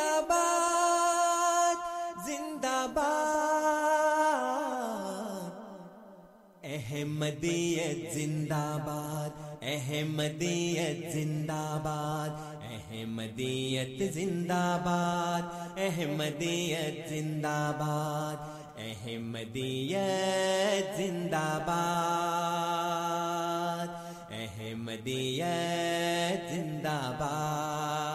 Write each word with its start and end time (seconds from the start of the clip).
زندہ 0.00 0.20
باد 0.28 1.78
زندہ 2.26 2.86
باد۔ 2.94 3.18
احمدیت 6.64 8.14
زندہ 8.14 8.78
باد، 8.86 9.30
احمدیت 9.62 11.12
زندہ 11.12 11.78
باد۔ 11.82 12.64
احمدیت 12.64 14.14
زندہ 14.14 14.78
باد، 14.84 15.78
احمدیت 15.78 17.08
زندہ 17.08 17.72
باد۔ 17.78 18.36
احمدیت 18.78 20.96
زندہ 20.96 21.58
باد، 21.66 23.88
احمدیت 24.30 26.54
زندہ 26.54 27.00
باد۔ 27.18 28.09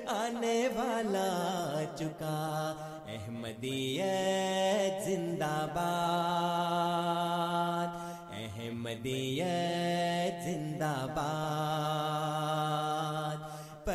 آنے 0.07 0.67
والا 0.67 1.29
آ 1.79 1.83
چکا۔ 1.95 2.37
احمدیت 3.07 5.05
زندہ 5.05 5.65
باد۔ 5.73 7.89
احمدیت 8.31 10.43
زندہ 10.45 10.95
باد۔ 11.15 11.94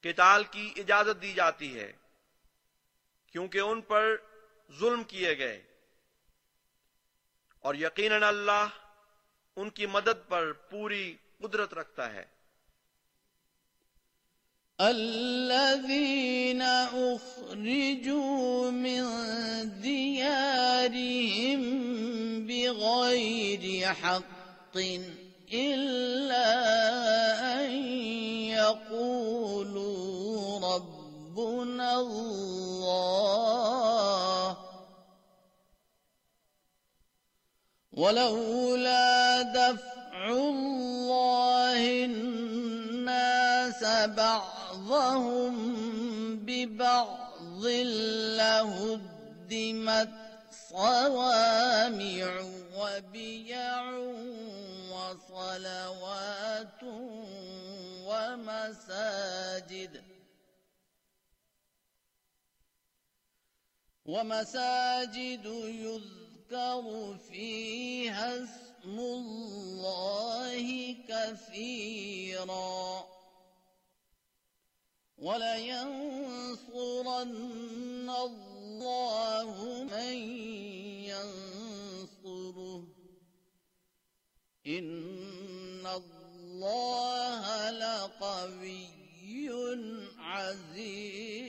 قتال 0.00 0.44
کی 0.44 0.72
اجازت 0.76 1.22
دی 1.22 1.34
جاتی 1.34 1.78
ہے، 1.78 1.92
کیونکہ 3.32 3.58
ان 3.58 3.80
پر 3.80 4.16
ظلم 4.78 5.04
کیے 5.04 5.38
گئے۔ 5.38 5.62
اور 7.58 7.74
یقیناً 7.74 8.22
اللہ 8.22 8.68
ان 9.56 9.70
کی 9.70 9.86
مدد 9.86 10.28
پر 10.28 10.52
پوری 10.52 11.16
قدرت 11.38 11.74
رکھتا 11.74 12.12
ہے۔ 12.12 12.41
الذين 14.90 16.62
أخرجوا 16.62 18.70
من 18.70 19.02
ديارهم 19.80 21.60
بغير 22.46 23.94
حق 23.94 24.76
إلا 25.52 26.48
أن 27.54 27.70
يقولوا 28.48 29.92
ربنا 30.74 32.00
الله 32.00 33.12
ولولا 37.92 39.42
دفع 39.42 40.28
الله 40.28 42.04
الناس 42.04 43.84
بعض 44.08 44.61
بعضهم 44.88 46.36
ببعض 46.36 47.66
لهدمت 48.36 50.10
صوامع 50.70 52.40
وبيع 52.76 53.90
وصلوات 54.92 56.82
ومساجد 58.08 60.02
ومساجد 64.06 65.46
يذكر 65.66 67.16
فيها 67.30 68.44
اسم 68.44 68.98
الله 68.98 70.96
كثيرا 71.08 72.82
ولينصرن 75.22 78.10
الله 78.10 79.84
من 79.84 80.12
ينصره. 81.04 82.86
إن 84.66 85.86
الله 85.86 87.70
لقوي 87.70 89.02
عزيز. 90.18 91.42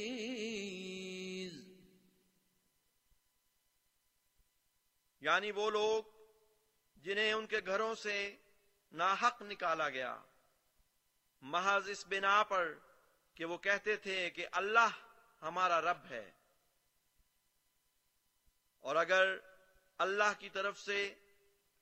یعنی 5.22 5.52
وہ 5.52 5.70
لوگ 5.70 6.04
جنہیں 6.96 7.34
ان 7.34 7.48
کے 7.48 7.58
گھروں 7.66 7.96
سے 7.96 8.38
ناحق 8.92 9.42
نکالا 9.42 9.90
گیا، 9.90 10.18
محض 11.42 11.90
اس 11.90 12.08
بنا 12.08 12.44
پر 12.44 12.93
کہ 13.36 13.46
وہ 13.46 13.58
کہتے 13.58 13.96
تھے 13.96 14.30
کہ 14.30 14.48
اللہ 14.52 14.90
ہمارا 15.42 15.82
رب 15.82 16.06
ہے۔ 16.10 16.32
اور 18.80 18.96
اگر 18.96 19.38
اللہ 19.98 20.40
کی 20.40 20.50
طرف 20.50 20.80
سے 20.80 21.16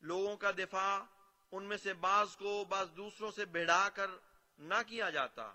لوگوں 0.01 0.37
کا 0.37 0.51
دفاع 0.51 1.03
ان 1.51 1.63
میں 1.63 1.77
سے 1.77 1.93
بعض 1.93 2.35
کو 2.35 2.65
بعض 2.69 2.87
دوسروں 2.97 3.31
سے 3.31 3.45
بڑھا 3.45 3.89
کر 3.89 4.11
نہ 4.57 4.73
کیا 4.87 5.09
جاتا، 5.09 5.53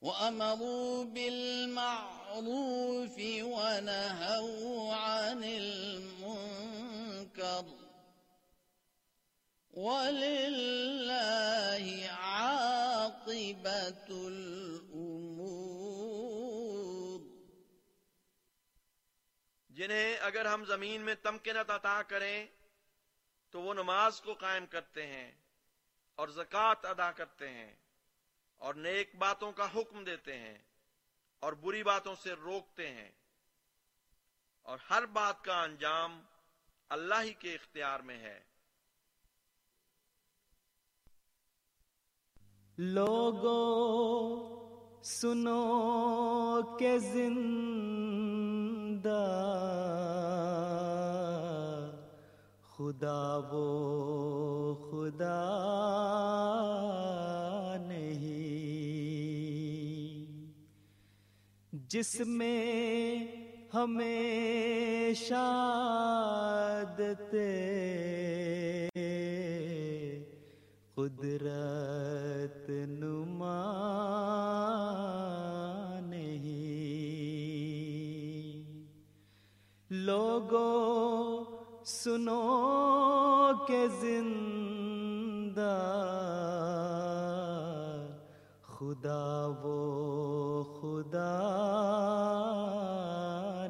وأمروا 0.00 1.04
بالمعروف 1.04 3.18
ونهوا 3.18 4.94
عن 4.94 5.44
المنكر 5.44 7.64
ولله 9.70 10.10
عاقبة 12.10 14.08
الأمور 14.08 15.44
جنہیں 19.70 20.16
اگر 20.20 20.46
ہم 20.46 20.64
زمین 20.64 21.00
میں 21.00 21.14
تمکنت 21.14 21.70
عطا 21.70 22.02
کریں 22.02 22.63
تو 23.54 23.60
وہ 23.60 23.74
نماز 23.74 24.20
کو 24.20 24.34
قائم 24.34 24.66
کرتے 24.66 25.06
ہیں 25.06 25.30
اور 26.14 26.28
زکوٰۃ 26.28 26.74
ادا 26.82 27.12
کرتے 27.12 27.48
ہیں 27.48 27.74
اور 28.58 28.74
نیک 28.74 29.14
باتوں 29.16 29.52
کا 29.52 29.66
حکم 29.74 30.04
دیتے 30.04 30.38
ہیں 30.38 30.58
اور 31.40 31.52
بری 31.52 31.82
باتوں 31.82 32.14
سے 32.14 32.32
روکتے 32.32 32.90
ہیں 32.90 33.10
اور 34.62 34.78
ہر 34.90 35.06
بات 35.06 35.44
کا 35.44 35.62
انجام 35.62 36.20
اللہ 36.88 37.22
ہی 37.22 37.32
کے 37.32 37.54
اختیار 37.54 38.00
میں 38.00 38.18
ہے۔ 38.18 38.40
لوگو 42.78 43.60
سنو 45.02 46.76
کہ 46.78 46.98
زندہ 46.98 47.34
خدا 53.00 53.40
وہ 53.52 54.74
خدا 54.74 55.40
نہیں۔ 57.88 58.24
جس 61.72 62.20
میں 62.26 63.16
ہمیشہ 63.74 65.34
قدرت 70.94 72.70
نما 72.70 73.60
نہیں۔ 76.06 76.74
لوگو 79.90 81.13
سنو 81.86 83.56
کہ 83.68 83.86
زندہ 84.00 85.72
خدا 88.68 89.46
وہ 89.62 90.62
خدا 90.78 91.28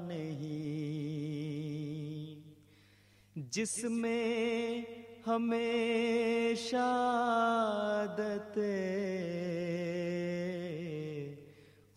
نہیں 0.06 0.52
جس 3.50 3.74
میں 3.90 4.82
ہمیشہ 5.26 6.86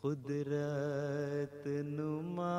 قدرت 0.02 1.68
نما 1.68 2.54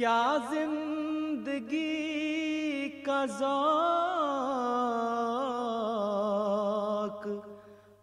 کیا 0.00 0.36
زندگی 0.50 1.82
کا 3.04 3.24
ذوق 3.38 3.50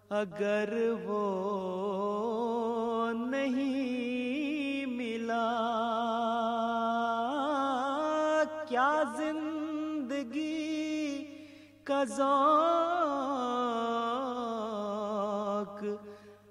اگر 0.09 0.73
وہ 1.05 1.21
نہیں 3.31 4.85
ملا؟ 4.91 5.47
کیا 8.67 8.91
زندگی 9.17 10.53
کا 11.83 12.03
ذوق 12.03 12.27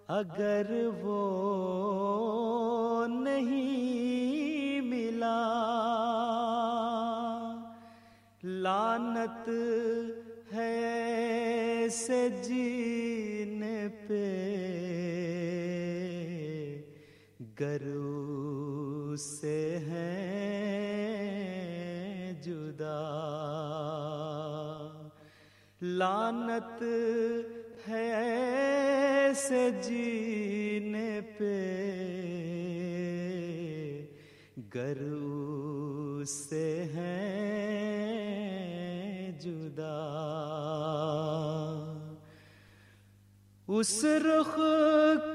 اگر 0.09 0.67
وہ 1.03 1.23
لانت 8.97 9.49
ہے 10.55 11.87
سے 11.91 12.29
جینے 12.43 13.88
پہ۔ 14.09 14.43
گرو 17.61 19.17
سے 19.17 19.79
ہیں 19.79 20.03
جدا۔ 22.43 23.03
لانت 25.83 26.83
ہے 27.88 29.33
سے 29.37 29.71
جینے 29.83 31.21
پہ۔ 31.38 31.62
گرو 34.75 36.25
سے 36.25 36.83
ہیں 36.95 37.65
اس 43.76 44.04
رخ 44.25 44.52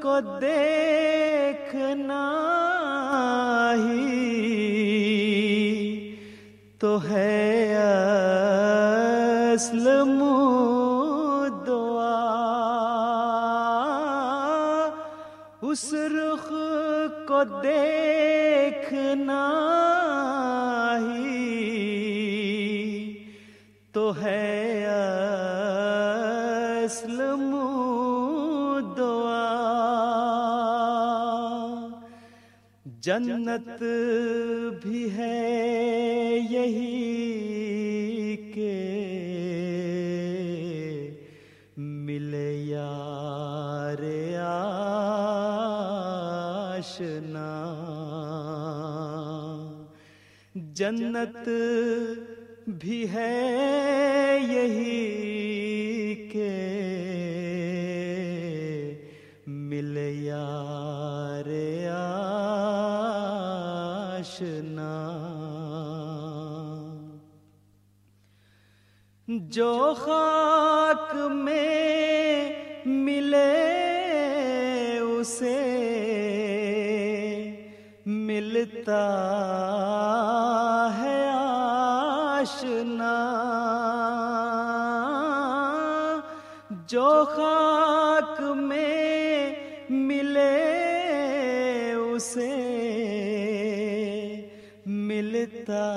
کو 0.02 0.20
دیکھنا 0.42 2.22
ہی 3.80 4.08
تو 6.80 6.98
ہے 7.10 7.76
اسلم 9.54 10.18
دعا 11.68 12.18
اس 15.62 15.94
رخ 16.14 16.48
کو 17.28 17.44
دیکھنا 17.64 19.42
جنت 33.04 33.84
بھی 34.84 35.10
ہے 35.16 36.38
یہی 36.50 38.36
کہ 38.54 38.76
ملے 41.78 42.54
یار 42.66 44.04
آشنا۔ 46.78 47.48
جنت 50.56 51.50
بھی 52.68 53.06
ہے 53.14 54.38
یہی 54.48 56.30
کہ 56.32 56.81
جو 69.28 69.94
خاک 69.98 71.14
میں 71.32 72.86
ملے 72.86 73.38
اسے 75.00 75.60
ملتا 78.06 79.02
ہے 80.98 81.20
آشنا 81.30 83.16
جو 86.88 87.10
خاک 87.36 88.42
میں 88.58 89.54
ملے 89.90 90.50
اسے 91.94 92.52
ملتا 94.86 95.88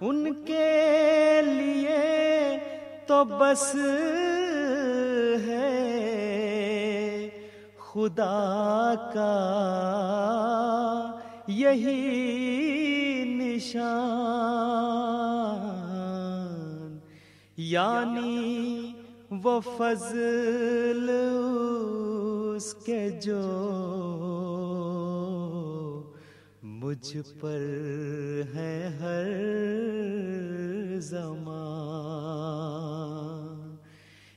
ان 0.00 0.44
کے 0.44 1.40
لیے 1.44 2.58
تو 3.06 3.24
بس 3.24 3.74
ہے 5.46 5.70
خدا 7.78 8.94
کا 9.14 9.34
یہی 11.48 13.24
نشان۔ 13.38 15.03
یعنی 17.74 18.92
وہ 19.44 19.60
فضل 19.78 21.10
اس 22.56 22.74
کے 22.74 23.08
جو 23.22 23.40
مجھ 26.62 27.16
پر 27.40 27.60
ہے 28.54 28.96
ہر 29.00 29.30
زمان۔ 31.00 31.64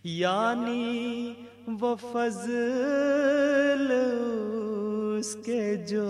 یعنی 0.03 1.33
وہ 1.81 1.95
فضل 2.11 3.91
اس 5.19 5.35
کے 5.45 5.75
جو 5.75 6.07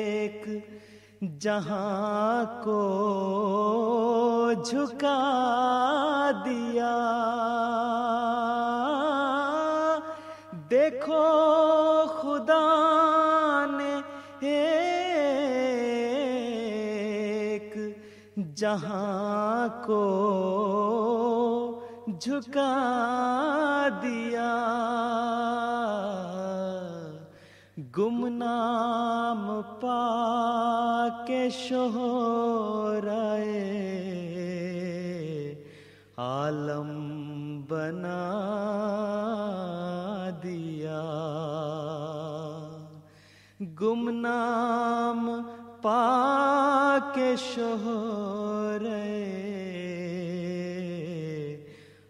ایک 0.09 0.49
جہاں 1.40 2.45
کو 2.64 2.83
جھکا 4.64 5.21
دیا۔ 6.45 6.97
دیکھو 10.71 11.55
جہاں 18.56 19.68
کو 19.86 20.02
جھکا 22.20 23.88
دیا۔ 24.02 24.52
گمنام 27.98 29.60
پا 29.80 31.08
کے 31.26 31.50
شہرائے 31.50 32.04
عالم 36.16 36.90
بنا 37.68 38.22
دیا۔ 40.42 41.02
گمنام 43.80 45.42
پا 45.82 46.55
کے 47.16 47.35
شہرائے 47.38 49.20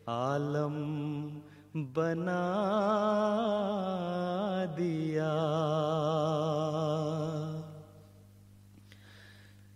عالم 0.06 0.76
بنا 1.74 2.44
دیا۔ 4.78 5.34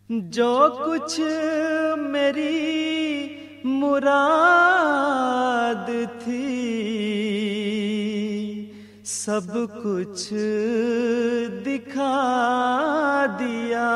جو 0.08 0.54
کچھ 0.86 1.20
میری 1.96 3.28
مراد 3.64 5.90
تھی 6.24 7.39
سب 9.24 9.56
کچھ 9.82 10.32
دکھا 11.66 12.14
دیا۔ 13.38 13.90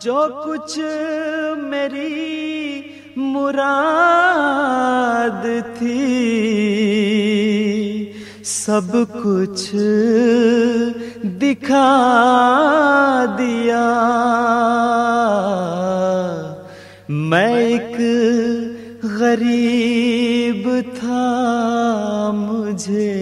جو 0.00 0.26
کچھ 0.44 0.78
میری 1.62 2.82
مراد 3.16 5.46
تھی، 5.78 6.12
سب 8.44 8.96
کچھ 9.22 9.74
دکھا 11.24 11.88
دیا۔ 13.38 13.84
میں 17.08 17.54
ایک 17.54 18.00
غریب 19.26 20.68
تھا 20.94 22.30
مجھے 22.34 23.12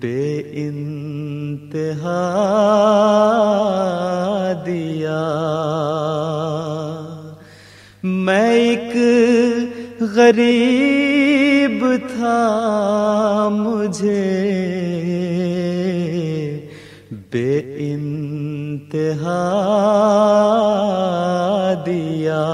بے 0.00 0.42
انتہا 0.52 2.20
دیا۔ 4.66 5.20
میں 8.02 8.52
ایک 8.52 8.96
غریب 10.00 11.84
تھا 12.08 12.38
مجھے 13.52 14.24
بے 17.30 17.58
انتہا 17.92 19.40
دیا۔ 21.86 22.44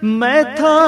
میں 0.02 0.42
تھا 0.57 0.78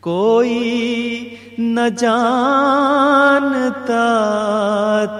کوئی 0.00 1.38
نہ 1.58 1.88
جانتا 1.98 4.06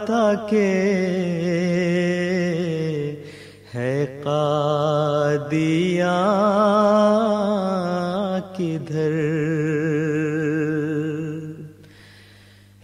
تھا 0.06 0.32
کہ 0.48 0.66
ہے 3.74 3.94
قادیاں 4.24 6.16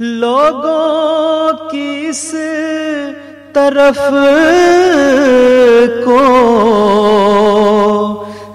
لوگوں 0.00 1.68
کی 1.70 2.07
اس 2.09 2.35
طرف 3.52 3.98
کو 6.04 6.22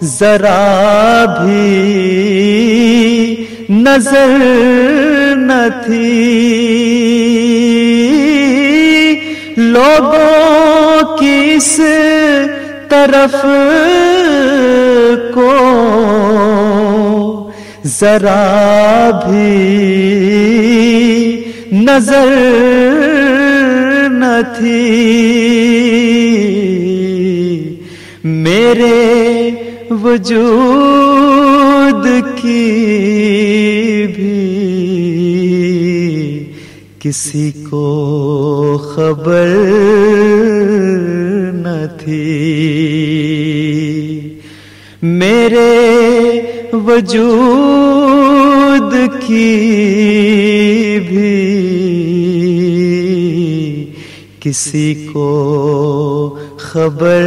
ذرا 0.04 1.26
بھی 1.40 1.76
نظر 3.70 4.36
نہ 5.38 5.62
تھی۔ 5.86 6.16
لوگوں 9.58 11.18
کی 11.18 11.54
اس 11.56 11.80
طرف 12.90 13.46
کو 15.34 15.52
ذرا 17.86 19.10
بھی 19.26 20.89
نظر 21.72 22.30
نہ 24.12 24.40
تھی۔ 24.58 24.86
میرے 28.24 29.50
وجود 30.04 32.08
کی 32.42 34.08
بھی 34.16 34.46
کسی 37.00 37.52
کو 37.70 37.86
خبر 38.96 39.48
نہ 41.54 41.86
تھی۔ 42.00 42.36
میرے 45.02 45.72
وجود 46.74 48.09
کی 49.28 51.00
بھی 51.10 51.36
کسی 54.40 54.94
کو 55.14 55.30
خبر 56.58 57.24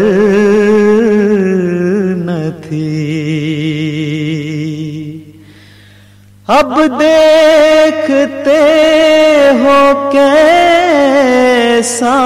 نہ 2.17 2.43
تھی۔ 2.63 2.91
اب 6.49 6.73
دیکھتے 7.01 8.61
ہو 9.61 9.81
کیسا 10.13 12.19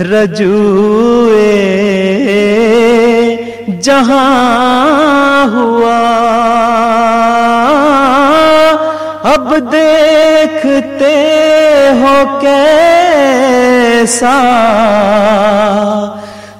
رجوع 0.00 1.30
جہاں 3.82 5.46
ہوا۔ 5.52 5.98
اب 9.24 9.72
دیکھتے 9.72 11.14
ہو 12.00 12.38
کیسا 12.40 14.36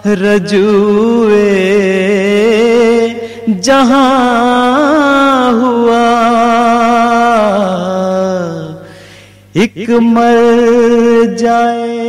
رجوع 0.06 1.30
جہاں 3.62 5.52
ہوا۔ 5.52 6.08
ایک 9.52 9.90
مر 10.00 10.38
جائے 11.38 12.01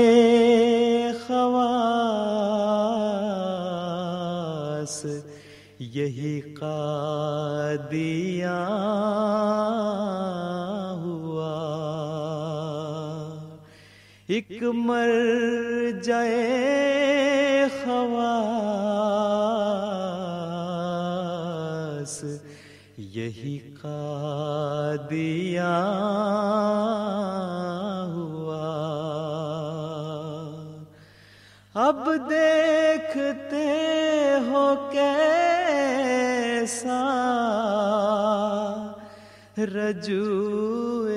رجوع 39.75 41.09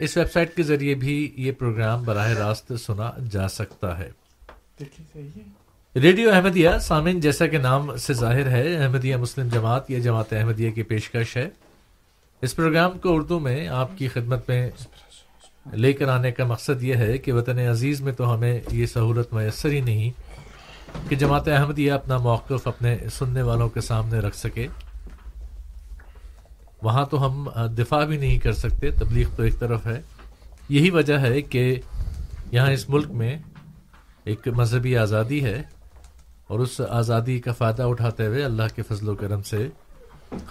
اس 0.01 0.17
ویب 0.17 0.33
سائٹ 0.33 0.57
کے 0.57 0.63
ذریعے 0.63 0.95
بھی 0.95 1.35
یہ 1.37 1.53
پروگرام 1.53 2.03
براہ 2.03 2.31
راست 2.31 2.73
سنا 2.81 3.11
جا 3.31 3.49
سکتا 3.49 3.99
ہے۔ 3.99 4.11
ریڈیو 6.03 6.31
احمدیہ 6.35 6.69
سامعین، 6.81 7.21
جیسا 7.21 7.47
کہ 7.47 7.59
نام 7.59 7.97
سے 7.97 8.13
ظاہر 8.13 8.51
ہے، 8.51 8.77
احمدیہ 8.77 9.17
مسلم 9.17 9.49
جماعت 9.49 9.91
یہ 9.91 9.99
جماعت 9.99 10.33
احمدیہ 10.33 10.71
کی 10.71 10.83
پیشکش 10.83 11.37
ہے۔ 11.37 11.49
اس 12.43 12.57
پروگرام 12.57 12.99
کو 12.99 13.15
اردو 13.15 13.39
میں 13.39 13.69
آپ 13.69 13.99
کی 13.99 14.09
خدمت 14.09 14.49
میں 14.49 14.71
لے 15.73 15.93
کر 15.93 16.09
آنے 16.09 16.33
کا 16.33 16.45
مقصد 16.45 16.83
یہ 16.83 16.95
ہے 16.95 17.19
کہ 17.19 17.33
وطن 17.33 17.59
عزیز 17.59 18.01
میں 18.01 18.13
تو 18.13 18.35
ہمیں 18.35 18.61
یہ 18.73 18.87
سہولت 18.87 19.33
میسر 19.33 19.69
ہی 19.69 19.81
نہیں 19.81 20.11
کہ 21.11 21.17
جماعت 21.17 21.49
احمدیہ 21.49 21.93
اپنا 21.93 22.19
موقف 22.19 22.69
اپنے 22.69 22.97
سننے 23.13 23.43
والوں 23.43 23.69
کے 23.69 23.81
سامنے 23.81 24.19
رکھ 24.19 24.37
سکے۔ 24.37 24.67
وہاں 26.83 27.05
تو 27.11 27.27
ہم 27.27 27.49
دفاع 27.79 28.05
بھی 28.05 28.17
نہیں 28.17 28.39
کر 28.39 28.53
سکتے، 28.53 28.91
تبلیغ 28.91 29.29
تو 29.37 29.43
ایک 29.43 29.59
طرف 29.59 29.87
ہے۔ 29.87 30.01
یہی 30.69 30.91
وجہ 30.91 31.19
ہے 31.19 31.43
کہ 31.43 31.81
یہاں 32.51 32.71
اس 32.71 32.89
ملک 32.89 33.11
میں 33.11 33.39
ایک 34.25 34.49
مذہبی 34.49 34.97
آزادی 34.97 35.45
ہے۔ 35.45 35.63
اور 36.47 36.61
اس 36.61 36.81
آزادی 36.89 37.39
کا 37.41 37.53
فائدہ 37.53 37.83
اٹھاتے 37.83 38.27
ہوئے 38.27 38.45
اللہ 38.45 38.63
کے 38.75 38.83
فضل 38.83 39.09
و 39.09 39.15
کرم 39.15 39.43
سے 39.43 39.69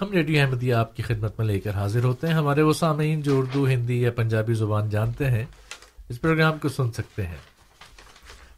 ہم 0.00 0.12
ریڈیو 0.12 0.42
احمدیہ 0.42 0.74
آپ 0.74 0.96
کی 0.96 1.02
خدمت 1.02 1.38
میں 1.38 1.46
لے 1.46 1.60
کر 1.60 1.70
حاضر 1.70 2.04
ہوتے 2.04 2.26
ہیں۔ 2.26 2.34
ہمارے 2.34 2.62
وہ 2.62 2.72
سامعین 2.72 3.20
جو 3.20 3.38
اردو، 3.38 3.66
ہندی 3.66 4.00
یا 4.02 4.10
پنجابی 4.10 4.54
زبان 4.54 4.88
جانتے 4.88 5.30
ہیں، 5.30 5.44
اس 6.08 6.20
پروگرام 6.20 6.58
کو 6.58 6.68
سن 6.68 6.92
سکتے 6.92 7.26
ہیں۔ 7.26 7.36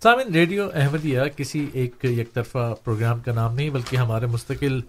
سامعین، 0.03 0.35
ریڈیو 0.35 0.69
احمدیہ 0.75 1.21
کسی 1.37 1.67
ایک 1.73 2.05
یک 2.05 2.33
طرفہ 2.35 2.75
پروگرام 2.85 3.21
کا 3.21 3.33
نام 3.33 3.55
نہیں، 3.55 3.71
بلکہ 3.71 3.97
ہمارے 3.97 4.27
مستقل 4.27 4.81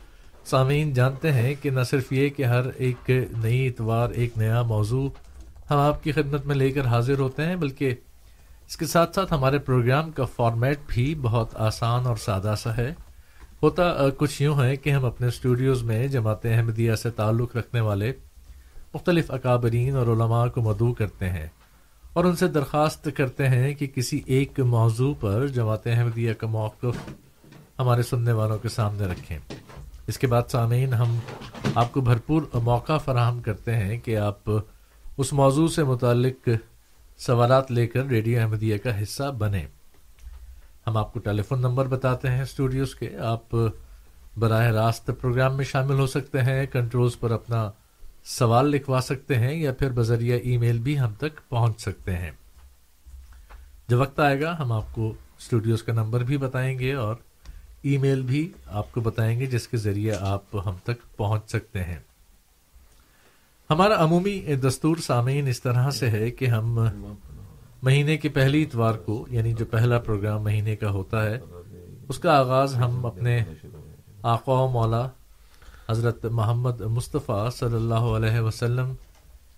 سامعین 0.46 0.94
جانتے 0.94 1.32
ہیں 1.32 1.54
کہ 1.62 1.70
نہ 1.70 1.84
صرف 1.84 2.12
یہ 2.14 2.30
کہ 2.30 2.44
ہر 2.44 2.66
ایک 2.78 3.10
نئی 3.44 3.68
اتوار، 3.68 4.10
ایک 4.10 4.38
نیا 4.38 4.62
موضوع 4.62 5.10
ہم 5.72 5.78
آپ 5.78 6.04
کی 6.04 6.12
خدمت 6.12 6.46
میں 6.46 6.56
لے 6.56 6.72
کر 6.72 6.86
حاضر 6.86 7.20
ہوتے 7.20 7.46
ہیں، 7.46 7.56
بلکہ 7.56 7.96
اس 8.70 8.78
کے 8.78 8.86
ساتھ 8.86 9.16
ساتھ 9.16 9.34
ہمارے 9.34 9.60
پروگرام 9.60 10.12
کا 10.12 10.26
فارمیٹ 10.26 10.80
بھی 10.88 11.16
بہت 11.16 11.56
آسان 11.56 12.06
اور 12.06 12.16
سادہ 12.16 12.54
سا 12.58 12.78
ہے۔ 12.78 12.94
ہوتا 13.64 14.10
کچھ 14.18 14.42
یوں 14.42 14.64
ہے 14.64 14.76
کہ 14.76 14.90
ہم 14.90 15.06
اپنے 15.06 15.28
اسٹوڈیوز 15.28 15.84
میں 15.84 16.08
جماعت 16.08 16.46
احمدیہ 16.46 16.96
سے 16.96 17.10
تعلق 17.10 17.56
رکھنے 17.56 17.82
والے 17.82 18.14
مختلف 18.94 19.32
اکابرین 19.32 19.96
اور 19.96 20.08
علماء 20.08 20.48
کو 20.48 20.62
مدعو 20.62 20.94
کرتے 20.94 21.30
ہیں 21.30 21.48
اور 22.14 22.26
ان 22.26 22.36
سے 22.36 22.48
درخواست 22.48 23.08
کرتے 23.16 23.48
ہیں 23.48 23.74
کہ 23.74 23.88
کسی 23.88 24.22
ایک 24.26 24.60
موضوع 24.60 25.14
پر 25.20 25.48
جماعت 25.48 25.88
احمدیہ 25.88 26.34
کا 26.34 26.48
موقف 26.48 27.10
ہمارے 27.80 28.04
سننے 28.04 28.32
والوں 28.32 28.58
کے 28.58 28.70
سامنے 28.70 29.06
رکھیں۔ 29.06 29.40
اس 30.08 30.18
کے 30.18 30.28
بعد 30.28 30.42
سامعین، 30.48 30.94
ہم 30.94 31.20
آپ 31.76 31.94
کو 31.94 32.02
بھرپور 32.02 32.42
موقع 32.54 32.98
فراہم 32.98 33.42
کرتے 33.42 33.76
ہیں 33.76 33.98
کہ 33.98 34.18
آپ 34.18 34.40
اس 35.18 35.34
موضوع 35.34 35.68
سے 35.68 35.84
متعلق 35.84 36.50
سوالات 37.20 37.72
لے 37.72 37.88
کر 37.88 38.06
ریڈیو 38.06 38.42
احمدیہ 38.42 38.78
کا 38.78 39.02
حصہ 39.02 39.24
بنیں۔ 39.24 39.68
ہم 40.88 40.98
آپ 40.98 41.14
کو 41.14 41.20
ٹیلی 41.20 41.42
فون 41.42 41.62
نمبر 41.62 41.86
بتاتے 41.86 42.28
ہیں 42.28 42.42
اسٹوڈیوز 42.42 42.96
کے۔ 42.96 43.18
آپ 43.18 43.56
براہ 44.38 44.68
راست 44.68 45.12
پروگرام 45.22 45.58
میں 45.58 45.66
شامل 45.66 46.00
ہو 46.00 46.08
سکتے 46.08 46.42
ہیں، 46.42 46.66
کنٹرولز 46.66 47.20
پر 47.20 47.32
اپنا 47.32 47.72
سوال 48.24 48.66
لکھوا 48.66 49.02
سکتے 49.02 49.36
ہیں 49.36 49.56
یا 49.56 49.74
پھر 49.74 49.92
بذریعہ 49.92 50.38
ای 50.44 50.58
میل 50.58 50.80
بھی 50.80 51.00
ہم 51.00 51.14
تک 51.14 51.50
پہنچ 51.50 51.82
سکتے 51.82 52.16
ہیں۔ 52.16 52.32
جب 53.88 54.00
وقت 54.00 54.20
آئے 54.20 54.42
گا، 54.42 54.60
ہم 54.60 54.72
آپ 54.72 54.86
کو 54.92 55.14
اسٹوڈیوز 55.40 55.84
کا 55.84 55.94
نمبر 55.94 56.24
بھی 56.24 56.38
بتائیں 56.38 56.80
گے 56.80 56.94
اور 56.94 57.16
ای 57.82 57.98
میل 57.98 58.22
بھی 58.22 58.52
آپ 58.66 58.92
کو 58.92 59.02
بتائیں 59.02 59.40
گے، 59.40 59.46
جس 59.46 59.68
کے 59.68 59.78
ذریعے 59.78 60.14
آپ 60.20 60.56
ہم 60.66 60.76
تک 60.84 61.18
پہنچ 61.18 61.50
سکتے 61.50 61.84
ہیں۔ 61.84 62.00
ہمارا 63.70 63.96
عمومی 64.04 64.40
دستور 64.62 64.98
سامعین 64.98 65.48
اس 65.48 65.62
طرح 65.62 65.90
سے 65.90 66.10
ہے 66.10 66.30
کہ 66.32 66.46
ہم 66.46 66.80
مہینے 67.84 68.16
کے 68.18 68.30
پہلی 68.30 68.62
اتوار 68.64 68.94
کو 69.06 69.26
یعنی 69.30 69.52
جو 69.54 69.66
پہلا 69.66 70.00
پروگرام 70.00 70.44
مہینے 70.44 70.76
کا 70.76 70.90
ہوتا 70.92 71.24
ہے، 71.24 71.38
اس 72.10 72.20
کا 72.20 72.38
آغاز 72.38 72.76
ہم 72.76 73.06
اپنے 73.06 73.40
آقا 74.32 74.54
و 74.54 74.68
مولا 74.68 75.06
حضرت 75.90 76.26
محمد 76.32 76.82
مصطفیٰ 76.96 77.50
صلی 77.52 77.76
اللہ 77.76 78.08
علیہ 78.16 78.40
وسلم 78.40 78.94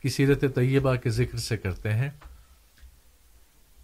کی 0.02 0.10
سیرت 0.10 0.43
طیبہ 0.56 0.95
کے 0.95 1.10
ذکر 1.10 1.38
سے 1.38 1.58
کرتے 1.58 1.93
ہیں۔ 1.93 2.10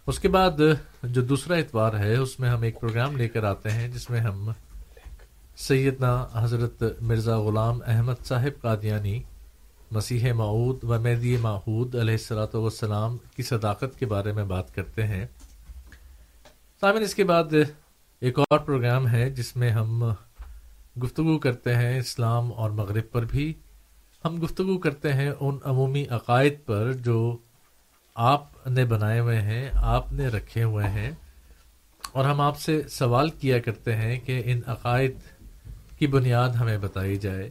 اس 0.06 0.18
کے 0.18 0.28
بعد 0.28 0.60
جو 1.04 1.22
دوسرا 1.22 1.56
اتوار 1.56 1.98
ہے، 1.98 2.14
اس 2.16 2.38
میں 2.40 2.50
ہم 2.50 2.62
ایک 2.62 2.80
پروگرام 2.80 3.16
لے 3.16 3.28
کر 3.28 3.44
آتے 3.44 3.70
ہیں، 3.70 3.88
جس 3.88 4.08
میں 4.10 4.20
ہم 4.20 4.50
سیدنا 5.68 6.14
حضرت 6.34 6.82
مرزا 7.00 7.38
غلام 7.40 7.80
احمد 7.86 8.24
صاحب 8.24 8.60
قادیانی 8.62 9.20
مسیح 9.90 10.32
معود 10.32 10.84
و 10.84 11.00
مہدی 11.00 11.36
معود 11.36 11.94
علیہ 11.94 12.14
السلاۃ 12.14 12.54
والسلام 12.54 13.16
کی 13.36 13.42
صداقت 13.42 13.98
کے 13.98 14.06
بارے 14.06 14.32
میں 14.32 14.44
بات 14.44 14.74
کرتے 14.74 15.06
ہیں۔ 15.06 15.26
سامن 16.80 17.02
اس 17.02 17.14
کے 17.14 17.24
بعد 17.24 17.44
ایک 18.20 18.38
اور 18.38 18.58
پروگرام 18.58 19.08
ہے 19.08 19.30
جس 19.30 19.56
میں 19.56 19.70
ہم 19.70 20.12
گفتگو 21.02 21.38
کرتے 21.38 21.74
ہیں 21.74 21.98
اسلام 21.98 22.52
اور 22.52 22.70
مغرب 22.70 23.10
پر 23.12 23.24
بھی۔ 23.24 23.52
ہم 24.24 24.42
گفتگو 24.42 24.78
کرتے 24.78 25.12
ہیں 25.12 25.30
ان 25.40 25.58
عمومی 25.64 26.04
عقائد 26.10 26.54
پر 26.66 26.92
جو 26.92 27.36
آپ 28.14 28.66
نے 28.66 28.84
بنائے 28.84 29.20
ہوئے 29.20 29.40
ہیں، 29.40 29.68
آپ 29.72 30.12
نے 30.12 30.28
رکھے 30.28 30.62
ہوئے 30.62 30.88
ہیں۔ 30.88 31.10
اور 32.12 32.24
ہم 32.24 32.40
آپ 32.40 32.60
سے 32.60 32.82
سوال 32.88 33.30
کیا 33.30 33.58
کرتے 33.58 33.96
ہیں 33.96 34.20
کہ 34.20 34.42
ان 34.44 34.60
عقائد 34.66 35.18
کی 35.98 36.06
بنیاد 36.06 36.48
ہمیں 36.48 36.78
بتائی 36.78 37.16
جائے۔ 37.16 37.50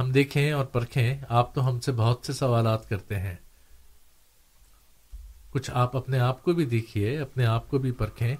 ہم 0.00 0.12
دیکھیں 0.12 0.52
اور 0.52 0.64
پرکھیں، 0.64 1.18
آپ 1.28 1.54
تو 1.54 1.68
ہم 1.68 1.80
سے 1.80 1.92
بہت 1.92 2.26
سے 2.26 2.32
سوالات 2.32 2.88
کرتے 2.88 3.18
ہیں۔ 3.18 3.34
کچھ 5.50 5.70
آپ 5.74 5.96
اپنے 5.96 6.18
آپ 6.18 6.42
کو 6.42 6.52
بھی 6.52 6.64
دیکھیے، 6.64 7.18
اپنے 7.18 7.46
آپ 7.46 7.70
کو 7.70 7.78
بھی 7.78 7.92
پرکھیں۔ 7.92 8.36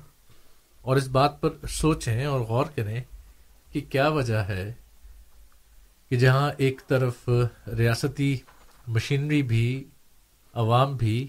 اور 0.83 0.97
اس 0.97 1.09
بات 1.09 1.41
پر 1.41 1.67
سوچیں 1.69 2.25
اور 2.25 2.41
غور 2.41 2.67
کریں 2.75 3.01
کہ 3.73 3.81
کیا 3.81 4.09
وجہ 4.09 4.37
ہے 4.37 4.73
کہ 6.09 6.17
جہاں 6.17 6.51
ایک 6.57 6.81
طرف 6.87 7.31
ریاستی 7.79 8.39
مشینری 8.87 9.43
بھی، 9.43 9.85
عوام 10.55 10.97
بھی، 10.97 11.29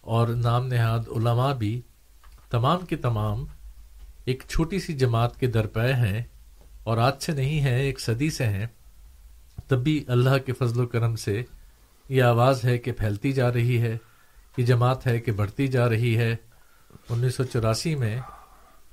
اور 0.00 0.28
نام 0.28 0.66
نہاد 0.66 1.08
علماء 1.16 1.52
بھی 1.52 1.80
تمام 2.50 2.86
کے 2.86 2.96
تمام 2.96 3.44
ایک 4.24 4.42
چھوٹی 4.48 4.80
سی 4.80 4.92
جماعت 4.92 5.40
کے 5.40 5.46
درپے 5.46 5.92
ہیں 5.92 6.22
اور 6.82 6.98
آج 6.98 7.22
سے 7.22 7.32
نہیں 7.32 7.60
ہے 7.60 7.80
ایک 7.80 8.00
صدی 8.00 8.30
سے 8.30 8.46
ہیں۔ 8.46 8.66
تب 9.70 9.78
بھی 9.78 10.04
اللہ 10.08 10.38
کے 10.46 10.52
فضل 10.52 10.80
و 10.80 10.86
کرم 10.86 11.16
سے 11.16 11.42
یہ 12.08 12.22
آواز 12.22 12.64
ہے 12.64 12.78
کہ 12.78 12.92
پھیلتی 12.92 13.32
جا 13.32 13.52
رہی 13.52 13.80
ہے، 13.80 13.96
یہ 14.56 14.64
جماعت 14.64 15.06
ہے 15.06 15.20
کہ 15.20 15.32
بڑھتی 15.32 15.66
جا 15.66 15.88
رہی 15.88 16.16
ہے۔ 16.16 16.36
انیس 17.08 17.34
سو 17.34 17.44
چوراسی 17.44 17.94
میں 17.94 18.20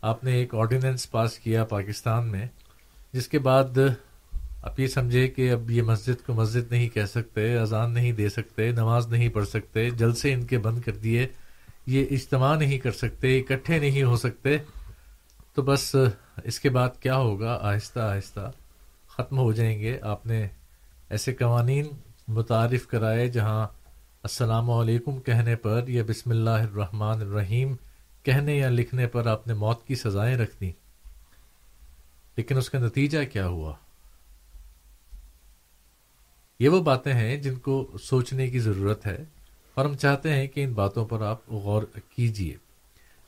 آپ 0.02 0.24
نے 0.24 0.32
ایک 0.32 0.56
آرڈیننس 0.56 1.12
پاس 1.12 1.40
کیا 1.40 1.64
پاکستان 1.64 2.28
میں، 2.28 2.48
جس 3.14 3.28
کے 3.28 3.40
بعد 3.40 3.78
آپ 4.64 4.80
یہ 4.80 4.88
سمجھے 4.88 5.28
کہ 5.28 5.52
اب 5.52 5.72
یہ 5.72 5.82
مسجد 5.82 6.26
کو 6.26 6.34
مسجد 6.34 6.72
نہیں 6.72 6.90
کہہ 6.90 7.06
سکتے، 7.06 7.58
اذان 7.58 7.94
نہیں 7.94 8.12
دے 8.12 8.30
سکتے، 8.30 8.72
نماز 8.72 9.08
نہیں 9.08 9.30
پڑھ 9.30 9.48
سکتے، 9.48 9.90
جلسے 9.90 10.34
ان 10.34 10.46
کے 10.46 10.58
بند 10.58 10.82
کر 10.82 10.92
دیے، 10.92 11.28
یہ 11.86 12.06
اجتماع 12.12 12.56
نہیں 12.56 12.78
کر 12.78 12.92
سکتے، 12.92 13.40
اکٹھے 13.40 13.80
نہیں 13.80 14.04
ہو 14.04 14.16
سکتے۔ 14.16 14.58
تو 15.56 15.62
بس 15.62 15.96
اس 16.44 16.60
کے 16.60 16.70
بعد 16.70 16.90
کیا 17.00 17.16
ہوگا؟ 17.16 17.60
آہستہ 17.62 18.00
آہستہ 18.00 18.52
ختم 19.08 19.40
ہو 19.40 19.52
جائیں 19.52 19.80
گے۔ 19.80 20.00
آپ 20.02 20.26
نے 20.26 20.48
ایسے 21.10 21.34
قوانین 21.34 21.86
متعارف 22.28 22.88
کرائے 22.88 23.28
جہاں 23.28 23.68
السلام 24.24 24.70
علیکم 24.70 25.20
کہنے 25.20 25.56
پر 25.56 25.84
یا 25.88 26.04
بسم 26.08 26.30
اللہ 26.30 26.50
الرحمن 26.50 27.22
الرحیم 27.22 27.76
کہنے 28.24 28.58
یا 28.58 28.70
لکھنے 28.70 29.08
پر 29.08 29.28
آپ 29.28 29.48
نے 29.48 29.54
موت 29.54 29.88
کی 29.88 29.96
سزائیں 29.96 30.38
رکھ 30.38 30.56
دیں۔ 30.62 30.72
لیکن 32.38 32.58
اس 32.58 32.70
کا 32.70 32.80
نتیجہ 32.80 33.18
کیا 33.32 33.48
ہوا؟ 33.48 33.74
یہ 36.60 36.70
وہ 36.70 36.84
باتیں 36.84 37.14
ہیں 37.14 37.38
جن 37.38 37.56
کو 37.56 37.98
سوچنے 38.04 38.50
کی 38.50 38.60
ضرورت 38.60 39.06
ہے 39.06 39.24
اور 39.74 39.86
ہم 39.86 39.96
چاہتے 39.96 40.34
ہیں 40.34 40.48
کہ 40.48 40.64
ان 40.64 40.74
باتوں 40.74 41.06
پر 41.06 41.22
آپ 41.22 41.50
غور 41.50 41.84
کیجیے۔ 42.16 42.56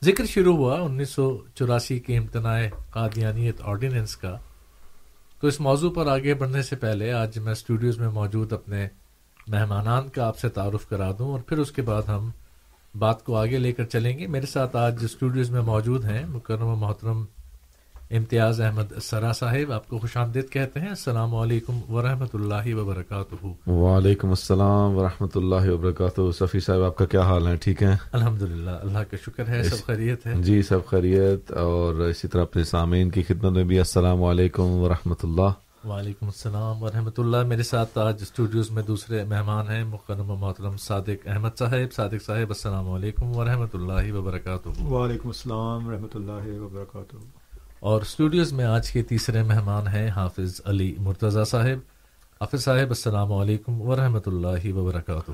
ذکر 0.03 0.25
شروع 0.25 0.57
ہوا 0.57 0.79
انیس 0.79 1.09
سو 1.09 1.37
چوراسی 1.55 1.99
کے 1.99 2.17
امتناع 2.17 2.61
قادیانیت 2.89 3.55
آرڈیننس 3.61 4.17
کا۔ 4.17 4.37
تو 5.41 5.47
اس 5.47 5.59
موضوع 5.59 5.91
پر 5.91 6.07
آگے 6.07 6.33
بڑھنے 6.33 6.61
سے 6.61 6.75
پہلے 6.75 7.13
آج 7.13 7.39
میں 7.39 7.51
اسٹوڈیوز 7.51 7.99
میں 7.99 8.09
موجود 8.09 8.53
اپنے 8.53 8.87
مہمانان 9.47 10.09
کا 10.09 10.27
آپ 10.27 10.39
سے 10.39 10.49
تعارف 10.49 10.89
کرا 10.89 11.11
دوں 11.19 11.31
اور 11.31 11.39
پھر 11.39 11.57
اس 11.57 11.71
کے 11.71 11.81
بعد 11.81 12.01
ہم 12.07 12.29
بات 12.99 13.23
کو 13.23 13.35
آگے 13.35 13.57
لے 13.57 13.71
کر 13.71 13.85
چلیں 13.85 14.19
گے۔ 14.19 14.27
میرے 14.27 14.45
ساتھ 14.45 14.75
آج 14.75 14.95
اسٹوڈیوز 15.01 15.49
میں 15.49 15.61
موجود 15.61 16.05
ہیں 16.05 16.25
مکرم 16.25 16.67
و 16.67 16.75
محترم 16.75 17.25
امتیاز 18.11 18.61
احمد 18.61 18.99
سرا 19.01 19.31
صاحب 19.31 19.71
آپ 19.71 19.87
کو 19.87 19.97
خوش 19.97 20.17
آمدید 20.17 20.49
کہتے 20.49 20.79
ہیں۔ 20.79 20.89
السلام 20.89 21.35
علیکم 21.35 21.93
ورحمۃ 21.93 22.33
اللہ 22.33 22.75
وبرکاتہ۔ 22.75 23.69
وعلیکم 23.69 24.29
السلام 24.29 24.95
ورحمۃ 24.95 25.27
اللہ 25.35 25.69
وبرکاتہ۔ 25.69 26.21
صفی 26.31 26.59
صاحب 26.59 26.81
آپ 26.81 26.95
کا 26.95 27.05
کیا 27.05 27.21
حال 27.21 27.47
ہے؟ 27.47 27.55
ٹھیک 27.55 27.83
ہے 27.83 27.95
الحمد 28.11 28.41
للہ 28.41 28.69
اللہ 28.69 28.99
کا 29.11 29.17
شکر 29.25 29.47
ہے 29.47 29.63
سب 29.63 29.85
خیریت 29.85 30.25
ہے۔ 30.25 30.33
جی 30.35 30.61
سب 30.61 30.85
خیریت۔ 30.85 31.51
اور 31.51 31.95
اسی 31.95 32.27
طرح 32.27 32.41
اپنے 32.41 32.63
سامعین 32.63 33.09
کی 33.09 33.23
خدمت 33.23 33.51
میں 33.51 33.63
بھی 33.63 33.77
السلام 33.77 34.23
علیکم 34.23 34.63
ورحمۃ 34.63 35.23
اللہ۔ 35.23 35.87
وعلیکم 35.87 36.25
السلام 36.25 36.83
ورحمۃ 36.83 37.17
اللہ۔ 37.17 37.43
میرے 37.43 37.63
ساتھ 37.63 37.97
آج 37.97 38.21
اسٹوڈیوز 38.21 38.71
میں 38.71 38.83
دوسرے 38.83 39.23
مہمان 39.23 39.67
ہیں 39.67 39.83
مکرم 39.83 40.27
محترم 40.27 40.77
صادق 40.77 41.27
احمد 41.27 41.59
صاحب۔ 41.59 41.93
صادق 41.93 42.25
صاحب 42.25 42.49
السلام 42.49 42.89
علیکم 42.89 43.35
ورحمۃ 43.35 43.73
اللہ 43.73 44.11
وبرکاتہ۔ 44.11 44.83
وعلیکم 44.83 45.27
السلام 45.27 45.87
ورحمۃ 45.87 46.15
اللہ 46.15 46.61
وبرکاتہ۔ 46.61 47.38
اور 47.79 48.01
اسٹوڈیوز 48.01 48.53
میں 48.53 48.65
آج 48.65 48.91
کے 48.91 49.03
تیسرے 49.03 49.43
مہمان 49.43 49.87
ہیں 49.87 50.09
حافظ 50.09 50.61
علی 50.65 50.95
مرتضی 50.99 51.45
صاحب۔ 51.45 51.79
حافظ 52.41 52.63
صاحب 52.63 52.89
السلام 52.89 53.33
علیکم 53.33 53.81
ورحمۃ 53.81 54.19
اللہ 54.25 54.73
وبرکاتہ۔ 54.73 55.31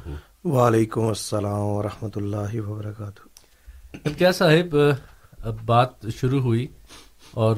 وعلیکم 0.48 1.08
السلام 1.08 1.62
ورحمۃ 1.62 2.16
اللہ 2.16 2.60
وبرکاتہ۔ 2.68 4.08
کیا 4.18 4.32
صاحب 4.32 4.76
اب 5.38 5.56
بات 5.66 5.90
شروع 6.16 6.42
ہوئی 6.42 6.68
اور 7.32 7.56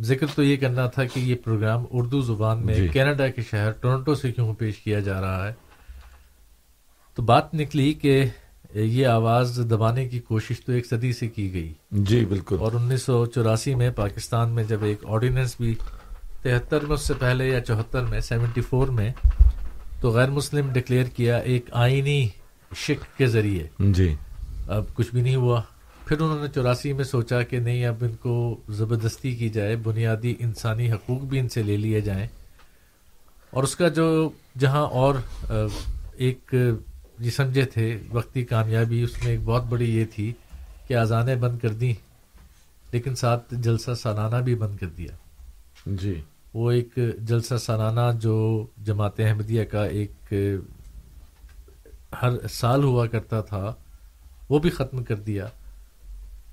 ذکر 0.00 0.26
تو 0.34 0.42
یہ 0.42 0.56
کرنا 0.56 0.86
تھا 0.86 1.04
کہ 1.04 1.20
یہ 1.20 1.34
پروگرام 1.34 1.84
اردو 1.90 2.20
زبان 2.20 2.66
میں 2.66 2.74
جی۔ 2.74 2.88
کینیڈا 2.88 3.28
کے 3.28 3.42
شہر 3.42 3.70
ٹورنٹو 3.70 4.14
سے 4.14 4.32
کیوں 4.32 4.54
پیش 4.54 4.78
کیا 4.78 5.00
جا 5.00 5.20
رہا 5.20 5.48
ہے؟ 5.48 5.52
تو 7.14 7.22
بات 7.22 7.54
نکلی 7.54 7.92
کہ 7.92 8.24
یہ 8.74 9.06
آواز 9.06 9.60
دبانے 9.70 10.08
کی 10.08 10.20
کوشش 10.20 10.60
تو 10.60 10.72
ایک 10.72 10.86
صدی 10.86 11.12
سے 11.12 11.26
کی 11.26 11.52
گئی۔ 11.52 11.72
جی 11.90 12.24
بالکل۔ 12.24 12.56
اور 12.58 12.72
انیس 12.72 13.02
سو 13.02 13.26
چوراسی 13.26 13.74
میں 13.74 13.90
پاکستان 13.90 14.50
میں 14.50 14.64
جب 14.64 14.84
ایک 14.84 14.98
آرڈیننس 15.06 15.56
بھی 15.60 15.74
تہتر 16.42 16.84
میں 16.84 16.94
اس 16.94 17.00
سے 17.00 17.14
پہلے 17.14 17.48
یا 17.48 17.60
چوہتر 17.60 18.02
میں 18.02 18.20
سیونٹی 18.20 18.60
فور 18.60 18.88
میں 18.88 19.12
تو 20.00 20.10
غیر 20.10 20.30
مسلم 20.30 20.70
ڈکلیئر 20.72 21.04
کیا 21.04 21.36
ایک 21.36 21.66
آئینی 21.72 22.28
شک 22.76 23.18
کے 23.18 23.26
ذریعے۔ 23.26 23.66
جی۔ 23.78 24.14
اب 24.68 24.84
کچھ 24.94 25.10
بھی 25.12 25.22
نہیں 25.22 25.36
ہوا۔ 25.36 25.62
پھر 26.06 26.20
انہوں 26.20 26.42
نے 26.42 26.48
چوراسی 26.54 26.92
میں 26.92 27.04
سوچا 27.04 27.42
کہ 27.42 27.58
نہیں 27.58 27.86
اب 27.86 27.94
ان 28.00 28.14
کو 28.20 28.60
زبردستی 28.68 29.36
کی 29.36 29.48
جائے 29.48 29.76
بنیادی 29.76 30.34
انسانی 30.38 30.92
حقوق 30.92 31.20
بھی 31.20 31.38
ان 31.38 31.48
سے 31.48 31.62
لے 31.62 31.76
لیے 31.76 32.00
جائیں۔ 32.00 32.26
اور 33.50 33.62
اس 33.62 33.76
کا 33.76 33.88
جو 33.88 34.30
جہاں 34.58 34.86
اور 34.86 35.14
ایک 36.16 36.54
جی 37.18 37.30
سمجھے 37.30 37.64
تھے 37.64 37.98
وقتی 38.12 38.44
کامیابی 38.44 39.02
اس 39.02 39.24
میں 39.24 39.32
ایک 39.32 39.40
بہت 39.44 39.64
بڑی 39.64 39.98
یہ 39.98 40.04
تھی 40.14 40.32
کہ 40.88 40.94
آزانیں 40.94 41.36
بند 41.36 41.58
کر 41.58 41.68
دیں 41.68 41.94
لیکن 42.92 43.14
ساتھ 43.14 43.54
جلسہ 43.54 43.94
سالانہ 43.94 44.36
بھی 44.36 44.54
بند 44.54 44.76
کر 44.76 44.86
دیا۔ 44.86 45.16
جی۔ 45.86 46.20
وہ 46.54 46.70
ایک 46.70 46.98
جلسہ 47.18 47.54
سالانہ 47.54 48.18
جو 48.18 48.66
جماعت 48.84 49.20
احمدیہ 49.20 49.64
کا 49.64 49.84
ایک 49.84 50.32
ہر 52.22 52.46
سال 52.46 52.84
ہوا 52.84 53.06
کرتا 53.06 53.40
تھا 53.40 53.74
وہ 54.48 54.58
بھی 54.58 54.70
ختم 54.70 55.04
کر 55.04 55.16
دیا۔ 55.16 55.46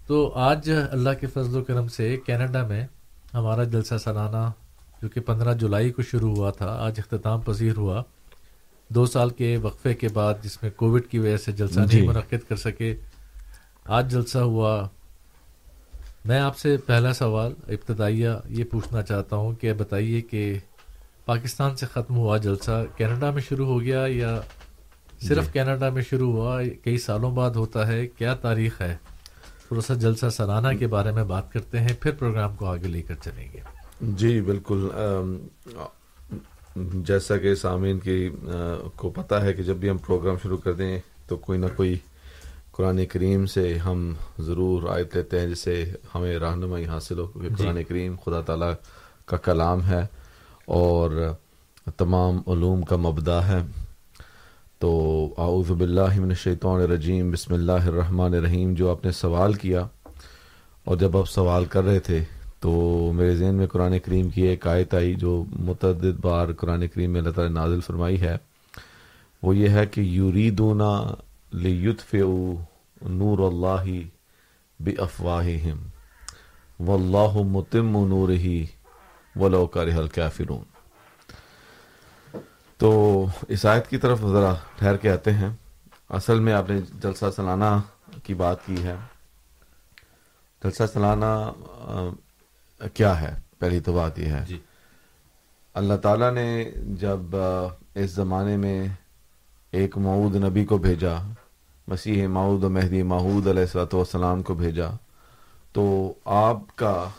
تو 0.08 0.32
آج 0.36 0.71
اللہ 0.91 1.10
کے 1.19 1.28
فضل 1.28 1.58
و 1.58 1.63
کرم 1.63 1.88
سے 1.88 2.17
کینیڈا 2.26 2.67
میں 2.67 2.88
ہمارا 3.34 3.63
جلسہ 3.63 3.97
سالانہ 4.04 4.52
جو 5.02 5.10
کہ 5.10 5.21
پندرہ 5.21 5.54
جولائی 5.54 5.91
کو 5.91 6.02
شروع 6.02 6.36
ہوا 6.36 6.52
تھا 6.52 6.65
آج 6.65 7.00
اختتام 7.00 7.39
پذیر 7.39 7.78
ہوا۔ 7.78 8.04
دو 8.93 9.06
سال 9.06 9.30
کے 9.30 9.58
وقفے 9.58 9.93
کے 9.93 10.08
بعد 10.13 10.34
جس 10.41 10.63
میں 10.63 10.71
کووڈ 10.71 11.08
کی 11.08 11.19
وجہ 11.19 11.38
سے 11.38 11.51
جلسہ 11.51 11.80
جی۔ 11.80 11.97
نہیں 11.99 12.08
منعقد 12.08 12.49
کر 12.49 12.56
سکے 12.56 12.95
آج 13.86 14.12
جلسہ 14.12 14.38
ہوا۔ 14.38 14.88
میں 16.25 16.39
آپ 16.39 16.58
سے 16.58 16.77
پہلا 16.77 17.13
سوال 17.13 17.54
ابتدائیہ 17.67 18.30
یہ 18.49 18.63
پوچھنا 18.63 19.01
چاہتا 19.01 19.36
ہوں 19.36 19.54
کہ 19.54 19.73
بتائیے 19.73 20.21
کہ 20.21 20.60
پاکستان 21.25 21.75
سے 21.75 21.86
ختم 21.86 22.15
ہوا 22.15 22.38
جلسہ 22.38 22.86
کینیڈا 22.97 23.32
میں 23.32 23.41
شروع 23.41 23.65
ہو 23.65 23.82
گیا 23.82 24.06
یا 24.10 24.41
صرف 25.21 25.45
جی۔ 25.45 25.51
کینیڈا 25.51 25.89
میں 25.89 26.01
شروع 26.01 26.32
ہوا؟ 26.32 26.62
کئی 26.84 26.97
سالوں 26.97 27.32
بعد 27.32 27.51
ہوتا 27.51 27.88
ہے 27.88 28.08
کیا 28.08 28.34
تاریخ 28.34 28.82
ہے؟ 28.82 28.95
تھوڑا 29.67 29.82
سا 29.82 29.93
جلسہ 29.93 30.30
سالانہ 30.30 30.77
کے 30.77 30.88
بارے 30.88 31.12
میں 31.12 31.23
بات 31.23 31.51
کرتے 31.51 31.80
ہیں 31.80 31.93
پھر 31.99 32.12
پروگرام 32.12 32.56
کو 32.56 32.65
آگے 32.65 32.88
لے 32.88 33.01
کر 33.01 33.15
چلیں 33.23 33.47
گے۔ 33.54 33.60
جی 34.01 34.41
بالکل۔ 34.41 34.89
جیسا 36.75 37.38
کہ 37.38 37.53
سامعین 37.55 37.99
کی 37.99 38.29
کو 38.95 39.10
پتہ 39.10 39.36
ہے 39.36 39.53
کہ 39.53 39.63
جب 39.63 39.75
بھی 39.75 39.89
ہم 39.89 39.97
پروگرام 39.97 40.36
شروع 40.43 40.57
کر 40.57 40.73
دیں 40.73 40.99
تو 41.27 41.38
کوئی 41.38 41.60
نہ 41.60 41.65
کوئی 41.75 41.95
قرآن 42.71 43.05
کریم 43.05 43.45
سے 43.45 43.77
ہم 43.77 44.13
ضرور 44.39 44.89
آیت 44.89 45.15
لیتے 45.15 45.39
ہیں 45.39 45.47
جس 45.47 45.60
سے 45.60 45.84
ہمیں 46.15 46.38
رہنمائی 46.39 46.86
حاصل 46.86 47.19
ہو 47.19 47.25
کیونکہ 47.25 47.49
جی۔ 47.49 47.63
قرآن 47.63 47.84
کریم 47.84 48.15
خدا 48.25 48.41
تعالیٰ 48.41 48.73
کا 49.25 49.38
کلام 49.38 49.86
ہے 49.86 50.05
اور 50.65 51.34
تمام 51.97 52.39
علوم 52.47 52.81
کا 52.81 52.95
مبدا 52.95 53.47
ہے۔ 53.47 53.62
تو 54.81 54.91
اعوذ 55.38 55.71
باللہ 55.71 56.19
من 56.19 56.29
الشیطان 56.29 56.81
الرجیم 56.81 57.31
بسم 57.31 57.53
اللہ 57.53 57.88
الرحمن 57.88 58.34
الرحیم 58.34 58.73
جو 58.73 58.89
آپ 58.91 59.05
نے 59.05 59.12
سوال 59.12 59.53
کیا 59.53 59.86
اور 60.86 60.97
جب 60.97 61.17
آپ 61.17 61.29
سوال 61.29 61.65
کر 61.65 61.84
رہے 61.84 61.99
تھے 61.99 62.23
تو 62.62 63.12
میرے 63.15 63.36
ذہن 63.36 63.56
میں 63.56 63.67
قرآن 63.67 64.00
کریم 64.00 64.30
کی 64.30 64.41
ایک 64.41 64.67
آیت 64.67 64.93
آئی 64.93 65.15
جو 65.15 65.43
متعدد 65.60 66.19
بار 66.21 66.54
قرآن 66.54 66.88
کریم 66.88 67.12
میں 67.12 67.21
اللہ 67.21 67.32
تعالیٰ 67.32 67.54
نازل 67.54 67.82
فرمائی 67.82 68.21
ہے۔ 68.21 68.38
وہ 69.43 69.56
یہ 69.56 69.69
ہے 69.69 69.86
کہ 69.86 70.02
یوریدونا 70.02 71.02
لیطفئو 71.52 72.56
نور 73.02 73.39
اللہ 73.39 74.00
بی 74.80 74.95
افواہہم 74.97 75.88
واللہ 76.80 77.41
متم 77.43 78.08
نورہی 78.08 78.65
ولو 79.36 79.65
کرہ 79.65 80.08
تو 82.78 83.26
اس 83.47 83.65
آیت 83.65 83.88
کی 83.88 83.97
طرف 83.97 84.21
ذرا 84.21 84.54
ٹھہر 84.78 84.97
کے 84.97 85.12
آتے 85.12 85.32
ہیں۔ 85.32 85.50
اصل 86.10 86.39
میں 86.39 86.54
آپ 86.54 86.69
نے 86.69 86.80
جلسہ 87.04 87.26
سلانہ 87.36 87.80
کی 88.24 88.34
بات 88.34 88.65
کی 88.65 88.84
ہے۔ 88.84 88.95
جلسہ 90.63 90.84
سلانہ 90.93 91.52
کیا 92.94 93.22
ہے؟ 93.22 93.34
پہلی 93.60 93.80
تو 93.80 93.94
بات 93.94 94.20
یہ 94.20 94.26
ہے۔ 94.26 94.44
جی۔ 94.48 94.60
اللہ 95.76 95.94
تعالیٰ 95.94 96.32
نے 96.34 96.72
جب 97.00 97.36
اس 97.96 98.12
زمانے 98.12 98.58
میں 98.58 98.88
ایک 99.72 99.98
معود 99.98 100.36
نبی 100.36 100.65
کو 100.65 100.78
بھیجا 100.78 101.15
مسیح 101.88 102.28
معود 102.28 102.63
و 102.63 102.70
مہدی 102.70 103.04
معود 103.04 103.48
علیہ 103.48 103.62
السلۃ 103.62 103.94
والسلام 103.94 104.41
کو 104.41 104.54
بھیجا 104.54 104.89
تو 105.74 106.13
آپ 106.26 106.76
کا 106.76 107.10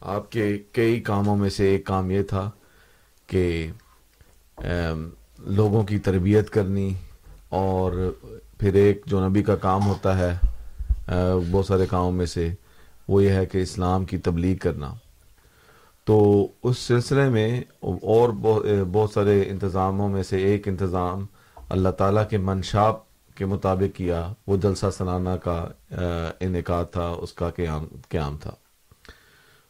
آپ 0.00 0.30
کے 0.32 0.58
کئی 0.72 1.00
کاموں 1.00 1.36
میں 1.36 1.50
سے 1.50 1.68
ایک 1.68 1.86
کام 1.86 2.10
یہ 2.10 2.22
تھا 2.22 2.50
کہ 3.26 3.70
لوگوں 5.38 5.82
کی 5.82 5.98
تربیت 5.98 6.50
کرنی 6.50 6.94
اور 7.48 7.92
پھر 8.58 8.74
ایک 8.74 9.02
جو 9.06 9.28
نبی 9.28 9.42
کا 9.42 9.56
کام 9.56 9.86
ہوتا 9.86 10.18
ہے 10.18 10.34
بہت 11.50 11.66
سارے 11.66 11.86
کاموں 11.86 12.12
میں 12.12 12.26
سے 12.26 12.54
وہ 13.08 13.24
یہ 13.24 13.30
ہے 13.30 13.46
کہ 13.46 13.58
اسلام 13.58 14.04
کی 14.04 14.18
تبلیغ 14.18 14.56
کرنا۔ 14.56 14.94
تو 16.04 16.48
اس 16.62 16.78
سلسلے 16.78 17.28
میں 17.28 17.60
اور 17.80 18.28
بہت 18.92 19.10
سارے 19.10 19.44
انتظاموں 19.48 20.08
میں 20.08 20.22
سے 20.22 20.36
ایک 20.38 20.68
انتظام 20.68 21.26
اللہ 21.68 21.88
تعالیٰ 21.88 22.28
کے 22.28 22.38
منشاب 22.38 22.94
کے 23.34 23.44
مطابق 23.44 23.96
کیا۔ 23.96 24.32
وہ 24.46 24.56
جلسہ 24.56 24.86
سلانہ 24.98 25.36
کا 25.44 25.66
انعقاد 26.40 26.84
تھا، 26.92 27.06
اس 27.08 27.32
کا 27.32 27.50
قیام 27.50 27.86
قیام 28.08 28.36
تھا۔ 28.40 28.50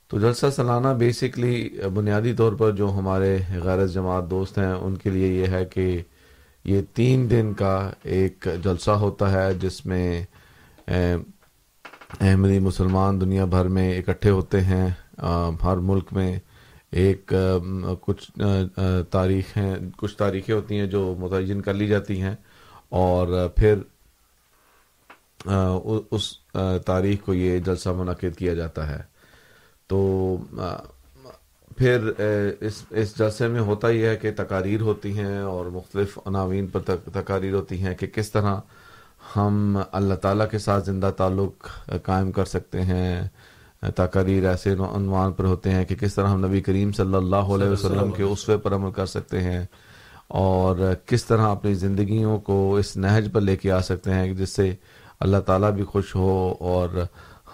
تو 0.08 0.20
جلسہ 0.20 0.46
سلانہ 0.56 0.88
بیسکلی 0.88 1.68
بنیادی 1.94 2.34
طور 2.34 2.52
پر 2.52 2.70
جو 2.70 2.90
ہمارے 2.90 3.38
غیر 3.62 3.86
جماعت 3.86 4.30
دوست 4.30 4.58
ہیں، 4.58 4.72
ان 4.72 4.96
کے 4.96 5.10
لیے 5.10 5.28
یہ 5.28 5.46
ہے 5.46 5.64
کہ 5.64 6.02
یہ 6.64 6.80
تین 6.94 7.30
دن 7.30 7.52
کا 7.54 7.90
ایک 8.02 8.48
جلسہ 8.64 8.90
ہوتا 8.90 9.32
ہے، 9.32 9.54
جس 9.54 9.86
میں 9.86 10.22
احمدی 12.20 12.58
مسلمان 12.58 13.20
دنیا 13.20 13.44
بھر 13.44 13.64
میں 13.64 13.98
اکٹھے 13.98 14.30
ہوتے 14.30 14.60
ہیں 14.60 14.88
ہر 15.64 15.76
ملک 15.76 16.12
میں 16.12 16.38
ایک 16.90 17.32
کچھ 18.00 18.30
تاریخ 19.10 19.56
ہیں 19.56 19.74
کچھ 19.96 20.16
تاریخیں 20.16 20.54
ہوتی 20.54 20.78
ہیں 20.78 20.86
جو 20.86 21.14
متعین 21.18 21.60
کر 21.60 21.74
لی 21.74 21.86
جاتی 21.86 22.20
ہیں 22.22 22.34
اور 22.88 23.48
پھر 23.56 23.78
اس 26.10 26.32
تاریخ 26.86 27.24
کو 27.24 27.34
یہ 27.34 27.58
جلسہ 27.58 27.88
منعقد 27.88 28.38
کیا 28.38 28.54
جاتا 28.54 28.88
ہے۔ 28.88 29.02
تو 29.86 30.36
پھر 31.76 32.12
اس 32.60 32.84
اس 32.90 33.18
جلسے 33.18 33.48
میں 33.48 33.60
ہوتا 33.60 33.88
یہ 33.88 34.06
ہے 34.06 34.16
کہ 34.16 34.30
تقاریر 34.36 34.80
ہوتی 34.80 35.18
ہیں 35.18 35.38
اور 35.38 35.66
مختلف 35.66 36.18
عناوین 36.26 36.66
پر 36.66 36.80
تقاریر 37.12 37.54
ہوتی 37.54 37.82
ہیں 37.82 37.94
کہ 37.94 38.06
کس 38.06 38.30
طرح 38.32 38.60
ہم 39.36 39.78
اللہ 39.92 40.14
تعالیٰ 40.14 40.50
کے 40.50 40.58
ساتھ 40.58 40.84
زندہ 40.84 41.10
تعلق 41.16 41.68
قائم 42.02 42.32
کر 42.32 42.44
سکتے 42.44 42.82
ہیں 42.82 43.28
آ، 43.82 43.88
تقاریر 43.94 44.48
ایسے 44.48 44.72
عنوان 44.94 45.32
پر 45.32 45.44
ہوتے 45.44 45.70
ہیں 45.70 45.84
کہ 45.84 45.94
کس 45.94 46.14
طرح 46.14 46.28
ہم 46.28 46.46
نبی 46.46 46.60
کریم 46.60 46.92
صلی 46.92 47.14
اللہ 47.14 47.36
علیہ 47.36 47.68
وسلم 47.68 48.10
کے 48.10 48.22
اسوے 48.22 48.56
پر 48.56 48.74
عمل 48.74 48.90
کر 48.90 49.06
سکتے 49.06 49.40
ہیں 49.40 49.64
اور 50.28 50.76
کس 51.06 51.24
طرح 51.24 51.46
اپنی 51.48 51.74
زندگیوں 51.74 52.38
کو 52.38 52.76
اس 52.76 52.96
نہج 52.96 53.28
پر 53.32 53.40
لے 53.40 53.56
کے 53.56 53.72
آ 53.72 53.80
سکتے 53.80 54.14
ہیں 54.14 54.34
جس 54.34 54.50
سے 54.50 54.74
اللہ 55.20 55.36
تعالیٰ 55.46 55.70
بھی 55.70 55.84
خوش 55.84 56.14
ہو 56.14 56.30
اور 56.60 56.88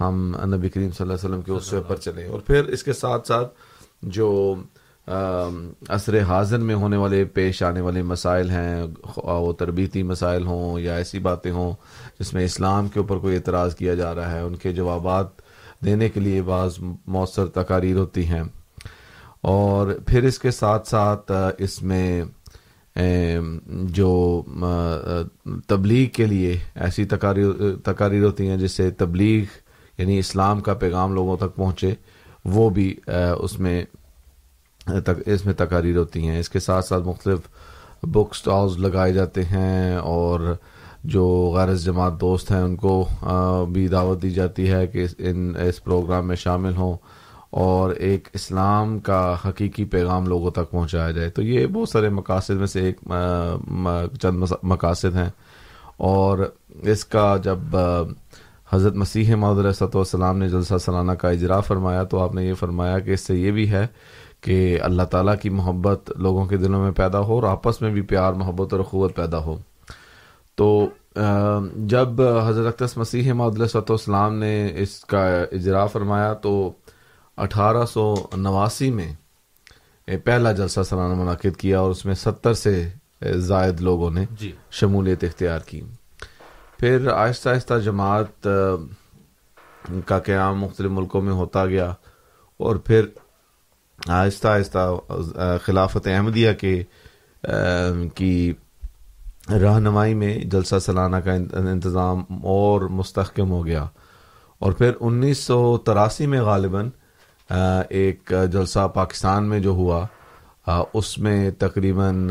ہم 0.01 0.15
نبی 0.55 0.69
کریم 0.69 0.91
صلی 0.91 1.05
اللہ 1.05 1.15
علیہ 1.15 1.25
وسلم 1.25 1.43
کے 1.43 1.53
اسوے 1.53 1.81
پر 1.89 1.97
چلیں۔ 1.97 2.29
اور 2.29 2.41
پھر 2.41 2.65
اس 2.65 2.83
کے 2.83 2.93
ساتھ 2.93 3.27
ساتھ 3.29 3.55
جو 4.03 4.55
عصر 5.89 6.21
حاضر 6.23 6.59
میں 6.59 6.75
ہونے 6.75 6.97
والے، 6.97 7.25
پیش 7.25 7.63
آنے 7.63 7.81
والے 7.81 8.03
مسائل 8.03 8.51
ہیں 8.51 8.83
وہ 9.17 9.53
تربیتی 9.53 10.03
مسائل 10.03 10.47
ہوں 10.47 10.81
یا 10.81 10.97
ایسی 10.97 11.19
باتیں 11.19 11.51
ہوں 11.53 11.73
جس 12.21 12.33
میں 12.35 12.45
اسلام 12.45 12.89
کے 12.89 13.01
اوپر 13.01 13.19
کوئی 13.19 13.37
اعتراض 13.37 13.75
کیا 13.75 13.95
جا 13.95 14.15
رہا 14.15 14.33
ہے، 14.33 14.41
ان 14.41 14.57
کے 14.57 14.73
جوابات 14.73 15.27
دینے 15.85 16.09
کے 16.09 16.21
لیے 16.21 16.43
بعض 16.43 16.79
مؤثر 17.07 17.47
تقاریر 17.47 17.97
ہوتی 17.97 18.27
ہیں۔ 18.27 18.43
اور 19.41 19.93
پھر 20.07 20.23
اس 20.23 20.39
کے 20.39 20.51
ساتھ 20.51 20.89
ساتھ 20.89 21.33
اس 21.59 21.83
میں 21.83 22.23
جو 23.95 24.43
تبلیغ 25.67 26.09
کے 26.09 26.27
لیے 26.27 26.59
ایسی 26.75 27.05
تقاریر 27.05 27.77
تقاریر 27.85 28.25
ہوتی 28.25 28.49
ہیں 28.49 28.57
جس 28.57 28.73
سے 28.73 28.91
تبلیغ 28.91 29.45
یعنی 29.99 30.19
اسلام 30.19 30.61
کا 30.61 30.75
پیغام 30.75 31.15
لوگوں 31.15 31.37
تک 31.37 31.55
پہنچے، 31.57 31.95
وہ 32.45 32.69
بھی 32.71 32.95
اس 33.39 33.59
میں 33.61 33.83
اس 35.27 35.47
میں 35.47 35.55
تقاریر 35.55 35.97
ہوتی 35.97 36.29
ہیں۔ 36.29 36.41
اس 36.41 36.49
کے 36.49 36.61
ساتھ 36.61 36.85
ساتھ 36.85 37.05
مختلف 37.05 37.39
بک 38.03 38.35
سٹالز 38.35 38.79
لگائے 38.79 39.13
جاتے 39.13 39.45
ہیں 39.45 39.97
اور 39.97 40.55
جو 41.05 41.53
غیر 41.57 41.75
جماعت 41.75 42.21
دوست 42.21 42.51
ہیں 42.51 42.61
ان 42.61 42.77
کو 42.77 43.09
بھی 43.73 43.89
دعوت 43.89 44.23
دی 44.23 44.31
جاتی 44.31 44.71
ہے 44.71 44.87
کہ 44.87 45.07
ان 45.19 45.53
اس 45.69 45.85
پروگرام 45.85 46.27
میں 46.27 46.37
شامل 46.37 46.77
ہوں 46.77 46.97
اور 47.51 47.91
ایک 47.91 48.29
اسلام 48.33 48.99
کا 48.99 49.37
حقیقی 49.49 49.85
پیغام 49.85 50.27
لوگوں 50.27 50.51
تک 50.51 50.71
پہنچایا 50.71 51.11
جائے۔ 51.11 51.31
تو 51.31 51.43
یہ 51.43 51.67
بہت 51.67 51.89
سارے 51.89 52.09
مقاصد 52.09 52.51
میں 52.51 52.67
سے 52.67 52.81
ایک 52.81 53.01
چند 54.21 54.45
مقاصد 54.63 55.17
ہیں۔ 55.17 55.31
اور 55.97 56.39
اس 56.83 57.05
کا 57.05 57.37
جب 57.43 57.59
حضرت 58.73 58.95
مسیح 58.95 59.35
محدود 59.35 59.65
علیہ 59.65 59.85
والسلام 59.95 60.39
نے 60.39 60.49
جلسہ 60.49 60.75
سلانہ 60.79 61.13
کا 61.13 61.29
اجرا 61.29 61.61
فرمایا 61.61 62.03
تو 62.03 62.21
آپ 62.21 62.35
نے 62.35 62.45
یہ 62.45 62.55
فرمایا 62.55 62.99
کہ 62.99 63.11
اس 63.11 63.21
سے 63.21 63.35
یہ 63.37 63.51
بھی 63.51 63.71
ہے 63.71 63.87
کہ 64.41 64.79
اللہ 64.83 65.03
تعالیٰ 65.03 65.35
کی 65.43 65.51
محبت 65.51 66.11
لوگوں 66.17 66.47
کے 66.47 66.57
دلوں 66.57 66.83
میں 66.83 66.91
پیدا 66.91 67.19
ہو 67.19 67.35
اور 67.35 67.43
آپس 67.43 67.83
میں 67.83 67.91
بھی 67.91 68.03
پیار 68.03 68.33
محبت 68.33 68.73
اور 68.73 68.81
اخوت 68.81 69.17
پیدا 69.17 69.39
ہو۔ 69.39 69.57
تو 70.55 70.89
جب 71.77 72.23
حضرت 72.23 72.83
مسیح 72.97 73.33
محدود 73.33 73.61
علیہ 73.61 73.77
والسلام 73.77 74.35
نے 74.35 74.73
اس 74.77 75.05
کا 75.05 75.41
اجرا 75.41 75.87
فرمایا 75.87 76.33
تو 76.33 76.73
اٹھارہ 77.37 77.85
سو 77.85 78.15
نواسی 78.37 78.91
میں 78.91 79.15
پہلا 80.25 80.53
جلسہ 80.53 80.81
سلانہ 80.83 81.15
منعقد 81.15 81.57
کیا 81.57 81.81
اور 81.81 81.91
اس 81.91 82.05
میں 82.05 82.15
ستر 82.15 82.55
سے 82.55 82.89
زائد 83.37 83.81
لوگوں 83.81 84.11
نے 84.11 84.25
جی۔ 84.31 84.53
شمولیت 84.71 85.25
اختیار 85.25 85.59
کی۔ 85.59 85.81
پھر 86.79 87.09
آہستہ 87.09 87.49
آہستہ 87.49 87.75
جماعت 87.75 88.49
کا 90.07 90.19
قیام 90.19 90.61
مختلف 90.61 90.91
ملکوں 90.91 91.23
میں 91.23 91.33
ہوتا 91.33 91.67
گیا 91.67 91.95
اور 92.57 92.77
پھر 92.77 93.07
آہستہ 94.09 94.49
آہستہ 94.49 94.97
خلافت 95.63 96.07
احمدیہ 96.07 96.53
کے 96.53 96.85
کی 98.15 98.53
رہنمائی 99.49 100.15
میں 100.15 100.39
جلسہ 100.39 100.79
سلانہ 100.79 101.17
کا 101.17 101.33
ان- 101.33 101.67
انتظام 101.67 102.25
اور 102.43 102.81
مستحکم 102.81 103.51
ہو 103.51 103.67
گیا۔ 103.67 103.87
اور 104.59 104.73
پھر 104.73 104.93
انیس 105.01 105.39
سو 105.39 105.79
تراسی 105.79 106.27
میں 106.27 106.41
غالباً 106.41 106.91
ایک 107.91 108.33
جلسہ 108.53 108.89
پاکستان 108.89 109.49
میں 109.49 109.61
جو 109.61 109.71
ہوا 109.71 110.07
اس 110.95 111.19
میں 111.19 111.51
تقریباً 111.51 112.31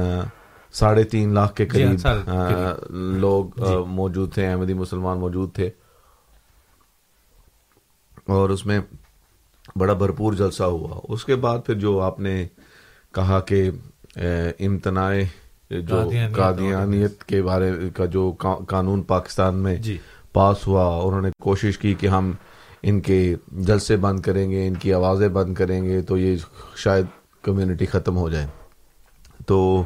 ساڑھے 0.72 1.04
تین 1.04 1.34
لاکھ 1.34 1.56
کے 1.56 1.66
جی 1.66 1.84
ہاں، 2.28 2.48
قریب۔ 2.48 2.96
لوگ 2.96 3.64
آ، 3.64 3.78
موجود 3.88 4.34
تھے 4.34 4.48
احمدی 4.48 4.74
مسلمان 4.74 5.20
موجود 5.20 5.54
تھے۔ 5.54 5.70
اور 8.28 8.50
اس 8.50 8.66
میں 8.66 8.80
بڑا 9.76 9.94
بھرپور 9.94 10.34
جلسہ 10.34 10.64
ہوا۔ 10.64 11.00
اس 11.10 11.26
کے 11.26 11.36
بعد 11.36 11.60
پھر 11.66 11.74
جو 11.74 12.02
آپ 12.02 12.20
نے 12.20 12.48
کہا 13.14 13.40
کہ 13.40 13.72
امتناع 14.60 15.14
جو 15.72 16.10
قادیانیت 16.36 17.24
کے 17.24 17.42
بارے 17.42 17.72
کا 17.96 18.06
جو 18.06 18.34
قا- 18.38 18.66
قانون 18.68 19.02
پاکستان 19.02 19.56
میں 19.56 19.76
جی۔ 19.76 19.98
پاس 20.34 20.68
ہوا 20.68 21.02
انہوں 21.04 21.22
نے 21.22 21.30
کوشش 21.42 21.78
کی 21.78 21.94
کہ 21.94 22.08
ہم 22.08 22.32
ان 22.84 23.02
کے 23.02 23.36
جلسے 23.48 23.98
بند 23.98 24.20
کریں 24.20 24.52
گے 24.52 24.68
ان 24.68 24.74
کی 24.74 24.94
آوازیں 24.94 25.28
بند 25.28 25.54
کریں 25.54 25.84
گے 25.84 26.02
تو 26.02 26.18
یہ 26.18 26.36
شاید 26.76 27.06
کمیونٹی 27.42 27.86
ختم 27.86 28.18
ہو 28.18 28.30
جائے۔ 28.30 28.48
تو 29.46 29.84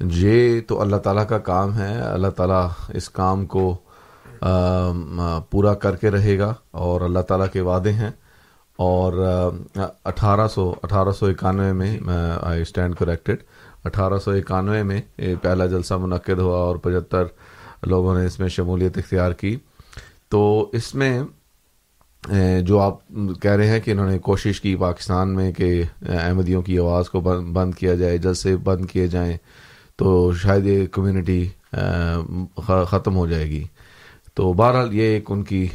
یہ 0.00 0.60
تو 0.66 0.80
اللہ 0.80 0.96
تعالیٰ 0.96 1.28
کا 1.28 1.38
کام 1.38 1.78
ہے۔ 1.78 2.00
اللہ 2.00 2.28
تعالیٰ 2.28 2.68
اس 2.88 3.10
کام 3.10 3.46
کو 3.46 3.76
پورا 5.50 5.74
کر 5.74 5.96
کے 5.96 6.10
رہے 6.10 6.38
گا 6.38 6.54
اور 6.70 7.00
اللہ 7.00 7.18
تعالیٰ 7.18 7.46
کے 7.52 7.60
وعدے 7.60 7.92
ہیں۔ 7.92 8.10
اور 8.86 9.12
اٹھارہ 10.04 10.46
سو 10.48 10.72
اٹھارہ 10.82 11.10
سو 11.18 11.26
اکانوے 11.26 11.72
میں 11.72 11.96
آئی 12.42 12.62
اسٹینڈ 12.62 12.94
کریکٹڈ۔ 12.96 13.42
اٹھارہ 13.84 14.18
سو 14.24 14.30
اکانوے 14.30 14.82
میں 14.82 15.00
پہلا 15.42 15.66
جلسہ 15.66 15.94
منعقد 15.94 16.38
ہوا 16.38 16.58
اور 16.58 16.76
پچہتر 16.76 17.24
لوگوں 17.86 18.18
نے 18.18 18.24
اس 18.26 18.38
میں 18.40 18.48
شمولیت 18.48 18.98
اختیار 18.98 19.32
کی۔ 19.32 19.56
تو 20.28 20.70
اس 20.72 20.94
میں 20.94 21.22
جو 22.62 22.78
آپ 22.80 22.94
کہہ 23.42 23.50
رہے 23.50 23.68
ہیں 23.68 23.80
کہ 23.80 23.90
انہوں 23.90 24.10
نے 24.10 24.18
کوشش 24.18 24.60
کی 24.60 24.74
پاکستان 24.76 25.34
میں 25.34 25.50
کہ 25.52 25.82
احمدیوں 26.08 26.62
کی 26.62 26.78
آواز 26.78 27.10
کو 27.10 27.20
بند 27.20 27.74
کیا 27.74 27.94
جائے، 27.94 28.18
جلسے 28.18 28.56
بند 28.56 28.86
کیے 28.86 29.06
جائیں، 29.06 29.36
تو 29.96 30.32
شاید 30.42 30.66
یہ 30.66 30.86
کمیونٹی 30.86 31.46
ختم 32.88 33.16
ہو 33.16 33.26
جائے 33.26 33.48
گی۔ 33.50 33.62
تو 34.34 34.52
بہرحال 34.52 34.94
یہ 34.94 35.02
ایک 35.02 35.24
ان 35.28 35.42
کی 35.42 35.66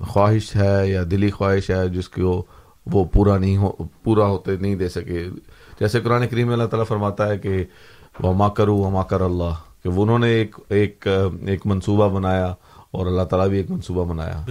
خواہش 0.00 0.56
ہے 0.56 0.88
یا 0.88 1.02
دلی 1.10 1.30
خواہش 1.30 1.70
ہے 1.70 1.88
جس 1.88 2.08
کو 2.08 2.44
وہ 2.86 3.04
پورا 3.04 3.38
نہیں 3.38 3.56
ہو 3.56 3.72
پورا 4.02 4.26
ہوتے 4.26 4.56
نہیں 4.60 4.74
دے 4.74 4.88
سکے۔ 4.88 5.24
جیسے 5.80 6.00
قرآن 6.00 6.28
کریم 6.28 6.46
میں 6.46 6.54
اللہ 6.54 6.66
تعالیٰ 6.66 6.86
فرماتا 6.86 7.28
ہے 7.28 7.38
کہ 7.38 7.64
وہ 8.20 8.32
ما 8.32 8.48
کرو 8.48 8.76
وما 8.76 9.02
کر 9.02 9.20
اللہ 9.20 9.54
کہ 9.82 9.88
وہ 9.88 10.02
انہوں 10.02 10.18
نے 10.18 10.28
ایک 10.28 10.56
ایک 10.68 11.06
ایک 11.46 11.66
منصوبہ 11.66 12.08
بنایا 12.08 12.54
اور 12.90 13.06
اللہ 13.06 13.22
تعالیٰ 13.22 13.48
بھی 13.48 13.56
ایک 13.56 13.70
منصوبہ 13.70 14.04
بنایا۔ 14.04 14.44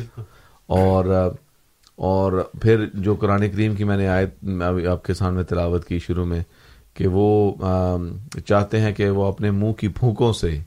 اور 0.66 1.06
اور 1.96 2.44
پھر 2.62 2.86
جو 2.94 3.16
قرآن 3.16 3.50
کریم 3.50 3.76
کی 3.76 3.84
میں 3.84 3.98
نے 3.98 4.08
آیت 4.08 4.44
آپ 4.92 5.04
کے 5.04 5.14
سامنے 5.14 5.44
تلاوت 5.44 5.86
کی 5.86 6.00
شروع 6.00 6.26
میں 6.26 6.44
کہ 6.94 7.08
وہ 7.08 7.54
چاہتے 8.46 8.82
ہیں 8.82 8.94
کہ 8.94 9.10
وہ 9.10 9.26
اپنے 9.26 9.52
منہ 9.52 9.72
کی 9.72 9.88
پھونکوں 9.88 10.34
سے 10.34 10.60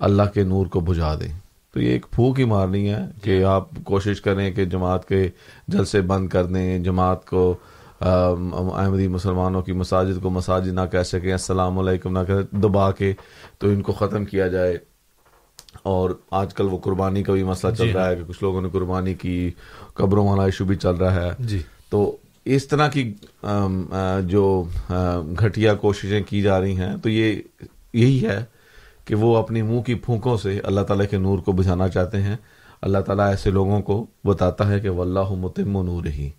اللہ 0.00 0.22
کے 0.34 0.42
نور 0.42 0.66
کو 0.66 0.80
بجھا 0.80 1.14
دیں۔ 1.14 1.32
تو 1.72 1.80
یہ 1.80 1.90
ایک 1.90 2.06
پھونک 2.10 2.40
ہی 2.40 2.44
مارنی 2.44 2.90
ہے 2.90 2.98
کہ 3.22 3.44
آپ 3.44 3.68
کوشش 3.84 4.20
کریں 4.20 4.50
کہ 4.50 4.64
جماعت 4.64 5.08
کے 5.08 5.28
جلسے 5.68 6.00
بند 6.00 6.28
کر 6.28 6.44
دیں 6.44 6.78
جماعت 6.78 7.26
کو 7.26 7.54
احمدی 8.00 9.08
مسلمانوں 9.08 9.62
کی 9.62 9.72
مساجد 9.72 10.22
کو 10.22 10.30
مساجد 10.30 10.72
نہ 10.72 10.80
کہہ 10.92 11.02
سکیں 11.02 11.32
السلام 11.32 11.78
علیکم 11.78 12.18
نہ 12.18 12.24
کہ 12.26 12.56
دبا 12.56 12.92
کے 12.92 13.12
تو 13.58 13.68
ان 13.68 13.82
کو 13.82 13.92
ختم 13.92 14.24
کیا 14.24 14.48
جائے۔ 14.48 14.78
اور 15.82 16.10
آج 16.30 16.54
کل 16.54 16.64
وہ 16.64 16.78
قربانی 16.78 17.22
کا 17.22 17.32
بھی 17.32 17.42
مسئلہ 17.42 17.74
چل 17.74 17.86
جی 17.86 17.92
رہا 17.92 18.08
ہے 18.10 18.16
کہ 18.16 18.22
کچھ 18.28 18.42
لوگوں 18.42 18.62
نے 18.62 18.68
قربانی 18.72 19.14
کی 19.14 19.50
قبروں 19.94 20.28
والا 20.28 20.44
ایشو 20.44 20.64
بھی 20.64 20.76
چل 20.76 20.94
رہا 20.94 21.14
ہے۔ 21.14 21.30
جی۔ 21.38 21.58
تو 21.90 22.16
اس 22.44 22.68
طرح 22.68 22.88
کی 22.88 23.14
جو 24.24 24.64
گھٹیا 25.38 25.74
کوششیں 25.74 26.22
کی 26.28 26.42
جا 26.42 26.60
رہی 26.60 26.76
ہیں 26.76 26.96
تو 26.96 27.08
یہ 27.08 27.42
یہی 27.92 28.26
ہے 28.26 28.44
کہ 29.08 29.14
وہ 29.14 29.36
اپنی 29.36 29.62
منہ 29.62 29.80
کی 29.80 29.94
پھونکوں 29.94 30.36
سے 30.36 30.60
اللہ 30.64 30.80
تعالیٰ 30.80 31.06
کے 31.10 31.18
نور 31.18 31.38
کو 31.38 31.52
بجھانا 31.52 31.88
چاہتے 31.88 32.22
ہیں۔ 32.22 32.36
اللہ 32.82 32.98
تعالیٰ 32.98 33.28
ایسے 33.28 33.50
لوگوں 33.50 33.82
کو 33.82 34.06
بتاتا 34.24 34.70
ہے 34.70 34.80
کہ 34.80 34.90
واللہ 34.90 35.30
متم 35.30 35.76
و 35.76 35.82
نور 35.82 36.04
ہی 36.04 36.30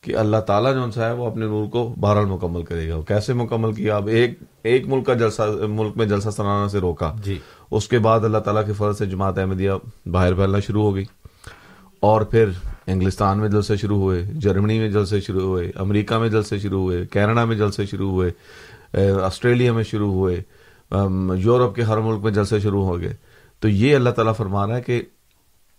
کہ 0.00 0.16
اللہ 0.16 0.36
تعالیٰ 0.36 0.74
جو 0.74 0.90
سا 0.90 1.06
ہے 1.06 1.12
وہ 1.12 1.26
اپنے 1.26 1.46
نور 1.46 1.66
کو 1.66 1.94
بہرحال 2.00 2.24
مکمل 2.24 2.62
کرے 2.62 2.88
گا۔ 2.88 2.96
وہ 2.96 3.02
کیسے 3.02 3.32
مکمل 3.32 3.72
کیا؟ 3.72 3.96
اب 3.96 4.06
ایک 4.06 4.38
ایک 4.62 4.86
ملک 4.86 5.06
کا 5.06 5.14
جلسہ 5.14 5.42
ملک 5.68 5.96
میں 5.96 6.06
جلسہ 6.06 6.30
سنانا 6.30 6.68
سے 6.68 6.78
روکا۔ 6.78 7.12
جی۔ 7.24 7.38
اس 7.70 7.88
کے 7.88 7.98
بعد 7.98 8.20
اللہ 8.20 8.38
تعالیٰ 8.38 8.66
کے 8.66 8.72
فضل 8.72 8.94
سے 8.94 9.06
جماعت 9.06 9.38
احمدیہ 9.38 9.70
باہر 10.06 10.34
پھیلنا 10.34 10.60
شروع 10.60 10.82
ہو 10.82 10.94
گئی۔ 10.94 11.04
اور 12.00 12.20
پھر 12.20 12.48
انگلستان 12.86 13.38
میں 13.38 13.48
جلسے 13.48 13.76
شروع 13.76 13.98
ہوئے 13.98 14.22
جرمنی 14.22 14.78
میں 14.78 14.90
جلسے 14.90 15.20
شروع 15.20 15.42
ہوئے 15.42 15.72
امریکہ 15.76 16.18
میں 16.18 16.28
جلسے 16.28 16.58
شروع 16.58 16.80
ہوئے 16.80 17.06
کینیڈا 17.06 17.44
میں 17.44 17.56
جلسے 17.56 17.86
شروع 17.86 18.10
ہوئے 18.10 18.30
آسٹریلیا 19.22 19.72
میں 19.72 19.84
شروع 19.84 20.12
ہوئے۔ 20.12 20.42
یورپ 21.36 21.74
کے 21.74 21.82
ہر 21.82 21.98
ملک 21.98 22.22
میں 22.22 22.32
جلسے 22.32 22.60
شروع 22.60 22.84
ہو 22.84 23.00
گئے 23.00 23.14
تو 23.60 23.68
یہ 23.68 23.94
اللہ 23.94 24.10
تعالیٰ 24.10 24.36
فرما 24.36 24.66
رہا 24.66 24.76
ہے 24.76 24.82
کہ 24.82 25.02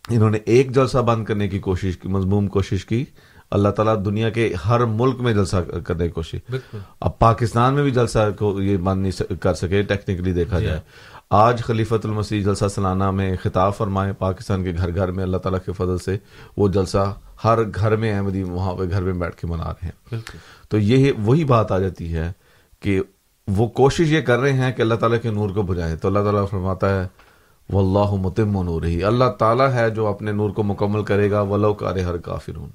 انہوں 0.10 0.30
نے 0.30 0.38
ایک 0.46 0.72
جلسہ 0.76 0.98
بند 0.98 1.26
کرنے 1.26 1.48
کی 1.48 1.60
کوشش 1.60 1.98
کی 1.98 2.08
مضموم 2.08 2.48
کوشش 2.48 2.86
کی۔ 2.86 3.06
اللہ 3.52 3.70
تعالیٰ 3.70 4.06
دنیا 4.06 4.30
کے 4.30 4.54
ہر 4.70 4.86
ملک 4.86 5.22
میں 5.22 5.34
جلسہ 5.34 5.56
کرنے 5.84 6.04
کی 6.04 6.10
کوشش۔ 6.10 6.36
بالکل۔ 6.50 6.78
اب 7.00 7.20
پاکستان 7.20 7.74
میں 7.74 7.84
بھی 7.84 7.92
جلسہ 7.92 8.30
کو 8.40 8.62
یہ 8.62 8.78
بند 8.78 9.02
نہیں 9.02 9.34
کر 9.42 9.54
سکے 9.54 9.82
ٹیکنیکلی 9.82 10.34
دیکھا 10.34 10.60
جائے۔ 10.60 10.80
آج 11.30 11.64
خلیفت 11.64 12.06
المسیح 12.06 12.44
جلسہ 12.44 12.66
سلانہ 12.68 13.12
میں 13.12 13.36
خطاب 13.44 13.76
فرمائے 13.76 14.14
پاکستان 14.14 14.64
کے 14.64 14.72
گھر 14.78 14.96
گھر 14.96 15.12
میں 15.12 15.24
اللہ 15.24 15.38
تعالیٰ 15.38 15.60
کے 15.66 15.72
فضل 15.72 15.98
سے 15.98 16.18
وہ 16.58 16.68
جلسہ 16.68 17.14
ہر 17.44 17.60
گھر 17.76 17.96
میں 17.96 18.18
احمدی 18.18 18.44
وہاں 18.44 18.76
پہ 18.76 18.84
گھر 18.92 19.02
میں 19.02 19.14
بیٹھ 19.14 19.36
کے 19.36 19.48
منا 19.48 19.64
رہے 19.64 19.84
ہیں۔ 19.84 19.92
بالکل۔ 20.10 20.38
تو 20.70 20.78
یہ 20.78 21.12
وہی 21.18 21.44
بات 21.44 21.72
آ 21.72 21.80
جاتی 21.80 22.14
ہے 22.14 22.32
کہ 22.80 23.02
وہ 23.48 23.68
کوشش 23.68 24.12
یہ 24.12 24.22
کر 24.22 24.40
رہے 24.40 24.54
ہیں 24.54 24.72
کہ 24.72 24.82
اللہ 24.82 24.96
تعالیٰ 24.96 25.18
کے 25.22 25.30
نور 25.32 25.50
کو 25.50 25.62
بجائے 25.62 25.96
تو 25.96 26.08
اللہ 26.08 26.20
تعالیٰ 26.20 26.48
فرماتا 26.50 26.90
ہے، 26.90 27.08
واللہ 27.74 28.16
متم 28.16 28.56
و 28.56 28.64
نور 28.64 28.84
ہی 28.84 29.04
اللہ 29.04 29.30
تعالیٰ 29.40 29.74
ہے 29.74 29.90
جو 29.90 30.08
اپنے 30.08 30.32
نور 30.32 30.50
کو 30.50 30.64
مکمل 30.64 31.04
کرے 31.04 31.32
گا، 31.32 31.42
ولو 31.42 31.74
کارے 31.74 32.02
ہر 32.02 32.18
کافرون۔ 32.18 32.70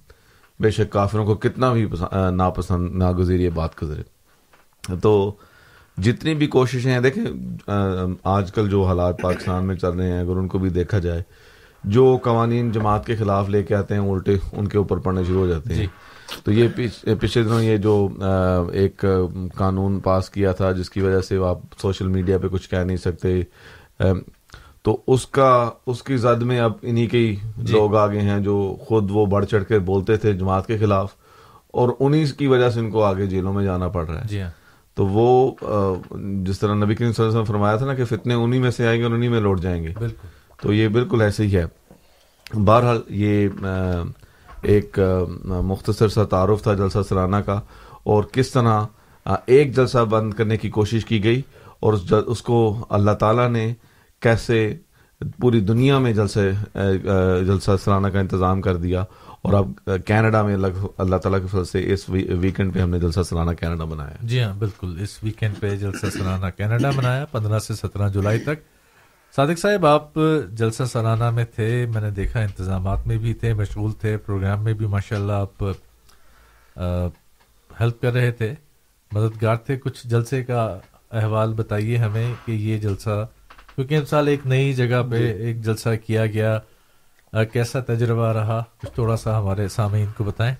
بے 0.60 0.70
شک 0.70 0.90
کافروں 0.90 1.26
کو 1.26 1.34
کتنا 1.34 1.72
بھی 1.72 1.86
ناپسند، 2.32 2.96
ناگزیر 2.96 3.40
یہ 3.40 3.50
بات 3.50 3.82
گزرے۔ 3.82 4.02
تو 5.02 5.32
جتنی 5.98 6.34
بھی 6.34 6.46
کوششیں 6.46 6.92
ہیں، 6.92 7.00
دیکھیں 7.00 7.24
آج 8.24 8.52
کل 8.52 8.68
جو 8.70 8.84
حالات 8.84 9.20
پاکستان 9.22 9.64
میں 9.64 9.76
چل 9.76 9.90
رہے 9.90 10.12
ہیں، 10.12 10.20
اگر 10.20 10.36
ان 10.36 10.48
کو 10.48 10.58
بھی 10.58 10.70
دیکھا 10.70 10.98
جائے، 10.98 11.22
جو 11.84 12.18
قوانین 12.22 12.72
جماعت 12.72 13.06
کے 13.06 13.16
خلاف 13.16 13.48
لے 13.48 13.62
کے 13.62 13.74
آتے 13.74 13.94
ہیں، 13.94 14.10
الٹے 14.10 14.36
ان 14.52 14.68
کے 14.68 14.78
اوپر 14.78 14.96
پڑنے 14.96 15.24
شروع 15.24 15.40
ہو 15.40 15.46
جاتے 15.46 15.74
ہیں۔ 15.74 15.80
جی۔ 15.80 15.86
تو 16.44 16.52
یہ 16.52 16.68
پچھلے 17.20 17.42
دنوں 17.42 17.62
یہ 17.62 17.76
جو 17.76 18.08
ایک 18.72 19.04
قانون 19.54 20.00
پاس 20.00 20.30
کیا 20.30 20.52
تھا 20.52 20.72
جس 20.72 20.90
کی 20.90 21.00
وجہ 21.00 21.20
سے 21.20 21.36
آپ 21.36 21.58
سوشل 21.82 22.08
میڈیا 22.08 22.38
پہ 22.38 22.48
کچھ 22.48 22.70
کہہ 22.70 22.78
نہیں 22.78 22.96
سکتے 22.96 23.42
تو 24.82 25.00
اس 25.06 25.26
کا 25.26 25.70
اس 25.86 26.02
کی 26.02 26.16
زد 26.16 26.42
میں 26.42 26.60
اب 26.60 26.72
انہی 26.82 27.06
کے 27.06 27.18
ہی 27.18 27.36
لوگ 27.70 27.96
آگے 27.96 28.20
ہیں 28.20 28.40
جو 28.40 28.76
خود 28.80 29.10
وہ 29.10 29.26
بڑھ 29.26 29.46
چڑھ 29.46 29.64
کے 29.64 29.78
بولتے 29.78 30.16
تھے 30.16 30.32
جماعت 30.32 30.66
کے 30.66 30.78
خلاف 30.78 31.10
اور 31.70 31.88
انہی 32.00 32.24
کی 32.26 32.46
وجہ 32.46 32.70
سے 32.70 32.80
ان 32.80 32.90
کو 32.90 33.04
آگے 33.04 33.26
جیلوں 33.26 33.52
میں 33.52 33.64
جانا 33.64 33.88
پڑ 33.88 34.06
رہا 34.06 34.20
ہے۔ 34.20 34.28
جی 34.28 34.40
ہاں۔ 34.40 34.50
تو 34.94 35.06
وہ 35.06 35.54
جس 36.42 36.58
طرح 36.60 36.74
نبی 36.74 36.94
کریم 36.94 37.12
صلی 37.12 37.24
اللہ 37.24 37.32
علیہ 37.32 37.40
وسلم 37.40 37.44
فرمایا 37.44 37.76
تھا 37.76 37.86
نا 37.86 37.94
کہ 37.94 38.04
فتنے 38.04 38.34
انہی 38.34 38.58
میں 38.58 38.70
سے 38.70 38.86
آئیں 38.86 38.98
گے 38.98 39.04
اور 39.04 39.12
انہی 39.12 39.28
میں 39.28 39.40
لوٹ 39.40 39.60
جائیں 39.60 39.82
گے۔ 39.82 39.92
بالکل۔ 39.98 40.26
تو 40.62 40.72
یہ 40.72 40.88
بالکل 40.88 41.22
ایسے 41.22 41.46
ہی 41.46 41.56
ہے۔ 41.56 41.64
بہرحال 42.54 43.00
یہ 43.08 43.48
ایک 44.62 44.98
مختصر 45.66 46.08
سا 46.08 46.24
تعارف 46.24 46.62
تھا 46.62 46.74
جلسہ 46.74 46.98
سلانہ 47.08 47.36
کا، 47.46 47.60
اور 48.04 48.24
کس 48.32 48.50
طرح 48.50 48.84
ایک 49.46 49.74
جلسہ 49.76 50.04
بند 50.10 50.34
کرنے 50.34 50.56
کی 50.56 50.70
کوشش 50.70 51.04
کی 51.04 51.22
گئی، 51.24 51.42
اور 51.80 51.94
اس 52.26 52.42
کو 52.42 52.84
اللہ 52.90 53.14
تعالیٰ 53.20 53.48
نے 53.50 53.72
کیسے 54.22 54.58
پوری 55.40 55.60
دنیا 55.60 55.98
میں 55.98 56.12
جلسے 56.12 56.50
جلسہ 57.46 57.70
سلانہ 57.84 58.08
کا 58.08 58.20
انتظام 58.20 58.60
کر 58.62 58.76
دیا، 58.76 59.04
اور 59.42 59.52
اب 59.54 59.70
کینیڈا 60.06 60.42
میں 60.42 60.54
اللہ 60.54 61.16
تعالیٰ 61.16 61.40
کے 61.40 61.46
فضل 61.46 61.64
سے 61.64 61.92
اس 61.92 62.08
ویکینڈ 62.08 62.74
پہ 62.74 62.80
ہم 62.80 62.90
نے 62.90 62.98
جلسہ 63.00 63.20
سلانہ 63.28 63.50
کینیڈا 63.60 63.84
بنایا۔ 63.84 64.16
جی 64.22 64.42
ہاں 64.42 64.52
بالکل، 64.58 64.96
اس 65.02 65.18
ویکینڈ 65.22 65.60
پہ 65.60 65.74
جلسہ 65.76 66.06
سالانہ 66.18 66.50
کینیڈا 66.56 66.90
منایا 66.96 67.24
پندرہ 67.32 67.58
سے 67.58 67.74
سترہ 67.74 68.08
جولائی 68.08 68.38
تک۔ 68.38 68.70
صادق 69.36 69.58
صاحب 69.58 69.86
آپ 69.86 70.14
جلسہ 70.52 70.82
سالانہ 70.82 71.30
میں 71.30 71.44
تھے 71.54 71.86
میں 71.94 72.02
نے 72.02 72.10
دیکھا 72.10 72.40
انتظامات 72.40 73.06
میں 73.06 73.16
بھی 73.16 73.34
تھے 73.34 73.54
مشغول 73.54 73.92
تھے 73.92 74.16
پروگرام 74.16 74.64
میں 74.64 74.72
بھی 74.72 74.86
ماشاءاللہ 74.86 75.32
آپ 75.32 75.64
ہیلپ 77.80 78.02
کر 78.02 78.12
رہے 78.12 78.30
تھے۔ 78.30 78.54
مددگار 79.12 79.56
تھے۔ 79.56 79.76
کچھ 79.76 80.06
جلسے 80.06 80.44
کا 80.44 80.78
احوال 81.12 81.54
بتائیے 81.54 81.96
ہمیں 81.96 82.34
کہ 82.44 82.52
یہ 82.52 82.78
جلسہ 82.78 83.26
کیونکہ 83.74 83.94
ان 83.94 84.06
سال 84.06 84.28
ایک 84.28 84.46
نئی 84.46 84.72
جگہ 84.72 85.02
پہ 85.10 85.32
ایک 85.32 85.62
جلسہ 85.62 85.88
کیا 86.06 86.26
گیا۔ 86.26 86.58
آ، 87.32 87.44
کیسا 87.44 87.80
تجربہ 87.80 88.32
رہا؟ 88.32 88.62
کچھ 88.82 88.90
تھوڑا 88.90 89.16
سا 89.16 89.38
ہمارے 89.38 89.68
سامعین 89.68 90.06
کو 90.16 90.24
بتائیں۔ 90.24 90.54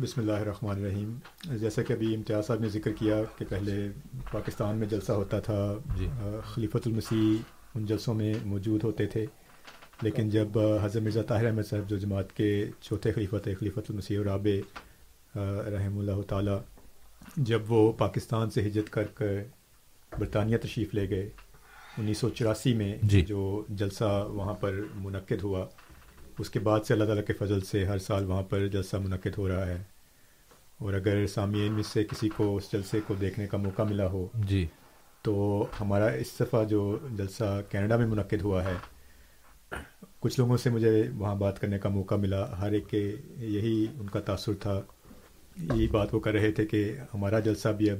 بسم 0.00 0.20
اللہ 0.20 0.32
الرحمن 0.32 0.76
الرحیم۔ 0.76 1.18
جیسا 1.44 1.82
کہ 1.82 1.92
ابھی 1.92 2.14
امتیاز 2.14 2.46
صاحب 2.46 2.60
نے 2.60 2.68
ذکر 2.68 2.90
کیا 2.92 3.16
کہ 3.38 3.44
پہلے 3.48 3.88
پاکستان 4.32 4.76
میں 4.76 4.86
جلسہ 4.86 5.12
ہوتا 5.12 5.40
تھا 5.40 5.74
جی۔ 5.98 6.08
خلیفۃ 6.54 6.78
المسیح 6.86 7.59
ان 7.74 7.86
جلسوں 7.86 8.14
میں 8.14 8.34
موجود 8.44 8.84
ہوتے 8.84 9.06
تھے۔ 9.06 9.26
لیکن 10.02 10.30
جب 10.30 10.58
حضرت 10.82 11.02
مرزا 11.02 11.22
طاہر 11.22 11.46
احمد 11.46 11.62
صاحب 11.70 11.90
جو 11.90 11.98
جماعت 11.98 12.32
کے 12.36 12.70
چوتھے 12.80 13.12
خلیفت 13.12 13.46
ہے 13.46 13.54
خلیفۃ 13.54 13.80
المسیح 13.88 14.18
رابع 14.24 14.50
رحم 15.70 15.98
اللہ 15.98 16.22
تعالیٰ 16.22 16.58
جب 17.36 17.72
وہ 17.72 17.92
پاکستان 17.92 18.50
سے 18.50 18.66
ہجرت 18.66 18.90
کر 18.90 19.04
کر 19.04 19.42
برطانیہ 20.18 20.56
تشریف 20.56 20.94
لے 20.94 21.10
گئے 21.10 21.28
انیس 21.98 22.18
سو 22.18 22.28
چوراسی 22.28 22.74
میں 22.74 22.96
جی۔ 23.02 23.20
جو 23.20 23.64
جلسہ 23.68 24.26
وہاں 24.30 24.54
پر 24.54 24.80
منعقد 24.94 25.42
ہوا 25.42 25.66
اس 26.38 26.50
کے 26.50 26.58
بعد 26.58 26.80
سے 26.88 26.94
اللہ 26.94 27.04
تعالیٰ 27.04 27.24
کے 27.24 27.32
فضل 27.32 27.60
سے 27.60 27.84
ہر 27.86 27.98
سال 27.98 28.24
وہاں 28.24 28.42
پر 28.42 28.66
جلسہ 28.66 28.96
منعقد 28.96 29.38
ہو 29.38 29.48
رہا 29.48 29.66
ہے۔ 29.66 29.82
اور 30.78 30.92
اگر 30.92 31.26
سامعین 31.26 31.72
میں 31.72 31.82
سے 31.82 32.04
کسی 32.04 32.28
کو 32.28 32.56
اس 32.56 32.72
جلسے 32.72 33.00
کو 33.06 33.14
دیکھنے 33.14 33.46
کا 33.46 33.56
موقع 33.56 33.82
ملا 33.82 34.06
ہو 34.06 34.28
جی۔ 34.34 34.66
تو 35.22 35.66
ہمارا 35.80 36.06
اس 36.06 36.26
دفعہ 36.40 36.64
جو 36.64 36.98
جلسہ 37.16 37.60
کینیڈا 37.70 37.96
میں 37.96 38.06
منعقد 38.06 38.42
ہوا 38.42 38.64
ہے 38.64 38.74
کچھ 40.20 40.40
لوگوں 40.40 40.56
سے 40.56 40.70
مجھے 40.70 41.02
وہاں 41.14 41.34
بات 41.34 41.60
کرنے 41.60 41.78
کا 41.78 41.88
موقع 41.88 42.14
ملا۔ 42.14 42.58
ہر 42.58 42.72
ایک 42.72 42.88
کے 42.88 43.16
یہی 43.36 43.86
ان 44.00 44.08
کا 44.08 44.20
تاثر 44.20 44.52
تھا۔ 44.60 44.80
یہی 45.56 45.86
بات 45.88 46.14
وہ 46.14 46.20
کر 46.20 46.32
رہے 46.32 46.52
تھے 46.52 46.66
کہ 46.66 46.94
ہمارا 47.14 47.40
جلسہ 47.40 47.68
بھی 47.68 47.90
اب 47.90 47.98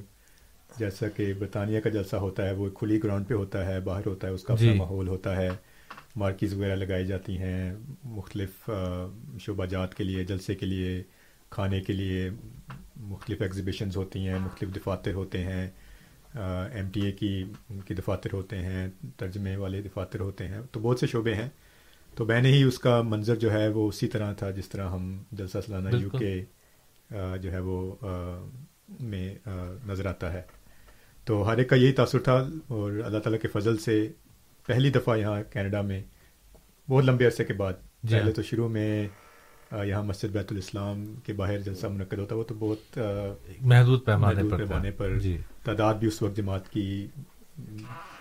جیسا 0.79 1.09
کہ 1.09 1.33
برطانیہ 1.39 1.81
کا 1.81 1.91
جلسہ 1.91 2.17
ہوتا 2.17 2.47
ہے 2.47 2.53
وہ 2.53 2.69
کھلی 2.71 3.03
گراؤنڈ 3.05 3.29
پہ 3.29 3.35
ہوتا 3.35 3.67
ہے 3.67 3.81
باہر 3.81 4.07
ہوتا 4.07 4.27
ہے 4.29 4.33
اس 4.33 4.43
کا 4.45 4.55
اپنا 4.55 4.73
جی۔ 4.73 4.79
ماحول 4.79 5.09
ہوتا 5.09 5.37
ہے۔ 5.37 5.51
مارکیز 6.17 6.55
وغیرہ 6.55 6.75
لگائی 6.77 7.07
جاتی 7.07 7.39
ہیں 7.39 7.75
مختلف 8.05 8.71
شعبہ 9.41 9.67
جات 9.67 9.95
کے 9.95 10.05
لیے 10.05 10.25
جلسے 10.25 10.55
کے 10.55 10.67
لیے 10.67 11.03
کھانے 11.51 11.81
کے 11.81 11.93
لیے 11.93 12.31
مختلف 12.97 13.43
ایگزیبیشنز 13.43 13.97
ہوتی 13.97 14.29
ہیں 14.29 14.39
مختلف 14.39 14.75
دفاتر 14.77 15.15
ہوتے 15.15 15.45
ہیں۔ 15.45 15.71
ایم 16.35 16.89
ٹی 16.93 17.01
اے 17.01 17.13
کی 17.13 17.45
ان 17.71 17.81
کی 17.81 17.95
دفاتر 17.95 18.33
ہوتے 18.33 18.59
ہیں 18.59 18.89
ترجمے 19.17 19.57
والے 19.57 19.83
دفاتر 19.83 20.21
ہوتے 20.21 20.49
ہیں 20.49 20.61
تو 20.73 20.81
بہت 20.81 20.99
سے 20.99 21.07
شعبے 21.07 21.35
ہیں۔ 21.35 21.49
تو 22.15 22.25
میں 22.25 22.43
نے 22.43 22.49
ہی 22.49 22.63
اس 22.63 22.79
کا 22.79 23.03
منظر 23.03 23.37
جو 23.37 23.53
ہے 23.53 23.69
وہ 23.69 23.89
اسی 23.89 24.09
طرح 24.09 24.33
تھا 24.33 24.51
جس 24.51 24.69
طرح 24.69 24.91
ہم 24.91 25.23
جلسہ 25.33 25.59
سالانہ 25.67 25.97
یو۔ 25.97 26.11
کے 26.11 26.45
جو 27.43 27.53
ہے 27.53 27.59
وہ 27.59 27.95
میں 29.01 29.35
نظر 29.87 30.07
آتا 30.07 30.33
ہے۔ 30.33 30.43
تو 31.25 31.49
ہر 31.49 31.59
ایک 31.59 31.69
کا 31.69 31.77
یہی 31.77 31.93
تاثر 31.93 32.19
تھا 32.19 32.49
اور 32.69 32.93
اللہ 32.93 33.19
تعالیٰ 33.19 33.41
کے 33.41 33.49
فضل 33.49 33.77
سے 33.77 34.09
پہلی 34.67 34.91
دفعہ 34.91 35.17
یہاں 35.17 35.43
کینیڈا 35.53 35.83
میں 35.83 36.03
بہت 36.91 37.05
لمبے 37.05 37.27
عرصے 37.27 37.45
کے 37.45 37.53
بعد۔ 37.53 37.73
جی 38.03 38.15
ہاں۔ 38.15 38.23
پہلے 38.23 38.33
تو 38.33 38.43
شروع 38.43 38.69
میں 38.69 39.09
یہاں 39.73 40.03
مسجد 40.03 40.29
بیت 40.29 40.53
الاسلام 40.53 41.15
کے 41.25 41.33
باہر 41.33 41.59
جلسہ 41.59 41.87
منعقد 41.87 42.19
ہوتا 42.19 42.35
وہ 42.35 42.43
تو 42.43 42.55
بہت 42.55 42.99
محدود 43.61 44.05
پیمانے 44.05 44.91
پر 44.91 45.19
تعداد 45.65 45.95
بھی 45.95 46.09
اس 46.09 46.23
وقت 46.23 46.37
جماعت 46.37 46.73
کی 46.73 47.07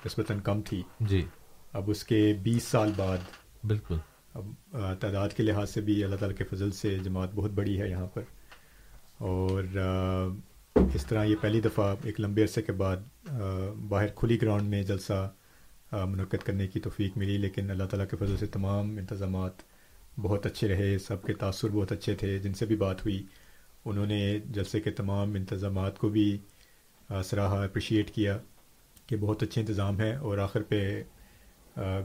نسبتاً 0.05 0.39
کم 0.39 0.61
تھی۔ 0.61 0.83
جی۔ 0.99 1.25
اب 1.73 1.89
اس 1.89 2.03
کے 2.03 2.33
بیس 2.43 2.63
سال 2.63 2.91
بعد 2.95 3.17
بالکل۔ 3.63 3.95
اب 4.33 4.45
تعداد 4.99 5.29
کے 5.29 5.43
لحاظ 5.43 5.69
سے 5.69 5.81
بھی 5.81 6.03
اللہ 6.03 6.15
تعالیٰ 6.15 6.37
کے 6.37 6.43
فضل 6.43 6.71
سے 6.71 6.97
جماعت 7.03 7.29
بہت 7.35 7.51
بڑی 7.51 7.81
ہے 7.81 7.89
یہاں 7.89 8.07
پر۔ 8.07 8.21
اور 9.17 9.63
اس 10.75 11.05
طرح 11.05 11.23
یہ 11.23 11.35
پہلی 11.41 11.61
دفعہ 11.61 11.95
ایک 12.03 12.19
لمبے 12.19 12.41
عرصے 12.41 12.61
کے 12.61 12.71
بعد 12.71 13.29
باہر 13.89 14.07
کھلی 14.07 14.41
گراؤنڈ 14.41 14.63
میں 14.63 14.83
جلسہ 14.83 15.29
منعقد 15.91 16.43
کرنے 16.43 16.67
کی 16.67 16.79
توفیق 16.79 17.17
ملی 17.17 17.37
لیکن 17.37 17.71
اللہ 17.71 17.83
تعالیٰ 17.83 18.07
کے 18.09 18.17
فضل 18.17 18.37
سے 18.37 18.45
تمام 18.45 18.97
انتظامات 18.97 19.51
بہت 20.19 20.45
اچھے 20.45 20.67
رہے 20.67 20.97
سب 20.97 21.23
کے 21.23 21.33
تاثر 21.33 21.69
بہت 21.69 21.91
اچھے 21.91 22.15
تھے۔ 22.15 22.39
جن 22.39 22.53
سے 22.53 22.65
بھی 22.65 22.75
بات 22.75 23.01
ہوئی 23.01 23.25
انہوں 23.85 24.05
نے 24.05 24.39
جلسے 24.45 24.81
کے 24.81 24.91
تمام 24.91 25.33
انتظامات 25.33 25.97
کو 25.97 26.09
بھی 26.09 26.37
سراہا 27.25 27.63
اپریشیٹ 27.63 28.11
کیا 28.11 28.37
کہ 29.07 29.15
بہت 29.15 29.43
اچھے 29.43 29.61
انتظام 29.61 29.99
ہیں 30.01 30.15
اور 30.15 30.37
آخر 30.37 30.61
پہ 30.61 31.03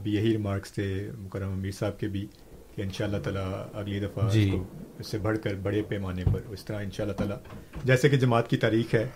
بھی 0.02 0.14
یہی 0.14 0.32
ریمارکس 0.32 0.72
تھے 0.72 1.10
مکرم 1.18 1.52
امیر 1.52 1.70
صاحب 1.70 1.98
کے 2.00 2.08
بھی 2.08 2.26
کہ 2.74 2.82
ان 2.82 2.90
شاء 2.90 3.04
اللہ 3.04 3.18
تعالیٰ 3.18 3.66
اگلی 3.72 4.00
دفعہ 4.00 4.30
جی۔ 4.30 4.44
اس 4.44 4.50
کو 4.52 4.64
اس 4.98 5.06
سے 5.06 5.18
بڑھ 5.18 5.38
کر 5.38 5.54
بڑے 5.54 5.82
پیمانے 5.82 6.24
پر 6.32 6.40
اس 6.48 6.64
طرح 6.64 6.82
ان 6.82 6.90
شاء 6.90 7.04
اللہ 7.04 7.14
تعالیٰ 7.14 7.36
جیسے 7.84 8.08
کہ 8.08 8.16
جماعت 8.16 8.50
کی 8.50 8.56
تاریخ 8.56 8.94
ہے 8.94 9.08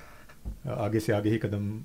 آگے 0.65 1.01
سے 1.01 1.13
آگے 1.13 1.31
ہی 1.31 1.39
قدم 1.39 1.81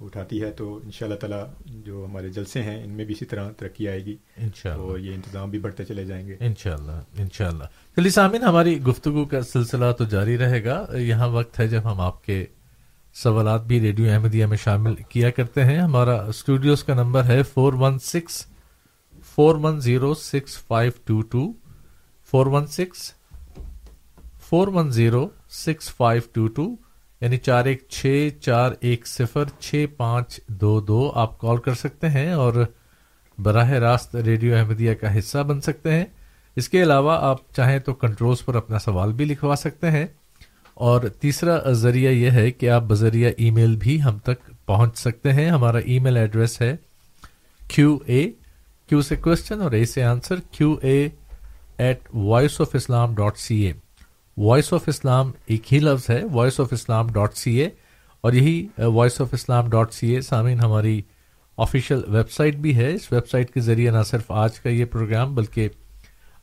اٹھاتی 0.00 0.42
ہے 0.42 0.50
تو 0.50 0.80
ان 0.84 0.90
شاء 0.90 1.06
اللہ 1.06 1.18
تعالیٰ 1.18 1.44
جو 1.66 2.06
ہمارے 2.10 2.28
جلسے 2.28 2.62
ہیں 2.62 2.84
ان 2.84 2.90
میں 2.90 3.04
بھی 3.04 3.14
اسی 3.14 3.24
طرح 3.24 3.50
ترقی 3.50 3.88
آئے 3.88 4.04
گی 4.04 4.16
اور 4.64 4.98
یہ 4.98 5.14
انتظام 5.14 5.50
بھی 5.50 5.58
بڑھتے 5.58 5.84
چلے 5.84 6.04
جائیں 6.04 6.26
گے۔ 6.28 6.36
انشاءاللہ 6.40 7.00
انشاءاللہ۔ 7.18 7.64
چلیے 7.96 8.10
سامعین 8.10 8.42
ہماری 8.42 8.80
گفتگو 8.82 9.24
کا 9.24 9.42
سلسلہ 9.42 9.92
تو 9.98 10.04
جاری 10.04 10.38
رہے 10.38 10.64
گا۔ 10.64 10.86
یہاں 10.98 11.28
وقت 11.28 11.60
ہے 11.60 11.68
جب 11.68 11.92
ہم 11.92 12.00
آپ 12.00 12.24
کے 12.24 12.46
سوالات 13.14 13.64
بھی 13.64 13.80
ریڈیو 13.80 14.12
احمدیہ 14.12 14.46
میں 14.46 14.56
شامل 14.56 14.94
کیا 14.94 15.30
کرتے 15.30 15.64
ہیں۔ 15.64 15.78
ہمارا 15.78 16.14
اسٹوڈیوز 16.22 16.84
کا 16.84 16.94
نمبر 16.94 17.24
ہے 17.24 17.42
four 17.42 17.72
one 17.72 17.98
six, 17.98 18.46
four 19.34 19.54
one 19.54 19.80
zero, 19.80 20.14
six 20.14 20.58
five 20.58 20.92
two 21.04 21.20
two, 21.22 21.52
four 22.30 22.46
one 22.46 22.66
six, 22.66 23.12
four 24.48 24.68
one 24.68 24.90
zero, 24.90 25.28
six 25.50 25.94
five 25.94 26.22
two 26.32 26.46
two 26.46 26.76
یعنی 27.20 27.36
چار 27.36 27.64
ایک 27.64 27.84
چھ، 27.88 28.28
چار 28.40 28.72
ایک 28.80 29.06
صفر، 29.06 29.44
چھ 29.60 29.86
پانچ 29.96 30.40
دو 30.46 30.80
دو، 30.80 31.12
آپ 31.14 31.38
کال 31.38 31.56
کر 31.56 31.74
سکتے 31.74 32.08
ہیں 32.08 32.32
اور 32.32 32.54
براہ 33.38 33.70
راست 33.70 34.16
ریڈیو 34.16 34.56
احمدیہ 34.56 34.94
کا 34.94 35.18
حصہ 35.18 35.38
بن 35.38 35.60
سکتے 35.60 35.92
ہیں۔ 35.92 36.04
اس 36.56 36.68
کے 36.68 36.82
علاوہ 36.82 37.18
آپ 37.20 37.52
چاہیں 37.52 37.78
تو 37.78 37.94
کنٹرولز 37.94 38.44
پر 38.44 38.54
اپنا 38.54 38.78
سوال 38.78 39.12
بھی 39.12 39.24
لکھوا 39.24 39.56
سکتے 39.56 39.90
ہیں۔ 39.90 40.06
اور 40.80 41.00
تیسرا 41.20 41.72
ذریعہ 41.72 42.12
یہ 42.12 42.30
ہے 42.30 42.50
کہ 42.50 42.70
آپ 42.70 42.82
بذریعہ 42.82 43.30
ای 43.36 43.50
میل 43.50 43.76
بھی 43.76 44.02
ہم 44.02 44.18
تک 44.18 44.66
پہنچ 44.66 44.98
سکتے 44.98 45.32
ہیں۔ 45.32 45.50
ہمارا 45.50 45.78
ای 45.78 45.98
میل 45.98 46.16
ایڈریس 46.16 46.60
ہے 46.60 46.76
کیو 47.68 47.98
اے 48.06 48.30
کیو 48.88 49.02
سے 49.02 49.16
کوشچن 49.16 49.60
اور 49.60 49.72
اے 49.72 49.84
سے 49.84 50.04
answer 50.04 50.34
Q 50.50 50.76
A 50.82 51.08
at 51.78 52.00
Voice 52.14 52.60
of 52.60 52.66
Islam 52.74 53.14
dot 53.14 53.36
C 53.36 53.56
A 53.66 53.72
Voice 54.36 54.72
of 54.72 54.82
Islam 54.86 55.30
ایک 55.46 55.74
ہی 55.74 55.78
لفظ 55.78 56.10
ہے 56.10 56.22
Voice 56.32 56.60
of 56.60 56.68
Islam 56.72 57.12
dot 57.12 57.34
C 57.34 57.56
A 57.56 57.68
اور 58.20 58.32
یہی 58.32 58.66
Voice 58.78 59.20
of 59.20 59.28
Islam 59.32 59.68
dot 59.70 59.92
C 59.92 60.10
A 60.10 60.20
سامعین 60.20 60.60
ہماری 60.60 61.02
آفیشیل 61.56 62.00
ویب 62.08 62.30
سائٹ 62.30 62.56
بھی 62.56 62.76
ہے۔ 62.76 62.94
اس 62.94 63.12
ویب 63.12 63.28
سائٹ 63.28 63.50
کے 63.54 63.60
ذریعے 63.60 63.90
نہ 63.90 64.02
صرف 64.06 64.30
آج 64.30 64.60
کا 64.60 64.68
یہ 64.68 64.84
پروگرام 64.84 65.34
بلکہ 65.34 65.68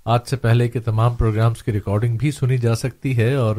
آج 0.06 0.20
سے 0.26 0.36
پہلے 0.36 0.70
کے 0.70 0.80
تمام 0.80 1.16
پروگرامز 1.16 1.64
کی 1.64 1.72
ریکارڈنگ 1.72 2.18
بھی 2.18 2.32
سنی 2.32 2.58
جا 2.58 2.76
سکتی 2.76 3.18
ہے۔ 3.18 3.34
اور 3.34 3.56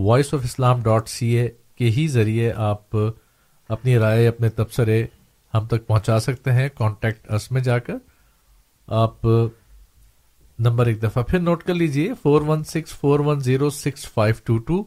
Voice 0.00 0.34
of 0.34 0.40
Islam 0.44 0.82
dot 0.82 1.08
C 1.08 1.28
A 1.28 1.48
کے 1.78 1.90
ہی 1.90 2.06
ذریعے 2.08 2.52
آپ 2.56 2.96
اپنی 3.68 3.98
رائے، 3.98 4.26
اپنے 4.28 4.48
تبصرے 4.48 5.06
ہم 5.54 5.66
تک 5.66 5.86
پہنچا 5.86 6.18
سکتے 6.20 6.52
ہیں۔ 6.52 6.68
کانٹیکٹ 6.74 7.32
اس 7.32 7.50
میں 7.52 7.60
جا 7.60 7.78
کر 7.78 7.94
آپ 8.86 9.24
نمبر 10.58 10.86
ایک 10.86 11.02
دفعہ 11.02 11.22
پھر 11.22 11.38
نوٹ 11.38 11.62
کر 11.62 11.74
لیجیے۔ 11.74 12.12
Four 12.22 12.42
one 12.42 12.64
six 12.64 12.92
four 12.92 13.20
one 13.20 13.40
zero 13.40 13.70
six 13.70 14.08
five 14.08 14.34
two 14.44 14.58
two 14.58 14.82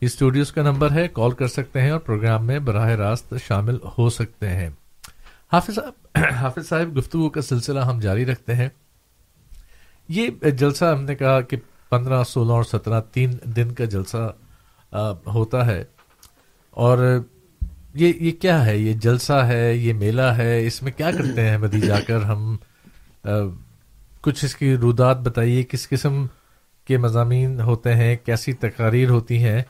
studios 0.00 0.52
کا 0.52 0.62
نمبر 0.62 0.92
ہے۔ 0.92 1.08
کال 1.12 1.30
کر 1.30 1.46
سکتے 1.46 1.80
ہیں 1.80 1.90
اور 1.90 2.00
پروگرام 2.00 2.46
میں 2.46 2.58
براہ 2.58 2.88
راست 2.88 3.34
شامل 3.44 3.76
ہو 3.98 4.08
سکتے 4.10 4.48
ہیں۔ 4.48 4.68
حافظ 5.52 5.74
صاحب 5.74 6.18
حافظ 6.36 6.68
صاحب، 6.68 6.96
گفتگو 6.98 7.28
کا 7.30 7.40
سلسلہ 7.40 7.80
ہم 7.80 8.00
جاری 8.00 8.26
رکھتے 8.26 8.54
ہیں۔ 8.54 8.68
یہ 10.08 10.50
جلسہ 10.50 10.84
ہم 10.84 11.04
نے 11.04 11.14
کہا 11.14 11.40
کہ 11.40 11.56
پندرہ، 11.90 12.22
سولہ 12.24 12.52
اور 12.52 12.64
سترہ، 12.64 13.00
تین 13.12 13.30
دن 13.56 13.72
کا 13.72 13.84
جلسہ 13.84 14.32
ہوتا 15.26 15.66
ہے۔ 15.66 15.84
اور 16.70 17.22
یہ 17.94 18.12
یہ 18.20 18.32
کیا 18.32 18.66
ہے؟ 18.66 18.78
یہ 18.78 18.92
جلسہ 18.92 19.32
ہے، 19.32 19.74
یہ 19.74 19.92
میلہ 19.92 20.22
ہے، 20.22 20.66
اس 20.66 20.82
میں 20.82 20.92
کیا 20.92 21.10
کرتے 21.10 21.48
ہیں 21.48 21.58
مدی 21.58 21.80
جا 21.80 22.00
کر؟ 22.00 22.22
ہم 22.22 22.56
کچھ 24.20 24.44
اس 24.44 24.56
کی 24.56 24.76
رودات 24.76 25.16
بتائیے، 25.16 25.62
کس 25.62 25.88
قسم 25.88 26.26
کے 26.84 26.98
مضامین 26.98 27.60
ہوتے 27.60 27.94
ہیں؟ 27.94 28.16
کیسی 28.24 28.52
تقاریر 28.52 29.10
ہوتی 29.10 29.42
ہیں؟ 29.42 29.62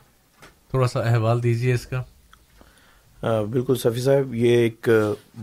تھوڑا 0.69 0.87
سا 0.87 0.99
احوال 0.99 1.43
دیجیے 1.43 1.73
اس 1.73 1.87
کا۔ 1.87 2.03
بالکل 3.51 3.75
صفی 3.75 4.01
صاحب، 4.01 4.33
یہ 4.33 4.49
ایک 4.49 4.89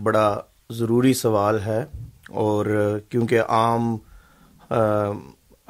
بڑا 0.03 0.41
ضروری 0.69 1.13
سوال 1.13 1.59
ہے۔ 1.65 1.85
اور 2.29 2.97
کیونکہ 3.09 3.41
عام 3.41 3.97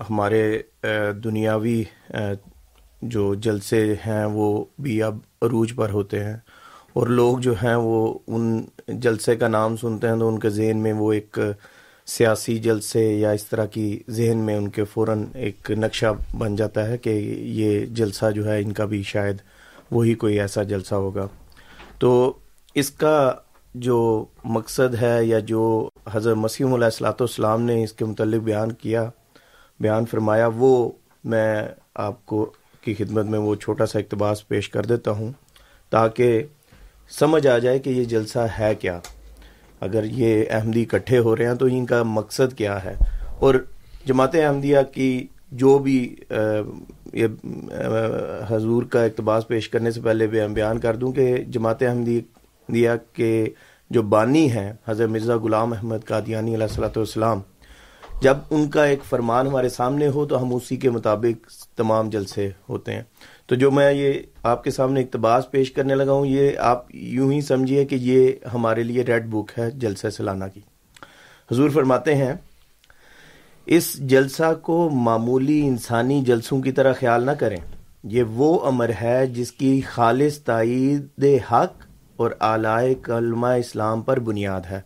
ہمارے 0.09 0.62
دنیاوی 1.24 1.84
جو 3.02 3.34
جلسے 3.36 3.95
ہیں 4.08 4.26
وہ 4.26 4.66
بھی 4.80 5.04
اب 5.04 5.18
عروج 5.41 5.74
پر 5.76 5.89
ہوتے 5.89 6.24
ہیں 6.24 6.38
اور 6.93 7.08
لوگ 7.08 7.38
جو 7.38 7.54
ہیں 7.64 7.76
وہ 7.76 8.20
ان 8.28 8.62
جلسے 8.88 9.36
کا 9.36 9.47
نام 9.47 9.78
سنتے 9.78 10.08
ہیں 10.08 10.20
تو 10.20 10.28
ان 10.28 10.39
کے 10.39 10.49
ذہن 10.49 10.78
میں 10.78 10.93
وہ 10.93 11.14
ایک 11.14 11.39
سیاسی 12.06 12.58
جلسے 12.58 13.14
یا 13.14 13.32
اس 13.32 13.45
طرح 13.45 13.66
کی 13.66 14.04
ذہن 14.10 14.38
میں 14.38 14.58
ان 14.58 14.70
کے 14.70 14.84
فوراً 14.84 15.26
ایک 15.34 15.72
نقشہ 15.72 16.06
بن 16.38 16.56
جاتا 16.56 16.88
ہے 16.88 16.97
کہ 16.97 17.10
یہ 17.43 17.86
جلسہ 17.86 18.32
جو 18.32 18.45
ہے 18.45 18.62
ان 18.62 18.72
کا 18.72 18.86
بھی 18.86 19.04
شاید 19.04 19.38
وہی 19.91 20.14
کوئی 20.14 20.39
ایسا 20.39 20.64
جلسہ 20.64 20.95
ہوگا۔ 20.95 21.28
تو 21.99 22.34
اس 22.76 22.91
کا 22.91 23.34
جو 23.76 24.26
مقصد 24.43 24.95
ہے 25.02 25.26
یا 25.26 25.39
جو 25.39 25.89
حضرت 26.12 26.38
مسیم 26.38 26.74
علیہ 26.74 26.86
السلاۃ 26.86 27.12
والسلام 27.12 27.62
نے 27.62 27.84
اس 27.84 27.93
کے 27.93 28.06
متعلق 28.06 28.43
بیان 28.43 28.72
کیا، 28.72 29.10
بیان 29.80 30.06
فرمایا، 30.06 30.49
وہ 30.56 30.91
میں 31.24 31.62
آپ 31.95 32.26
کو 32.26 32.52
کی 32.82 32.93
خدمت 32.93 33.25
میں 33.25 33.39
وہ 33.39 33.55
چھوٹا 33.55 33.86
سا 33.86 33.99
اقتباس 33.99 34.47
پیش 34.47 34.69
کر 34.69 34.86
دیتا 34.86 35.11
ہوں 35.11 35.32
تاکہ 35.91 36.43
سمجھ 37.19 37.45
آ 37.47 37.57
جائے 37.57 37.79
کہ 37.79 37.89
یہ 37.89 38.03
جلسہ 38.03 38.45
ہے 38.59 38.73
کیا۔ 38.75 38.99
اگر 39.82 40.03
یہ 40.03 40.43
احمدی 40.49 40.82
اکٹھے 40.82 41.17
ہو 41.17 41.36
رہے 41.36 41.47
ہیں 41.47 41.53
تو 41.53 41.65
ان 41.65 41.86
کا 41.86 42.01
مقصد 42.03 42.53
کیا 42.57 42.84
ہے؟ 42.84 42.93
اور 43.39 43.55
جماعت 44.05 44.36
احمدیہ 44.36 44.77
کی 44.93 45.27
جو 45.51 45.77
بھی 45.79 46.15
یہ 47.13 47.27
حضور 48.49 48.84
کا 48.84 49.03
اقتباس 49.03 49.47
پیش 49.47 49.69
کرنے 49.69 49.91
سے 49.91 50.01
پہلے 50.01 50.27
بیان 50.27 50.79
کر 50.79 50.95
دوں 50.95 51.11
کہ 51.11 51.36
جماعت 51.47 51.84
احمدیہ 51.84 52.89
کے 53.13 53.34
جو 53.91 54.01
بانی 54.01 54.49
ہیں، 54.51 54.71
حضرت 54.88 55.09
مرزا 55.09 55.36
غلام 55.36 55.73
احمد 55.73 56.05
قادیانی 56.05 56.55
علیہ 56.55 56.63
السلۃ 56.63 56.97
والسلام 56.97 57.41
جب 58.22 58.38
ان 58.49 58.69
کا 58.69 58.86
ایک 58.86 58.99
فرمان 59.03 59.47
ہمارے 59.47 59.69
سامنے 59.69 60.07
ہو 60.07 60.26
تو 60.26 60.41
ہم 60.41 60.55
اسی 60.55 60.76
کے 60.76 60.89
مطابق 60.89 61.51
تمام 61.78 62.09
جلسے 62.09 62.49
ہوتے 62.69 62.93
ہیں۔ 62.93 63.03
تو 63.47 63.55
جو 63.55 63.72
میں 63.72 63.93
یہ 63.93 64.13
آپ 64.43 64.63
کے 64.63 64.72
سامنے 64.72 65.01
اقتباس 65.01 65.51
پیش 65.51 65.72
کرنے 65.72 65.95
لگا 65.95 66.11
ہوں، 66.11 66.26
یہ 66.26 66.57
آپ 66.57 66.95
یوں 66.95 67.32
ہی 67.32 67.41
سمجھیے 67.41 67.86
کہ 67.86 67.95
یہ 67.95 68.32
ہمارے 68.53 68.84
لیے 68.84 69.03
ریڈ 69.03 69.28
بک 69.28 69.51
ہے 69.57 69.72
جلسہ 69.72 70.09
سلانہ 70.09 70.43
کی۔ 70.53 70.59
حضور 71.51 71.69
فرماتے 71.69 72.15
ہیں، 72.15 72.34
اس 73.65 73.93
جلسہ 73.97 74.53
کو 74.61 74.89
معمولی 74.89 75.67
انسانی 75.67 76.22
جلسوں 76.22 76.61
کی 76.61 76.72
طرح 76.72 76.93
خیال 76.93 77.26
نہ 77.26 77.32
کریں۔ 77.32 77.57
یہ 78.03 78.24
وہ 78.24 78.65
امر 78.65 78.91
ہے 79.01 79.28
جس 79.28 79.51
کی 79.51 79.82
خالص 79.82 80.38
تائید 80.38 81.24
حق 81.51 81.74
اور 82.15 82.32
اعلی 82.41 82.95
کلمہ 82.95 83.47
اسلام 83.47 84.01
پر 84.01 84.19
بنیاد 84.19 84.61
ہے۔ 84.72 84.82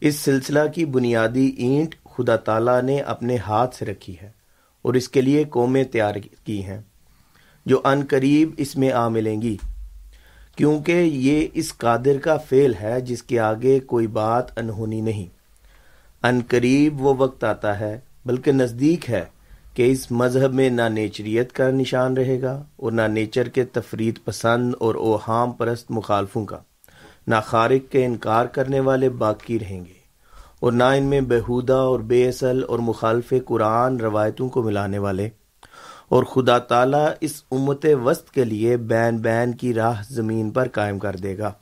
اس 0.00 0.16
سلسلہ 0.16 0.60
کی 0.74 0.84
بنیادی 0.84 1.46
اینٹ 1.46 1.94
خدا 2.16 2.36
تعالیٰ 2.36 2.82
نے 2.82 3.00
اپنے 3.00 3.36
ہاتھ 3.36 3.74
سے 3.74 3.84
رکھی 3.84 4.16
ہے 4.22 4.30
اور 4.82 4.94
اس 4.94 5.08
کے 5.08 5.20
لیے 5.20 5.44
قومیں 5.44 5.84
تیار 5.84 6.14
کی 6.44 6.64
ہیں 6.64 6.80
جو 7.66 7.80
ان 7.84 8.02
قریب 8.08 8.50
اس 8.56 8.76
میں 8.76 8.92
آ 8.92 9.08
ملیں 9.08 9.42
گی۔ 9.42 9.56
کیونکہ 10.56 10.92
یہ 10.92 11.46
اس 11.54 11.76
قادر 11.76 12.18
کا 12.18 12.36
فعل 12.36 12.74
ہے 12.82 13.00
جس 13.00 13.22
کے 13.22 13.40
آگے 13.40 13.80
کوئی 13.80 14.06
بات 14.06 14.58
انہونی 14.58 15.00
نہیں۔ 15.00 15.26
ان 16.26 16.40
قریب 16.48 17.02
وہ 17.02 17.14
وقت 17.18 17.44
آتا 17.44 17.80
ہے، 17.80 18.00
بلکہ 18.26 18.52
نزدیک 18.52 19.10
ہے، 19.10 19.24
کہ 19.74 19.92
اس 19.92 20.10
مذہب 20.10 20.54
میں 20.54 20.70
نہ 20.70 20.82
نیچریت 20.82 21.52
کا 21.52 21.70
نشان 21.70 22.16
رہے 22.16 22.42
گا 22.42 22.62
اور 22.76 22.92
نہ 22.92 23.02
نیچر 23.02 23.48
کے 23.48 23.64
تفرید 23.64 24.18
پسند 24.24 24.74
اور 24.78 24.94
اوہام 24.94 25.52
پرست 25.52 25.90
مخالفوں 25.90 26.44
کا، 26.44 26.58
نہ 27.26 27.34
خارق 27.44 27.92
کے 27.92 28.04
انکار 28.06 28.46
کرنے 28.46 28.80
والے 28.80 29.08
باقی 29.08 29.58
رہیں 29.58 29.84
گے۔ 29.84 30.01
اور 30.62 30.72
نہ 30.72 30.84
ان 30.84 31.04
میں 31.04 31.20
بہودہ 31.20 31.72
اور 31.72 32.00
بے 32.00 32.28
اصل 32.28 32.60
اور 32.68 32.78
مخالف 32.78 33.34
قرآن 33.44 33.96
روایتوں 33.96 34.48
کو 34.48 34.62
ملانے 34.62 34.98
والے۔ 34.98 35.28
اور 36.08 36.24
خدا 36.24 36.58
تعالیٰ 36.58 37.08
اس 37.20 37.42
امت 37.50 37.86
وسط 38.04 38.30
کے 38.30 38.44
لیے 38.44 38.76
بین 38.76 39.16
بین 39.16 39.52
کی 39.52 39.74
راہ 39.74 40.02
زمین 40.10 40.50
پر 40.50 40.68
قائم 40.68 40.98
کر 40.98 41.16
دے 41.16 41.38
گا۔ 41.38 41.52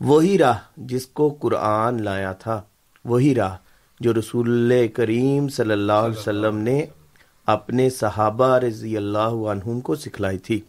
وہی 0.00 0.38
راہ 0.38 0.58
جس 0.76 1.06
کو 1.06 1.36
قرآن 1.40 2.02
لایا 2.02 2.32
تھا، 2.32 2.62
وہی 3.04 3.34
راہ 3.34 3.56
جو 4.00 4.14
رسول 4.14 4.88
کریم 4.88 5.48
صلی 5.48 5.72
اللہ 5.72 5.92
علیہ 5.92 6.18
وسلم 6.18 6.56
نے 6.56 6.86
اپنے 7.46 7.90
صحابہ 7.90 8.58
رضی 8.58 8.96
اللہ 8.96 9.18
عنہم 9.18 9.80
کو 9.80 9.94
سکھلائی 9.94 10.38
تھی۔ 10.38 10.60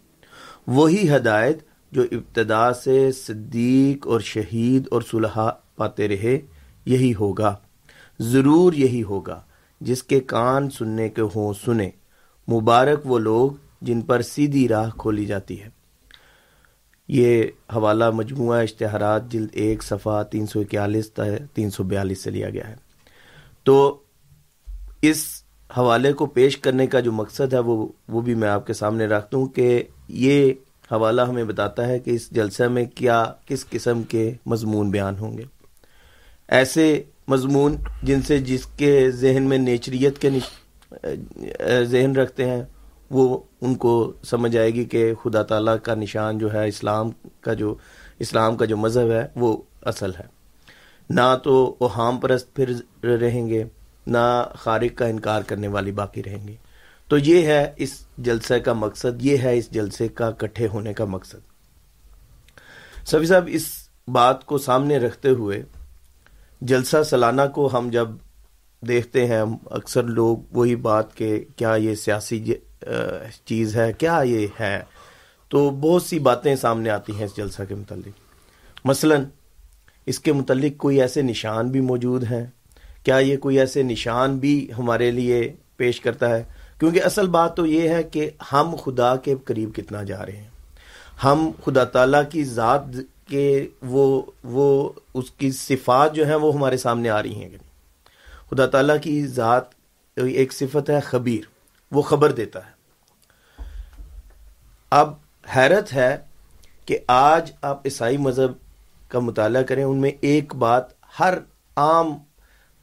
وہی 0.67 1.15
ہدایت 1.15 1.57
جو 1.91 2.01
ابتدا 2.01 2.73
سے 2.73 3.11
صدیق 3.11 4.07
اور 4.07 4.19
شہید 4.19 4.87
اور 4.91 5.01
صلحہ 5.11 5.51
پاتے 5.75 6.07
رہے۔ 6.07 6.39
یہی 6.85 7.13
ہوگا، 7.15 7.55
ضرور 8.19 8.73
یہی 8.73 9.03
ہوگا، 9.03 9.41
جس 9.81 10.03
کے 10.03 10.19
کان 10.19 10.69
سننے 10.69 11.09
کے 11.09 11.21
ہوں 11.21 11.53
سنے 11.65 11.89
مبارک 12.51 12.99
وہ 13.05 13.19
لوگ 13.19 13.51
جن 13.81 14.01
پر 14.01 14.21
سیدھی 14.21 14.67
راہ 14.67 14.89
کھولی 14.97 15.25
جاتی 15.25 15.61
ہے۔ 15.61 15.69
یہ 17.07 17.43
حوالہ 17.75 18.11
مجموعہ 18.11 18.61
اشتہارات 18.61 19.31
جلد 19.31 19.49
ایک 19.51 19.83
صفحہ 19.83 20.23
تین 20.23 20.47
سو 20.47 20.59
اکیالیس 20.59 21.11
تین 21.53 21.69
سو 21.69 21.83
بیالیس 21.83 22.23
سے 22.23 22.29
لیا 22.29 22.49
گیا 22.49 22.67
ہے۔ 22.67 22.75
تو 23.63 23.99
اس 25.01 25.43
حوالے 25.77 26.13
کو 26.13 26.25
پیش 26.25 26.57
کرنے 26.57 26.87
کا 26.87 26.99
جو 26.99 27.11
مقصد 27.11 27.53
ہے، 27.53 27.59
وہ 27.59 27.87
وہ 28.07 28.21
بھی 28.21 28.35
میں 28.35 28.49
آپ 28.49 28.67
کے 28.67 28.73
سامنے 28.73 29.05
رکھتا 29.05 29.37
ہوں 29.37 29.45
کہ 29.45 29.83
یہ 30.07 30.53
حوالہ 30.91 31.21
ہمیں 31.21 31.43
بتاتا 31.43 31.87
ہے 31.87 31.99
کہ 31.99 32.11
اس 32.11 32.31
جلسہ 32.31 32.63
میں 32.63 32.85
کیا، 32.85 33.25
کس 33.45 33.69
قسم 33.69 34.03
کے 34.03 34.33
مضمون 34.45 34.89
بیان 34.89 35.17
ہوں 35.19 35.37
گے۔ 35.37 35.43
ایسے 36.53 37.03
مضمون 37.27 37.75
جن 38.03 38.21
سے 38.21 38.37
جس 38.39 38.65
کے 38.77 39.09
ذہن 39.11 39.43
میں 39.43 39.57
نیچریت 39.57 40.19
کے 40.21 40.29
ذہن 41.83 42.15
رکھتے 42.15 42.49
ہیں، 42.49 42.63
وہ 43.09 43.39
ان 43.61 43.75
کو 43.75 43.93
سمجھ 44.23 44.55
آئے 44.57 44.73
گی 44.73 44.83
کہ 44.85 45.13
خدا 45.23 45.41
تعالیٰ 45.43 45.75
کا 45.83 45.95
نشان 45.95 46.37
جو 46.37 46.53
ہے، 46.53 46.67
اسلام 46.67 47.11
کا 47.41 47.53
جو 47.53 47.73
اسلام 48.19 48.57
کا 48.57 48.65
جو 48.65 48.77
مذہب 48.77 49.11
ہے، 49.11 49.25
وہ 49.35 49.55
اصل 49.81 50.11
ہے۔ 50.19 50.27
نہ 51.09 51.35
تو 51.43 51.75
وہ 51.79 51.93
ہام 51.95 52.17
پرست 52.17 52.53
پھر 52.55 52.73
رہیں 53.19 53.47
گے، 53.49 53.63
نہ 54.07 54.43
خارق 54.55 54.97
کا 54.97 55.05
انکار 55.05 55.41
کرنے 55.41 55.67
والی 55.67 55.91
باقی 55.91 56.23
رہیں 56.23 56.47
گے 56.47 56.55
تو 57.09 57.17
یہ 57.17 57.45
ہے 57.45 57.63
اس 57.77 57.91
جلسے 58.17 58.59
کا 58.59 58.73
مقصد، 58.73 59.25
یہ 59.25 59.37
ہے 59.37 59.57
اس 59.57 59.69
جلسے 59.71 60.07
کا 60.07 60.31
کٹھے 60.31 60.67
ہونے 60.67 60.93
کا 60.93 61.05
مقصد۔ 61.05 61.41
سبھی 63.07 63.25
صاحب، 63.25 63.49
اس 63.51 63.65
بات 64.07 64.45
کو 64.45 64.57
سامنے 64.57 64.97
رکھتے 64.97 65.29
ہوئے 65.29 65.61
جلسہ 66.63 67.03
سالانہ 67.03 67.41
کو 67.53 67.77
ہم 67.77 67.89
جب 67.89 68.07
دیکھتے 68.87 69.27
ہیں، 69.27 69.37
ہم 69.37 69.55
اکثر 69.65 70.03
لوگ 70.03 70.37
وہی 70.51 70.75
بات 70.75 71.15
کہ 71.15 71.45
کیا 71.55 71.75
یہ 71.75 71.95
سیاسی 71.95 72.39
جی، 72.39 72.53
چیز 73.45 73.75
ہے، 73.75 73.93
کیا 73.93 74.21
یہ 74.25 74.47
ہے؟ 74.59 74.83
تو 75.49 75.69
بہت 75.69 76.03
سی 76.03 76.19
باتیں 76.19 76.55
سامنے 76.55 76.89
آتی 76.89 77.13
ہیں 77.15 77.25
اس 77.25 77.37
جلسہ 77.37 77.61
کے 77.69 77.75
متعلق۔ 77.75 78.09
مثلا، 78.85 79.15
اس 80.05 80.19
کے 80.19 80.33
متعلق 80.33 80.77
کوئی 80.77 81.01
ایسے 81.01 81.21
نشان 81.21 81.67
بھی 81.67 81.81
موجود 81.81 82.23
ہیں؟ 82.23 82.45
کیا 83.03 83.17
یہ 83.17 83.37
کوئی 83.37 83.59
ایسے 83.59 83.83
نشان 83.83 84.37
بھی 84.37 84.69
ہمارے 84.77 85.11
لیے 85.11 85.53
پیش 85.77 86.01
کرتا 86.01 86.29
ہے؟ 86.29 86.43
کیونکہ 86.79 87.03
اصل 87.03 87.27
بات 87.27 87.57
تو 87.57 87.65
یہ 87.65 87.89
ہے 87.89 88.03
کہ 88.03 88.29
ہم 88.51 88.75
خدا 88.83 89.15
کے 89.15 89.35
قریب 89.45 89.75
کتنا 89.75 90.03
جا 90.03 90.25
رہے 90.25 90.35
ہیں۔ 90.35 90.49
ہم 91.23 91.51
خدا 91.65 91.83
تعالیٰ 91.83 92.23
کی 92.31 92.43
ذات 92.43 92.81
کے 93.33 93.67
وہ 93.81 94.21
وہ 94.43 94.67
اس 95.13 95.31
کی 95.31 95.51
صفات 95.51 96.15
جو 96.15 96.27
ہیں 96.27 96.35
وہ 96.35 96.53
ہمارے 96.53 96.77
سامنے 96.77 97.09
آ 97.09 97.21
رہی 97.23 97.35
ہیں 97.35 97.57
خدا 98.49 98.65
تعالیٰ 98.65 98.95
کی 99.01 99.15
ذات 99.27 99.63
ایک 100.17 100.53
صفت 100.53 100.89
ہے 100.89 100.99
خبیر، 100.99 101.45
وہ 101.91 102.01
خبر 102.01 102.31
دیتا 102.31 102.59
ہے۔ 102.59 102.71
اب 104.91 105.13
حیرت 105.55 105.93
ہے 105.93 106.15
کہ 106.85 106.97
آج 107.07 107.51
آپ 107.61 107.85
عیسائی 107.85 108.17
مذہب 108.17 108.51
کا 109.09 109.19
مطالعہ 109.19 109.61
کریں، 109.63 109.83
ان 109.83 109.97
میں 109.97 110.11
ایک 110.21 110.55
بات 110.55 110.91
ہر 111.19 111.37
عام 111.75 112.13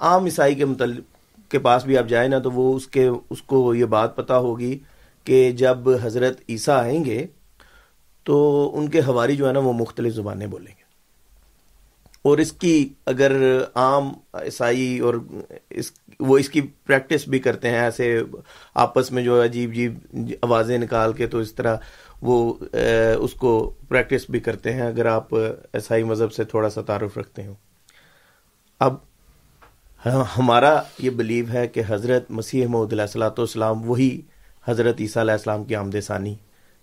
عام 0.01 0.25
عیسائی 0.25 0.55
کے 0.55 0.65
متعلق، 0.65 1.51
کے 1.51 1.59
پاس 1.59 1.85
بھی 1.85 1.99
آپ 1.99 2.09
جائیں 2.09 2.29
نا 2.29 2.39
تو 2.39 2.51
وہ 2.51 2.75
اس 2.77 2.87
کے، 2.87 3.09
اس 3.31 3.43
کو 3.43 3.75
یہ 3.75 3.85
بات 3.85 4.17
پتا 4.17 4.39
ہوگی 4.39 4.79
کہ 5.27 5.51
جب 5.53 5.89
حضرت 6.03 6.41
عیسیٰ 6.49 6.77
آئیں 6.77 7.05
گے 7.05 7.27
تو 8.25 8.71
ان 8.75 8.89
کے 8.89 9.01
ہواری 9.01 9.37
جو 9.37 9.49
ہے 9.49 9.53
نا 9.53 9.59
وہ 9.59 9.73
مختلف 9.73 10.15
زبانیں 10.15 10.47
بولیں 10.47 10.67
گے۔ 10.67 10.89
اور 12.23 12.39
اس 12.39 12.53
کی 12.53 12.89
اگر 13.07 13.33
عام 13.75 14.13
عیسائی 14.35 14.99
اور 14.99 15.15
اس 15.71 15.91
وہ 16.21 16.39
اس 16.39 16.49
کی 16.49 16.61
پریکٹس 16.61 17.29
بھی 17.29 17.39
کرتے 17.39 17.71
ہیں، 17.71 17.81
ایسے 17.81 18.23
آپس 18.75 19.11
میں 19.13 19.23
جو 19.25 19.43
عجیب 19.45 19.71
عجیب 19.71 19.99
آوازیں 20.43 20.79
نکال 20.79 21.13
کے 21.13 21.27
تو 21.27 21.39
اس 21.39 21.55
طرح 21.55 21.77
وہ 22.23 22.55
اس 23.19 23.35
کو 23.35 23.75
پریکٹس 23.89 24.31
بھی 24.31 24.41
کرتے 24.41 24.73
ہیں۔ 24.73 24.83
اگر 24.83 25.07
آپ 25.07 25.35
عیسائی 25.35 26.05
مذہب 26.05 26.33
سے 26.33 26.45
تھوڑا 26.45 26.71
سا 26.71 26.81
تعارف 26.81 27.19
رکھتے 27.19 27.47
ہوں۔ 27.47 27.55
اب 28.81 28.95
ہمارا 30.39 30.83
یہ 30.99 31.11
بلیو 31.11 31.45
ہے 31.53 31.67
کہ 31.69 31.83
حضرت 31.89 32.31
مسیح 32.31 32.67
محمد 32.67 32.93
علیہ 32.93 33.03
السلاۃ 33.03 33.39
والسلام 33.39 33.91
وہی 33.91 34.21
حضرت 34.65 34.97
عیسیٰ 35.01 35.23
علیہ 35.23 35.33
السلام 35.33 35.65
کی 35.65 35.75
آمد 35.77 35.97
ثانی۔ 36.07 36.35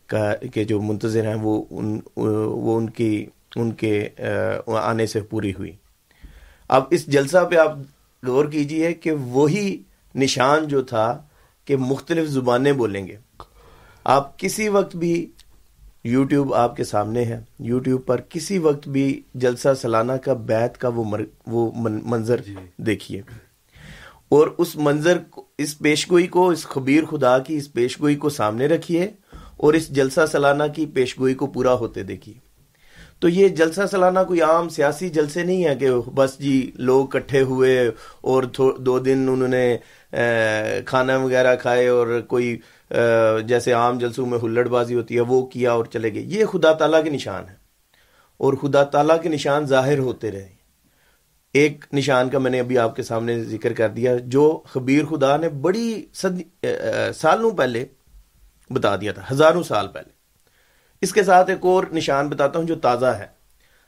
کا 0.07 0.35
کے 0.53 0.63
جو 0.63 0.81
منتظر 0.81 1.27
ہیں 1.27 1.35
وہ 1.35 1.63
ان 1.69 1.99
وہ 2.15 2.77
ان 2.77 2.89
کی 2.89 3.25
ان 3.55 3.71
کے 3.71 4.09
آنے 4.81 5.05
سے 5.05 5.21
پوری 5.21 5.51
ہوئی۔ 5.51 5.71
اب 6.67 6.83
اس 6.89 7.05
جلسہ 7.05 7.37
پہ 7.51 7.55
آپ 7.55 7.77
غور 8.27 8.45
کیجیے 8.45 8.93
کہ 8.93 9.11
وہی 9.11 9.77
نشان 10.15 10.67
جو 10.67 10.81
تھا 10.81 11.21
کہ 11.65 11.77
مختلف 11.77 12.27
زبانیں 12.29 12.71
بولیں 12.71 13.07
گے۔ 13.07 13.15
آپ 14.03 14.39
کسی 14.39 14.69
وقت 14.69 14.95
بھی 14.95 15.31
یوٹیوب 16.03 16.53
آپ 16.53 16.75
کے 16.75 16.83
سامنے 16.83 17.23
ہے 17.23 17.39
یوٹیوب 17.59 18.05
پر 18.05 18.21
کسی 18.29 18.57
وقت 18.57 18.87
بھی 18.87 19.21
جلسہ 19.33 19.67
سالانہ 19.81 20.11
کا 20.11 20.33
بیت 20.33 20.77
کا 20.77 20.87
وہ 20.87 21.03
مر 21.03 21.23
وہ 21.47 21.71
منظر 22.03 22.41
جی۔ 22.41 22.55
دیکھیے۔ 22.77 23.21
اور 24.29 24.47
اس 24.57 24.75
منظر 24.75 25.17
اس 25.57 25.79
پیشگوئی 25.79 26.27
کو 26.27 26.49
اس 26.49 26.63
خبیر 26.63 27.05
خدا 27.05 27.39
کی 27.39 27.57
اس 27.57 27.73
پیشگوئی 27.73 28.15
کو 28.15 28.29
سامنے 28.29 28.67
رکھیے۔ 28.67 29.11
اور 29.57 29.73
اس 29.73 29.87
جلسہ 29.89 30.25
سالانہ 30.31 30.63
کی 30.75 30.85
پیشگوئی 30.85 31.33
کو 31.33 31.47
پورا 31.47 31.73
ہوتے 31.73 32.03
دیکھیے۔ 32.03 32.35
تو 33.19 33.29
یہ 33.29 33.47
جلسہ 33.47 33.81
سالانہ 33.91 34.19
کوئی 34.27 34.41
عام 34.41 34.67
سیاسی 34.69 35.09
جلسے 35.09 35.43
نہیں 35.43 35.65
ہے 35.65 35.75
کہ 35.75 35.89
بس 36.15 36.37
جی 36.39 36.71
لوگ 36.75 37.07
کٹھے 37.07 37.41
ہوئے 37.41 37.91
اور 38.21 38.43
دو 38.79 38.97
دن 38.99 39.25
انہوں 39.29 39.47
نے 39.47 39.77
کھانا 40.85 41.15
وغیرہ 41.17 41.55
کھائے 41.55 41.87
اور 41.87 42.19
کوئی 42.27 42.57
جیسے 43.47 43.71
عام 43.73 43.97
جلسوں 43.97 44.25
میں 44.25 44.39
ہلڑ 44.43 44.67
بازی 44.67 44.95
ہوتی 44.95 45.15
ہے، 45.15 45.21
وہ 45.21 45.45
کیا 45.45 45.71
اور 45.71 45.85
چلے 45.85 46.13
گئے۔ 46.13 46.21
یہ 46.27 46.45
خدا 46.45 46.73
تعالیٰ 46.73 47.03
کے 47.03 47.09
نشان 47.09 47.49
ہے 47.49 47.55
اور 48.39 48.53
خدا 48.53 48.83
تعالیٰ 48.83 49.21
کے 49.21 49.29
نشان 49.29 49.65
ظاہر 49.65 49.99
ہوتے 49.99 50.31
رہے۔ 50.31 50.55
ایک 51.53 51.85
نشان 51.93 52.29
کا 52.29 52.39
میں 52.39 52.51
نے 52.51 52.59
ابھی 52.59 52.77
آپ 52.77 52.95
کے 52.95 53.03
سامنے 53.03 53.43
ذکر 53.43 53.73
کر 53.73 53.89
دیا، 53.89 54.15
جو 54.25 54.61
خبیر 54.65 55.05
خدا 55.05 55.35
نے 55.37 55.49
بڑی 55.49 56.05
سالوں 56.13 57.51
پہلے 57.51 57.85
بتا 58.69 58.95
دیا 58.95 59.11
تھا، 59.11 59.23
ہزاروں 59.31 59.63
سال 59.63 59.87
پہلے۔ 59.87 60.09
اس 61.01 61.13
کے 61.13 61.23
ساتھ 61.23 61.49
ایک 61.49 61.65
اور 61.65 61.83
نشان 61.93 62.27
بتاتا 62.29 62.59
ہوں 62.59 62.65
جو 62.67 62.75
تازہ 62.75 63.05
ہے۔ 63.05 63.27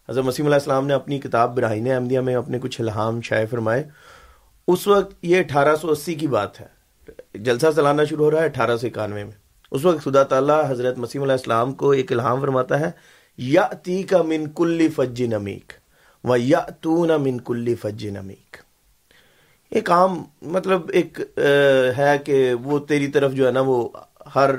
حضرت 0.10 0.26
مسیم 0.26 0.46
علیہ 0.46 0.56
السلام 0.56 0.88
نے 0.88 0.94
اپنی 0.94 1.20
کتاب 1.20 1.56
براہین 1.56 1.92
احمدیہ 1.92 2.20
میں 2.20 2.36
اپنے 2.36 2.60
کچھ 2.60 2.80
الہام 2.82 3.22
شائع 3.22 3.46
فرمائے۔ 3.50 3.84
اس 4.68 4.88
وقت 4.88 5.14
یہ 5.22 5.40
اٹھارہ 5.40 5.76
سو 5.76 5.90
اسی 5.92 6.16
کی 6.16 6.28
بات 6.28 6.60
ہے۔ 6.62 6.68
جلسہ 7.34 7.66
چلانا 7.76 8.04
شروع 8.04 8.26
ہو 8.26 8.32
رہا 8.32 8.40
ہے 8.40 8.46
اٹھارہ 8.46 8.78
سو 8.78 8.88
اکانوے 8.88 9.24
میں۔ 9.24 9.38
اس 9.72 9.86
وقت 9.86 10.04
خدا 10.04 10.24
تعالیٰ 10.24 10.64
حضرت 10.70 10.98
مسیم 10.98 11.24
علیہ 11.24 11.34
السلام 11.34 11.74
کو 11.74 11.90
ایک 11.92 12.12
الہام 12.12 12.42
فرماتا 12.42 12.80
ہے 12.80 12.90
یا 13.38 13.68
تی 13.84 14.02
کا 14.04 14.22
من 14.22 14.50
کلی 14.56 14.88
فج 14.90 15.22
نمیک 15.24 15.74
و 16.24 16.38
یا 16.38 16.60
تو 16.82 17.06
نہ 17.06 17.18
من 17.18 17.40
کلی 17.42 17.76
فج 17.76 18.06
نمیک۔ 18.08 18.58
ایک 19.70 19.92
عام 19.92 20.24
مطلب 20.42 20.90
ایک 20.94 21.20
ہے 21.98 22.18
کہ 22.26 22.54
وہ 22.54 22.80
تیری 22.80 23.08
طرف 23.08 23.34
جو 23.34 23.46
ہے 23.48 23.52
نا، 23.52 23.62
وہ 23.66 23.90
ہر 24.36 24.50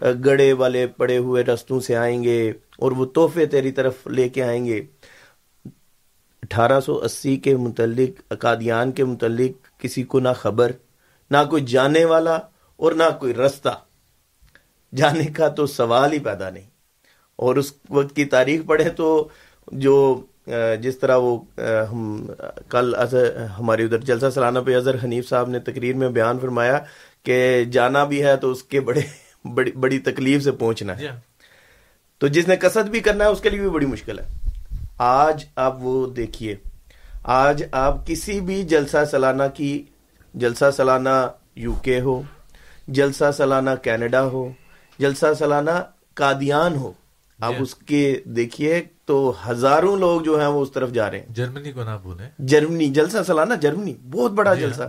گڑے 0.00 0.52
والے 0.52 0.86
پڑے 0.86 1.18
ہوئے 1.18 1.44
رستوں 1.44 1.80
سے 1.80 1.96
آئیں 1.96 2.22
گے 2.24 2.52
اور 2.78 2.92
وہ 2.92 3.06
تحفے 3.06 3.46
تیری 3.46 3.72
طرف 3.72 4.06
لے 4.06 4.28
کے 4.28 4.42
آئیں 4.42 4.64
گے۔ 4.66 4.80
اٹھارہ 6.42 6.80
سو 6.80 6.98
اسی 6.98 7.36
کے 7.36 7.56
متعلق، 7.56 8.20
اکادیان 8.30 8.92
کے 8.92 9.04
متعلق 9.04 9.80
کسی 9.80 10.02
کو 10.02 10.20
نہ 10.20 10.28
خبر، 10.36 10.72
نہ 11.30 11.36
کوئی 11.50 11.64
جانے 11.64 12.04
والا 12.04 12.38
اور 12.76 12.92
نہ 12.92 13.04
کوئی 13.20 13.34
رستہ۔ 13.34 13.78
جانے 14.96 15.26
کا 15.26 15.48
تو 15.48 15.66
سوال 15.66 16.12
ہی 16.12 16.18
پیدا 16.18 16.50
نہیں۔ 16.50 16.68
اور 17.36 17.56
اس 17.56 17.72
وقت 17.90 18.16
کی 18.16 18.24
تاریخ 18.24 18.60
پڑھے 18.66 18.88
تو 18.90 19.28
جو 19.72 20.24
جس 20.80 20.98
طرح 20.98 21.16
وہ 21.16 21.38
ہم، 21.92 22.26
کل 22.68 22.94
ہمارے 23.58 23.84
ادھر 23.84 23.98
جلسہ 23.98 24.30
سالانہ 24.34 24.58
پہ 24.66 24.76
اظہر 24.76 25.04
حنیف 25.04 25.28
صاحب 25.28 25.48
نے 25.48 25.58
تقریر 25.58 25.94
میں 25.96 26.08
بیان 26.08 26.38
فرمایا 26.38 26.78
کہ 27.22 27.64
جانا 27.64 28.04
بھی 28.04 28.22
ہے 28.24 28.36
تو 28.36 28.50
اس 28.50 28.62
کے 28.62 28.80
بڑے 28.80 29.00
بڑی 29.54 29.72
بڑی 29.72 29.98
تکلیف 29.98 30.44
سے 30.44 30.52
پہنچنا 30.52 30.96
ہے۔ 30.96 31.02
تو 32.18 32.26
جس 32.26 32.48
نے 32.48 32.56
قصد 32.56 32.88
بھی 32.88 33.00
کرنا 33.00 33.24
ہے 33.24 33.28
اس 33.30 33.40
کے 33.40 33.50
لیے 33.50 33.60
بھی 33.60 33.68
بڑی 33.68 33.86
مشکل 33.86 34.18
ہے۔ 34.18 34.24
آج 34.98 35.44
آپ 35.56 35.76
وہ 35.80 36.06
دیکھیے۔ 36.06 36.56
آج 37.24 37.62
آپ 37.72 38.06
کسی 38.06 38.40
بھی 38.40 38.62
جلسہ 38.62 38.96
سالانہ 39.10 39.42
کی 39.54 39.84
جلسہ 40.34 40.64
سالانہ 40.76 41.28
یو 41.56 41.72
کے 41.72 42.00
ہو 42.00 42.22
جلسہ 42.88 43.24
سالانہ 43.36 43.70
کینیڈا 43.82 44.22
ہو 44.22 44.48
جلسہ 44.98 45.26
سالانہ 45.38 45.70
قادیان 46.14 46.76
ہو۔ 46.76 46.92
آپ 47.40 47.52
اس 47.58 47.74
کے 47.74 48.20
دیکھیے 48.24 48.82
تو 49.04 49.32
ہزاروں 49.50 49.96
لوگ 49.96 50.20
جو 50.20 50.40
ہیں 50.40 50.46
وہ 50.46 50.62
اس 50.62 50.72
طرف 50.72 50.90
جا 50.90 51.10
رہے 51.10 51.18
ہیں۔ 51.18 51.26
جرمنی 51.28 51.72
کو 51.72 51.84
نہ 51.84 51.98
بھولیں۔ 52.02 52.30
جرمنی 52.38 52.86
جلسہ 52.86 53.16
سالانہ 53.26 53.54
جرمنی 53.54 53.94
بہت 54.10 54.30
بڑا 54.30 54.54
جی 54.54 54.64
ہاں، 54.64 54.70
جلسہ۔ 54.70 54.82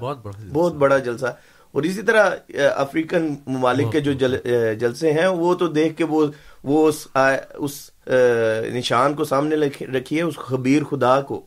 بہت 0.53 0.73
بڑا 0.73 0.97
جلسہ۔ 0.97 1.25
اور 1.71 1.83
اسی 1.83 2.01
طرح 2.01 2.29
افریقن 2.75 3.35
ممالک 3.47 3.91
کے 3.91 3.99
جو 3.99 4.13
جل- 4.13 4.75
جلسے 4.79 5.13
ہیں 5.13 5.27
وہ 5.27 5.55
تو 5.55 5.67
دیکھ 5.67 5.97
کے 5.97 6.03
وہ 6.03 6.25
وہ 6.63 6.87
اس 6.87 7.07
اس 7.53 7.89
نشان 8.73 9.13
کو 9.13 9.23
سامنے 9.23 9.55
رکھیے 9.85 10.21
اس 10.21 10.35
خبیر 10.35 10.83
خدا 10.83 11.21
کو۔ 11.21 11.45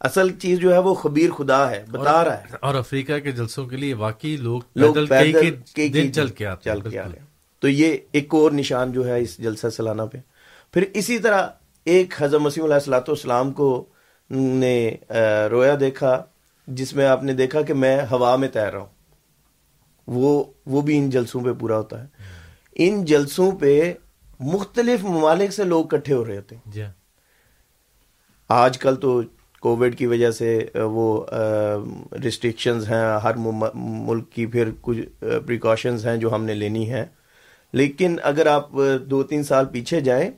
اصل 0.00 0.30
چیز 0.30 0.58
جو 0.58 0.72
ہے 0.72 0.78
وہ 0.78 0.94
خبیر 0.94 1.30
خدا 1.30 1.70
ہے 1.70 1.84
بتا 1.90 2.24
رہا 2.24 2.38
ہے۔ 2.38 2.44
اور 2.60 2.74
افریقہ 2.74 3.18
کے 3.18 3.32
جلسوں 3.32 3.66
کے 3.66 3.76
لیے 3.76 3.94
واقعی 3.94 4.36
لوگ 4.36 4.60
لوگ 4.74 4.94
پیدل 5.08 5.56
کئی 5.74 5.88
دن 5.88 6.12
چل 6.12 6.28
کے 6.28 6.44
چل 6.64 6.80
کے 6.80 6.98
آ۔ 6.98 7.02
رہے 7.02 7.18
تو 7.60 7.68
یہ 7.68 7.96
ایک 8.12 8.34
اور 8.34 8.52
نشان 8.52 8.92
جو 8.92 9.08
ہے 9.08 9.20
اس 9.20 9.38
جلسہ 9.38 9.66
سالانہ 9.68 10.02
پہ۔ 10.02 10.18
پھر 10.72 10.84
اسی 10.94 11.18
طرح 11.18 11.46
ایک 11.84 12.14
حضرت 12.18 12.40
مسیم 12.40 12.64
علیہ 12.64 12.74
السلاۃ 12.74 13.00
والسلام 13.00 13.52
کو 13.52 13.84
نے 14.30 14.96
رویا 15.50 15.76
دیکھا 15.80 16.24
جس 16.66 16.94
میں 16.94 17.06
آپ 17.06 17.22
نے 17.22 17.32
دیکھا 17.32 17.62
کہ 17.62 17.74
میں 17.74 18.02
ہوا 18.10 18.36
میں 18.36 18.48
تیر 18.48 18.70
رہا 18.70 18.78
ہوں۔ 18.78 18.91
وہ 20.06 20.44
وہ 20.66 20.80
بھی 20.80 20.98
ان 20.98 21.10
جلسوں 21.10 21.40
پہ 21.40 21.52
پورا 21.52 21.76
ہوتا 21.76 22.02
ہے۔ 22.02 22.06
ان 22.74 23.04
جلسوں 23.04 23.50
پہ 23.50 23.94
مختلف 24.40 25.04
ممالک 25.04 25.52
سے 25.52 25.64
لوگ 25.64 25.84
کٹھے 25.84 26.14
ہو 26.14 26.24
رہے 26.24 26.36
ہوتے 26.36 26.56
ہیں۔ 26.56 26.72
جی۔ 26.72 26.82
آج 28.48 28.78
کل 28.78 28.96
تو 28.96 29.22
کووڈ 29.60 29.96
کی 29.96 30.06
وجہ 30.06 30.30
سے 30.30 30.66
وہ 30.74 31.26
ریسٹرکشنز 32.24 32.88
ہیں 32.88 33.20
ہر 33.22 33.32
ملک 33.74 34.30
کی 34.30 34.46
پھر 34.46 34.70
کچھ 34.80 35.24
پریکاشنز 35.46 36.06
ہیں 36.06 36.16
جو 36.16 36.34
ہم 36.34 36.44
نے 36.44 36.54
لینی 36.54 36.90
ہیں۔ 36.90 37.04
لیکن 37.72 38.16
اگر 38.22 38.46
آپ 38.46 38.70
دو 39.10 39.22
تین 39.22 39.42
سال 39.42 39.66
پیچھے 39.66 40.00
جائیں 40.00 40.30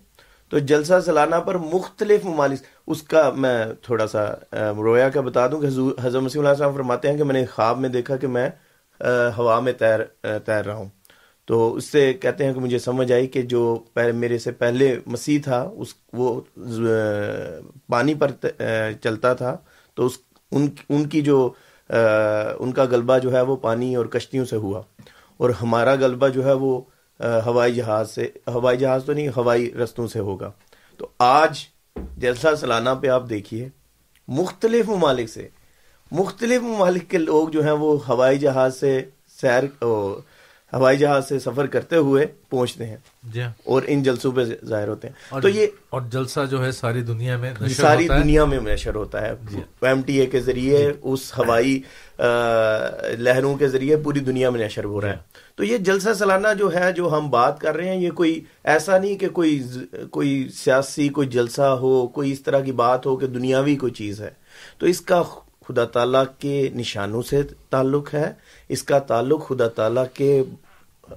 تو 0.48 0.58
جلسہ 0.58 0.92
سالانہ 1.04 1.36
پر 1.36 1.58
مختلف 1.58 2.24
ممالک 2.24 2.58
اس 2.86 3.02
کا 3.02 3.30
میں 3.36 3.64
تھوڑا 3.82 4.06
سا 4.06 4.24
رویا 4.52 5.08
کا 5.08 5.20
بتا 5.20 5.46
دوں 5.46 5.60
کہ 5.60 5.66
حضرت 6.02 6.22
مسیم 6.22 6.40
اللہ 6.40 6.48
السلام 6.48 6.74
فرماتے 6.74 7.10
ہیں 7.10 7.16
کہ 7.16 7.24
میں 7.24 7.34
نے 7.34 7.46
خواب 7.46 7.78
میں 7.78 7.88
دیکھا 7.88 8.16
کہ 8.16 8.26
میں 8.26 8.50
ہوا 9.38 9.61
میں 9.61 9.72
تیر 9.72 10.05
تیر 10.38 10.64
رہا 10.64 10.74
ہوں۔ 10.74 10.88
تو 11.45 11.74
اس 11.74 11.84
سے 11.84 12.12
کہتے 12.12 12.47
ہیں 12.47 12.53
کہ 12.53 12.61
مجھے 12.61 12.78
سمجھ 12.78 13.12
آئی 13.12 13.26
کہ 13.26 13.42
جو 13.42 13.84
میرے 14.14 14.38
سے 14.38 14.53
پہلے 14.53 14.99
مسیح 15.07 15.38
تھا، 15.45 15.70
اس 15.76 15.95
وہ 16.12 16.40
پانی 17.88 18.14
پر 18.14 18.30
چلتا 19.03 19.34
تھا۔ 19.34 19.57
تو 19.95 20.07
اس، 20.07 20.12
ان 20.53 20.68
ان 20.88 21.09
کی 21.09 21.22
جو 21.22 21.51
ان 22.59 22.72
کا 22.72 22.84
غلبہ 22.84 23.18
جو 23.18 23.32
ہے 23.32 23.40
وہ 23.40 23.57
پانی 23.57 23.95
اور 23.97 24.07
کشتیوں 24.07 24.45
سے 24.45 24.57
ہوا۔ 24.57 24.82
اور 25.36 25.51
ہمارا 25.51 25.95
غلبہ 25.95 26.28
جو 26.28 26.45
ہے 26.47 26.53
وہ 26.53 26.80
ہوائی 27.47 27.74
جہاز 27.74 28.11
سے، 28.11 28.28
ہوائی 28.49 28.78
جہاز 28.78 29.05
تو 29.05 29.12
نہیں، 29.12 29.28
ہوائی 29.28 29.72
رستوں 29.72 30.07
سے 30.07 30.18
ہوگا۔ 30.18 30.51
تو 30.97 31.09
آج 31.18 31.59
جلسہ 32.16 32.55
سالانہ 32.61 32.90
پہ 33.03 33.09
آپ 33.09 33.28
دیکھیے، 33.30 33.68
مختلف 34.28 34.88
ممالک 34.88 35.28
سے 35.28 35.49
مختلف 36.14 36.62
ممالک 36.62 37.10
کے 37.10 37.18
لوگ 37.18 37.48
جو 37.48 37.62
ہیں 37.62 37.72
وہ 37.72 37.98
ہوائی 38.08 38.38
جہاز 38.38 38.76
سے 38.76 39.04
سیر 39.40 39.64
ہوائی 40.72 40.98
جہاز 40.98 41.28
سے 41.28 41.38
سفر 41.38 41.66
کرتے 41.66 41.96
ہوئے 41.96 42.26
پہنچتے 42.26 42.86
ہیں 42.86 42.96
جی 43.22 43.42
ہاں۔ 43.42 43.50
اور 43.64 43.82
ان 43.86 44.02
جلسوں 44.02 44.32
پہ 44.32 44.40
ظاہر 44.64 44.88
ہوتے 44.88 45.08
ہیں۔ 45.08 45.14
اور 45.28 45.42
تو 45.42 45.48
یہ 45.48 45.66
اور 45.90 46.02
جلسہ 46.10 46.40
جو 46.50 46.64
ہے 46.64 46.72
ساری 46.72 47.02
دنیا 47.02 47.36
میں 47.36 47.54
نشر 47.60 47.82
ساری 47.82 48.04
ہوتا 48.04 48.16
ہے۔ 48.16 48.22
دنیا 48.22 48.44
میں 48.44 48.60
نشر 48.60 48.94
ہوتا 48.94 49.22
ہے۔ 49.22 49.32
ایم 49.82 50.02
ٹی 50.02 50.20
اے 50.20 50.26
کے 50.26 50.40
ذریعے 50.40 50.92
اس 51.02 51.38
ہوائی 51.38 51.82
لہروں 53.18 53.56
کے 53.56 53.68
ذریعے 53.68 53.96
پوری 53.96 54.20
دنیا 54.20 54.50
میں 54.50 54.66
نشر 54.66 54.84
ہو 54.84 55.00
رہا 55.00 55.08
ہے۔ 55.08 55.16
تو 55.56 55.64
یہ 55.64 55.76
جلسہ 55.76 56.14
سالانہ 56.18 56.48
جو 56.58 56.74
ہے 56.74 56.92
جو 56.92 57.18
ہم 57.18 57.30
بات 57.30 57.60
کر 57.60 57.76
رہے 57.76 57.88
ہیں 57.88 58.00
یہ 58.00 58.10
کوئی 58.10 58.40
ایسا 58.64 58.98
نہیں 58.98 59.16
کہ 59.16 59.28
کوئی 59.28 59.62
کوئی 60.10 60.48
سیاسی 60.54 61.08
کوئی 61.08 61.28
جلسہ 61.28 61.62
ہو 61.62 62.06
کوئی 62.06 62.32
اس 62.32 62.40
طرح 62.40 62.60
کی 62.60 62.72
بات 62.72 63.06
ہو 63.06 63.16
کہ 63.16 63.26
دنیاوی 63.26 63.76
کوئی 63.76 63.92
چیز 63.92 64.20
ہے۔ 64.20 64.30
تو 64.78 64.86
اس 64.86 65.00
کا 65.00 65.22
خدا 65.68 65.84
تعالیٰ 65.84 66.24
کے 66.38 66.68
نشانوں 66.74 67.22
سے 67.22 67.42
تعلق 67.70 68.14
ہے۔ 68.14 68.32
اس 68.68 68.82
کا 68.82 68.98
تعلق 68.98 69.48
خدا 69.48 69.68
تعالیٰ 69.68 70.04
کے، 70.14 70.42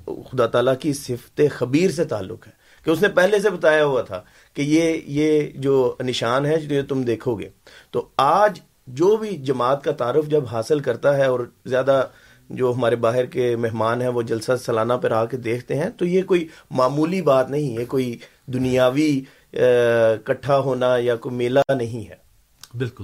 خدا 0.06 0.46
تعالیٰ 0.46 0.74
کی 0.80 0.94
صفت 0.94 1.42
خبیر 1.52 1.92
سے 1.92 2.04
تعلق 2.04 2.48
ہے۔ 2.48 2.52
کہ 2.84 2.90
اس 2.90 3.02
نے 3.02 3.08
پہلے 3.08 3.40
سے 3.40 3.50
بتایا 3.50 3.86
ہوا 3.86 4.02
تھا 4.02 4.22
کہ 4.54 4.62
یہ 4.62 5.00
یہ 5.06 5.42
جو 5.56 5.96
نشان 6.00 6.46
ہے، 6.46 6.58
جو 6.58 6.84
تم 6.90 7.04
دیکھو 7.04 7.36
گے۔ 7.36 7.50
تو 7.92 8.08
آج 8.18 8.60
جو 8.88 9.18
بھی 9.18 9.38
جماعت 9.38 9.84
کا 9.84 9.92
تعارف 9.92 10.28
جب 10.28 10.44
حاصل 10.52 10.80
کرتا 10.80 11.18
ہے 11.18 11.26
اور 11.26 11.40
زیادہ 11.66 12.04
جو 12.50 12.74
ہمارے 12.78 12.96
باہر 12.96 13.26
کے 13.26 13.56
مہمان 13.56 14.02
ہیں، 14.02 14.10
وہ 14.10 14.22
جلسہ 14.22 14.52
سالانہ 14.66 14.94
پر 14.94 15.12
آ 15.12 15.26
کے 15.26 15.38
دیکھتے 15.38 15.76
ہیں، 15.76 15.90
تو 15.90 16.06
یہ 16.06 16.22
کوئی 16.22 16.48
معمولی 16.72 17.22
بات 17.22 17.50
نہیں 17.50 17.78
ہے۔ 17.78 17.86
کوئی 17.86 18.18
دنیاوی 18.46 19.22
کٹھا 20.24 20.60
ہونا 20.60 20.98
یا 20.98 21.16
کوئی 21.16 21.36
میلہ 21.36 21.60
نہیں 21.76 22.10
ہے۔ 22.10 22.16
بالکل۔ 22.78 23.04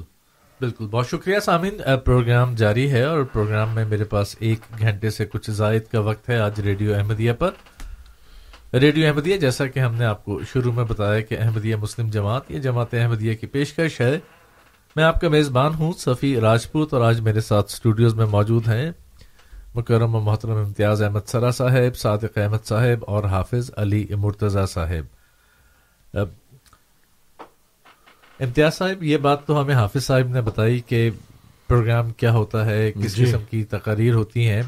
بالکل، 0.64 0.88
بہت 0.88 1.07
شکریہ 1.07 1.39
سامعین 1.39 1.82
پروگرام 2.05 2.55
جاری 2.55 2.91
ہے 2.91 3.03
اور 3.03 3.24
پروگرام 3.24 3.70
میں 3.76 3.86
میرے 3.86 4.03
پاس 4.03 4.36
ایک 4.39 4.59
گھنٹے 4.80 5.09
سے 5.09 5.26
کچھ 5.26 5.51
زائد 5.51 5.82
کا 5.91 5.99
وقت 5.99 6.30
ہے 6.30 6.39
آج 6.39 6.59
ریڈیو 6.59 6.95
احمدیہ 6.95 7.34
پر۔ 7.34 7.49
ریڈیو 8.74 9.07
احمدیہ 9.07 9.38
جیسا 9.38 9.68
کہ 9.68 9.80
ہم 9.80 9.95
نے 9.95 10.05
آپ 10.05 10.26
کو 10.26 10.39
شروع 10.53 10.72
میں 10.72 10.84
بتایا 10.84 11.22
کہ 11.22 11.38
احمدیہ 11.39 11.76
مسلم 11.76 12.09
جماعت، 12.09 12.51
یہ 12.51 12.59
جماعت 12.59 12.93
احمدیہ 12.93 13.34
کی 13.34 13.47
پیشکش 13.47 14.01
ہے۔ 14.01 14.20
میں 14.95 15.03
آپ 15.03 15.22
کا 15.22 15.30
میزبان 15.30 15.74
ہوں، 15.74 15.93
صفی 15.97 16.39
راجپوت 16.39 16.93
اور 16.93 17.01
آج 17.01 17.20
میرے 17.22 17.41
ساتھ 17.41 17.74
اسٹوڈیوز 17.74 18.16
میں 18.16 18.26
موجود 18.26 18.68
ہیں۔ 18.68 18.91
مکرم 19.76 20.16
و 20.16 20.20
محترم 20.20 20.57
امتیاز 20.57 21.01
احمد 21.01 21.28
سرا 21.28 21.51
صاحب، 21.51 21.95
صادق 21.95 22.38
احمد 22.38 22.66
صاحب 22.66 23.03
اور 23.07 23.24
حافظ 23.24 23.72
علی 23.78 24.07
مرتضی 24.18 24.66
صاحب۔ 24.70 25.24
امتیاز 28.39 28.73
صاحب 28.73 29.03
یہ 29.03 29.17
بات 29.17 29.45
تو 29.45 29.61
ہمیں 29.61 29.75
حافظ 29.75 30.03
صاحب 30.03 30.27
نے 30.27 30.41
بتائی 30.41 30.79
کہ 30.79 31.09
پروگرام 31.67 32.11
کیا 32.11 32.31
ہوتا 32.31 32.65
ہے 32.65 32.91
کس 32.91 33.15
جی 33.15 33.25
قسم 33.25 33.38
کی 33.49 33.63
تقاریر 33.63 34.13
ہوتی 34.13 34.49
ہیں۔ 34.49 34.61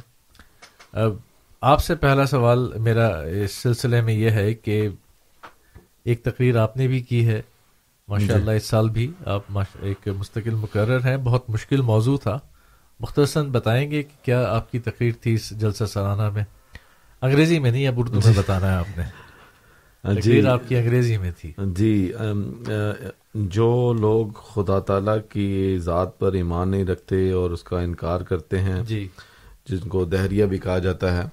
اب 0.94 1.14
آپ 1.62 1.84
سے 1.84 1.96
پہلا 1.96 2.26
سوال 2.26 2.74
میرا 2.80 3.08
اس 3.22 3.52
سلسلے 3.52 4.02
میں 4.02 4.14
یہ 4.14 4.30
ہے 4.30 4.54
کہ 4.54 4.90
ایک 6.04 6.24
تقریر 6.24 6.58
آپ 6.58 6.78
نے 6.78 6.88
بھی 6.88 7.00
کی 7.00 7.28
ہے 7.28 7.42
ماشاء 8.08 8.36
اللہ 8.36 8.52
اس 8.52 8.66
سال 8.66 8.90
بھی 8.90 9.12
آپ 9.26 9.60
ایک 9.82 10.08
مستقل 10.08 10.54
مقرر 10.54 11.06
ہیں۔ 11.06 11.18
بہت 11.18 11.50
مشکل 11.50 11.82
موضوع 11.82 12.18
تھا۔ 12.18 12.40
مختصراً 13.00 13.50
بتائیں 13.50 13.92
گے 13.92 14.04
کہ 14.04 14.26
کیا 14.26 14.44
آپ 14.50 14.72
کی 14.72 14.80
تقریر 14.80 15.12
تھی 15.22 15.34
اس 15.34 15.50
جلسہ 15.50 15.84
سالانہ 15.84 16.30
میں؟ 16.30 16.44
انگریزی 17.22 17.60
میں 17.60 17.72
نہیں 17.72 17.88
اب 17.88 17.94
اردو 17.98 18.20
میں 18.26 18.34
بتانا 18.36 18.72
ہے 18.72 18.78
آپ 18.78 18.98
نے۔ 18.98 19.25
تقریر 20.06 20.48
آپ 20.48 20.62
کی 20.68 20.78
انگریزی 20.78 21.18
میں 21.18 21.32
تھی۔ 21.38 21.52
جی 21.58 22.12
جو 23.34 23.94
لوگ 23.94 24.28
خدا 24.28 24.80
تعالیٰ 24.80 25.18
کی 25.30 25.78
ذات 25.80 26.20
پر 26.20 26.34
ایمان 26.34 26.70
نہیں 26.70 26.86
رکھتے 26.86 27.32
اور 27.32 27.52
اس 27.52 27.64
کا 27.64 27.80
انکار 27.80 28.22
کرتے 28.22 28.60
ہیں 28.60 28.84
جی۔ 28.84 29.08
جن 29.70 29.88
کو 29.88 30.06
دہریہ 30.06 30.46
بھی 30.46 30.58
کہا 30.58 30.78
جاتا 30.80 31.18
ہے 31.18 31.28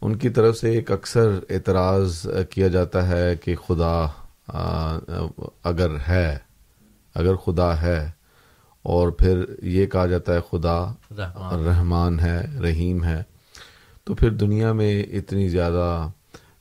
ان 0.00 0.16
کی 0.16 0.28
طرف 0.28 0.56
سے 0.56 0.70
ایک 0.70 0.90
اکثر 0.92 1.38
اعتراض 1.50 2.26
کیا 2.50 2.68
جاتا 2.68 3.08
ہے 3.08 3.36
کہ 3.36 3.54
خدا 3.56 4.06
اگر 5.64 5.96
ہے 6.08 6.38
اگر 7.14 7.36
خدا 7.36 7.80
ہے 7.80 8.10
اور 8.84 9.08
پھر 9.08 9.44
یہ 9.62 9.86
کہا 9.86 10.06
جاتا 10.06 10.34
ہے 10.34 10.40
خدا 10.50 10.78
رحمان, 11.10 11.66
رحمان 11.66 12.20
ہے 12.20 12.38
رحیم 12.62 13.04
ہے۔ 13.04 13.22
تو 14.04 14.14
پھر 14.14 14.30
دنیا 14.30 14.72
میں 14.72 15.02
اتنی 15.02 15.48
زیادہ 15.48 16.08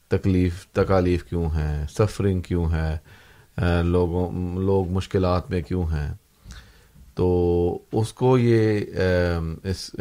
تکلیف 0.09 0.67
تکالیف 0.67 1.23
کیوں 1.23 1.45
ہیں؟ 1.45 1.87
سفرنگ 1.87 2.41
کیوں 2.41 2.65
ہے 2.71 2.97
لوگوں 3.83 4.31
لوگ 4.59 4.87
مشکلات 4.87 5.49
میں 5.49 5.61
کیوں 5.61 5.83
ہیں؟ 5.83 6.13
تو 7.15 7.27
اس 7.91 8.13
کو 8.13 8.37
یہ 8.37 8.79
اس 9.63 9.95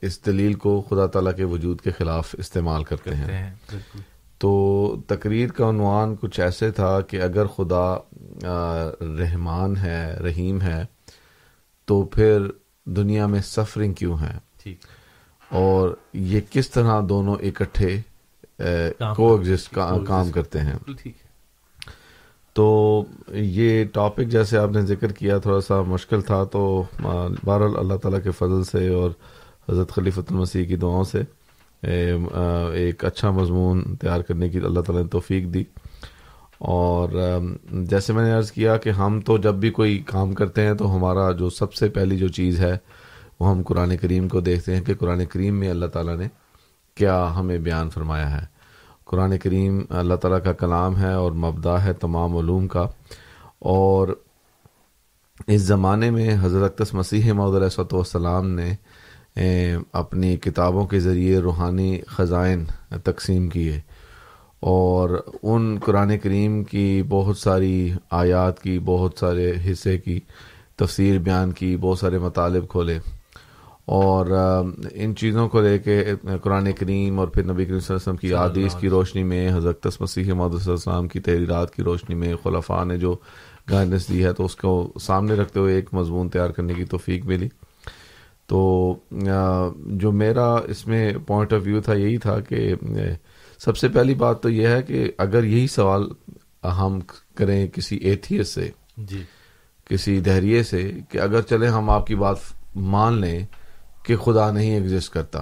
اس 0.00 0.26
دلیل 0.26 0.54
کو 0.54 0.82
خدا 0.90 1.06
تعالیٰ 1.06 1.36
کے 1.36 1.44
وجود 1.44 1.80
کے 1.80 1.90
خلاف 1.90 2.34
استعمال 2.38 2.84
کرتے 2.84 3.14
ہیں۔ 3.14 3.54
تو 4.38 4.52
تقریر 5.06 5.50
کا 5.50 5.70
عنوان 5.70 6.14
کچھ 6.20 6.40
ایسے 6.40 6.70
تھا 6.70 7.00
کہ 7.00 7.22
اگر 7.22 7.46
خدا 7.46 7.96
رحمان 9.00 9.76
ہے 9.76 10.16
رحیم 10.24 10.62
ہے 10.62 10.84
تو 11.84 12.02
پھر 12.02 12.46
دنیا 12.84 13.26
میں 13.26 13.40
سفرنگ 13.44 13.92
کیوں 13.92 14.16
ہے 14.18 14.38
اور 15.48 15.96
یہ 16.12 16.40
کس 16.50 16.70
طرح 16.70 17.00
دونوں 17.08 17.34
اکٹھے 17.34 18.00
کو 19.16 19.36
ایگزسٹ 19.36 19.74
کام 20.06 20.30
کرتے 20.30 20.60
ہیں۔ 20.60 20.74
تو 22.54 23.04
یہ 23.28 23.84
ٹاپک 23.84 24.24
جیسے 24.24 24.58
آپ 24.58 24.70
نے 24.70 24.82
ذکر 24.82 25.12
کیا 25.12 25.38
تھوڑا 25.38 25.60
سا 25.60 25.82
مشکل 25.82 26.20
تھا 26.20 26.44
تو 26.44 26.82
بہرحال 27.44 27.76
اللہ 27.76 27.94
تعالیٰ 27.94 28.22
کے 28.22 28.30
فضل 28.30 28.64
سے 28.64 28.88
اور 28.88 29.10
حضرت 29.68 29.92
خلیفۃ 29.92 30.22
المسیح 30.30 30.64
کی 30.64 30.76
دعاؤں 30.76 31.04
سے 31.04 31.22
ایک 32.72 33.04
اچھا 33.04 33.30
مضمون 33.30 33.96
تیار 33.96 34.20
کرنے 34.20 34.48
کی 34.48 34.58
اللہ 34.58 34.80
تعالیٰ 34.80 35.02
نے 35.02 35.08
توفیق 35.08 35.54
دی۔ 35.54 35.64
اور 36.58 37.08
جیسے 37.72 38.12
میں 38.12 38.24
نے 38.24 38.32
عرض 38.32 38.52
کیا 38.52 38.76
کہ 38.76 38.90
ہم 38.90 39.20
تو 39.20 39.38
جب 39.38 39.54
بھی 39.54 39.70
کوئی 39.70 40.02
کام 40.06 40.32
کرتے 40.32 40.66
ہیں 40.66 40.74
تو 40.74 40.96
ہمارا 40.96 41.32
جو 41.32 41.50
سب 41.50 41.74
سے 41.74 41.88
پہلی 41.88 42.16
جو 42.16 42.28
چیز 42.28 42.60
ہے 42.60 42.78
وہ 43.40 43.50
ہم 43.50 43.62
قرآن 43.62 43.96
کریم 43.96 44.28
کو 44.28 44.40
دیکھتے 44.40 44.76
ہیں 44.76 44.84
کہ 44.84 44.94
قرآن 44.94 45.24
کریم 45.24 45.54
میں 45.54 45.70
اللہ 45.70 45.86
تعالیٰ 45.86 46.16
نے 46.16 46.28
کیا 46.94 47.34
ہمیں 47.36 47.58
بیان 47.58 47.90
فرمایا 47.90 48.40
ہے۔ 48.40 48.46
قرآن 49.04 49.38
کریم 49.38 49.80
اللہ 49.90 50.14
تعالیٰ 50.14 50.42
کا 50.42 50.52
کلام 50.52 50.98
ہے 50.98 51.12
اور 51.12 51.32
مبدا 51.32 51.84
ہے 51.84 51.92
تمام 51.92 52.36
علوم 52.36 52.68
کا۔ 52.68 52.86
اور 53.58 54.08
اس 55.46 55.60
زمانے 55.60 56.10
میں 56.10 56.36
حضرت 56.40 56.94
مسیح 56.94 57.32
محدود 57.32 57.62
علیہ 57.62 57.94
والسلام 57.94 58.50
نے 58.50 58.72
اپنی 59.92 60.36
کتابوں 60.36 60.86
کے 60.86 61.00
ذریعے 61.00 61.38
روحانی 61.38 62.00
خزائن 62.06 62.64
تقسیم 63.04 63.48
کیے۔ 63.48 63.80
اور 64.60 65.26
ان 65.42 65.78
قرآن 65.84 66.18
کریم 66.18 66.64
کی 66.64 67.02
بہت 67.08 67.38
ساری 67.38 67.92
آیات 68.10 68.62
کی، 68.62 68.78
بہت 68.78 69.12
سارے 69.18 69.52
حصے 69.70 69.98
کی 69.98 70.20
تفسیر 70.76 71.18
بیان 71.18 71.52
کی، 71.52 71.76
بہت 71.76 71.98
سارے 71.98 72.18
مطالب 72.18 72.68
کھولے۔ 72.68 72.98
اور 73.88 74.26
ان 74.92 75.14
چیزوں 75.16 75.48
کو 75.48 75.60
لے 75.60 75.78
کے 75.78 76.04
قرآن 76.42 76.72
کریم 76.72 77.18
اور 77.18 77.28
پھر 77.28 77.44
نبی 77.44 77.64
کریم 77.64 77.78
صلی 77.78 77.94
اللہ 77.94 77.96
علیہ 77.96 78.10
وسلم 78.10 78.16
کی 78.16 78.32
عادیث 78.32 78.74
کی 78.74 78.88
روشنی 78.88 79.22
میں 79.22 79.48
حضرت 79.54 79.86
مسیح 80.00 80.32
محدود 80.32 80.60
صلی 80.60 80.72
اللہ 80.72 80.82
علیہ 80.82 80.92
وسلم 80.92 81.08
کی 81.08 81.20
تحریرات 81.20 81.74
کی 81.74 81.82
روشنی 81.82 82.14
میں 82.14 82.34
خلفاء 82.42 82.84
نے 82.84 82.98
جو 82.98 83.16
گائیڈنس 83.70 84.08
دی 84.08 84.24
ہے 84.24 84.32
تو 84.32 84.44
اس 84.44 84.56
کو 84.56 84.92
سامنے 85.00 85.34
رکھتے 85.34 85.60
ہوئے 85.60 85.74
ایک 85.74 85.94
مضمون 85.94 86.28
تیار 86.28 86.50
کرنے 86.50 86.74
کی 86.74 86.84
توفیق 86.84 87.26
ملی۔ 87.26 87.48
تو 88.46 88.94
جو 89.86 90.12
میرا 90.12 90.54
اس 90.54 90.86
میں 90.86 91.12
پوائنٹ 91.26 91.52
آف 91.52 91.60
ویو 91.64 91.80
تھا 91.80 91.94
یہی 91.94 92.16
تھا 92.16 92.40
کہ 92.40 92.74
سب 93.58 93.76
سے 93.76 93.88
پہلی 93.88 94.14
بات 94.14 94.42
تو 94.42 94.50
یہ 94.50 94.66
ہے 94.66 94.82
کہ 94.82 95.10
اگر 95.18 95.44
یہی 95.44 95.66
سوال 95.66 96.08
ہم 96.64 96.98
کریں 97.34 97.66
کسی 97.66 97.96
ایتھیس 97.96 98.48
سے 98.48 98.70
جی۔ 98.96 99.22
کسی 99.84 100.20
دہریے 100.20 100.62
سے 100.62 100.90
کہ 101.08 101.18
اگر 101.18 101.42
چلے 101.42 101.68
ہم 101.68 101.90
آپ 101.90 102.06
کی 102.06 102.14
بات 102.14 102.36
مان 102.76 103.20
لیں 103.20 103.46
کہ 104.04 104.16
خدا 104.16 104.50
نہیں 104.52 104.70
ایگزسٹ 104.70 105.12
کرتا 105.12 105.40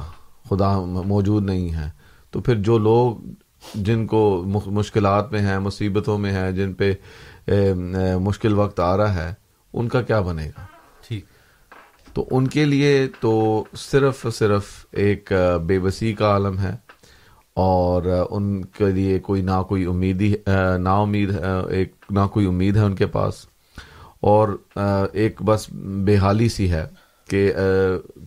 خدا 0.51 0.81
موجود 1.07 1.45
نہیں 1.45 1.75
ہے۔ 1.75 1.91
تو 2.31 2.41
پھر 2.41 2.55
جو 2.55 2.79
لوگ 2.79 3.17
جن 3.75 4.07
کو 4.07 4.45
مشکلات 4.67 5.33
میں 5.33 5.41
ہیں 5.41 5.59
مصیبتوں 5.59 6.19
میں 6.19 6.33
ہیں 6.33 6.53
جن 6.53 6.75
پہ 6.75 6.95
مشکل 8.21 8.53
وقت 8.53 8.81
آ 8.81 8.97
رہا 8.97 9.29
ہے 9.29 9.35
ان 9.73 9.89
کا 9.89 10.03
کیا 10.03 10.21
بنے 10.21 10.47
گا؟ 10.47 10.65
تو 12.15 12.29
ان 12.31 12.47
کے 12.49 12.65
لیے 12.65 13.09
تو 13.21 13.65
صرف 13.77 14.27
صرف 14.35 14.87
ایک 14.93 15.33
بے 15.67 15.79
بسی 15.79 16.13
کا 16.13 16.27
عالم 16.27 16.59
ہے 16.59 16.77
اور 17.55 18.03
ان 18.31 18.65
کے 18.65 18.91
لیے 18.91 19.19
کوئی 19.19 19.43
نہ 19.43 19.63
کوئی 19.69 19.85
امید 19.85 20.21
ہی 20.21 20.35
نا 20.79 21.01
امید 21.01 21.31
ایک 21.71 21.93
نہ 22.11 22.27
کوئی 22.33 22.47
امید 22.47 22.77
ہے 22.77 22.83
ان 22.83 22.95
کے 22.95 23.07
پاس 23.07 23.47
اور 24.21 24.49
ایک 25.13 25.43
بس 25.43 25.67
بے 26.05 26.17
حالی 26.17 26.49
سی 26.49 26.71
ہے۔ 26.71 26.87
کہ 27.31 27.53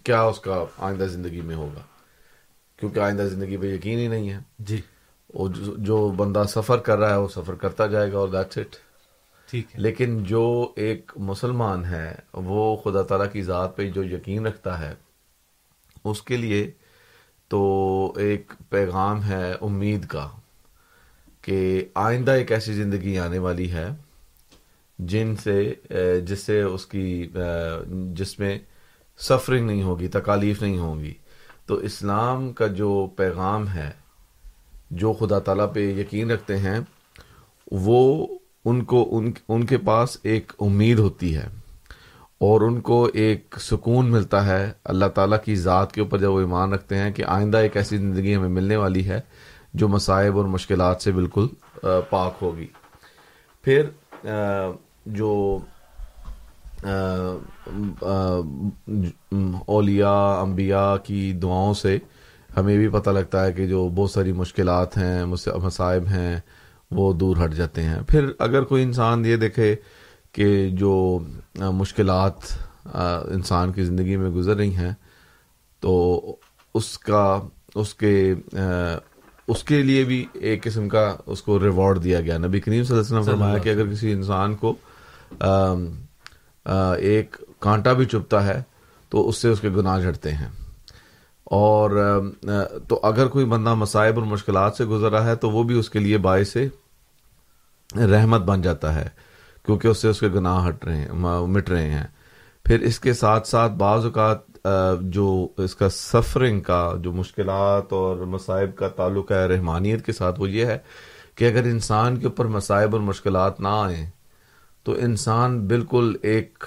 کیا 0.04 0.22
اس 0.22 0.40
کا 0.40 0.66
آئندہ 0.78 1.04
زندگی 1.04 1.42
میں 1.42 1.56
ہوگا؟ 1.56 1.82
کیونکہ 2.78 3.00
آئندہ 3.00 3.22
زندگی 3.22 3.58
پہ 3.58 3.66
یقین 3.66 4.00
ہی 4.00 4.08
نہیں 4.08 4.30
ہے۔ 4.30 4.40
جی۔ 4.60 4.82
جو 5.78 6.12
بندہ 6.18 6.44
سفر 6.50 6.78
کر 6.78 6.98
رہا 6.98 7.10
ہے 7.10 7.18
وہ 7.18 7.28
سفر 7.28 7.56
کرتا 7.56 7.88
جائے 7.88 8.12
گا 8.12 8.18
اور 8.18 8.30
دیٹس 8.30 8.58
اٹ 8.58 8.76
لیکن 9.74 10.24
جو 10.24 10.74
ایک 10.76 11.12
مسلمان 11.16 11.86
ہے 11.86 12.16
وہ 12.34 12.76
خدا 12.76 13.02
تعالیٰ 13.02 13.32
کی 13.32 13.42
ذات 13.42 13.76
پہ 13.76 13.90
جو 13.90 14.04
یقین 14.04 14.48
رکھتا 14.48 14.80
ہے 14.80 14.94
اس 16.04 16.22
کے 16.22 16.38
لیے 16.38 16.72
تو 17.48 18.14
ایک 18.18 18.54
پیغام 18.70 19.24
ہے 19.24 19.54
امید 19.62 20.06
کا 20.06 20.30
کہ 21.42 21.86
آئندہ 21.96 22.32
ایک 22.32 22.52
ایسی 22.52 22.74
زندگی 22.74 23.18
آنے 23.20 23.40
والی 23.40 23.72
ہے 23.72 23.88
جن 25.00 25.36
سے 25.44 25.74
جس 26.26 26.40
سے 26.40 26.62
اس 26.62 26.86
کی 26.86 27.30
جس 27.92 28.40
میں 28.40 28.60
سفرنگ 29.20 29.68
نہیں 29.68 29.84
ہوگی، 29.84 30.08
تکالیف 30.08 30.62
نہیں 30.62 30.78
ہوگی 30.78 31.14
تو 31.66 31.76
اسلام 31.88 32.52
کا 32.54 32.68
جو 32.68 33.08
پیغام 33.16 33.68
ہے، 33.68 33.90
جو 34.92 35.14
خدا 35.14 35.40
تعالیٰ 35.40 35.74
پہ 35.74 35.92
یقین 35.92 36.32
رکھتے 36.32 36.58
ہیں، 36.58 36.80
وہ 37.72 38.28
ان 38.66 38.84
کو، 38.84 39.08
ان 39.12 39.32
ان 39.50 39.66
کے 39.66 39.78
پاس 39.78 40.18
ایک 40.24 40.52
امید 40.60 41.00
ہوتی 41.00 41.36
ہے 41.36 41.48
اور 42.38 42.62
ان 42.62 42.80
کو 42.82 43.08
ایک 43.14 43.56
سکون 43.60 44.12
ملتا 44.12 44.46
ہے۔ 44.46 44.72
اللہ 44.86 45.06
تعالیٰ 45.06 45.38
کی 45.44 45.56
ذات 45.56 45.94
کے 45.94 46.02
اوپر 46.02 46.18
جب 46.18 46.32
وہ 46.32 46.40
ایمان 46.40 46.74
رکھتے 46.74 46.98
ہیں 46.98 47.12
کہ 47.12 47.24
آئندہ 47.28 47.58
ایک 47.58 47.78
ایسی 47.78 47.98
زندگی 47.98 48.36
ہمیں 48.36 48.50
ملنے 48.50 48.76
والی 48.76 49.08
ہے 49.08 49.20
جو 49.74 49.88
مصائب 49.88 50.38
اور 50.38 50.46
مشکلات 50.46 51.02
سے 51.02 51.12
بالکل 51.12 51.48
پاک 52.10 52.34
ہوگی۔ 52.42 52.68
پھر 53.64 53.90
جو 55.06 55.60
اولیاء 59.68 60.42
انبیاء 60.42 60.96
کی 61.04 61.32
دعاؤں 61.34 61.74
سے 61.74 61.98
ہمیں 62.58 62.78
بھی 62.78 62.88
پتہ 62.88 63.10
لگتا 63.10 63.46
ہے 63.46 63.54
کہ 63.54 63.68
جو 63.68 63.88
بہت 63.96 64.12
ساری 64.12 64.32
مشکلات 64.32 64.98
ہیں 64.98 65.26
مصائب 65.26 66.08
ہیں 66.08 66.40
وہ 66.92 67.14
دور 67.14 67.38
ہٹ 67.46 67.54
جاتے 67.54 67.84
ہیں۔ 67.84 68.00
پھر 68.08 68.30
اگر 68.40 68.64
کوئی 68.64 68.84
انسان 68.84 69.26
یہ 69.26 69.36
دیکھے 69.36 69.76
کہ 70.32 70.70
جو 70.70 71.20
مشکلات 71.56 72.36
انسان 72.96 73.72
کی 73.72 73.84
زندگی 73.84 74.16
میں 74.18 74.30
گزر 74.30 74.56
رہی 74.56 74.76
ہیں 74.76 74.92
تو 75.80 76.36
اس 76.76 76.98
کا 77.00 77.40
اس 77.76 77.94
کے 77.94 78.34
اس 79.48 79.64
کے 79.64 79.82
لیے 79.84 80.04
بھی 80.04 80.26
ایک 80.34 80.64
قسم 80.64 80.90
کا 80.90 81.16
اس 81.26 81.42
کو 81.42 81.60
ریوارڈ 81.60 82.04
دیا 82.04 82.22
گیا۔ 82.22 82.38
نبی 82.38 82.60
کریم 82.60 82.84
صلی 82.84 82.96
اللہ 82.96 83.08
علیہ 83.08 83.18
وسلم 83.18 83.32
فرمایا 83.32 83.58
کہ 83.58 83.70
اگر 83.70 83.88
کسی 83.92 84.12
انسان 84.12 84.56
کو 84.56 84.74
ایک 86.66 87.36
کانٹا 87.60 87.94
بھی 87.94 88.06
چپتا 88.06 88.46
ہے 88.48 88.62
تو 89.10 89.28
اس 89.30 89.38
سے 89.38 89.50
اس 89.50 89.60
کے 89.60 89.70
گناہ 89.70 90.00
جھڑتے 90.00 90.32
ہیں۔ 90.32 90.50
اور 91.44 91.92
تو 92.88 93.00
اگر 93.04 93.28
کوئی 93.28 93.46
بندہ 93.46 93.74
مصائب 93.74 94.20
اور 94.20 94.28
مشکلات 94.28 94.76
سے 94.76 94.86
گزر 94.86 95.12
رہا 95.12 95.26
ہے 95.26 95.36
تو 95.36 95.50
وہ 95.50 95.64
بھی 95.64 95.80
اس 95.80 95.90
کے 95.90 96.00
لیے 96.00 96.18
باعث 96.18 96.56
رحمت 98.12 98.42
بن 98.42 98.62
جاتا 98.62 98.94
ہے، 98.96 99.08
کیونکہ 99.66 99.88
اس 99.88 99.98
سے 99.98 100.08
اس 100.08 100.20
کے 100.20 100.28
گناہ 100.28 100.68
ہٹ 100.68 100.86
رہے 100.86 100.98
ہیں 100.98 101.12
مٹ 101.48 101.70
رہے 101.70 101.90
ہیں۔ 101.90 102.04
پھر 102.66 102.80
اس 102.80 103.00
کے 103.00 103.14
ساتھ 103.14 103.48
ساتھ 103.48 103.74
بعض 103.74 104.06
اوقات 104.06 104.38
جو 105.02 105.48
اس 105.58 105.76
کا 105.76 105.90
سفرنگ 105.90 106.60
کا، 106.60 106.94
جو 107.02 107.12
مشکلات 107.12 107.94
اور 107.94 108.18
مصائب 108.18 108.76
کا 108.76 108.88
تعلق 108.88 109.32
ہے، 109.32 109.46
رحمانیت 109.46 110.06
کے 110.06 110.12
ساتھ 110.12 110.40
وہ 110.40 110.50
یہ 110.50 110.66
ہے 110.66 110.78
کہ 111.36 111.48
اگر 111.48 111.64
انسان 111.64 112.18
کے 112.20 112.26
اوپر 112.26 112.46
مصائب 112.46 112.96
اور 112.96 113.02
مشکلات 113.02 113.60
نہ 113.60 113.68
آئیں 113.68 114.06
تو 114.84 114.92
انسان 114.92 115.68
بالکل 115.68 116.16
ایک 116.22 116.66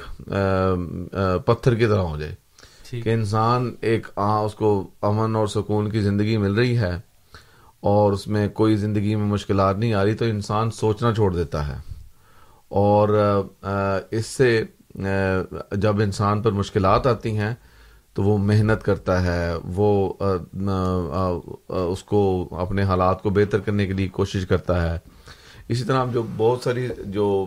پتھر 1.47 1.75
کی 1.75 1.87
طرح 1.87 2.01
ہو 2.01 2.17
جائے۔ 2.17 2.35
کہ 3.03 3.15
انسان 3.15 3.75
ایک 3.81 4.07
اس 4.17 4.55
کو 4.55 4.89
امن 5.03 5.37
اور 5.37 5.47
سکون 5.47 5.91
کی 5.91 6.01
زندگی 6.01 6.37
مل 6.37 6.55
رہی 6.55 6.79
ہے 6.79 7.01
اور 7.81 8.13
اس 8.13 8.29
میں 8.29 8.49
کوئی 8.49 8.77
زندگی 8.77 9.15
میں 9.15 9.27
مشکلات 9.27 9.77
نہیں 9.77 9.95
آ 9.95 10.05
رہی 10.05 10.15
تو 10.15 10.25
انسان 10.25 10.71
سوچنا 10.71 11.15
چھوڑ 11.15 11.35
دیتا 11.35 11.69
ہے۔ 11.69 11.77
اور 12.69 13.09
اس 14.11 14.27
سے 14.27 14.65
جب 15.73 16.01
انسان 16.01 16.43
پر 16.43 16.51
مشکلات 16.53 17.07
آتی 17.07 17.37
ہیں 17.37 17.55
تو 18.15 18.23
وہ 18.23 18.39
محنت 18.39 18.83
کرتا 18.83 19.23
ہے 19.23 19.55
وہ 19.65 20.15
اس 21.69 22.05
کو 22.05 22.49
اپنے 22.51 22.83
حالات 22.83 23.23
کو 23.23 23.31
بہتر 23.31 23.59
کرنے 23.59 23.87
کے 23.87 23.93
لیے 23.93 24.09
کوشش 24.09 24.47
کرتا 24.47 24.95
ہے۔ 24.95 25.16
اسی 25.69 25.85
طرح 25.85 26.05
جو 26.13 26.23
بہت 26.37 26.63
ساری 26.63 26.87
جو 27.07 27.47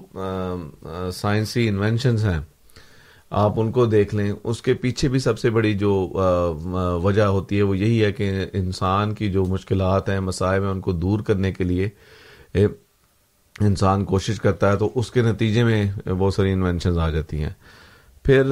سائنسی 1.14 1.68
انوینشنز 1.68 2.26
ہیں، 2.26 2.40
آپ 3.30 3.60
ان 3.60 3.72
کو 3.72 3.86
دیکھ 3.86 4.16
لیں، 4.16 4.32
اس 4.44 4.62
کے 4.62 4.74
پیچھے 4.74 5.08
بھی 5.10 5.20
سب 5.20 5.40
سے 5.40 5.50
بڑی 5.50 5.74
جو 5.74 5.92
وجہ 7.04 7.24
ہوتی 7.24 7.58
ہے 7.58 7.62
وہ 7.62 7.78
یہی 7.78 8.04
ہے 8.04 8.12
کہ 8.12 8.32
انسان 8.54 9.14
کی 9.14 9.32
جو 9.32 9.46
مشکلات 9.46 10.10
ہیں، 10.10 10.20
مسائل 10.20 10.62
ہیں، 10.64 10.70
ان 10.70 10.82
کو 10.82 10.92
دور 10.92 11.20
کرنے 11.20 11.52
کے 11.54 11.64
لیے 11.64 11.90
انسان 13.60 14.06
کوشش 14.06 14.40
کرتا 14.42 14.72
ہے 14.72 14.78
تو 14.78 14.90
اس 14.96 15.12
کے 15.12 15.22
نتیجے 15.22 15.64
میں 15.64 15.86
بہت 16.10 16.34
ساری 16.34 16.52
انوینشنز 16.52 16.98
آ 16.98 17.10
جاتی 17.10 17.42
ہیں۔ 17.44 17.54
پھر 18.26 18.52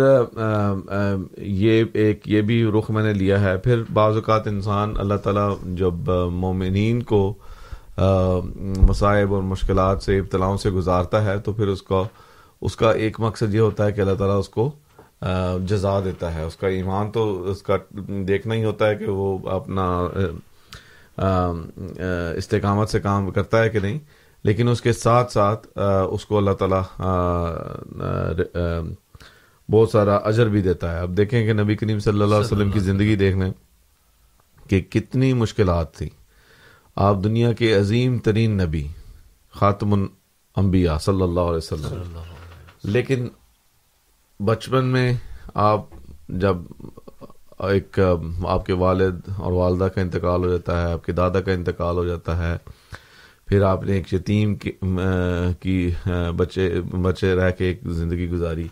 یہ 1.37 1.83
ایک، 1.93 2.21
یہ 2.25 2.41
بھی 2.41 2.63
رخ 2.77 2.89
میں 2.91 3.03
نے 3.03 3.13
لیا 3.13 3.39
ہے۔ 3.41 3.57
پھر 3.57 3.81
بعض 3.93 4.15
اوقات 4.15 4.47
انسان 4.47 4.93
اللہ 4.97 5.17
تعالیٰ 5.23 5.55
جب 5.75 6.09
مومنین 6.33 7.01
کو 7.03 7.33
مصائب 8.87 9.33
اور 9.33 9.43
مشکلات 9.43 10.03
سے 10.03 10.17
ابتلاؤں 10.19 10.57
سے 10.57 10.69
گزارتا 10.69 11.23
ہے 11.25 11.37
تو 11.37 11.53
پھر 11.53 11.67
اس 11.67 11.81
کو 11.81 12.07
اس 12.61 12.75
کا 12.75 12.91
ایک 12.91 13.19
مقصد 13.19 13.53
یہ 13.53 13.59
ہوتا 13.59 13.85
ہے 13.85 13.91
کہ 13.91 14.01
اللہ 14.01 14.15
تعالیٰ 14.15 14.39
اس 14.39 14.49
کو 14.49 14.71
جزا 15.65 15.99
دیتا 16.05 16.33
ہے۔ 16.33 16.43
اس 16.43 16.55
کا 16.55 16.67
ایمان 16.67 17.11
تو 17.11 17.49
اس 17.49 17.61
کا 17.61 17.77
دیکھنا 18.27 18.55
ہی 18.55 18.63
ہوتا 18.63 18.89
ہے 18.89 18.95
کہ 18.95 19.05
وہ 19.07 19.49
اپنا 19.49 20.07
استقامت 22.37 22.89
سے 22.89 22.99
کام 22.99 23.31
کرتا 23.31 23.63
ہے 23.63 23.69
کہ 23.69 23.79
نہیں۔ 23.79 23.99
لیکن 24.43 24.67
اس 24.67 24.81
کے 24.81 24.93
ساتھ 24.93 25.31
ساتھ 25.31 25.67
اس 26.11 26.25
کو 26.25 26.37
اللہ 26.37 26.51
تعالیٰ 26.51 26.83
بہت 29.69 29.95
اجر 29.95 30.07
اجر 30.23 30.47
بھی 30.47 30.61
دیتا 30.61 30.95
ہے۔ 30.95 30.99
اب 30.99 31.17
دیکھیں 31.17 31.45
کہ 31.45 31.53
نبی 31.53 31.75
کریم 31.75 31.99
صلی 31.99 32.21
اللہ 32.21 32.35
علیہ 32.35 32.45
وسلم 32.45 32.71
کی 32.71 32.79
زندگی 32.79 33.15
دیکھنے 33.15 33.51
کہ 34.69 34.81
کتنی 34.81 35.33
مشکلات 35.33 35.93
تھی 35.93 36.09
آپ 36.97 37.15
دنیا 37.23 37.53
کے 37.53 37.73
عظیم 37.77 38.17
ترین 38.17 38.57
نبی 38.57 38.87
خاتم 39.51 39.93
الانبیاء 39.93 40.97
صلی 40.97 41.21
اللہ 41.21 41.39
علیہ 41.39 41.57
وسلم۔ 41.57 42.17
لیکن 42.83 43.27
بچپن 44.39 44.85
میں 44.85 45.13
آپ 45.53 45.81
جب 46.29 46.57
ایک 47.59 47.99
آپ 48.47 48.65
کے 48.65 48.73
والد 48.73 49.19
اور 49.37 49.51
والدہ 49.51 49.83
کا 49.83 50.01
انتقال 50.01 50.43
ہو 50.43 50.49
جاتا 50.49 50.81
ہے 50.81 50.93
آپ 50.93 51.05
کے 51.05 51.11
دادا 51.11 51.41
کا 51.41 51.51
انتقال 51.51 51.97
ہو 51.97 52.05
جاتا 52.05 52.37
ہے 52.37 52.57
پھر 53.47 53.61
آپ 53.61 53.83
نے 53.83 53.93
ایک 53.93 54.13
یتیم 54.13 54.55
کی 54.55 55.91
بچے 56.37 56.81
بچے 56.81 57.35
رہ 57.35 57.51
کے 57.51 57.65
ایک 57.65 57.79
زندگی 57.89 58.29
گزاری۔ 58.29 58.67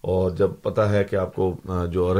اور 0.00 0.30
جب 0.30 0.50
پتہ 0.62 0.80
ہے 0.80 1.04
کہ 1.04 1.16
آپ 1.16 1.34
کو 1.34 1.56
جو 1.92 2.14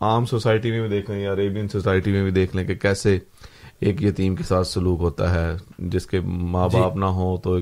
عام 0.00 0.24
سوسائٹی 0.24 0.70
میں 0.70 0.80
بھی 0.80 0.88
دیکھ 0.88 1.10
لیں 1.10 1.20
یا 1.20 1.32
عریبین 1.32 1.68
سوسائٹی 1.68 2.12
میں 2.12 2.22
بھی 2.22 2.30
دیکھ 2.30 2.56
لیں 2.56 2.66
کہ 2.66 2.74
کیسے 2.74 3.18
ایک 3.82 4.02
یتیم 4.02 4.34
کے 4.36 4.44
ساتھ 4.44 4.66
سلوک 4.66 5.00
ہوتا 5.00 5.34
ہے 5.34 5.56
جس 5.78 6.06
کے 6.06 6.20
ماں 6.20 6.68
جی۔ 6.68 6.80
باپ 6.80 6.96
نہ 6.96 7.04
ہو 7.04 7.36
تو 7.36 7.56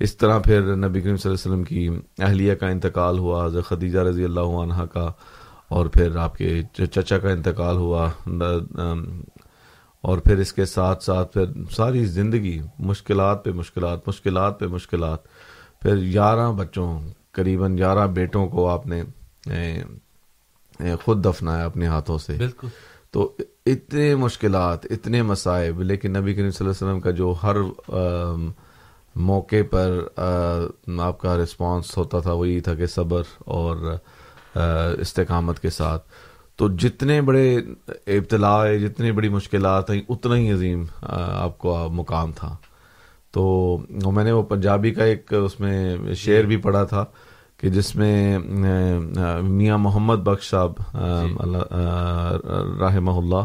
اس 0.00 0.16
طرح 0.16 0.38
پھر 0.38 0.74
نبی 0.76 1.00
کریم 1.00 1.16
صلی 1.16 1.30
اللہ 1.30 1.34
علیہ 1.34 1.52
وسلم 1.52 1.64
کی 1.64 1.88
اہلیہ 2.22 2.54
کا 2.54 2.68
انتقال 2.68 3.18
ہوا 3.18 3.44
حضرت 3.46 3.64
خدیجہ 3.64 3.98
رضی 3.98 4.24
اللہ 4.24 4.56
عنہ 4.62 4.84
کا 4.92 5.10
اور 5.68 5.86
پھر 5.86 6.16
آپ 6.16 6.36
کے 6.36 6.62
چچا 6.72 7.18
کا 7.18 7.30
انتقال 7.30 7.76
ہوا 7.76 8.08
اور 10.04 10.18
پھر 10.18 10.38
اس 10.38 10.52
کے 10.52 10.64
ساتھ 10.64 11.04
ساتھ 11.04 11.32
پھر 11.32 11.44
ساری 11.76 12.04
زندگی 12.04 12.60
مشکلات 12.78 13.44
پہ 13.44 13.50
مشکلات 13.50 14.08
مشکلات 14.08 14.58
پہ 14.58 14.66
مشکلات۔ 14.66 15.24
پھر 15.82 15.96
گیارہ 15.96 16.52
بچوں 16.52 17.00
قریباً 17.32 17.78
گیارہ 17.78 18.06
بیٹوں 18.06 18.46
کو 18.48 18.68
آپ 18.68 18.86
نے 18.86 19.02
خود 21.04 21.24
دفنایا 21.24 21.64
اپنے 21.64 21.86
ہاتھوں 21.86 22.18
سے۔ 22.18 22.36
بالکل۔ 22.36 22.68
تو 23.14 23.32
اتنے 23.66 24.14
مشکلات، 24.14 24.84
اتنے 24.84 25.22
مسائب 25.22 25.82
لیکن 25.82 26.12
نبی 26.12 26.34
کریم 26.34 26.50
صلی 26.50 26.66
اللہ 26.66 26.70
علیہ 26.70 26.86
وسلم 26.86 27.00
کا 27.00 27.10
جو 27.10 27.34
ہر 27.42 27.56
موقع 29.16 29.62
پر 29.70 29.98
آپ 30.98 31.18
کا 31.20 31.36
رسپانس 31.36 31.96
ہوتا 31.96 32.20
تھا 32.20 32.32
وہی 32.32 32.60
تھا 32.60 32.74
کہ 32.74 32.86
صبر 32.86 33.22
اور 33.38 33.76
استقامت 35.00 35.60
کے 35.60 35.70
ساتھ۔ 35.70 36.08
تو 36.56 36.68
جتنے 36.68 37.20
بڑے 37.22 37.56
ابتلاع 38.06 38.76
جتنی 38.76 39.12
بڑی 39.12 39.28
مشکلات 39.28 39.90
ہیں 39.90 40.02
اتنا 40.08 40.36
ہی 40.36 40.50
عظیم 40.52 40.84
آپ 41.02 41.58
کو 41.58 41.88
مقام 41.92 42.32
تھا۔ 42.32 42.56
تو 43.32 43.78
میں 44.12 44.24
نے 44.24 44.32
وہ 44.32 44.42
پنجابی 44.42 44.90
کا 44.94 45.04
ایک 45.04 45.32
اس 45.44 45.60
میں 45.60 45.96
شعر 46.14 46.42
بھی 46.42 46.56
پڑھا 46.56 46.84
تھا۔ 46.84 47.04
کہ 47.64 47.70
جس 47.70 47.94
میں 47.96 48.38
میاں 49.42 49.76
محمد 49.78 50.16
بخش 50.24 50.48
صاحب 50.50 50.72
جی۔ 50.78 51.34
رحمہ 52.80 53.10
اللہ 53.10 53.44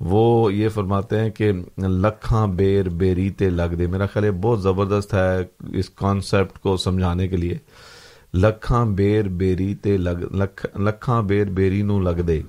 وہ 0.00 0.52
یہ 0.54 0.68
فرماتے 0.74 1.20
ہیں 1.20 1.30
کہ 1.30 1.50
لکھاں 1.78 2.46
بیر 2.58 2.88
بیریتے 2.98 3.48
لگ 3.50 3.74
دے۔ 3.78 3.86
میرا 3.86 4.06
خیال 4.06 4.24
ہے 4.24 4.30
بہت 4.42 4.62
زبردست 4.62 5.14
ہے 5.14 5.38
اس 5.78 5.88
کانسیپٹ 5.90 6.58
کو 6.62 6.76
سمجھانے 6.76 7.28
کے 7.28 7.36
لیے۔ 7.36 7.56
لکھاں 8.34 8.84
بیر 8.98 9.28
بیری 9.38 9.74
تے 9.82 9.96
لگ 9.96 10.66
لکھاں 10.76 11.22
بیر 11.30 11.50
بیری 11.56 11.82
نو 11.82 12.00
لگ 12.00 12.20
دے 12.28 12.40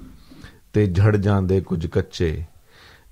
تے 0.73 0.85
جھڑ 0.85 1.15
جاندے 1.15 1.59
کچھ 1.65 1.87
کچے۔ 1.93 2.31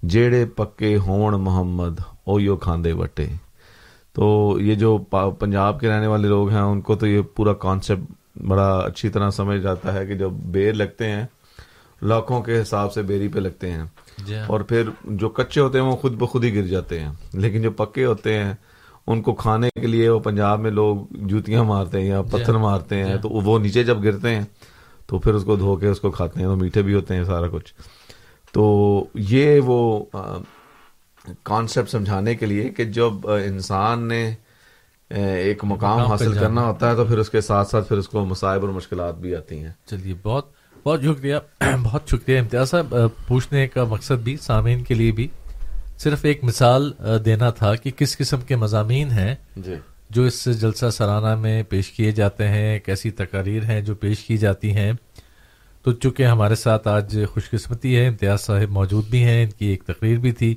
جیڑے 0.04 0.46
پکے 0.46 0.96
ہون 1.08 1.42
محمد 1.44 2.00
اویو 2.28 2.56
کھاندے 2.66 2.92
وٹے۔ 2.92 3.28
تو 4.18 4.58
یہ 4.62 4.76
جو 4.76 4.98
پنجاب 5.40 5.80
کے 5.80 5.90
رہنے 5.90 6.08
والے 6.08 6.28
لوگ 6.28 6.50
ہیں 6.50 6.62
ان 6.62 6.82
کو 6.82 6.96
تو 6.96 7.08
یہ 7.08 7.22
پورا 7.22 7.54
کانسیپٹ 7.54 8.12
بڑا 8.48 8.78
اچھی 8.78 9.10
طرح 9.10 9.30
سمجھ 9.30 9.62
جاتا 9.62 9.94
ہے 9.94 10.06
کہ 10.06 10.16
جب 10.16 10.30
بیر 10.30 10.74
لگتے 10.74 11.10
ہیں 11.10 11.26
لاکھوں 12.02 12.42
کے 12.42 12.62
حساب 12.62 12.94
سے 12.94 13.02
بیری 13.02 13.28
پہ 13.28 13.40
لگتے 13.40 13.72
ہیں۔ 13.72 13.84
جی 14.26 14.36
ہاں۔ 14.36 14.46
اور 14.48 14.60
پھر 14.62 14.90
جو 15.06 15.30
کچے 15.30 15.62
ہوتے 15.62 15.80
ہیں 15.80 15.86
وہ 15.86 15.96
خود 15.96 16.14
بخود 16.14 16.44
ہی 16.44 16.56
گر 16.56 16.68
جاتے 16.68 17.00
ہیں۔ 17.00 17.12
لیکن 17.34 17.62
جو 17.62 17.72
پکے 17.72 18.06
ہوتے 18.06 18.34
ہیں 18.34 18.54
ان 19.08 19.22
کو 19.22 19.34
کھانے 19.34 19.70
کے 19.82 19.88
لیے 19.88 20.10
وہ 20.10 20.20
پنجاب 20.20 20.60
میں 20.60 20.72
لوگ 20.72 20.98
جوتیاں 21.12 21.64
مارتے 21.64 22.02
ہیں 22.02 22.08
یا 22.08 22.22
جی 22.22 22.38
پتھر 22.38 22.54
ہاں۔ 22.54 22.62
مارتے 22.62 22.96
ہیں 22.96 23.14
جی 23.16 23.22
تو 23.22 23.30
وہ 23.30 23.60
نیچے 23.60 23.84
جب 23.84 24.04
گرتے 24.04 24.36
ہیں 24.36 24.44
تو 25.08 25.20
پھر 25.20 25.34
اس 25.34 25.44
کو 25.44 25.56
دھو 25.56 25.76
کے 25.76 25.88
اس 25.88 26.00
کو 26.00 26.12
کھاتے 26.12 26.40
ہیں۔ 26.40 26.48
تو 26.48 26.56
میٹھے 26.56 26.82
بھی 26.82 26.94
ہوتے 26.94 27.16
ہیں 27.16 27.24
سارا 27.24 27.48
کچھ۔ 27.48 27.74
تو 28.54 29.06
یہ 29.14 29.60
وہ 29.66 30.06
کانسیپٹ 31.44 31.90
سمجھانے 31.90 32.36
کے 32.36 32.46
لیے 32.46 32.70
کہ 32.70 32.84
جب 32.84 33.30
انسان 33.32 34.08
نے 34.08 34.34
ایک 35.10 35.64
مقام 35.64 36.00
حاصل 36.00 36.34
کرنا 36.34 36.62
ہوتا 36.62 36.90
ہے 36.90 36.96
تو 36.96 37.06
پھر 37.06 37.18
اس 37.18 37.30
کے 37.30 37.42
ساتھ 37.42 37.70
ساتھ 37.70 37.88
پھر 37.88 37.98
اس 37.98 38.08
کو 38.10 38.26
مسائب 38.26 38.66
اور 38.66 38.70
مشکلات 38.70 39.18
بھی 39.18 39.36
آتی 39.36 39.60
ہیں۔ 39.60 39.72
چلیے 39.86 40.14
بہت 40.24 40.52
بہت 40.86 41.02
شکریہ 41.04 41.36
بہت 41.84 42.02
شکریہ 42.10 42.40
امتیاز 42.40 42.70
صاحب۔ 42.70 42.96
پوچھنے 43.28 43.68
کا 43.68 43.84
مقصد 43.84 44.24
بھی 44.24 44.38
سامعین 44.38 44.84
کے 44.84 44.94
لیے 44.94 45.12
بھی 45.12 45.28
صرف 45.98 46.26
ایک 46.26 46.44
مثال 46.44 46.92
دینا 47.26 47.50
تھا 47.50 47.76
کہ 47.76 47.92
کس 47.92 48.18
قسم 48.18 48.42
کے 48.42 48.56
مضامین 48.56 49.12
ہیں 49.12 49.36
جی۔ 49.56 49.76
جو 50.10 50.24
اس 50.24 50.62
جلسہ 50.62 50.90
سرانہ 50.90 51.36
میں 51.36 51.64
پیش 51.64 51.92
کیے 51.92 52.12
جاتے 52.12 52.48
ہیں 52.48 52.80
کیسی 52.80 53.12
تقاریر 53.12 53.64
ہیں 53.64 53.82
جو 53.82 53.96
پیش 53.96 54.20
کی 54.20 54.38
جاتی 54.38 54.72
ہیں۔ 54.72 54.94
تو 55.84 55.92
چونکہ 55.94 56.24
ہمارے 56.24 56.56
ساتھ 56.56 56.88
آج 56.88 57.20
خوش 57.34 57.50
قسمتی 57.50 57.96
ہے 57.98 58.08
امتیاز 58.08 58.42
صاحب 58.42 58.70
موجود 58.70 59.06
بھی 59.06 59.24
ہیں 59.24 59.44
ان 59.44 59.50
کی 59.50 59.66
ایک 59.66 59.84
تقریر 59.84 60.18
بھی 60.18 60.32
تھی۔ 60.32 60.56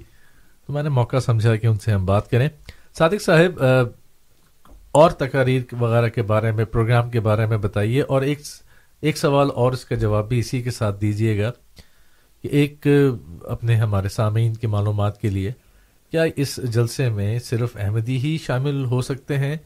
تو 0.71 0.75
میں 0.75 0.83
نے 0.83 0.89
موقع 0.89 1.19
سمجھا 1.19 1.55
کہ 1.57 1.67
ان 1.67 1.79
سے 1.79 1.93
ہم 1.93 2.05
بات 2.07 2.31
کریں۔ 2.31 2.49
صادق 2.99 3.23
صاحب 3.23 3.63
اور 4.93 5.11
تقاریر 5.11 5.63
وغیرہ 5.81 6.09
کے 6.09 6.23
بارے 6.23 6.53
میں، 6.53 6.65
پروگرام 6.65 7.11
کے 7.11 7.21
بارے 7.21 7.47
میں 7.47 7.57
بتائیے 7.59 8.03
اور 8.03 8.23
ایک 8.23 8.41
ایک 9.03 9.17
سوال 9.17 9.49
اور 9.55 9.73
اس 9.73 9.85
کا 9.85 9.95
جواب 9.95 10.29
بھی 10.29 10.39
اسی 10.39 10.63
کے 10.63 10.71
ساتھ 10.71 11.01
دیجیے 11.01 11.43
گا 11.43 11.51
کہ 12.45 12.49
ایک، 12.49 12.87
اپنے 13.45 13.77
ہمارے 13.77 14.09
سامعین 14.09 14.55
کی 14.55 14.67
معلومات 14.67 15.21
کے 15.21 15.31
لیے 15.31 15.53
کیا 16.13 16.25
اس 16.37 16.57
جلسے 16.65 17.09
میں 17.09 17.39
صرف 17.39 17.77
احمدی 17.77 18.17
ہی 18.17 18.39
شامل 18.39 18.85
ہو 18.85 19.03
سکتے 19.03 19.39
ہیں 19.39 19.57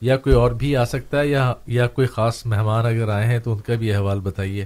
یا 0.00 0.16
کوئی 0.16 0.34
اور 0.34 0.52
بھی 0.52 0.76
آ 0.76 0.84
سکتا 0.84 1.20
ہے 1.20 1.26
یا 1.28 1.52
یا 1.66 1.86
کوئی 1.88 2.06
خاص 2.06 2.44
مہمان 2.46 2.86
اگر 2.86 3.08
آئے 3.08 3.26
ہیں 3.26 3.38
تو 3.38 3.52
ان 3.52 3.58
کا 3.58 3.74
بھی 3.74 3.92
احوال 3.92 4.20
بتائیے۔ 4.20 4.64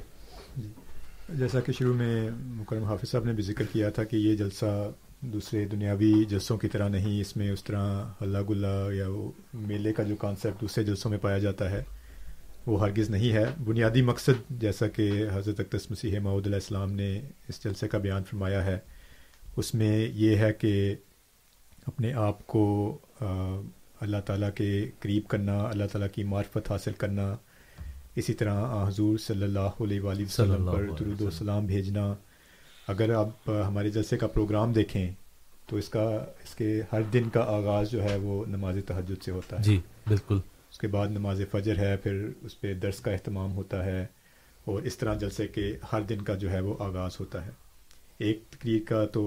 جیسا 1.28 1.60
کہ 1.60 1.72
شروع 1.72 1.94
میں 1.94 2.30
مکرم 2.36 2.84
حافظ 2.84 3.10
صاحب 3.10 3.24
نے 3.24 3.32
بھی 3.32 3.42
ذکر 3.42 3.64
کیا 3.72 3.90
تھا 3.90 4.04
کہ 4.04 4.16
یہ 4.16 4.36
جلسہ 4.36 4.90
دوسرے 5.32 5.64
دنیاوی 5.64 6.12
جلسوں 6.24 6.56
کی 6.58 6.68
طرح 6.68 6.88
نہیں 6.88 7.20
اس 7.20 7.36
میں 7.36 7.50
اس 7.50 7.64
طرح 7.64 8.04
اللہ 8.20 8.38
گلا 8.48 8.74
یا 8.92 9.08
وہ 9.08 9.30
میلے 9.66 9.92
کا 9.92 10.02
جو 10.02 10.16
کانسیپٹ 10.16 10.60
دوسرے 10.60 10.84
جلسوں 10.84 11.10
میں 11.10 11.18
پایا 11.18 11.38
جاتا 11.38 11.70
ہے 11.70 11.82
وہ 12.66 12.80
ہرگز 12.80 13.10
نہیں 13.10 13.32
ہے۔ 13.32 13.44
بنیادی 13.64 14.02
مقصد 14.02 14.50
جیسا 14.60 14.88
کہ 14.88 15.10
حضرت 15.32 15.60
اقدس 15.60 15.90
مسیح 15.90 16.18
معود 16.18 16.46
علیہ 16.46 16.56
السلام 16.56 16.92
نے 16.92 17.10
اس 17.48 17.64
جلسے 17.64 17.88
کا 17.88 17.98
بیان 17.98 18.24
فرمایا 18.24 18.64
ہے 18.64 18.78
اس 19.56 19.74
میں 19.74 20.08
یہ 20.14 20.36
ہے 20.36 20.52
کہ 20.52 20.94
اپنے 21.86 22.12
آپ 22.18 22.46
کو 22.46 22.62
اللہ 24.00 24.16
تعالیٰ 24.26 24.50
کے 24.54 24.68
قریب 25.00 25.26
کرنا 25.28 25.58
اللہ 25.62 25.84
تعالیٰ 25.92 26.08
کی 26.12 26.24
معرفت 26.24 26.70
حاصل 26.70 26.92
کرنا 26.92 27.34
اسی 28.16 28.34
طرح 28.34 28.88
حضور 28.88 29.18
صلی 29.18 29.42
اللہ 29.42 29.82
علیہ 29.82 30.00
وآلہ 30.00 30.22
وسلم 30.22 30.66
پر 30.72 30.86
درود 30.98 31.20
و 31.20 31.30
سلام 31.30 31.66
بھیجنا 31.66 32.14
اگر 32.88 33.14
آپ 33.14 33.50
ہمارے 33.68 33.90
جلسے 33.90 34.16
کا 34.18 34.26
پروگرام 34.26 34.72
دیکھیں 34.72 35.10
تو 35.66 35.76
اس 35.76 35.88
کا 35.88 36.02
اس 36.44 36.54
کے 36.54 36.82
ہر 36.92 37.02
دن 37.02 37.28
کا 37.28 37.40
آغاز 37.40 37.90
جو 37.90 38.02
ہے 38.02 38.16
وہ 38.16 38.44
نماز 38.46 38.78
تحجد 38.86 39.22
سے 39.24 39.30
ہوتا 39.30 39.56
ہے۔ 39.58 39.62
جی 39.62 39.80
بالکل۔ 40.08 40.38
اس 40.70 40.78
کے 40.78 40.86
بعد 40.86 41.08
نماز 41.08 41.40
فجر 41.50 41.78
ہے 41.78 41.96
پھر 41.96 42.28
اس 42.42 42.60
پہ 42.60 42.74
درس 42.74 43.00
کا 43.00 43.10
اہتمام 43.10 43.52
ہوتا 43.52 43.84
ہے 43.84 44.06
اور 44.64 44.82
اس 44.82 44.96
طرح 44.98 45.14
جلسے 45.14 45.46
کے 45.48 45.78
ہر 45.92 46.02
دن 46.02 46.22
کا 46.22 46.34
جو 46.34 46.50
ہے 46.50 46.60
وہ 46.60 46.74
آغاز 46.78 47.20
ہوتا 47.20 47.46
ہے۔ 47.46 47.50
ایک 48.18 48.42
تقریر 48.50 48.80
کا 48.88 49.06
تو 49.06 49.22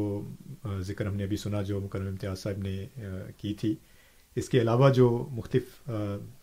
ذکر 0.80 1.05
ہم 1.05 1.16
نے 1.16 1.24
ابھی 1.24 1.38
سنا 1.38 1.62
جو 1.62 1.80
مکرم 1.80 2.08
امتیاز 2.08 2.39
صاحب 2.39 2.58
نے 2.58 2.86
کی 3.38 3.53
تھی۔ 3.53 3.76
اس 4.36 4.49
کے 4.49 4.62
علاوہ 4.62 4.89
جو 4.89 5.28
مختلف 5.32 5.89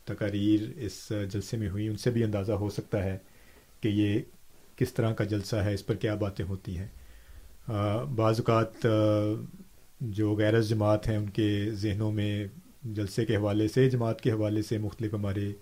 تقاریر 0.05 0.61
اس 0.77 1.13
جلسے 1.33 1.57
میں 1.57 1.69
ہوئی 1.69 1.89
ان 1.89 1.97
سے 1.97 2.11
بھی 2.11 2.25
اندازہ 2.25 2.53
ہو 2.53 2.71
سکتا 2.71 3.03
ہے 3.05 3.19
کہ 3.81 3.89
یہ 3.89 4.21
کس 4.77 4.93
طرح 4.95 5.13
کا 5.13 5.25
جلسہ 5.25 5.57
ہے 5.57 5.75
اس 5.75 5.87
پر 5.87 5.95
کیا 5.95 6.15
باتیں 6.15 6.45
ہوتی 6.45 6.79
ہیں۔ 6.79 6.89
بعض 8.15 8.41
اوقات 8.41 8.87
جو 10.01 10.35
غیر 10.35 10.63
جماعت 10.63 11.09
ہیں 11.09 11.17
ان 11.17 11.31
کے 11.31 11.71
ذہنوں 11.71 12.13
میں 12.13 12.47
جلسے 12.83 13.25
کے 13.25 13.37
حوالے 13.37 13.69
سے 13.69 13.91
جماعت 13.91 14.21
کے 14.21 14.31
حوالے 14.31 14.63
سے 14.63 14.79
مختلف 14.79 15.15
ہمارے 15.15 15.53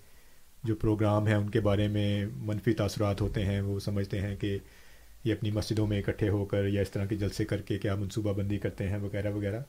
جو 0.64 0.74
پروگرام 0.74 1.26
ہیں 1.26 1.34
ان 1.34 1.50
کے 1.50 1.60
بارے 1.60 1.88
میں 1.88 2.26
منفی 2.36 2.72
تاثرات 2.72 3.20
ہوتے 3.20 3.44
ہیں۔ 3.44 3.60
وہ 3.60 3.80
سمجھتے 3.80 4.20
ہیں 4.20 4.36
کہ 4.36 4.58
یہ 5.24 5.32
اپنی 5.32 5.50
مسجدوں 5.50 5.86
میں 5.86 5.98
اکٹھے 5.98 6.28
ہو 6.28 6.44
کر 6.44 6.66
یا 6.66 6.82
اس 6.82 6.90
طرح 6.90 7.04
کے 7.04 7.16
جلسے 7.16 7.44
کر 7.44 7.60
کے 7.60 7.78
کیا 7.78 7.94
منصوبہ 7.94 8.32
بندی 8.32 8.58
کرتے 8.58 8.88
ہیں 8.88 8.96
وغیرہ 8.96 9.32
وغیرہ۔ 9.34 9.60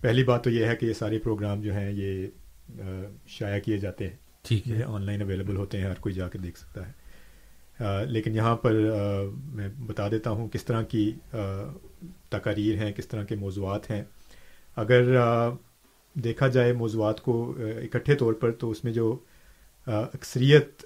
پہلی 0.00 0.24
بات 0.24 0.44
تو 0.44 0.50
یہ 0.50 0.64
ہے 0.64 0.76
کہ 0.76 0.86
یہ 0.86 0.92
سارے 0.92 1.18
پروگرام 1.18 1.62
جو 1.62 1.72
ہیں 1.74 1.92
یہ 1.92 2.26
شائع 3.26 3.60
کیے 3.60 3.78
جاتے 3.78 4.08
ہیں۔ 4.08 4.16
ٹھیک 4.42 4.68
ہے۔ 4.68 4.82
آن 4.82 5.02
لائن 5.02 5.22
اویلیبل 5.22 5.56
ہوتے 5.56 5.78
ہیں 5.78 5.84
ہر 5.84 5.94
کوئی 6.00 6.14
جا 6.14 6.28
کے 6.28 6.38
دیکھ 6.38 6.58
سکتا 6.58 6.86
ہے۔ 6.86 6.92
لیکن 8.08 8.34
یہاں 8.34 8.56
پر 8.56 8.72
میں 9.54 9.68
بتا 9.86 10.08
دیتا 10.08 10.30
ہوں 10.30 10.48
کس 10.48 10.64
طرح 10.64 10.82
کی 10.82 11.10
تقاریر 12.28 12.76
ہیں 12.76 12.92
کس 12.92 13.08
طرح 13.08 13.24
کے 13.24 13.36
موضوعات 13.36 13.90
ہیں۔ 13.90 14.02
اگر 14.76 15.14
دیکھا 16.16 16.48
جائے 16.48 16.72
موضوعات 16.72 17.20
کو 17.20 17.54
اکٹھے 17.58 18.14
طور 18.14 18.32
پر 18.32 18.50
تو 18.52 18.70
اس 18.70 18.84
میں 18.84 18.92
جو 18.92 19.16
اکثریت 19.86 20.84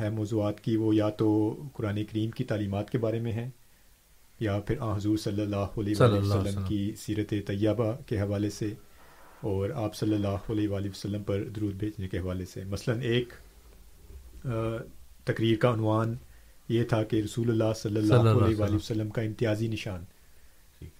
ہے 0.00 0.10
موضوعات 0.10 0.60
کی 0.60 0.76
وہ 0.76 0.94
یا 0.94 1.08
تو 1.10 1.28
قرآن 1.74 2.04
کریم 2.04 2.30
کی 2.30 2.44
تعلیمات 2.44 2.90
کے 2.90 2.98
بارے 2.98 3.20
میں 3.20 3.32
ہیں 3.32 3.48
یا 4.40 4.58
پھر 4.60 4.76
آ 4.80 4.96
حضور 4.96 5.16
صلی 5.16 5.42
اللہ 5.42 5.78
علیہ 5.78 5.94
وآلہ 6.00 6.20
وسلم 6.20 6.62
کی 6.68 6.92
سیرت 6.96 7.34
طیبہ 7.46 7.92
کے 8.06 8.20
حوالے 8.20 8.50
سے 8.50 8.72
اور 9.40 9.70
آپ 9.74 9.94
صلی 9.96 10.14
اللہ 10.14 10.50
علیہ 10.50 10.68
وآلہ 10.68 10.88
وسلم 10.88 11.22
پر 11.22 11.42
درود 11.56 11.74
بھیجنے 11.74 12.08
کے 12.08 12.18
حوالے 12.18 12.44
سے۔ 12.44 12.64
مثلا 12.64 12.94
ایک 12.94 13.32
تقریر 15.24 15.56
کا 15.56 15.72
عنوان 15.74 16.14
یہ 16.68 16.84
تھا 16.84 17.02
کہ 17.02 17.16
رسول 17.16 17.50
اللہ 17.50 17.72
صلی 17.76 18.00
صلی 18.00 18.12
اللہ 18.12 18.30
علیہ 18.30 18.56
وآلہ 18.56 18.74
وسلم۔ 18.74 19.08
کا 19.08 19.22
امتیازی 19.22 19.68
نشان۔ 19.68 20.04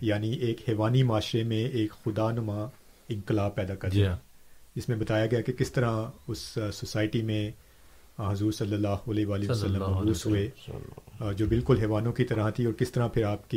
یعنی 0.01 0.33
ایک 0.33 0.69
حیوانی 0.69 1.03
معاشرے 1.03 1.43
میں 1.43 1.65
ایک 1.65 1.91
خدا 1.91 2.31
نما 2.31 2.65
انقلاب 3.09 3.55
پیدا 3.55 3.75
کر 3.75 3.89
جی 3.91 4.01
دیا۔ 4.01 4.11
ہاں۔ 4.11 4.19
جس 4.77 4.89
میں 4.89 4.97
بتایا 4.97 5.27
گیا 5.27 5.41
کہ 5.41 5.53
کس 5.53 5.73
طرح 5.73 5.91
اس 6.29 6.59
سوسائٹی 6.73 7.23
میں 7.23 7.51
حضور 8.19 8.53
صلی 8.53 8.75
اللہ 8.75 8.89
علیہ 8.89 9.27
وآلہ 9.27 9.51
وسلم 9.51 9.77
مبعوث 9.77 10.27
ہوئے۔ 10.27 10.51
جو 11.37 11.47
بالکل 11.47 11.79
حیوانوں 11.79 12.13
کی 12.13 12.25
طرح 12.25 12.51
تھی 12.51 12.65
اور 12.65 12.73
کس 12.73 12.93
طرح 12.93 13.09
پھر 13.09 13.25
آپ 13.25 13.55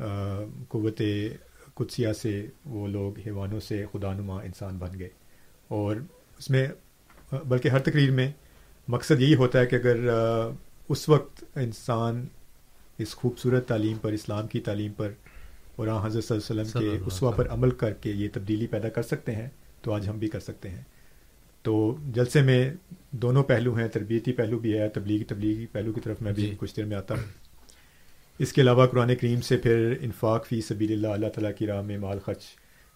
آ، 0.00 0.04
قوت 0.68 1.02
قدسیہ 1.74 2.12
سے 2.12 2.46
وہ 2.64 2.88
لوگ 2.88 3.18
حیوانوں 3.18 3.60
سے 3.60 3.84
خدا 3.92 4.12
نما 4.12 4.40
انسان 4.40 4.78
بن 4.78 4.98
گئے۔ 4.98 5.08
اور 5.68 5.96
اس 6.38 6.50
میں 6.50 6.68
بلکہ 7.32 7.68
ہر 7.68 7.78
تقریر 7.78 8.10
میں 8.10 8.32
مقصد 8.88 9.20
یہی 9.20 9.34
ہوتا 9.34 9.60
ہے 9.60 9.66
کہ 9.66 9.76
اگر 9.76 9.96
اس 10.88 11.08
وقت 11.08 11.44
انسان 11.58 12.26
اس 12.98 13.14
خوبصورت 13.14 13.68
تعلیم 13.68 13.98
پر 13.98 14.12
اسلام 14.12 14.46
کی 14.46 14.60
تعلیم 14.60 14.92
پر 14.92 15.12
اور 15.76 15.88
حضرت 16.06 16.24
صلی 16.24 16.36
اللہ 16.36 16.60
علیہ 16.60 16.60
وسلم 16.60 16.80
کے 16.82 16.98
اسوا 17.06 17.30
پر 17.30 17.48
عمل 17.48 17.70
کر 17.70 17.92
کے 17.92 18.10
یہ 18.10 18.28
تبدیلی 18.32 18.66
پیدا 18.66 18.88
کر 18.88 19.02
سکتے 19.02 19.34
ہیں 19.34 19.48
تو 19.82 19.92
آج 19.92 20.08
ہم 20.08 20.18
بھی 20.18 20.28
کر 20.28 20.40
سکتے 20.40 20.70
ہیں۔ 20.70 20.82
تو 21.62 21.96
جلسے 22.14 22.42
میں 22.42 22.74
دونوں 23.10 23.42
پہلو 23.42 23.74
ہیں 23.74 23.88
تربیتی 23.88 24.32
پہلو 24.32 24.58
بھی 24.58 24.78
ہے 24.78 24.88
تبلیغی 24.88 25.24
تبلیغی 25.24 25.66
پہلو 25.66 25.92
کی 25.92 26.00
طرف 26.00 26.22
میں 26.22 26.32
بھی 26.32 26.42
جی۔ 26.42 26.54
کچھ 26.58 26.76
دیر 26.76 26.84
میں 26.84 26.96
آتا 26.96 27.14
ہوں۔ 27.14 27.22
اس 28.38 28.52
کے 28.52 28.60
علاوہ 28.60 28.86
قرآن 28.86 29.14
کریم 29.14 29.40
سے 29.40 29.56
پھر 29.56 29.94
انفاق 30.00 30.46
فی 30.46 30.60
سبیل 30.60 30.92
اللہ 30.92 31.06
اللہ 31.06 31.26
تعالیٰ 31.26 31.50
کی 31.58 31.66
راہ 31.66 31.82
میں 31.82 31.98
مال 31.98 32.18
خرچ 32.18 32.44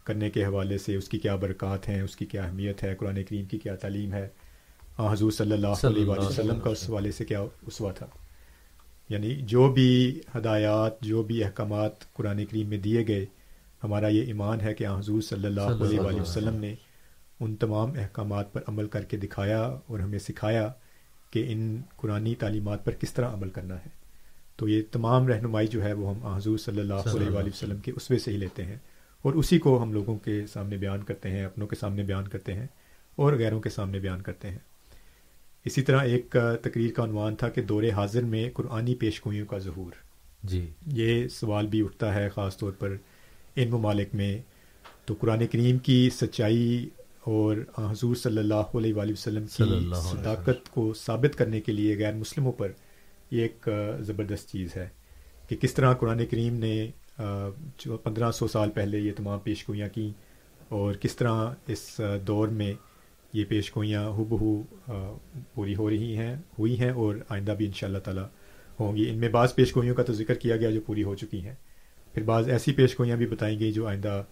کرنے 0.05 0.30
کے 0.30 0.45
حوالے 0.45 0.78
سے 0.78 0.97
اس 0.97 1.09
کی 1.09 1.18
کیا 1.18 1.36
برکات 1.36 1.88
ہیں 1.88 2.03
اس 2.03 2.16
کی 2.16 2.26
کیا 2.26 2.45
اہمیت 2.45 2.82
ہے 2.82 2.95
قرآن 2.95 3.22
کریم 3.24 3.45
کی 3.45 3.59
کیا 3.59 3.76
تعلیم 3.76 4.12
ہے۔ 4.12 4.28
حضور 5.07 5.31
صلی 5.31 5.53
اللہ 5.53 5.67
علیہ 5.67 6.05
وآلہ 6.05 6.21
وسلم 6.21 6.61
کا۔ 6.61 6.71
اس 6.71 6.91
حوالے 6.91 7.13
سے 7.13 7.25
کیا 7.25 7.41
اسوا 7.41 7.93
تھا۔ 7.93 8.07
یعنی 9.09 9.35
جو 9.35 9.73
بھی 9.73 10.21
ہدایات 10.39 11.01
جو 11.01 11.23
بھی 11.23 11.45
احکامات 11.45 12.13
قرآن 12.13 12.45
کریم 12.45 12.69
میں 12.69 12.79
دیے 12.79 13.07
گئے 13.09 13.27
ہمارا 13.85 14.09
یہ 14.09 14.23
ایمان 14.23 14.61
ہے 14.61 14.75
کہ 14.75 14.87
حضور 14.87 15.23
صلی 15.23 15.47
اللہ 15.47 15.61
علیہ 15.61 16.01
وآلہ 16.01 16.21
وسلم 16.21 16.55
نے 16.55 16.75
ان 17.41 17.57
تمام 17.57 17.91
احکامات 17.97 18.53
پر 18.53 18.61
عمل 18.69 18.89
کر 18.89 19.03
کے 19.03 19.17
دکھایا 19.17 19.61
اور 19.61 19.99
ہمیں 19.99 20.19
سکھایا 20.19 20.73
کہ 21.31 21.45
ان 21.49 21.81
قرآنی 21.97 22.35
تعلیمات 22.35 22.85
پر 22.85 22.93
کس 22.93 23.13
طرح 23.13 23.35
عمل 23.35 23.51
کرنا 23.51 23.77
ہے۔ 23.77 24.03
تو 24.57 24.69
یہ 24.69 24.83
تمام 24.93 25.29
رہنمائی 25.29 25.67
جو 25.67 25.85
ہے 25.85 25.93
وہ 25.93 26.15
ہم 26.15 26.27
حضور 26.27 26.59
صلی 26.59 26.81
اللہ 26.81 26.95
علیہ 26.95 27.31
وآلہ 27.31 27.49
وسلم۔ 27.49 27.79
کے 27.79 27.93
اسوے 27.97 28.19
سے 28.19 28.31
ہی 28.31 28.37
لیتے 28.37 28.65
ہیں۔ 28.65 28.77
اور 29.23 29.33
اسی 29.35 29.59
کو 29.59 29.83
ہم 29.83 29.93
لوگوں 29.93 30.19
کے 30.19 30.47
سامنے 30.53 30.77
بیان 30.77 31.03
کرتے 31.03 31.31
ہیں 31.31 31.45
اپنوں 31.45 31.67
کے 31.67 31.77
سامنے 31.77 32.03
بیان 32.03 32.29
کرتے 32.29 32.55
ہیں 32.55 32.67
اور 33.17 33.33
غیروں 33.33 33.61
کے 33.61 33.71
سامنے 33.71 33.99
بیان 33.99 34.23
کرتے 34.23 34.51
ہیں۔ 34.51 34.59
اسی 35.65 35.83
طرح 35.83 36.01
ایک 36.01 36.37
تقریر 36.63 36.93
کا 36.93 37.05
عنوان 37.05 37.37
تھا 37.37 37.49
کہ 37.49 37.63
دور 37.63 37.83
حاضر 37.97 38.23
میں 38.23 38.51
قرآنی 38.55 38.95
پیش 38.95 39.27
گوئیوں 39.27 39.47
کا 39.47 39.59
ظہور۔ 39.59 39.93
جی۔ 40.45 40.67
یہ 40.87 41.29
سوال 41.29 41.67
بھی 41.67 41.81
اٹھتا 41.81 42.15
ہے 42.15 42.29
خاص 42.29 42.57
طور 42.57 42.73
پر 42.73 42.97
ان 43.57 43.71
ممالک 43.71 44.15
میں۔ 44.15 44.39
تو 45.05 45.15
قرآن 45.21 45.47
کریم 45.47 45.79
کی 45.79 46.11
سچائی 46.21 46.89
اور 47.21 47.57
حضور 47.91 48.15
صلی 48.15 48.39
اللہ 48.39 48.55
علیہ 48.55 48.95
وآلہ 48.95 49.13
وسلم 49.13 49.43
کی 49.43 49.49
صلی 49.49 49.77
اللہ 49.77 49.97
علیہ 49.97 50.21
صداقت 50.21 50.71
کو 50.71 50.95
ثابت 50.95 51.39
کرنے 51.39 51.61
کے 51.61 51.73
لیے 51.73 51.99
غیر 51.99 52.15
مسلموں 52.15 52.53
پر 52.53 52.73
یہ 53.31 53.43
ایک 53.43 53.69
زبردست 54.01 54.51
چیز 54.51 54.77
ہے 54.77 54.89
کہ 55.49 55.57
کس 55.57 55.75
طرح 55.75 55.95
قرآن 55.95 56.27
کریم 56.27 56.55
نے 56.55 56.91
پندرہ 58.05 58.31
سو 58.31 58.49
سال 58.49 58.71
پہلے 58.71 58.99
یہ 58.99 59.13
تمام 59.17 59.39
پیش 59.39 59.69
گوئیاں 59.69 59.89
کیں 59.89 60.11
اور 60.69 60.95
کس 60.95 61.17
طرح 61.17 61.51
اس 61.67 62.01
دور 62.27 62.49
میں 62.49 62.73
یہ 63.33 63.45
پیش 63.49 63.70
گوئیاں 63.76 64.05
ہو 64.07 64.24
بہو 64.24 64.62
پوری 65.55 65.74
ہو 65.74 65.89
رہی 65.91 66.16
ہیں، 66.16 66.35
ہوئی 66.59 66.78
ہیں 66.80 66.91
اور 66.91 67.16
آئندہ 67.28 67.55
بھی 67.59 67.66
ان 67.66 67.72
شاء 67.72 67.87
اللہ 67.87 67.99
تعالیٰ 67.99 68.26
ہوں 68.80 68.97
گی۔ 68.97 69.09
ان 69.11 69.18
میں 69.18 69.28
بعض 69.28 69.55
پیش 69.55 69.74
گوئیوں 69.76 69.95
کا 69.95 70.03
تو 70.03 70.12
ذکر 70.12 70.35
کیا 70.35 70.57
گیا 70.57 70.70
جو 70.70 70.80
پوری 70.87 71.03
ہو 71.03 71.14
چکی 71.14 71.45
ہیں۔ 71.45 71.55
پھر 72.14 72.22
بعض 72.22 72.49
ایسی 72.49 72.72
پیش 72.72 72.99
گوئیاں 72.99 73.16
بھی 73.16 73.26
بتائیں 73.26 73.59
گئی 73.61 73.72
جو 73.72 73.87
آئندہ 73.87 74.22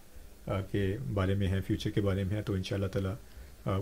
کے 0.71 0.97
بارے 1.13 1.35
میں 1.35 1.47
ہیں 1.47 1.59
فیوچر 1.67 1.89
کے 1.89 2.01
بارے 2.01 2.23
میں 2.23 2.35
ہیں، 2.35 2.43
تو 2.43 2.53
ان 2.53 2.63
شاء 2.63 2.75
اللہ 2.75 2.87
تعالیٰ 2.87 3.15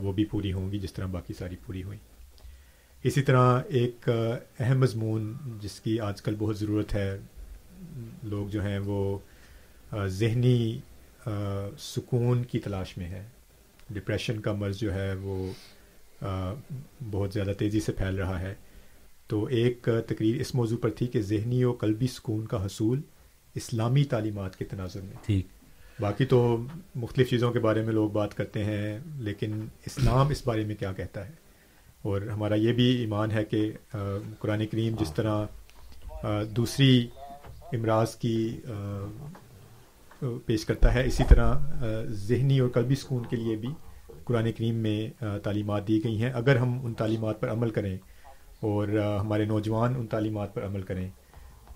وہ 0.04 0.12
بھی 0.12 0.26
پوری 0.26 0.54
ہوں 0.54 0.72
گی 0.72 0.80
جس 0.80 0.94
طرح 0.94 1.06
باقی 1.06 1.34
ساری 1.34 1.56
پوری 1.66 1.84
ہوئیں 1.84 2.00
اسی 3.04 3.22
طرح 3.22 3.62
ایک 3.68 4.10
اہم 4.60 4.80
مضمون 4.80 5.34
جس 5.62 5.80
کی 5.80 6.00
آج 6.00 6.22
کل 6.22 6.36
بہت 6.40 6.58
ضرورت 6.60 6.94
ہے، 6.94 7.18
لوگ 8.24 8.48
جو 8.48 8.64
ہیں 8.64 8.80
وہ 8.80 9.18
ذہنی 10.08 10.80
سکون 11.80 12.44
کی 12.44 12.60
تلاش 12.60 12.98
میں 12.98 13.10
ہے 13.10 13.24
ڈپریشن 13.90 14.40
کا 14.40 14.54
مرض 14.54 14.78
جو 14.78 14.94
ہے 14.94 15.14
وہ 15.14 15.52
بہت 17.12 17.34
زیادہ 17.34 17.52
تیزی 17.60 17.80
سے 17.80 17.92
پھیل 17.92 18.16
رہا 18.16 18.40
ہے۔ 18.40 18.54
تو 19.28 19.46
ایک 19.46 19.90
تقریر 20.08 20.42
اس 20.42 20.56
موضوع 20.56 20.78
پر 20.78 20.90
تھی 20.90 21.08
کہ 21.08 21.22
ذہنی 21.22 21.64
و 21.64 21.72
قلبی 21.72 22.08
سکون 22.08 22.46
کا 22.46 22.66
حصول 22.66 23.02
اسلامی 23.56 24.04
تعلیمات 24.04 24.56
کے 24.56 24.66
تناظر 24.66 25.02
میں۔ 25.02 25.14
ٹھیک۔ 25.26 25.48
باقی 26.00 26.26
تو 26.26 26.58
مختلف 26.96 27.30
چیزوں 27.30 27.52
کے 27.52 27.60
بارے 27.60 27.82
میں 27.82 27.94
لوگ 27.94 28.10
بات 28.10 28.38
کرتے 28.38 28.64
ہیں 28.64 29.00
لیکن 29.20 29.68
اسلام 29.86 30.28
اس 30.28 30.48
بارے 30.48 30.64
میں 30.64 30.76
کیا 30.76 30.94
کہتا 30.94 31.26
ہے؟ 31.26 31.32
اور 32.02 32.22
ہمارا 32.22 32.56
یہ 32.56 32.74
بھی 32.74 32.84
ایمان 32.84 33.32
ہے 33.32 33.46
کہ 33.46 33.72
قرآن 34.40 34.68
کریم 34.68 34.96
جس 35.00 35.14
طرح 35.14 35.46
آ، 36.24 36.44
دوسری 36.44 37.08
امراض 37.74 38.16
کی 38.16 38.58
پیش 40.46 40.66
کرتا 40.66 40.94
ہے۔ 40.94 41.06
اسی 41.06 41.24
طرح 41.30 41.54
ذہنی 42.04 42.60
اور 42.60 42.70
قلبی 42.70 42.96
سکون 42.96 43.26
کے 43.26 43.36
لیے 43.36 43.56
بھی 43.56 43.70
قرآن 44.24 44.52
کریم 44.52 44.76
میں 44.76 45.24
تعلیمات 45.44 45.88
دی 45.88 46.04
گئی 46.04 46.22
ہیں۔ 46.24 46.32
اگر 46.34 46.56
ہم 46.56 46.86
ان 46.86 46.94
تعلیمات 46.94 47.42
پر 47.42 47.52
عمل 47.52 47.70
کریں 47.70 47.98
اور 48.60 48.88
ہمارے 49.22 49.46
نوجوان 49.46 49.96
ان 49.98 50.08
تعلیمات 50.08 50.54
پر 50.54 50.66
عمل 50.66 50.82
کریں 50.82 51.10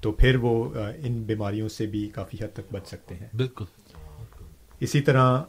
تو 0.02 0.12
پھر 0.12 0.36
وہ 0.36 0.74
ان 0.98 1.24
بیماریوں 1.24 1.70
سے 1.70 1.86
بھی 1.86 2.10
کافی 2.10 2.38
حد 2.42 2.54
تک 2.54 2.74
بچ 2.74 2.88
سکتے 2.88 3.16
ہیں۔ 3.16 3.28
بالکل۔ 3.34 3.66
اسی 4.80 5.02
طرح 5.02 5.44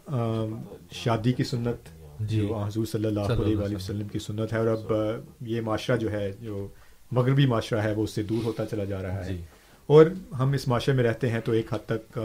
شادی 0.90 1.32
کی 1.32 1.44
سنت 1.44 1.88
جی۔ 2.20 2.40
جو 2.40 2.56
حضور 2.56 2.86
صلی 2.86 3.06
اللہ 3.06 3.20
علیہ 3.20 3.56
وآلہ 3.56 3.76
وسلم۔ 3.76 4.08
کی 4.08 4.18
سنت 4.18 4.52
ہے 4.52 4.58
اور 4.58 4.66
اب 4.66 4.92
یہ 5.40 5.60
معاشرہ 5.60 5.96
جو 5.96 6.12
ہے 6.12 6.32
جو 6.40 6.66
مغربی 7.12 7.46
معاشرہ 7.46 7.78
ہے 7.78 7.92
وہ 7.92 8.04
اس 8.04 8.10
سے 8.10 8.22
دور 8.22 8.44
ہوتا 8.44 8.66
چلا 8.66 8.84
جا 8.84 9.02
رہا 9.02 9.24
ہے۔ 9.24 9.32
جی۔ 9.32 9.42
اور 9.86 10.06
ہم 10.38 10.52
اس 10.52 10.68
معاشرے 10.68 10.94
میں 10.94 11.04
رہتے 11.04 11.30
ہیں 11.30 11.40
تو 11.40 11.52
ایک 11.52 11.74
حد 11.74 11.78
تک 11.86 12.18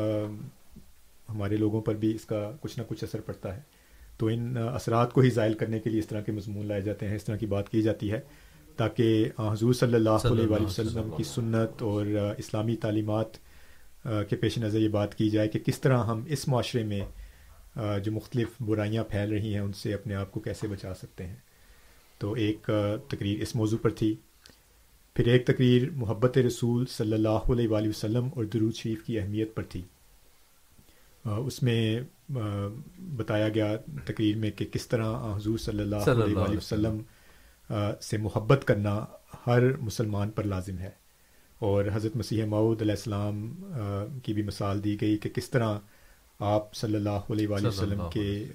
ہمارے 1.29 1.57
لوگوں 1.57 1.81
پر 1.81 1.95
بھی 1.95 2.15
اس 2.15 2.25
کا 2.25 2.51
کچھ 2.61 2.79
نہ 2.79 2.83
کچھ 2.87 3.03
اثر 3.03 3.21
پڑتا 3.21 3.55
ہے۔ 3.55 3.61
تو 4.17 4.27
ان 4.27 4.57
اثرات 4.57 5.13
کو 5.13 5.21
ہی 5.21 5.29
زائل 5.29 5.53
کرنے 5.53 5.79
کے 5.79 5.89
لیے 5.89 5.99
اس 5.99 6.07
طرح 6.07 6.21
کے 6.21 6.31
مضمون 6.31 6.65
لائے 6.65 6.81
جاتے 6.81 7.07
ہیں 7.07 7.15
اس 7.15 7.23
طرح 7.23 7.35
کی 7.35 7.45
بات 7.45 7.69
کی 7.69 7.81
جاتی 7.81 8.11
ہے 8.11 8.19
تاکہ 8.75 9.29
حضور 9.39 9.73
صلی 9.73 9.93
اللہ 9.93 10.09
علیہ 10.09 10.47
وسلم 10.47 11.11
کی 11.17 11.23
سنت 11.23 11.81
اور 11.81 12.05
اسلامی 12.37 12.75
تعلیمات 12.75 13.27
کے 14.03 14.35
پیش 14.35 14.57
نظر 14.57 14.79
یہ 14.79 14.87
بات 14.87 15.15
کی 15.15 15.29
جائے 15.29 15.47
کہ 15.47 15.59
کس 15.59 15.81
طرح 15.81 16.03
ہم 16.03 16.23
اس 16.27 16.47
معاشرے 16.47 16.83
میں 16.83 17.01
جو 17.99 18.11
مختلف 18.11 18.47
برائیاں 18.59 19.03
پھیل 19.03 19.31
رہی 19.31 19.53
ہیں 19.53 19.61
ان 19.61 19.73
سے 19.73 19.93
اپنے 19.93 20.15
آپ 20.15 20.31
کو 20.31 20.39
کیسے 20.39 20.67
بچا 20.67 20.93
سکتے 20.93 21.27
ہیں۔ 21.27 21.35
تو 22.17 22.33
ایک 22.33 22.69
تقریر 23.07 23.41
اس 23.41 23.55
موضوع 23.55 23.77
پر 23.81 23.89
تھی۔ 23.89 24.15
پھر 25.15 25.27
ایک 25.27 25.45
تقریر 25.45 25.89
محبت 25.89 26.37
رسول 26.37 26.85
صلی 26.85 27.13
اللہ 27.13 27.29
علیہ 27.29 27.67
وآلہ 27.67 27.89
وسلم 27.89 28.29
اور 28.35 28.43
درود 28.43 28.75
شریف 28.75 29.03
کی 29.03 29.19
اہمیت 29.19 29.55
پر 29.55 29.63
تھی۔ 29.63 29.81
اس 31.25 31.63
میں 31.63 31.99
بتایا 32.99 33.49
گیا 33.49 33.75
تقریر 34.05 34.37
میں 34.37 34.51
کہ 34.51 34.65
کس 34.65 34.87
طرح 34.87 35.35
حضور 35.35 35.57
صلی 35.57 35.79
اللہ 35.79 35.95
علیہ 35.95 36.57
وسلم 36.57 37.01
سے 38.01 38.17
محبت 38.17 38.63
کرنا 38.65 39.05
ہر 39.47 39.77
مسلمان 39.77 40.29
پر 40.29 40.43
لازم 40.43 40.77
ہے۔ 40.77 40.89
اور 41.59 41.85
حضرت 41.93 42.15
مسیح 42.15 42.45
معود 42.45 42.81
علیہ 42.81 42.93
السلام 42.93 43.55
کی 44.23 44.33
بھی 44.33 44.43
مثال 44.43 44.83
دی 44.83 45.01
گئی 45.01 45.17
کہ 45.17 45.29
کس 45.29 45.49
طرح 45.49 45.77
آپ 46.39 46.75
صلی 46.75 46.95
اللہ 46.95 47.09
علیہ 47.09 47.47
وآلہ 47.47 47.67
وسلم 47.67 48.01
کے 48.11 48.45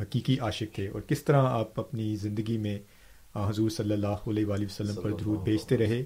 حقیقی 0.00 0.38
عاشق 0.40 0.74
تھے 0.74 0.88
اور 0.88 1.00
کس 1.00 1.24
طرح 1.24 1.42
آپ 1.42 1.80
اپنی 1.80 2.16
زندگی 2.16 2.58
میں 2.58 2.78
حضور 3.36 3.70
صلی 3.70 3.92
اللہ 3.92 4.06
علیہ 4.06 4.46
وآلہ 4.46 4.64
وسلم 4.64 4.94
پر 5.02 5.10
درود 5.10 5.38
بھیجتے 5.40 5.76
رہے 5.76 6.04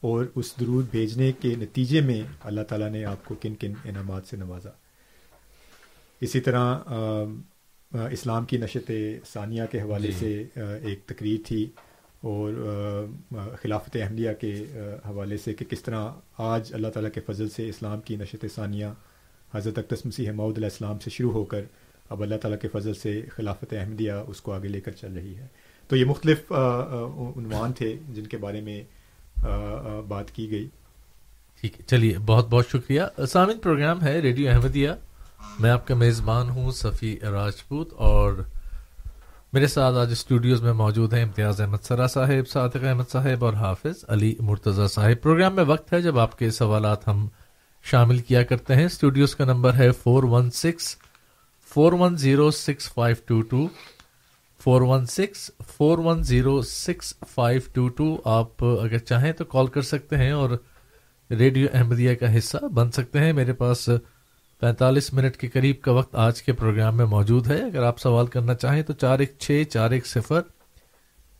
اور 0.00 0.24
اس 0.34 0.60
درود 0.60 0.86
بھیجنے 0.90 1.32
کے 1.32 1.54
نتیجے 1.58 2.00
میں 2.00 2.22
اللہ 2.40 2.60
تعالیٰ 2.60 2.90
نے 2.90 3.04
آپ 3.04 3.24
کو 3.24 3.34
کن 3.34 3.54
کن 3.54 3.72
انعامات 3.84 4.22
سے 4.26 4.36
نوازا۔ 4.36 4.70
اسی 6.20 6.40
طرح 6.40 6.78
اسلام 8.10 8.44
کی 8.44 8.56
نشت 8.56 8.90
ثانیہ 9.32 9.62
کے 9.70 9.80
حوالے 9.80 10.10
جی۔ 10.10 10.12
سے 10.18 10.60
ایک 10.82 11.06
تقریر 11.06 11.38
تھی 11.46 11.64
اور 12.20 12.52
خلافت 13.62 13.96
احمدیہ 13.96 14.30
کے 14.40 14.64
حوالے 15.04 15.36
سے 15.36 15.54
کہ 15.54 15.64
کس 15.64 15.82
طرح 15.82 16.08
آج 16.38 16.74
اللہ 16.74 16.88
تعالیٰ 16.88 17.10
کے 17.12 17.20
فضل 17.20 17.48
سے 17.48 17.68
اسلام 17.68 18.00
کی 18.00 18.16
نشت 18.16 18.44
ثانیہ 18.54 18.86
حضرت 19.54 19.78
اقدس 19.78 20.06
مسیح 20.06 20.30
معود 20.32 20.58
علیہ 20.58 20.68
السلام 20.72 20.98
سے 20.98 21.10
شروع 21.10 21.32
ہو 21.32 21.44
کر 21.44 21.62
اب 22.08 22.22
اللہ 22.22 22.34
تعالیٰ 22.34 22.60
کے 22.60 22.68
فضل 22.68 22.94
سے 22.94 23.22
خلافت 23.30 23.72
احمدیہ 23.72 24.12
اس 24.12 24.40
کو 24.40 24.52
آگے 24.52 24.68
لے 24.68 24.80
کر 24.80 24.92
چل 24.92 25.12
رہی 25.12 25.36
ہے۔ 25.36 25.46
تو 25.88 25.96
یہ 25.96 26.04
مختلف 26.04 26.52
عنوان 26.52 27.72
تھے 27.72 27.96
جن 28.08 28.26
کے 28.26 28.36
بارے 28.36 28.60
میں 28.60 28.82
بات 30.08 30.30
کی 30.30 30.50
گئی۔ 30.50 30.68
ٹھیک 31.60 31.80
ہے 31.80 31.84
چلیے 31.86 32.18
بہت 32.18 32.48
بہت 32.48 32.68
شکریہ۔ 32.68 33.02
سامن 33.28 33.58
پروگرام 33.58 34.02
ہے 34.02 34.18
ریڈیو 34.20 34.50
احمدیہ۔ 34.50 34.90
میں 35.58 35.70
آپ 35.70 35.86
کا 35.86 35.94
میزبان 35.94 36.50
ہوں، 36.50 36.70
صفی 36.70 37.16
راجپوت، 37.20 37.92
اور 37.92 38.32
میرے 39.52 39.66
ساتھ 39.66 39.96
آج 39.96 40.12
اسٹوڈیوز 40.12 40.62
میں 40.62 40.72
موجود 40.72 41.14
ہیں 41.14 41.22
امتیاز 41.22 41.60
احمد 41.60 41.82
سرا 41.82 42.06
صاحب، 42.06 42.48
صادق 42.48 42.84
احمد 42.84 43.10
صاحب، 43.12 43.44
اور 43.44 43.54
حافظ 43.54 44.04
علی 44.08 44.34
مرتضی 44.40 44.88
صاحب۔ 44.88 45.22
پروگرام 45.22 45.54
میں 45.54 45.64
وقت 45.64 45.92
ہے، 45.92 46.00
جب 46.02 46.18
آپ 46.18 46.38
کے 46.38 46.50
سوالات 46.50 47.08
ہم 47.08 47.28
شامل 47.84 48.18
کیا 48.18 48.42
کرتے 48.42 48.74
ہیں۔ 48.74 48.84
اسٹوڈیوز 48.84 49.36
کا 49.36 49.44
نمبر 49.44 49.74
ہے 49.74 49.90
four 49.92 50.22
one 50.22 50.50
six, 50.50 50.96
four 51.74 51.92
one 51.92 52.16
zero 52.16 52.50
six 52.50 52.92
five 52.92 53.16
two 53.26 53.40
two. 53.42 53.66
Four 54.60 54.82
one 54.82 55.06
six, 55.06 55.50
four 55.76 55.98
one 55.98 56.22
zero 56.22 56.62
six 56.62 57.14
five 57.34 57.60
two 57.72 57.88
two. 57.88 58.16
آپ 58.24 58.64
اگر 58.64 58.98
چاہیں 58.98 59.32
تو 59.32 59.44
کال 59.44 59.66
کر 59.66 59.82
سکتے 59.82 60.16
ہیں 60.16 60.30
اور 60.30 60.50
ریڈیو 61.30 61.68
احمدیہ 61.72 62.14
کا 62.14 62.36
حصہ 62.38 62.56
بن 62.74 62.90
سکتے 62.90 63.18
ہیں۔ 63.18 63.32
میرے 63.32 63.52
پاس 63.52 63.88
پینتالیس 64.60 65.12
منٹ 65.12 65.36
کے 65.36 65.48
قریب 65.48 65.80
کا 65.80 65.92
وقت 65.92 66.14
آج 66.14 66.42
کے 66.42 66.52
پروگرام 66.52 66.96
میں 66.96 67.04
موجود 67.04 67.46
ہے۔ 67.46 67.62
اگر 67.62 67.82
آپ 67.82 67.98
سوال 67.98 68.26
کرنا 68.26 68.54
چاہیں 68.54 68.82
تو 68.82 68.92
چار 68.92 69.18
ایک 69.18 69.32
چھ، 69.38 69.62
چار 69.70 69.90
ایک 69.90 70.06
صفر، 70.06 70.40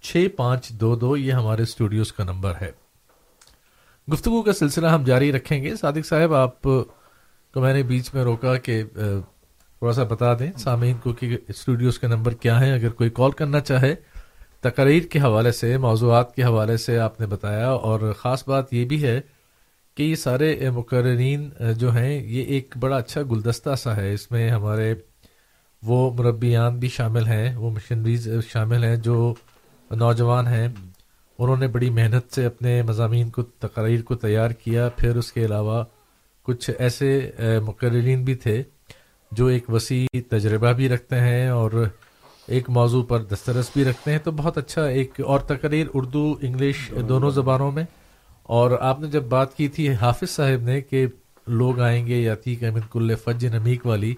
چھ 0.03 0.27
پانچ 0.37 0.69
دو 0.69 0.97
دو، 0.97 1.17
یہ 1.17 1.33
ہمارے 1.33 1.63
اسٹوڈیوز 1.63 2.13
کا 2.13 2.25
نمبر 2.25 2.53
ہے۔ 2.61 2.71
گفتگو 4.13 4.43
کا 4.43 4.53
سلسلہ 4.53 4.87
ہم 4.87 5.05
جاری 5.05 5.33
رکھیں 5.33 5.63
گے۔ 5.63 5.77
صادق 5.77 6.07
صاحب، 6.07 6.35
آپ 6.35 6.63
کو 6.63 6.85
میں 7.57 7.75
نے 7.75 7.83
بیچ 7.83 8.15
میں 8.15 8.25
روکا 8.25 8.57
کہ 8.57 8.83
تھوڑا 9.79 9.93
سا 9.93 10.03
بتا 10.03 10.35
دیں 10.39 10.59
سامعین 10.59 10.97
کو 10.97 11.13
کہ 11.13 11.39
اسٹوڈیوز 11.49 11.99
کا 11.99 12.09
نمبر 12.09 12.35
کیا 12.35 12.61
ہے 12.61 12.73
اگر 12.73 12.89
کوئی 12.89 13.11
کال 13.11 13.31
کرنا 13.31 13.61
چاہے، 13.61 13.95
تقریر 14.61 15.03
کے 15.03 15.21
حوالے 15.21 15.53
سے، 15.53 15.79
موضوعات 15.79 16.35
کے 16.35 16.43
حوالے 16.43 16.77
سے 16.77 16.99
آپ 16.99 17.21
نے 17.21 17.27
بتایا۔ 17.27 17.71
اور 17.71 18.13
خاص 18.19 18.49
بات 18.49 18.73
یہ 18.73 18.85
بھی 18.85 19.03
ہے 19.03 19.21
کہ 20.01 20.05
یہ 20.05 20.14
سارے 20.14 20.70
مقررین 20.70 21.51
جو 21.77 21.97
ہیں 21.97 22.22
یہ 22.27 22.43
ایک 22.43 22.74
بڑا 22.81 22.97
اچھا 22.97 23.22
گلدستہ 23.31 23.74
سا 23.74 23.97
ہے۔ 23.97 24.12
اس 24.12 24.31
میں 24.31 24.51
ہمارے 24.51 24.94
وہ 25.82 25.98
مربیان 26.14 26.78
بھی 26.78 26.89
شامل 26.89 27.27
ہیں 27.27 27.56
وہ 27.56 27.70
مشنریز 27.70 28.28
شامل 28.48 28.85
ہیں 28.85 28.97
جو 28.97 29.35
نوجوان 29.90 30.47
ہیں۔ 30.47 30.68
انہوں 31.39 31.56
نے 31.56 31.68
بڑی 31.68 31.90
محنت 31.90 32.35
سے 32.35 32.47
اپنے 32.47 32.82
مضامین 32.82 33.31
کو 33.31 33.43
تقریر 33.43 34.02
کو 34.02 34.14
تیار 34.14 34.51
کیا۔ 34.51 34.89
پھر 34.97 35.16
اس 35.16 35.32
کے 35.32 35.44
علاوہ 35.44 35.85
کچھ 36.43 36.70
ایسے 36.78 37.31
مقررین 37.66 38.24
بھی 38.24 38.35
تھے 38.35 38.62
جو 39.32 39.47
ایک 39.47 39.70
وسیع 39.70 40.06
تجربہ 40.31 40.72
بھی 40.72 40.89
رکھتے 40.89 41.20
ہیں 41.20 41.48
اور 41.48 41.85
ایک 42.48 42.70
موضوع 42.70 43.05
پر 43.05 43.22
دسترس 43.22 43.70
بھی 43.74 43.85
رکھتے 43.85 44.12
ہیں۔ 44.12 44.18
تو 44.18 44.31
بہت 44.31 44.59
اچھا 44.59 44.85
ایک 44.85 45.20
اور 45.20 45.40
تقریر 45.40 45.86
اردو 45.94 46.35
انگلش 46.43 46.93
دونوں 47.09 47.31
زبانوں 47.31 47.72
میں۔ 47.72 47.85
اور 48.51 48.70
آپ 48.81 49.01
نے 49.01 49.09
جب 49.09 49.24
بات 49.28 49.56
کی 49.56 49.68
تھی 49.68 49.89
حافظ 49.94 50.31
صاحب 50.31 50.62
نے 50.62 50.81
کہ 50.81 51.06
لوگ 51.47 51.81
آئیں 51.81 52.06
گے 52.06 52.16
یا 52.16 52.35
تھی 52.35 52.56
امن 52.66 52.81
کل 52.90 53.14
فج 53.14 53.47
نمیک 53.47 53.86
والی 53.86 54.14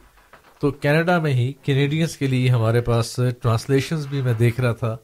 تو 0.60 0.70
کینیڈا 0.70 1.18
میں 1.18 1.32
ہی 1.32 1.52
کینیڈینس 1.62 2.16
کے 2.16 2.26
لیے 2.26 2.48
ہمارے 2.50 2.80
پاس 2.80 3.18
ٹرانسلیشنز 3.42 4.06
بھی 4.06 4.22
میں 4.22 4.32
دیکھ 4.34 4.60
رہا 4.60 4.72
تھا 4.72 4.96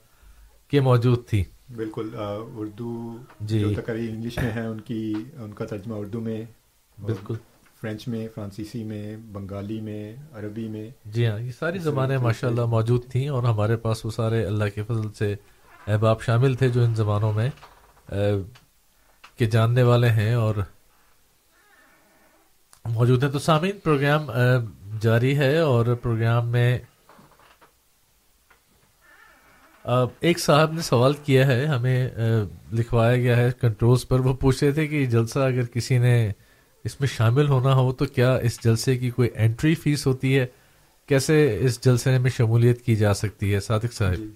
کہ 0.73 0.81
موجود 0.81 1.27
تھی 1.27 1.43
بالکل 1.77 2.09
اردو 2.15 2.93
جی۔ 3.41 3.63
تقریر 3.75 4.11
انگلش 4.11 4.39
میں 4.39 4.51
ہیں 4.51 4.67
ان 4.67 4.81
کی 4.81 5.03
ان 5.37 5.53
کا 5.53 5.65
ترجمہ 5.65 5.95
اردو 5.95 6.21
میں 6.21 6.43
بالکل۔ 6.99 7.35
فرینچ 7.83 8.07
میں 8.09 8.27
فرانسیسی 8.35 8.83
میں 8.85 9.17
بنگالی 9.33 9.81
میں 9.81 10.03
عربی 10.33 10.69
میں۔ 10.69 10.89
جی 11.05 11.27
ہاں 11.27 11.39
یہ 11.41 11.51
ساری 11.59 11.79
زبانیں 11.79 12.17
ماشاء 12.19 12.49
اللہ 12.49 12.67
موجود 12.67 13.09
تھیں 13.09 13.29
اور 13.29 13.43
ہمارے 13.43 13.77
پاس 13.77 14.05
وہ 14.05 14.11
سارے 14.11 14.45
اللہ 14.45 14.75
کے 14.75 14.83
فضل 14.83 15.13
سے 15.19 15.35
احباب 15.87 16.23
شامل 16.23 16.55
تھے 16.55 16.69
جو 16.69 16.85
ان 16.85 16.95
زبانوں 16.95 17.33
میں 17.33 17.49
کے 19.39 19.47
جاننے 19.47 19.83
والے 19.83 20.09
ہیں 20.09 20.35
اور 20.35 20.55
موجود 22.85 23.23
ہیں 23.25 23.31
تو 23.31 23.39
سامعین، 23.39 23.79
پروگرام 23.79 24.31
جاری 25.01 25.39
ہے 25.39 25.59
اور 25.59 25.87
پروگرام 26.03 26.49
میں 26.49 26.79
ایک 30.21 30.39
صاحب 30.39 30.73
نے 30.73 30.83
سوال 30.83 31.13
کیا 31.25 31.47
ہے، 31.47 31.65
ہمیں 31.67 32.09
لکھوایا 32.73 33.17
گیا 33.17 33.37
ہے 33.37 33.51
کنٹرولز 33.61 34.09
پر۔ 34.09 34.21
وہ 34.21 34.35
پوچھ 34.35 34.65
رہے 34.65 34.73
تھے 34.73 34.87
کہ 34.87 35.07
جلسہ 35.07 35.39
اگر 35.39 35.65
کسی 35.65 35.99
نے 35.99 36.31
اس 36.85 37.01
میں 37.01 37.09
شامل 37.09 37.49
ہونا 37.49 37.75
ہو 37.75 37.93
تو 37.93 38.05
کیا 38.05 38.35
اس 38.37 38.65
جلسے 38.65 38.97
کی 38.97 39.11
کوئی 39.11 39.29
انٹری 39.35 39.75
فیس 39.75 40.07
ہوتی 40.07 40.39
ہے؟ 40.39 40.47
کیسے 41.07 41.59
اس 41.61 41.85
جلسے 41.85 42.19
میں 42.19 42.31
شمولیت 42.31 42.83
کی 42.83 42.97
جا 42.97 43.15
سکتی 43.15 43.55
ہے؟ 43.55 43.61
صادق 43.61 43.93
صاحب۔ 43.93 44.15
جی۔ 44.15 44.31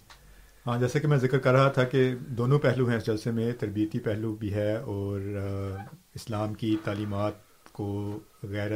ہاں 0.66 0.78
جیسے 0.78 1.00
کہ 1.00 1.08
میں 1.08 1.16
ذکر 1.16 1.38
کر 1.38 1.52
رہا 1.52 1.68
تھا 1.68 1.84
کہ 1.84 2.14
دونوں 2.28 2.58
پہلو 2.58 2.88
ہیں 2.88 2.96
اس 2.96 3.06
جلسے 3.06 3.30
میں 3.30 3.52
تربیتی 3.52 3.98
پہلو 3.98 4.34
بھی 4.34 4.54
ہے 4.54 4.76
اور 4.76 5.20
اسلام 6.14 6.54
کی 6.54 6.76
تعلیمات 6.84 7.32
کو 7.72 8.18
غیر 8.42 8.70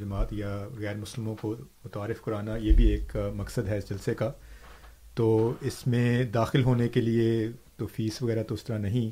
جماعت 0.00 0.32
یا 0.32 0.68
غیر 0.78 0.96
مسلموں 0.96 1.34
کو 1.40 1.54
متعارف 1.84 2.20
کرانا 2.20 2.56
یہ 2.56 2.72
بھی 2.72 2.84
ایک 2.84 3.16
مقصد 3.34 3.68
ہے 3.68 3.78
اس 3.78 3.90
جلسے 3.90 4.14
کا۔ 4.14 4.32
تو 5.14 5.52
اس 5.60 5.86
میں 5.86 6.24
داخل 6.24 6.62
ہونے 6.62 6.88
کے 6.88 7.00
لیے 7.00 7.48
تو 7.76 7.86
فیس 7.86 8.22
وغیرہ 8.22 8.42
تو 8.42 8.54
اس 8.54 8.64
طرح 8.64 8.78
نہیں 8.78 9.10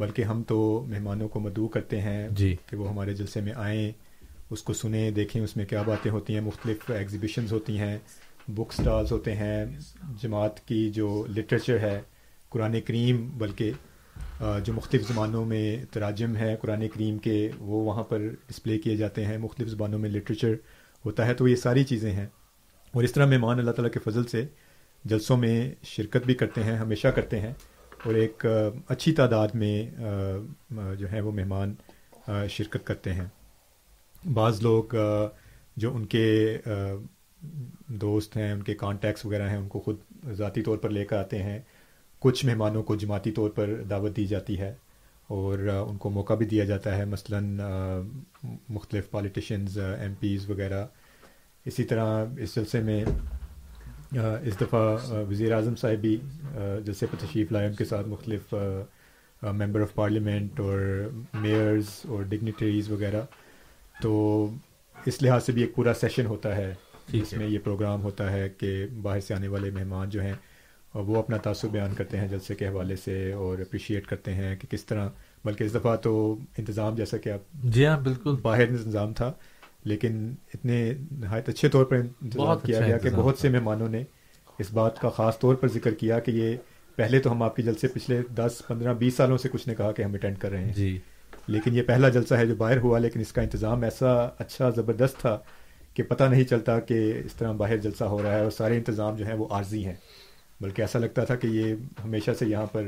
بلکہ 0.00 0.22
ہم 0.22 0.42
تو 0.42 0.86
مہمانوں 0.88 1.28
کو 1.28 1.40
مدعو 1.40 1.68
کرتے 1.68 2.00
ہیں 2.00 2.28
جی۔ 2.28 2.56
کہ 2.66 2.76
وہ 2.76 2.88
ہمارے 2.88 3.14
جلسے 3.14 3.40
میں 3.40 3.52
آئیں 3.56 3.92
اس 4.50 4.62
کو 4.62 4.72
سنیں 4.72 5.10
دیکھیں 5.10 5.42
اس 5.42 5.56
میں 5.56 5.66
کیا 5.66 5.82
باتیں 5.82 6.10
ہوتی 6.10 6.34
ہیں 6.34 6.40
مختلف 6.40 6.90
ایگزیبیشنز 6.90 7.52
ہوتی 7.52 7.78
ہیں۔ 7.78 7.98
بک 8.54 8.72
سٹالز 8.72 9.12
ہوتے 9.12 9.34
ہیں، 9.34 9.64
جماعت 10.22 10.66
کی 10.66 10.90
جو 10.90 11.26
لٹریچر 11.36 11.78
ہے، 11.78 12.00
قرآن 12.48 12.80
کریم، 12.80 13.30
بلکہ 13.38 13.72
جو 14.64 14.72
مختلف 14.72 15.08
زبانوں 15.08 15.44
میں 15.44 15.84
تراجم 15.90 16.36
ہے 16.36 16.56
قرآن 16.60 16.88
کریم 16.94 17.18
کے، 17.18 17.50
وہ 17.58 17.84
وہاں 17.84 18.02
پر 18.02 18.18
ڈسپلے 18.46 18.78
کیے 18.78 18.96
جاتے 18.96 19.24
ہیں، 19.24 19.38
مختلف 19.38 19.68
زبانوں 19.68 19.98
میں 19.98 20.10
لٹریچر 20.10 20.54
ہوتا 21.04 21.26
ہے، 21.26 21.34
تو 21.34 21.48
یہ 21.48 21.56
ساری 21.56 21.84
چیزیں 21.84 22.12
ہیں۔ 22.12 22.26
اور 22.92 23.04
اس 23.04 23.12
طرح 23.12 23.26
مہمان 23.26 23.58
اللہ 23.58 23.70
تعالیٰ 23.70 23.92
کے 23.92 24.10
فضل 24.10 24.24
سے 24.24 24.46
جلسوں 25.04 25.36
میں 25.36 25.74
شرکت 25.82 26.26
بھی 26.26 26.34
کرتے 26.34 26.62
ہیں، 26.62 26.76
ہمیشہ 26.76 27.08
کرتے 27.08 27.40
ہیں۔ 27.40 27.52
اور 28.04 28.14
ایک 28.14 28.46
اچھی 28.88 29.12
تعداد 29.12 29.48
میں 29.54 29.90
جو 30.98 31.12
ہے 31.12 31.20
وہ 31.20 31.32
مہمان 31.32 31.74
شرکت 32.48 32.86
کرتے 32.86 33.12
ہیں۔ 33.12 33.26
بعض 34.28 34.62
لوگ 34.62 34.84
جو 35.76 35.96
ان 35.96 36.06
کے 36.06 36.58
دوست 37.90 38.36
ہیں، 38.36 38.52
ان 38.52 38.62
کے 38.62 38.74
کانٹیکٹس 38.74 39.26
وغیرہ 39.26 39.48
ہیں، 39.48 39.56
ان 39.56 39.68
کو 39.68 39.80
خود 39.80 39.96
ذاتی 40.32 40.62
طور 40.62 40.78
پر 40.78 40.90
لے 40.90 41.04
کر 41.04 41.16
آتے 41.16 41.42
ہیں۔ 41.42 41.58
کچھ 42.18 42.46
مہمانوں 42.46 42.82
کو 42.82 42.96
جماعتی 42.96 43.30
طور 43.30 43.50
پر 43.50 43.82
دعوت 43.90 44.16
دی 44.16 44.26
جاتی 44.26 44.60
ہے 44.60 44.74
اور 45.26 45.58
ان 45.88 45.96
کو 45.96 46.10
موقع 46.10 46.34
بھی 46.34 46.46
دیا 46.46 46.64
جاتا 46.64 46.96
ہے۔ 46.96 47.04
مثلا 47.04 47.40
مختلف 48.68 49.10
پالیٹیشنز 49.10 49.78
ایم 49.78 50.14
پیز 50.20 50.50
وغیرہ۔ 50.50 50.84
اسی 51.64 51.84
طرح 51.84 52.24
اس 52.38 52.54
جلسے 52.54 52.80
میں 52.80 53.04
اس 54.42 54.60
دفعہ 54.60 54.96
وزیر 55.30 55.52
اعظم 55.52 55.74
صاحب 55.76 56.00
بھی 56.00 56.16
جلسے 56.84 57.06
پر 57.06 57.16
تشریف 57.20 57.52
لائے۔ 57.52 57.66
ان 57.66 57.74
کے 57.74 57.84
ساتھ 57.84 58.08
مختلف 58.08 58.54
ممبر 59.42 59.80
آف 59.80 59.94
پارلیمنٹ 59.94 60.60
اور 60.60 61.08
میئرز 61.34 61.86
اور 62.08 62.22
ڈگنیٹریز 62.22 62.90
وغیرہ۔ 62.90 63.22
تو 64.02 64.46
اس 65.06 65.22
لحاظ 65.22 65.44
سے 65.44 65.52
بھی 65.52 65.62
ایک 65.62 65.74
پورا 65.74 65.94
سیشن 65.94 66.26
ہوتا 66.26 66.56
ہے۔ 66.56 66.74
جس 67.12 67.32
میں 67.32 67.46
یہ 67.46 67.58
پروگرام 67.64 68.02
ہوتا 68.02 68.30
ہے 68.32 68.48
کہ 68.58 68.70
باہر 69.02 69.20
سے 69.20 69.34
آنے 69.34 69.48
والے 69.48 69.70
مہمان 69.70 70.08
جو 70.10 70.22
ہیں 70.22 70.32
وہ 70.94 71.16
اپنا 71.16 71.36
تاثر 71.36 71.68
بیان 71.68 71.94
کرتے 71.94 72.18
ہیں 72.18 72.28
جلسے 72.28 72.54
کے 72.54 72.68
حوالے 72.68 72.96
سے 72.96 73.14
اور 73.34 73.58
اپریشیٹ 73.58 74.06
کرتے 74.06 74.34
ہیں 74.34 74.54
کہ 74.56 74.68
کس 74.70 74.84
طرح 74.84 75.08
بلکہ 75.44 75.64
اس 75.64 75.74
دفعہ 75.74 75.94
تو 75.96 76.12
انتظام 76.58 76.94
جیسا 76.94 77.16
کہ 77.16 77.30
آپ 77.30 77.52
جی 77.66 77.86
ہاں 77.86 77.98
بالکل۔ 78.00 78.36
باہر 78.42 78.68
انتظام 78.68 79.12
تھا 79.14 79.32
لیکن 79.84 80.16
اتنے 80.54 80.78
نہایت 81.12 81.48
اچھے 81.48 81.68
طور 81.68 81.84
پر 81.84 81.96
انتظام 81.96 82.58
کیا 82.58 82.76
اچھا 82.78 82.86
گیا 82.86 82.98
کہ 82.98 83.10
بہت 83.12 83.38
سے 83.38 83.48
مہمانوں 83.48 83.88
نے 83.88 84.02
اس 84.58 84.72
بات 84.72 84.98
کا 85.00 85.08
خاص 85.10 85.38
طور 85.38 85.54
پر 85.54 85.68
ذکر 85.68 85.94
کیا 85.94 86.18
کہ 86.20 86.30
یہ 86.30 86.56
پہلے 86.98 87.18
تو 87.18 87.32
ہم 87.32 87.42
آپ 87.42 87.56
کے 87.56 87.62
جلسے 87.62 87.88
پچھلے 87.88 88.20
دس 88.36 88.60
پندرہ 88.68 88.94
بیس 88.94 89.14
سالوں 89.14 89.38
سے 89.38 89.48
کچھ 89.48 89.68
نے 89.68 89.74
کہا 89.74 89.92
کہ 89.92 90.02
ہم 90.02 90.14
اٹینڈ 90.14 90.38
کر 90.38 90.50
رہے 90.50 90.64
ہیں۔ 90.64 90.72
جی۔ 90.72 90.98
لیکن 91.48 91.74
یہ 91.76 91.82
پہلا 91.82 92.08
جلسہ 92.08 92.34
ہے 92.34 92.46
جو 92.46 92.54
باہر 92.56 92.78
ہوا 92.78 92.98
لیکن 92.98 93.20
اس 93.20 93.32
کا 93.32 93.42
انتظام 93.42 93.82
ایسا 93.82 94.12
اچھا 94.38 94.70
زبردست 94.70 95.18
تھا 95.18 95.38
کہ 96.02 96.08
پتہ 96.08 96.24
نہیں 96.24 96.44
چلتا 96.44 96.80
کہ 96.80 97.12
اس 97.24 97.32
طرح 97.32 97.52
باہر 97.52 97.76
جلسہ 97.76 98.04
ہو 98.04 98.22
رہا 98.22 98.34
ہے 98.34 98.40
اور 98.40 98.50
سارے 98.50 98.76
انتظام 98.76 99.16
جو 99.16 99.26
ہیں 99.26 99.34
وہ 99.34 99.48
عارضی 99.50 99.86
ہیں 99.86 99.94
بلکہ 100.60 100.82
ایسا 100.82 100.98
لگتا 100.98 101.24
تھا 101.24 101.34
کہ 101.34 101.46
یہ 101.46 101.74
ہمیشہ 102.04 102.30
سے 102.38 102.46
یہاں 102.46 102.66
پر 102.66 102.82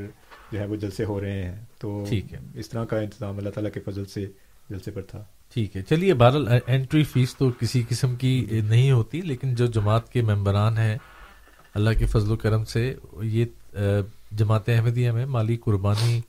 جو 0.52 0.58
ہے 0.58 0.66
وہ 0.66 0.76
جلسے 0.76 1.04
ہو 1.04 1.20
رہے 1.20 1.42
ہیں۔ 1.42 1.64
تو 1.78 2.04
اس 2.54 2.68
طرح 2.68 2.84
کا 2.84 2.98
انتظام 2.98 3.38
اللہ 3.38 3.50
تعالیٰ 3.50 3.72
کے 3.72 3.80
فضل 3.80 4.04
سے 4.04 4.26
جلسے 4.70 4.90
پر 4.90 5.02
تھا۔ 5.02 5.24
ٹھیک 5.54 5.76
ہے۔ 5.76 5.82
چلیے 5.82 6.14
بہرحال 6.14 6.48
انٹری 6.66 7.04
فیس 7.04 7.36
تو 7.36 7.50
کسی 7.60 7.82
قسم 7.88 8.16
کی 8.16 8.60
نہیں 8.64 8.90
ہوتی 8.90 9.20
لیکن 9.20 9.54
جو 9.54 9.66
جماعت 9.66 10.12
کے 10.12 10.22
ممبران 10.22 10.78
ہیں 10.78 10.98
اللہ 11.74 11.90
کے 11.98 12.06
فضل 12.06 12.30
و 12.30 12.36
کرم 12.36 12.64
سے 12.64 12.94
یہ 13.22 13.44
جماعت 14.32 14.68
احمدیہ 14.68 15.10
میں 15.10 15.26
مالی 15.26 15.56
قربانی 15.56 16.20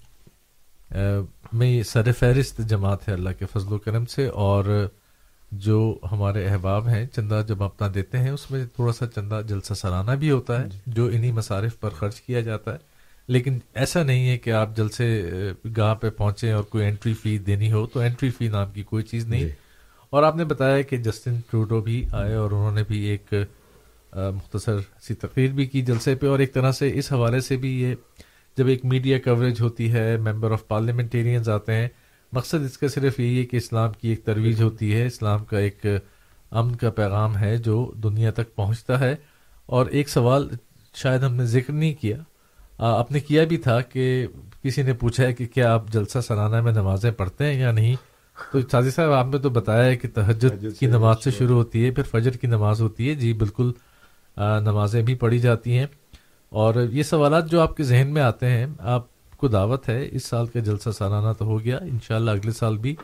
میں 1.54 1.84
سر 1.84 2.12
فہرست 2.12 2.58
جماعت 2.58 3.08
ہے 3.08 3.14
اللہ 3.14 3.30
کے 3.40 3.46
فضل 3.46 3.74
و 3.74 3.78
کرم 3.78 4.06
سے 4.06 4.28
اور 4.28 4.88
جو 5.58 5.98
ہمارے 6.12 6.48
احباب 6.48 6.88
ہیں 6.88 7.06
چندہ 7.06 7.42
جب 7.48 7.64
اپنا 7.64 7.88
دیتے 7.96 8.18
ہیں 8.18 8.30
اس 8.30 8.52
میں 8.52 8.66
تھوڑا 8.76 8.94
سا 8.94 9.08
چندہ 9.08 9.42
جلسہ 9.48 9.74
سالانہ 9.74 10.12
بھی 10.12 10.32
ہوتا 10.32 10.62
ہے 10.62 10.68
جو 10.88 11.06
انہی 11.06 11.32
مصارف 11.32 11.80
پر 11.80 11.90
خرچ 11.90 12.22
کیا 12.22 12.40
جاتا 12.40 12.74
ہے۔ 12.74 12.78
لیکن 13.28 13.60
ایسا 13.74 14.04
نہیں 14.04 14.30
ہے 14.30 14.38
کہ 14.38 14.50
آپ 14.50 14.76
جلسے 14.76 15.32
گاہ 15.78 15.96
پہ 15.96 16.10
پہنچیں 16.10 16.52
اور 16.52 16.64
کوئی 16.64 16.86
انٹری 16.86 17.14
فی 17.14 17.38
دینی 17.38 17.72
ہو 17.72 17.86
تو 17.86 18.00
انٹری 18.00 18.30
فی 18.30 18.48
نام 18.48 18.72
کی 18.72 18.84
کوئی 18.84 19.04
چیز 19.04 19.26
نہیں۔ 19.26 19.50
اور 20.10 20.24
آپ 20.24 20.36
نے 20.36 20.46
بتایا 20.46 20.82
کہ 20.82 20.98
جسٹن 20.98 21.40
ٹروڈو 21.50 21.82
بھی 21.82 22.06
آئے 22.12 22.34
اور 22.34 22.52
انہوں 22.52 22.72
نے 22.72 22.84
بھی 22.88 23.00
ایک 23.00 23.34
مختصر 24.14 24.78
سی 25.02 25.14
تقریر 25.14 25.52
بھی 25.52 25.66
کی 25.66 25.82
جلسے 25.82 26.16
پہ۔ 26.16 26.28
اور 26.28 26.40
ایک 26.40 26.54
طرح 26.54 26.72
سے 26.72 26.92
اس 26.94 27.12
حوالے 27.12 27.40
سے 27.40 27.58
بھی 27.58 27.82
یہ 27.82 27.96
جب 28.58 28.68
ایک 28.68 28.86
میڈیا 28.86 29.20
کوریج 29.20 29.62
ہوتی 29.62 29.92
ہے 29.94 30.18
ممبر 30.18 30.52
آف 30.52 30.68
پارلیمنٹیرینز 30.68 31.50
آتے 31.50 31.74
ہیں 31.74 31.88
مقصد 32.34 32.66
اس 32.66 32.78
کا 32.78 32.88
صرف 32.88 33.20
یہی 33.20 33.40
ہے 33.40 33.46
کہ 33.46 33.58
اسلام 33.58 33.92
کی 33.92 34.10
ایک 34.10 34.24
ترویج 34.24 34.62
ہوتی 34.62 34.96
ہے 34.96 35.06
اسلام 35.06 35.46
کا 35.46 35.60
ایک 35.60 35.86
امن 36.52 36.76
کا 36.76 36.90
پیغام 36.90 37.38
ہے 37.38 37.58
جو 37.58 37.92
دنیا 38.04 38.32
تک 38.32 38.56
پہنچتا 38.56 39.00
ہے۔ 39.00 39.16
اور 39.66 39.86
ایک 39.86 40.10
سوال 40.10 40.50
شاید 40.94 41.24
ہم 41.24 41.36
نے 41.36 41.46
ذکر 41.46 41.74
نہیں 41.74 41.94
کیا 41.94 42.18
آپ 42.78 43.12
نے 43.12 43.20
کیا 43.20 43.44
بھی 43.44 43.58
تھا 43.58 43.82
کہ 43.82 44.28
کسی 44.64 44.82
نے 44.82 44.94
پوچھا 44.94 45.24
ہے 45.24 45.34
کہ 45.34 45.46
کیا 45.46 45.74
آپ 45.74 45.88
جلسہ 45.92 46.20
سالانہ 46.28 46.62
میں 46.62 46.72
نمازیں 46.72 47.12
پڑھتے 47.12 47.46
ہیں 47.46 47.60
یا 47.60 47.72
نہیں؟ 47.72 47.96
تو 48.52 48.60
سازی 48.72 48.90
صاحب 48.90 49.12
آپ 49.12 49.26
نے 49.26 49.38
تو 49.38 49.50
بتایا 49.50 49.86
ہے 49.86 49.96
کہ 49.96 50.08
تہجد 50.14 50.80
کی 50.80 50.86
نماز 50.86 51.16
سے 51.24 51.32
شروع 51.32 51.58
ہوتی 51.58 51.86
ہے 51.86 51.92
پھر 51.92 52.04
فجر 52.04 52.32
کی 52.32 52.48
نماز 52.48 52.82
ہوتی 52.82 53.10
ہے۔ 53.10 53.16
جی 53.16 53.34
بالکل 53.34 53.72
نمازیں 54.38 55.02
بھی 55.02 55.16
پڑھی 55.16 55.40
جاتی 55.40 55.78
ہیں۔ 55.78 55.86
اور 56.50 56.76
یہ 56.92 57.04
سوالات 57.04 57.52
جو 57.52 57.62
آپ 57.62 57.78
کے 57.78 57.84
ذہن 57.84 58.08
میں 58.14 58.22
آتے 58.22 58.50
ہیں 58.50 58.66
آپ 58.80 59.13
کو 59.44 59.48
دعوت 59.50 59.90
ہے، 59.90 60.08
اس 60.12 60.26
سال 60.26 60.48
کا 60.48 60.60
جلسہ 60.60 60.90
سالانہ 60.98 61.32
تو 61.38 61.46
ہو 61.46 61.60
گیا، 61.60 61.78
انشاءاللہ 61.84 62.32
اگلے 62.32 62.52
سال 62.52 62.78
بھی، 62.78 62.96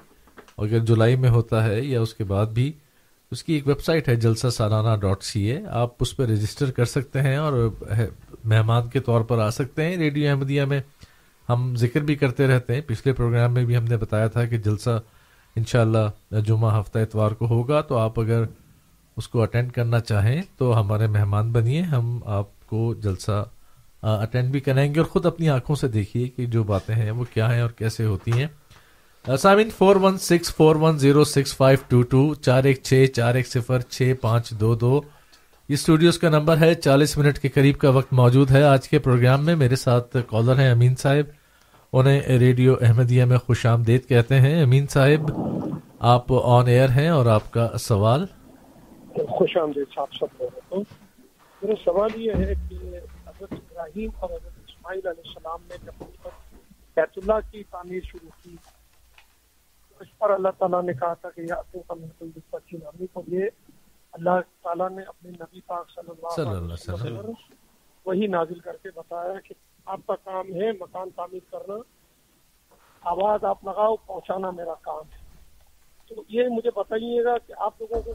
اگر 0.58 0.80
جولائی 0.86 1.16
میں 1.16 1.30
ہوتا 1.30 1.64
ہے 1.64 1.80
یا 1.82 2.02
اس 2.02 2.14
کے 2.14 2.24
بعد 2.24 2.46
بھی، 2.54 2.72
اس 3.32 3.44
کی 3.44 3.54
ایک 3.54 3.68
ویب 3.68 3.82
سائٹ 3.82 4.08
ہے 4.10 4.16
جلسہ 4.16 4.48
سالانہ 4.50 4.96
ڈاٹ 5.02 5.24
سی 5.24 5.42
اے، 5.52 5.60
آپ 5.82 5.90
اس 6.00 6.16
پہ 6.18 6.24
رجسٹر 6.26 6.72
کر 6.72 6.86
سکتے 6.86 7.22
ہیں 7.22 7.36
اور 7.38 7.54
مہمان 8.44 8.88
کے 8.90 9.00
طور 9.00 9.22
پر 9.22 9.40
آ 9.40 9.50
سکتے 9.50 9.86
ہیں۔ 9.86 9.98
ریڈیو 9.98 10.30
احمدیہ 10.30 10.64
میں 10.66 10.82
ہم 11.50 11.76
ذکر 11.76 12.02
بھی 12.02 12.16
کرتے 12.16 12.48
رہتے 12.48 12.74
ہیں۔ 12.74 12.82
پچھلے 12.88 13.14
پروگرام 13.14 13.54
میں 13.54 13.66
بھی 13.66 13.78
ہم 13.78 13.84
نے 13.84 13.98
بتایا 13.98 14.28
تھا 14.28 14.46
کہ 14.46 14.58
جلسہ 14.58 15.00
انشاءاللہ 15.56 16.40
جمعہ 16.46 16.80
ہفتہ 16.80 17.00
اتوار 17.00 17.32
کو 17.32 17.48
ہوگا، 17.48 17.82
تو 17.82 17.98
آپ 17.98 18.20
اگر 18.20 18.44
اس 19.18 19.28
کو 19.28 19.42
اٹینڈ 19.42 19.72
کرنا 19.72 20.00
چاہیں 20.00 20.42
تو 20.58 20.80
ہمارے 20.80 21.08
مہمان 21.08 21.52
بنیے، 21.52 21.82
ہم 21.94 22.20
آپ 22.26 22.68
کو 22.68 22.94
جلسہ 23.04 23.44
اٹینڈ 24.02 24.52
بھی 24.52 24.60
کریں 24.60 24.96
گے 24.96 25.00
اور 25.00 25.08
خود 25.08 25.26
اپنی 25.26 25.50
آنکھوں 25.50 25.76
سے 25.76 25.88
دیکھیے 25.88 26.28
کہ 26.28 26.46
جو 26.46 26.64
باتیں 26.64 26.96
ہیں 26.96 27.12
وہ 27.12 27.26
کیا 27.34 27.54
ہیں 27.54 27.62
اور 27.62 27.70
کیسے 27.70 28.06
ہوتی 28.06 28.32
ہیں۔ 28.32 28.48
سامن 29.38 29.70
four 29.78 29.96
one 29.96 30.18
six 30.18 30.56
four 30.56 30.76
one 30.76 30.98
zero 30.98 31.24
six 31.24 31.58
five 31.58 31.80
two 31.88 32.02
two 32.02 32.36
چار 32.36 32.64
ایک 32.64 32.80
چھ، 32.84 33.06
چار 33.06 33.36
ایک 33.36 33.48
صفر، 33.48 33.80
چھ 33.80 34.14
پانچ 34.22 34.52
دو 34.52 34.76
دو۔ 34.76 35.02
یہ 35.70 35.74
اسٹوڈیوز 35.74 36.20
کا 36.20 36.30
نمبر 36.30 36.58
ہے، 36.58 36.76
چالیس 36.76 37.18
منٹ 37.18 37.40
کے 37.40 37.50
قریب 37.50 37.78
کا 37.78 37.90
وقت 37.90 38.14
موجود 38.14 38.52
ہے۔ 38.52 38.64
آج 38.64 38.90
کے 38.90 39.00
پروگرام 39.00 39.46
میں 39.46 39.56
میرے 39.56 39.76
ساتھ 39.76 40.18
کالر 40.28 40.60
ہیں 40.60 40.72
امین 40.72 40.96
صاحب۔ 40.96 41.30
انہیں 41.94 42.20
ریڈیو 42.20 42.76
احمدیہ 42.82 43.26
میں 43.26 43.38
خوش 43.38 43.66
آمدید 43.66 44.08
کہتے 44.08 44.40
ہیں۔ 44.40 44.64
امین 44.64 44.88
صاحب، 44.88 45.32
آپ 46.00 46.26
آن 46.44 46.68
ایئر 46.68 46.90
ہیں 46.90 47.10
اور 47.10 47.26
آپ 47.26 47.52
کا 47.52 47.78
سوال؟ 47.80 48.26
خوش 49.30 49.58
آمدید 49.58 49.86
صاحب 49.96 50.08
سب 50.20 50.44
میرا 51.62 51.74
سوال 51.86 52.10
یہ 52.16 52.32
ہے 52.32 52.54
کہ 52.70 52.76
ابراہیم 53.80 54.10
اور 54.20 54.30
حضرت 54.30 54.70
اسماعیل 54.70 55.08
علیہ 55.08 55.24
السلام 55.26 55.64
نے 55.64 55.76
جب 55.84 56.04
بیت 56.98 57.18
اللہ 57.18 57.52
کی 57.52 57.64
تعمیر 57.64 58.02
شروع 58.04 58.30
کی 58.44 58.56
اس 60.00 60.18
پر 60.18 60.30
اللہ 60.30 60.50
تعالیٰ 60.58 60.84
نے 60.84 60.94
کہا 60.94 61.14
تھا 61.14 61.30
کہ 61.30 61.42
یہ 61.42 61.54
نامی 62.74 63.08
کو 63.14 63.22
یہ 63.28 63.50
اللہ 64.14 64.40
تعالیٰ 64.64 64.90
نے 64.90 65.04
اپنے 65.04 65.30
نبی 65.32 65.62
پاک 65.62 65.90
صلی 65.90 66.10
اللہ 66.10 66.50
علیہ 66.50 66.74
وسلم 66.74 67.32
وہی 68.06 68.28
نازل 68.28 68.60
کر 68.60 68.78
کے 68.84 68.90
بتایا 68.96 69.40
کہ 69.40 69.54
آپ 69.86 70.00
کا 70.08 70.16
کام 70.24 70.48
ہے 70.48 70.72
مکان 70.72 71.10
تعمیر 71.16 71.52
کرنا 71.52 71.78
آواز 73.04 73.44
آپ 73.44 73.64
لگاؤ 73.64 73.96
پہنچانا 73.96 74.50
میرا 74.52 74.74
کام 74.82 75.10
ہے۔ 75.12 75.18
تو 76.08 76.24
یہ 76.28 76.48
مجھے 76.48 76.70
بتائیے 76.76 77.24
گا 77.24 77.38
کہ 77.38 77.54
آپ 77.58 77.82
لوگوں 77.82 78.02
کو 78.02 78.14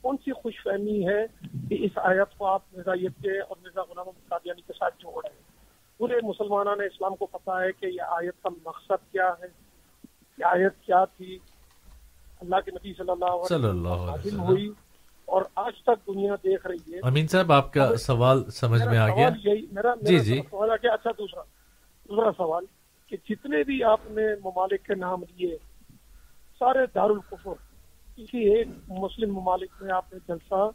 کون 0.00 0.16
سی 0.16 0.32
خوش 0.32 0.62
فہمی 0.62 1.08
ہے 1.08 1.24
کہ 1.68 1.76
اس 1.80 1.98
آیت 1.98 2.38
کو 2.38 2.46
آپ 2.46 2.62
مرزائیت 2.72 3.22
کے 3.22 3.38
اور 3.40 3.56
مرزا 3.62 3.82
غلام 3.82 4.10
قادیانی 4.28 4.62
کے 4.62 4.72
ساتھ 4.72 4.94
جوڑ 4.98 5.22
رہے 5.24 5.34
ہیں؟ 5.34 5.46
پورے 6.00 6.14
مسلمانوں 6.22 6.76
نے 6.76 6.86
اسلام 6.86 7.16
کو 7.16 7.26
پتا 7.26 7.60
ہے 7.62 7.72
کہ 7.72 7.86
یہ 7.86 8.02
آیت 8.08 8.42
کا 8.42 8.48
مقصد 8.64 9.12
کیا 9.12 9.28
ہے؟ 9.42 9.46
یہ 10.38 10.44
آیت 10.44 10.80
کیا 10.80 11.04
تھی؟ 11.04 11.38
اللہ 12.40 12.56
کے 12.64 12.70
نبی 12.70 12.92
صلی 12.94 13.10
اللہ 13.10 13.24
علیہ 13.24 13.40
وسلم 13.40 14.40
ہوئی 14.40 14.68
اور 15.28 15.42
آج 15.54 15.82
تک 15.82 16.06
دنیا 16.06 16.34
دیکھ 16.34 16.66
رہی 16.66 16.94
ہے۔ 16.94 16.98
امین 17.02 17.26
صاحب 17.26 17.52
آپ 17.52 17.72
کا 17.72 17.96
سوال 17.96 18.50
سمجھ 18.50 18.82
میں 18.82 18.98
آ 18.98 19.08
گیا؟ 19.08 19.28
میرا 19.72 19.94
جی 20.02 20.18
جی۔ 20.18 20.40
سوال 20.50 20.70
آ 20.70 20.74
اچھا 20.74 21.10
دوسرا 21.18 21.42
دوسرا 22.08 22.30
سوال 22.36 22.64
کہ 23.06 23.16
جتنے 23.28 23.62
بھی 23.62 23.82
آپ 23.84 24.10
نے 24.10 24.22
ممالک 24.44 24.84
کے 24.84 24.94
نام 24.94 25.22
لیے 25.22 25.56
سارے 26.60 26.78
دارالقفر 26.94 27.52
کسی 28.16 28.38
ایک 28.54 28.68
مسلم 28.88 29.34
ممالک 29.34 29.82
میں 29.82 29.92
آپ 29.92 30.12
نے 30.12 30.18
جلسہ 30.28 30.68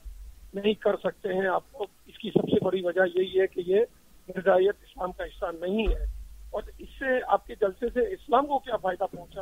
نہیں 0.53 0.73
کر 0.73 0.97
سکتے 1.03 1.29
ہیں۔ 1.29 1.47
آپ 1.47 1.71
کو 1.71 1.85
اس 2.05 2.17
کی 2.17 2.29
سب 2.29 2.49
سے 2.49 2.65
بڑی 2.65 2.81
وجہ 2.83 3.01
یہی 3.15 3.41
ہے 3.41 3.47
کہ 3.47 3.61
یہ 3.65 3.79
مرزائیت 4.27 4.75
اسلام 4.81 5.11
کا 5.11 5.23
حصہ 5.23 5.65
نہیں 5.65 5.87
ہے۔ 5.87 6.03
اور 6.49 6.63
اس 6.77 6.87
سے 6.99 7.05
آپ 7.27 7.47
کے 7.47 7.55
جلسے 7.55 7.89
سے 7.93 7.99
اسلام 7.99 8.45
کو 8.45 8.59
کیا 8.59 8.77
فائدہ 8.77 9.03
پہنچا؟ 9.03 9.41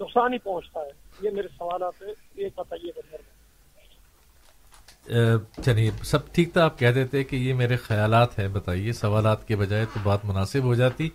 نقصان 0.00 0.32
ہی 0.32 0.38
پہنچتا 0.38 0.80
ہے۔ 0.80 0.90
یہ 1.22 1.30
میرے 1.30 1.48
سوالات 1.48 2.02
ہے 2.02 2.42
یہ 2.42 2.48
بتائیے 2.56 3.16
چلیے، 5.64 5.90
سب 5.90 6.32
ٹھیک 6.32 6.52
تھا۔ 6.52 6.64
آپ 6.64 6.78
کہہ 6.78 6.88
دیتے 6.88 7.24
کہ 7.24 7.36
یہ 7.36 7.54
میرے 7.54 7.76
خیالات 7.76 8.38
ہیں۔ 8.38 8.48
بتائیے، 8.48 8.92
سوالات 8.92 9.48
کے 9.48 9.56
بجائے 9.56 9.84
تو 9.84 10.00
بات 10.02 10.24
مناسب 10.24 10.62
ہو 10.62 10.74
جاتی۔ 10.74 11.10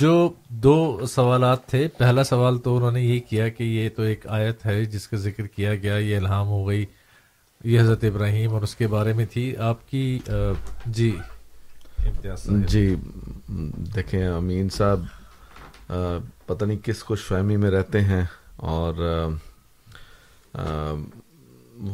جو 0.00 0.12
دو 0.62 1.06
سوالات 1.06 1.66
تھے، 1.68 1.86
پہلا 1.98 2.24
سوال 2.24 2.58
تو 2.58 2.76
انہوں 2.76 2.90
نے 2.90 3.00
یہ 3.00 3.20
کیا 3.28 3.48
کہ 3.48 3.62
یہ 3.62 3.88
تو 3.96 4.02
ایک 4.02 4.26
آیت 4.26 4.64
ہے 4.66 4.84
جس 4.84 5.06
کا 5.08 5.16
ذکر 5.16 5.46
کیا 5.46 5.74
گیا، 5.74 5.96
یہ 5.96 6.16
الہام 6.16 6.48
ہو 6.48 6.66
گئی، 6.68 6.84
یہ 7.64 7.80
حضرت 7.80 8.04
ابراہیم 8.04 8.54
اور 8.54 8.62
اس 8.62 8.74
کے 8.74 8.86
بارے 8.86 9.12
میں 9.12 9.26
تھی۔ 9.32 9.56
آپ 9.60 9.88
کی 9.90 10.18
جی 10.86 11.10
جی 12.68 12.94
دیکھیں، 13.94 14.26
امین 14.26 14.68
صاحب 14.76 15.00
پتہ 16.46 16.64
نہیں 16.64 16.78
کس 16.84 17.02
خوش 17.04 17.26
فہمی 17.26 17.56
میں 17.56 17.70
رہتے 17.70 18.00
ہیں 18.00 18.24
اور 18.56 18.94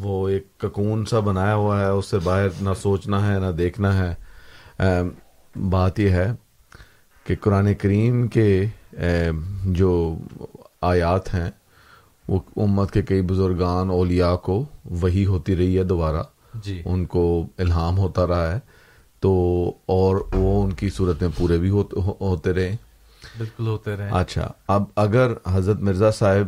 وہ 0.03 0.29
ایک 0.29 0.47
ککون 0.61 1.05
سا 1.07 1.21
بنایا 1.21 1.55
ہوا 1.55 1.81
ہے 1.81 1.89
اس 1.89 2.07
سے 2.07 2.19
باہر 2.25 2.49
نہ 2.61 2.75
سوچنا 2.83 3.27
ہے، 3.27 3.39
نہ 3.41 3.51
دیکھنا 3.59 3.97
ہے۔ 3.99 4.13
بات 5.71 5.99
یہ 6.01 6.11
ہے 6.11 6.31
کہ 7.29 7.35
قرآن 7.41 7.75
کریم 7.75 8.29
کے 8.29 8.65
جو 9.65 10.17
آیات 10.81 11.35
ہیں 11.35 11.51
وہ 12.29 12.41
امت 12.57 12.91
کے 12.91 13.03
کئی 13.03 13.23
بزرگان 13.23 13.91
اولیاء 13.91 14.35
کو 14.35 14.65
وہی 14.85 15.27
ہوتی 15.27 15.57
رہی 15.57 15.79
ہے 15.79 15.83
دوبارہ۔ 15.83 16.23
جی۔ 16.55 16.83
ان 16.85 17.07
کو 17.07 17.47
الہام 17.59 17.99
ہوتا 17.99 18.27
رہا 18.27 18.55
ہے۔ 18.55 18.61
تو 19.21 19.65
اور 19.87 20.17
وہ 20.35 20.65
ان 20.65 20.73
کی 20.73 20.91
صورت 20.91 21.23
میں 21.23 21.31
پورے 21.37 21.59
بھی 21.59 21.71
ہوتے 21.71 22.53
رہے۔ 22.53 22.77
بالکل 23.39 23.67
ہوتے 23.67 23.97
رہے۔ 23.97 24.11
اچھا 24.13 24.53
اب 24.69 24.83
اگر 24.97 25.33
حضرت 25.47 25.81
مرزا 25.81 26.11
صاحب 26.11 26.47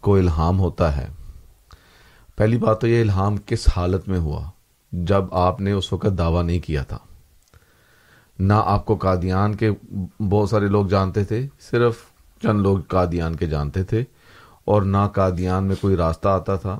کو 0.00 0.16
الہام 0.16 0.60
ہوتا 0.60 0.96
ہے 0.96 1.06
پہلی 2.36 2.58
بات 2.58 2.80
تو 2.80 2.86
یہ 2.86 3.00
الہام 3.00 3.36
کس 3.46 3.68
حالت 3.76 4.08
میں 4.08 4.18
ہوا؟ 4.18 4.50
جب 4.92 5.24
آپ 5.30 5.60
نے 5.60 5.72
اس 5.72 5.92
وقت 5.92 6.18
دعویٰ 6.18 6.44
نہیں 6.44 6.60
کیا 6.60 6.82
تھا۔ 6.82 6.98
نہ 8.38 8.52
آپ 8.66 8.86
کو 8.86 8.96
قادیان 8.96 9.54
کے 9.54 9.70
بہت 10.22 10.50
سارے 10.50 10.66
لوگ 10.66 10.86
جانتے 10.86 11.24
تھے، 11.24 11.48
صرف 11.60 11.96
چند 12.42 12.60
لوگ 12.60 12.78
قادیان 12.88 13.36
کے 13.36 13.46
جانتے 13.46 13.84
تھے، 13.84 14.04
اور 14.64 14.82
نہ 14.82 15.08
قادیان 15.14 15.64
میں 15.64 15.76
کوئی 15.80 15.96
راستہ 15.96 16.28
آتا 16.28 16.56
تھا۔ 16.56 16.78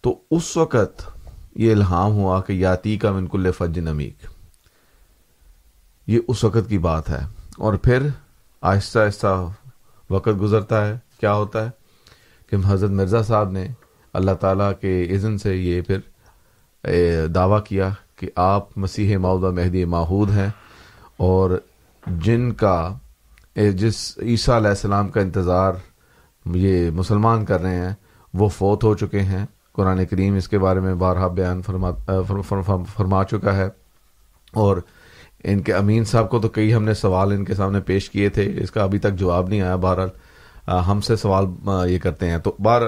تو 0.00 0.18
اس 0.30 0.56
وقت 0.56 1.02
یہ 1.56 1.72
الہام 1.72 2.12
ہوا 2.12 2.40
کہ 2.40 2.52
یاتی 2.52 2.98
کا 2.98 3.12
منکل 3.12 3.52
فج 3.58 3.78
نمیک 3.78 4.16
یہ 6.06 6.20
اس 6.28 6.44
وقت 6.44 6.68
کی 6.68 6.78
بات 6.78 7.10
ہے۔ 7.10 7.20
اور 7.58 7.74
پھر 7.74 8.06
آہستہ 8.60 8.98
آہستہ 8.98 9.46
وقت 10.10 10.40
گزرتا 10.40 10.88
ہے۔ 10.88 10.98
کیا 11.20 11.34
ہوتا 11.34 11.64
ہے؟ 11.64 11.70
کہ 12.50 12.56
حضرت 12.66 12.90
مرزا 12.90 13.22
صاحب 13.22 13.50
نے 13.50 13.68
اللہ 14.12 14.30
تعالیٰ 14.30 14.72
کے 14.80 15.02
اذن 15.02 15.38
سے 15.38 15.56
یہ 15.56 15.80
پھر 15.80 15.98
دعویٰ 17.26 17.64
کیا 17.64 17.88
کہ 18.16 18.30
آپ 18.36 18.78
مسیح 18.78 19.16
ماؤدہ 19.16 19.50
مہدی 19.50 19.84
ماحود 19.84 20.30
ہیں۔ 20.30 20.48
اور 21.16 21.60
جن 22.06 22.52
کا 22.52 22.94
جس 23.54 24.18
عیسیٰ 24.22 24.56
علیہ 24.56 24.68
السلام 24.68 25.08
کا 25.08 25.20
انتظار 25.20 25.72
یہ 26.46 26.90
مسلمان 26.90 27.44
کر 27.44 27.62
رہے 27.62 27.76
ہیں، 27.76 27.94
وہ 28.34 28.48
فوت 28.48 28.84
ہو 28.84 28.94
چکے 28.94 29.20
ہیں۔ 29.20 29.46
قرآن 29.72 30.04
کریم 30.06 30.34
اس 30.34 30.48
کے 30.48 30.58
بارے 30.58 30.80
میں 30.80 30.94
بارہا 30.94 31.26
بیان 31.26 31.62
فرما 31.62 31.90
فرما 32.96 33.24
چکا 33.24 33.56
ہے۔ 33.56 33.68
اور 34.52 34.76
ان 35.44 35.60
کے 35.60 35.74
امین 35.74 36.04
صاحب 36.04 36.30
کو 36.30 36.40
تو 36.40 36.48
کئی 36.48 36.74
ہم 36.74 36.84
نے 36.84 36.94
سوال 36.94 37.32
ان 37.32 37.44
کے 37.44 37.54
سامنے 37.54 37.80
پیش 37.80 38.10
کیے 38.10 38.28
تھے، 38.28 38.62
اس 38.62 38.70
کا 38.70 38.82
ابھی 38.82 38.98
تک 38.98 39.12
جواب 39.12 39.48
نہیں 39.48 39.60
آیا۔ 39.60 39.76
بہرحال 39.76 40.08
ہم 40.66 41.00
سے 41.00 41.16
سوال 41.16 41.44
یہ 41.90 41.98
کرتے 41.98 42.30
ہیں۔ 42.30 42.38
تو 42.38 42.56
بار 42.60 42.82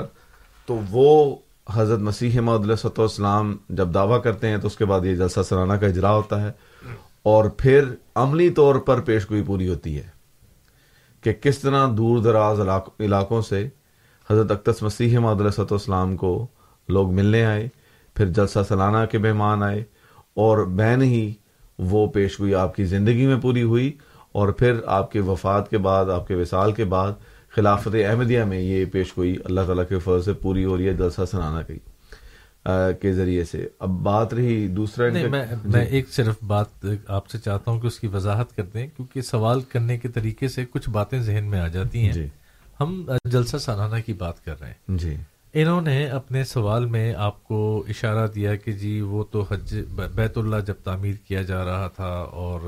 تو 0.67 0.81
وہ 0.91 1.37
حضرت 1.73 1.99
مسیح 1.99 2.41
محمد 2.41 2.61
علیہ 2.61 2.87
السلام 2.99 3.57
جب 3.69 3.95
دعویٰ 3.95 4.23
کرتے 4.23 4.49
ہیں 4.49 4.59
تو 4.59 4.67
اس 4.67 4.77
کے 4.77 4.85
بعد 4.85 5.01
یہ 5.05 5.15
جلسہ 5.15 5.41
سرانہ 5.49 5.73
کا 5.73 5.87
اجرا 5.87 6.15
ہوتا 6.15 6.43
ہے۔ 6.43 6.53
اور 7.25 7.45
پھر 7.59 7.85
عملی 8.15 8.51
طور 8.51 8.75
پر 8.75 9.01
پیش 9.01 9.31
گوئی 9.31 9.43
پوری 9.43 9.69
ہوتی 9.69 9.97
ہے 9.97 10.09
کہ 11.25 11.33
کس 11.33 11.59
طرح 11.59 11.87
دور 11.97 12.19
دراز 12.19 12.61
علاقوں 13.01 13.41
سے 13.43 13.69
حضرت 14.31 14.51
اقدس 14.51 14.83
مسیح 14.83 15.19
محمد 15.19 15.41
علیہ 15.41 15.61
السلام 15.71 16.17
کو 16.17 16.47
لوگ 16.89 17.13
ملنے 17.13 17.45
آئے، 17.45 17.69
پھر 18.17 18.27
جلسہ 18.27 18.59
سالانہ 18.69 19.05
کے 19.07 19.19
مہمان 19.19 19.63
آئے 19.63 19.83
اور 20.35 20.65
بین 20.67 21.03
ہی 21.03 21.33
وہ 21.79 22.07
پیش 22.07 22.39
گوئی 22.41 22.55
آپ 22.55 22.77
کی 22.77 22.85
زندگی 22.85 23.27
میں 23.27 23.41
پوری 23.41 23.63
ہوئی 23.63 23.91
اور 24.33 24.49
پھر 24.49 24.81
آپ 24.87 25.11
کے 25.13 25.21
وفات 25.21 25.71
کے 25.71 25.79
بعد، 25.79 26.11
آپ 26.11 26.29
کے 26.29 26.35
وصال 26.35 26.73
کے 26.73 26.85
بعد 26.85 27.13
خلافت 27.49 27.97
احمدیہ 28.09 28.43
میں 28.43 28.61
یہ 28.61 28.85
پیش 28.85 29.17
گوئی 29.17 29.37
اللہ 29.45 29.61
تعالیٰ 29.61 29.85
کے 29.89 29.99
فضل 29.99 30.23
سے 30.23 30.33
پوری 30.33 30.65
ہو 30.65 30.77
رہی 30.77 30.89
ہے، 30.89 30.93
جلسہ 30.93 31.21
سالانہ 31.31 31.63
کی۔ 31.67 31.79
کے 33.01 33.13
ذریعے 33.13 33.45
سے۔ 33.45 33.69
اب 33.79 33.89
بات 33.89 34.35
رہی 34.35 34.69
دوسرا 34.69 35.13
میں 35.31 35.45
میں 35.65 35.85
ایک 35.85 36.09
صرف 36.09 36.35
بات 36.47 36.87
آپ 37.09 37.29
سے 37.29 37.39
چاہتا 37.39 37.71
ہوں 37.71 37.81
کہ 37.81 37.87
اس 37.87 38.01
کی 38.01 38.07
وضاحت 38.07 38.57
کر 38.57 38.63
دیں 38.63 38.87
کیونکہ 38.97 39.21
سوال 39.23 39.61
کرنے 39.61 39.99
کے 39.99 40.09
طریقے 40.09 40.49
سے 40.49 40.65
کچھ 40.71 40.91
باتیں 40.91 41.19
ذہن 41.23 41.45
میں 41.45 41.61
آ 41.61 41.69
جاتی 41.69 42.05
ہیں۔ 42.05 42.13
جی۔ 42.13 42.27
ہم 42.81 43.11
جلسہ 43.25 43.57
سالانہ 43.57 44.01
کی 44.07 44.13
بات 44.13 44.45
کر 44.45 44.61
رہے 44.61 44.69
ہیں۔ 44.69 44.97
جی۔ 44.99 45.17
انہوں 45.55 45.81
نے 45.81 46.07
اپنے 46.07 46.45
سوال 46.45 46.87
میں 46.87 47.15
آپ 47.17 47.45
کو 47.45 47.85
اشارہ 47.89 48.27
دیا 48.27 48.57
کہ 48.57 48.73
جی 48.73 49.01
وہ 49.01 49.25
تو 49.25 49.47
حج 49.51 49.75
بیت 50.15 50.39
اللہ 50.39 50.57
جب 50.67 50.75
تعمیر 50.85 51.15
کیا 51.29 51.43
جا 51.43 51.65
رہا 51.65 51.89
تھا 51.89 52.13
اور 52.15 52.61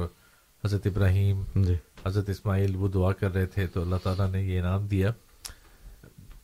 حضرت 0.65 0.87
ابراہیم 0.87 1.43
جی۔ 1.55 1.75
حضرت 2.07 2.29
اسماعیل 2.29 2.77
وہ 2.77 2.89
دعا 2.89 3.13
کر 3.13 3.35
رہے 3.35 3.47
تھے 3.47 3.67
تو 3.67 3.81
اللہ 3.83 3.97
تعالیٰ 4.03 4.31
نے 4.31 4.43
یہ 4.43 4.59
انعام 4.59 4.87
دیا۔ 4.87 5.11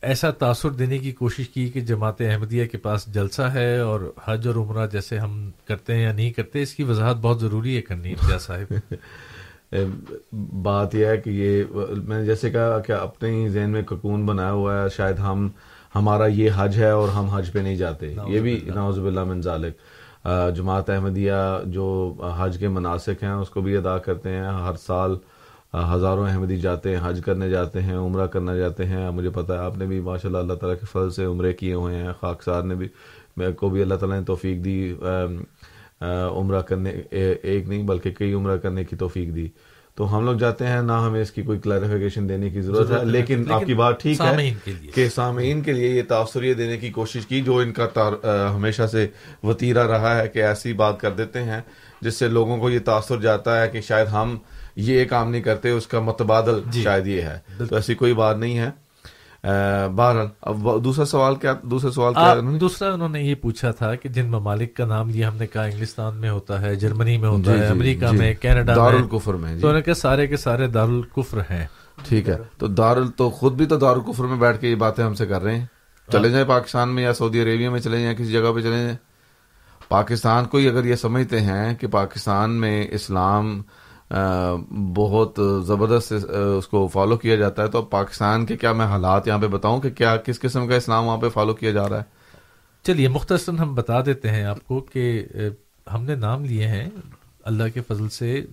ایسا 0.03 0.31
تاثر 0.31 0.69
دینے 0.69 0.97
کی 0.97 1.11
کوشش 1.11 1.49
کی 1.49 1.69
کہ 1.69 1.81
جماعت 1.81 2.21
احمدیہ 2.21 2.65
کے 2.65 2.77
پاس 2.77 3.05
جلسہ 3.05 3.41
ہے 3.41 3.79
اور 3.79 3.99
حج 4.25 4.47
اور 4.47 4.55
عمرہ 4.55 4.87
جیسے 4.87 5.17
ہم 5.17 5.51
کرتے 5.67 5.95
ہیں 5.95 6.03
یا 6.03 6.13
نہیں 6.13 6.31
کرتے 6.31 6.61
اس 6.61 6.73
کی 6.73 6.83
وضاحت 6.83 7.15
بہت 7.21 7.41
ضروری 7.41 7.75
ہے 7.75 7.81
کرنی 7.81 8.11
امتیاز 8.11 8.41
صاحب۔ 8.41 8.93
بات 10.63 10.95
یہ 10.95 11.05
ہے 11.05 11.17
کہ 11.17 11.29
یہ 11.29 11.63
میں 12.03 12.19
نے 12.19 12.25
جیسے 12.25 12.51
کہا 12.51 12.79
کہ 12.79 12.91
اپنے 12.91 13.29
ہی 13.29 13.49
ذہن 13.49 13.69
میں 13.69 13.81
ککون 13.81 14.25
بنایا 14.25 14.51
ہوا 14.51 14.83
ہے 14.83 14.89
شاید 14.89 15.19
ہم 15.19 15.49
ہمارا 15.95 16.25
یہ 16.25 16.49
حج 16.55 16.77
ہے 16.77 16.89
اور 16.89 17.09
ہم 17.09 17.25
حج 17.25 17.51
پہ 17.53 17.59
نہیں 17.59 17.75
جاتے۔ 17.75 18.15
یہ 18.27 18.39
بھی 18.39 18.59
نعوذ 18.75 18.99
باللہ۔ 18.99 19.23
من 19.23 19.41
ذالک۔ 19.41 19.77
جماعت 20.55 20.89
احمدیہ 20.89 21.33
جو 21.65 22.15
حج 22.37 22.57
کے 22.59 22.67
مناسک 22.67 23.23
ہیں 23.23 23.31
اس 23.31 23.49
کو 23.49 23.61
بھی 23.61 23.77
ادا 23.77 23.97
کرتے 23.97 24.29
ہیں۔ 24.29 24.43
ہر 24.43 24.75
سال 24.85 25.15
ہزاروں 25.73 26.27
احمدی 26.29 26.57
جاتے 26.57 26.89
ہیں 26.89 26.99
حج 27.03 27.21
کرنے 27.25 27.49
جاتے 27.49 27.81
ہیں 27.81 27.97
عمرہ 27.97 28.27
کرنا 28.27 28.55
جاتے 28.55 28.85
ہیں۔ 28.85 29.09
مجھے 29.11 29.29
پتا 29.29 29.53
ہے 29.53 29.59
آپ 29.59 29.77
نے 29.77 29.85
بھی 29.85 29.99
ماشاء 29.99 30.29
اللہ 30.29 30.37
اللہ 30.37 30.53
تعالیٰ 30.53 30.79
کے 30.79 30.85
فضل 30.85 31.09
سے 31.09 31.25
عمرے 31.25 31.53
کیے 31.53 31.73
ہوئے 31.73 31.95
ہیں۔ 31.95 32.11
خاکسار 32.21 32.63
نے 32.63 32.75
بھی 32.75 32.87
کو 33.57 33.69
بھی 33.69 33.81
اللہ 33.81 33.95
تعالیٰ 33.95 34.19
نے 34.19 34.25
توفیق 34.25 34.65
دی 34.65 34.93
عمرہ 36.01 36.61
کرنے 36.61 36.89
ایک 37.09 37.67
نہیں 37.67 37.83
بلکہ 37.83 38.11
کئی 38.11 38.33
عمرہ 38.33 38.57
کرنے 38.57 38.83
کی 38.83 38.95
توفیق 38.95 39.35
دی۔ 39.35 39.47
تو 39.95 40.17
ہم 40.17 40.25
لوگ 40.25 40.35
جاتے 40.35 40.67
ہیں 40.67 40.81
نہ 40.81 40.91
ہمیں 40.91 41.21
اس 41.21 41.31
کی 41.31 41.41
کوئی 41.41 41.59
کلیریفیکیشن 41.59 42.29
دینے 42.29 42.49
کی 42.49 42.61
ضرورت 42.61 42.91
ہے 42.91 43.05
لیکن 43.05 43.51
آپ 43.51 43.63
کی 43.65 43.73
بات 43.73 44.01
ٹھیک 44.01 44.21
ہے 44.21 44.53
کہ 44.95 45.09
سامعین 45.09 45.61
کے 45.61 45.71
لیے 45.71 45.87
یہ 45.87 46.01
تاثر 46.07 46.43
یہ 46.43 46.53
دینے 46.53 46.77
کی 46.77 46.89
کوشش 46.89 47.27
کی 47.27 47.41
جو 47.41 47.57
ان 47.57 47.73
کا 47.73 48.09
ہمیشہ 48.55 48.87
سے 48.91 49.07
وطیرہ 49.43 49.87
رہا 49.87 50.17
ہے 50.17 50.27
کہ 50.27 50.43
ایسی 50.43 50.73
بات 50.73 50.99
کر 50.99 51.11
دیتے 51.11 51.43
ہیں 51.43 51.61
جس 52.01 52.15
سے 52.15 52.27
لوگوں 52.27 52.57
کو 52.57 52.69
یہ 52.69 52.79
تاثر 52.79 53.17
جاتا 53.17 53.61
ہے 53.61 53.69
کہ 53.69 53.81
شاید 53.81 54.07
ہم 54.07 54.37
یہ 54.75 55.05
کام 55.05 55.31
نہیں 55.31 55.41
کرتے 55.41 55.69
اس 55.69 55.87
کا 55.87 55.99
متبادل 55.99 56.59
شاید 56.73 57.07
یہ 57.07 57.21
ہے۔ 57.21 57.39
تو 57.69 57.75
ایسی 57.75 57.95
کوئی 57.95 58.13
بات 58.13 58.37
نہیں 58.37 58.57
ہے۔ 58.57 58.69
بہرحال 59.95 60.27
اب 60.41 60.83
دوسرا 60.83 61.05
سوال 61.05 61.35
کیا 61.35 61.53
دوسرا 61.63 61.91
سوال 61.91 62.13
کیا؟ 62.13 62.35
دوسرا 62.59 62.93
انہوں 62.93 63.09
نے 63.09 63.21
یہ 63.21 63.35
پوچھا 63.35 63.71
تھا 63.71 63.95
کہ 63.95 64.09
جن 64.09 64.25
ممالک 64.25 64.75
کا 64.75 64.85
نام 64.85 65.09
لیا 65.09 65.27
ہم 65.27 65.37
نے 65.37 65.47
کہا 65.47 65.63
انگلستان 65.63 66.17
میں 66.17 66.29
ہوتا 66.29 66.61
ہے 66.61 66.75
جرمنی 66.75 67.17
میں 67.17 67.29
ہوتا 67.29 67.53
جی، 67.53 67.59
ہے 67.59 67.65
جی، 67.65 67.71
امریکہ 67.71 68.07
جی۔ 68.11 68.17
میں 68.17 68.33
کینیڈا 68.33 68.75
دارالکفر 68.75 69.33
میں 69.33 69.55
جی۔ 69.55 69.61
تو 69.61 69.67
انہوں 69.67 69.79
نے 69.79 69.83
کہا 69.83 69.93
سارے 69.93 70.27
کے 70.27 70.37
سارے 70.37 70.67
دارالکفر 70.67 71.37
ہیں۔ 71.37 71.65
ٹھیک 72.07 72.29
ہے۔ 72.29 72.37
تو 72.57 72.67
دار 72.67 72.97
تو 73.17 73.29
خود 73.29 73.53
بھی 73.53 73.65
تو 73.65 73.77
دارالکفر 73.77 74.23
میں 74.23 74.37
بیٹھ 74.37 74.61
کے 74.61 74.67
یہ 74.67 74.75
باتیں 74.75 75.03
ہم 75.03 75.13
سے 75.13 75.25
کر 75.25 75.43
رہے 75.43 75.57
ہیں۔ 75.57 75.65
چلے 76.11 76.29
جائیں 76.29 76.45
پاکستان 76.45 76.89
میں 76.89 77.03
یا 77.03 77.13
سعودی 77.13 77.41
عربیہ 77.41 77.69
میں 77.69 77.79
چلے 77.79 78.01
جائیں 78.01 78.17
کسی 78.17 78.31
جگہ 78.31 78.51
پہ 78.55 78.59
چلے 78.59 78.83
جائیں۔ 78.83 78.95
پاکستان 79.89 80.45
کو 80.45 80.57
ہی 80.57 80.69
اگر 80.69 80.85
یہ 80.85 80.95
سمجھتے 80.95 81.41
ہیں 81.41 81.75
کہ 81.75 81.87
پاکستان 81.87 82.51
میں 82.51 82.87
اسلام 82.91 83.61
بہت 84.95 85.39
زبردست 85.65 86.13
اس 86.57 86.67
کو 86.67 86.87
فالو 86.87 87.17
کیا 87.17 87.35
جاتا 87.35 87.63
ہے۔ 87.63 87.67
تو 87.67 87.81
پاکستان 87.81 88.45
کے 88.45 88.57
کیا 88.57 88.73
میں 88.73 88.85
حالات 88.85 89.27
یہاں 89.27 89.37
پہ 89.37 89.47
بتاؤں 89.47 89.81
کہ 89.81 89.89
کیا، 89.89 90.17
کس 90.17 90.39
قسم 90.39 90.67
کا 90.67 90.75
اسلام 90.75 91.05
وہاں 91.05 91.17
پہ 91.17 91.29
فالو 91.29 91.53
کیا 91.53 91.71
جا 91.71 91.89
رہا 91.89 91.97
ہے؟ 91.97 92.03
چلیے، 92.83 93.07
مختصراً 93.07 93.57
ہم 93.57 93.75
بتا 93.75 94.01
دیتے 94.05 94.29
ہیں 94.29 94.43
آپ 94.43 94.67
کو 94.67 94.79
کہ 94.79 95.25
ہم 95.93 96.03
نے 96.03 96.15
نام 96.15 96.45
لیے 96.45 96.67
ہیں 96.67 96.89
اللہ 97.43 97.63
کے 97.73 97.81
فضل 97.87 98.09
سے۔ 98.09 98.45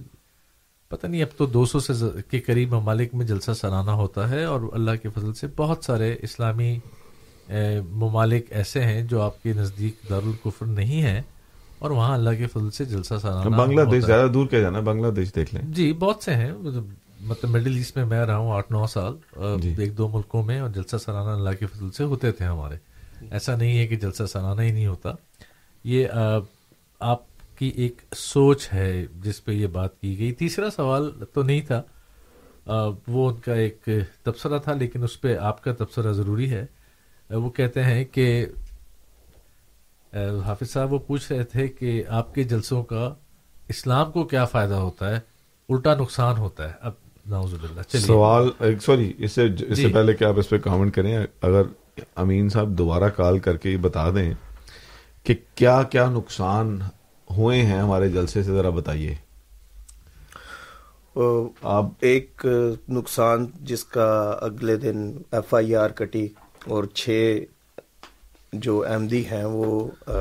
پتہ 0.89 1.07
نہیں، 1.07 1.23
اب 1.23 1.39
تو 1.39 1.47
دو 1.47 1.67
سو 1.67 1.81
سے 1.81 1.93
ز- 1.93 2.05
کے 2.31 2.41
قریب 2.41 2.75
ممالک 2.75 3.15
میں 3.15 3.27
جلسہ 3.27 3.51
سالانہ 3.53 3.91
ہوتا 3.91 4.31
ہے 4.31 4.45
اور 4.45 4.61
اللہ 4.73 4.91
کے 5.03 5.09
فضل 5.09 5.35
سے 5.35 5.47
بہت 5.57 5.85
سارے 5.85 6.17
اسلامی 6.23 6.79
ممالک 7.89 8.47
ایسے 8.51 8.85
ہیں 8.85 9.03
جو 9.03 9.23
آپ 9.23 9.43
کے 9.43 9.53
نزدیک 9.53 10.11
دارالکفر 10.11 10.67
نہیں 10.67 11.03
ہیں۔ 11.03 11.23
اور 11.81 11.91
وہاں 11.91 12.15
اللہ 12.15 12.31
کے 12.39 12.47
فضل 12.47 12.71
سے 12.71 12.85
جلسہ 12.85 13.15
سالانہ 13.23 13.57
بنگلہ 13.57 13.85
دیش۔ 13.85 14.05
زیادہ 14.05 14.29
دور 14.29 14.47
کیا 14.47 14.61
جانا 14.61 14.81
بنگلہ 14.81 15.11
دیش 15.11 15.35
دیکھ 15.35 15.55
لیں۔ 15.55 15.63
جی 15.65 15.93
بہت 15.93 16.23
سے 16.23 16.35
ہیں۔ 16.35 16.53
مطلب 17.21 17.51
مڈل 17.51 17.77
ایسٹ 17.77 17.97
میں 17.97 18.05
میں 18.05 18.27
رہا 18.27 18.37
ہوں 18.37 18.53
آٹھ 18.53 18.73
نو 18.73 18.87
سال۔ 18.87 19.17
جی۔ 19.61 19.75
ایک 19.79 19.99
دو 19.99 20.09
ملکوں 20.09 20.43
میں 20.43 20.61
اور 20.61 20.69
جلسہ 20.69 20.97
سالانہ 20.97 21.31
اللہ 21.31 21.51
کے 21.61 21.67
فضل 21.67 21.91
سے 21.91 22.05
ہوتے 22.05 22.33
تھے 22.33 22.45
ہمارے۔ 22.45 22.75
ایسا 23.31 23.57
نہیں 23.57 23.79
ہے 23.79 23.87
کہ 23.87 23.97
جلسہ 23.97 24.23
سالانہ 24.33 24.61
ہی 24.61 24.73
نہیں 24.73 24.87
ہوتا۔ 24.87 25.13
یہ 25.85 26.07
آپ 27.01 27.19
کی 27.59 27.67
ایک 27.69 28.03
سوچ 28.17 28.69
ہے 28.73 29.07
جس 29.23 29.45
پہ 29.45 29.53
یہ 29.53 29.67
بات 29.67 30.01
کی 30.01 30.19
گئی۔ 30.19 30.33
تیسرا 30.33 30.71
سوال 30.71 31.11
تو 31.35 31.43
نہیں 31.43 31.61
تھا۔ 31.61 31.83
وہ 33.09 33.31
ان 33.31 33.37
کا 33.37 33.55
ایک 33.55 33.89
تبصرہ 34.23 34.59
تھا 34.59 34.75
لیکن 34.75 35.03
اس 35.03 35.21
پہ 35.21 35.37
آپ 35.37 35.65
کا 35.65 35.73
تبصرہ 35.73 36.13
ضروری 36.13 36.51
ہے۔ 36.51 36.67
وہ 37.31 37.51
کہتے 37.51 37.85
ہیں 37.85 38.05
کہ 38.05 38.47
حافظ 40.15 40.71
صاحب 40.71 40.93
وہ 40.93 40.99
پوچھ 40.99 41.33
رہے 41.33 41.45
تھے 41.45 41.69
کہ 41.69 42.03
آپ 42.09 42.35
کے 42.35 42.43
جلسوں 42.43 42.83
کا 42.83 43.15
اسلام 43.69 44.13
کو 44.13 44.25
کیا 44.25 44.45
فائدہ 44.45 44.75
ہوتا 44.75 45.11
ہے؟ 45.11 45.21
الٹا 45.69 45.95
نقصان 45.95 46.37
ہوتا 46.37 46.69
ہے۔ 46.69 46.75
اب 46.81 46.93
سوال 47.89 48.51
سوری 48.81 49.13
اس 49.19 49.33
سے 49.33 49.45
اس 49.45 49.59
سے 49.59 49.75
جی۔ 49.75 49.93
پہلے 49.93 50.15
کہ 50.15 50.25
آپ 50.25 50.39
اس 50.39 50.49
پہ 50.49 50.59
کامنٹ 50.59 50.95
کریں 50.95 51.19
اگر 51.43 51.63
امین 52.17 52.49
صاحب 52.49 52.69
دوبارہ 52.69 53.09
کال 53.09 53.39
کر 53.39 53.57
کے 53.57 53.71
یہ 53.71 53.77
بتا 53.77 54.11
دیں 54.11 54.35
کہ 55.25 55.35
کیا 55.55 55.83
کیا 55.83 56.11
نقصان 56.11 56.81
ہوئے 57.37 57.63
ہیں 57.63 57.79
ہمارے 57.79 58.09
جلسے 58.09 58.43
سے 58.43 58.53
ذرا 58.53 58.71
بتائیے۔ 58.71 59.15
آپ 61.63 61.85
ایک 62.01 62.47
نقصان 62.89 63.47
جس 63.61 63.85
کا 63.85 64.39
اگلے 64.41 64.77
دن 64.77 65.19
ایف 65.33 65.55
آئی 65.55 65.75
آر 65.75 65.91
کٹی 65.91 66.29
اور 66.67 66.85
چھ 66.85 67.39
جو 68.53 68.85
احمدی 68.89 69.27
ہیں 69.27 69.45
وہ 69.45 69.89
آ، 70.07 70.13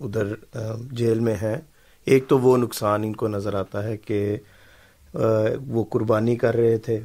ادھر 0.00 0.34
آ، 0.54 0.58
جیل 0.92 1.20
میں 1.20 1.34
ہیں۔ 1.34 1.56
ایک 2.04 2.28
تو 2.28 2.38
وہ 2.38 2.56
نقصان 2.56 3.02
ان 3.02 3.16
کو 3.16 3.28
نظر 3.28 3.54
آتا 3.54 3.84
ہے 3.84 3.96
کہ 3.96 4.36
آ، 5.14 5.18
وہ 5.66 5.84
قربانی 5.90 6.36
کر 6.36 6.56
رہے 6.56 6.78
تھے 6.78 7.00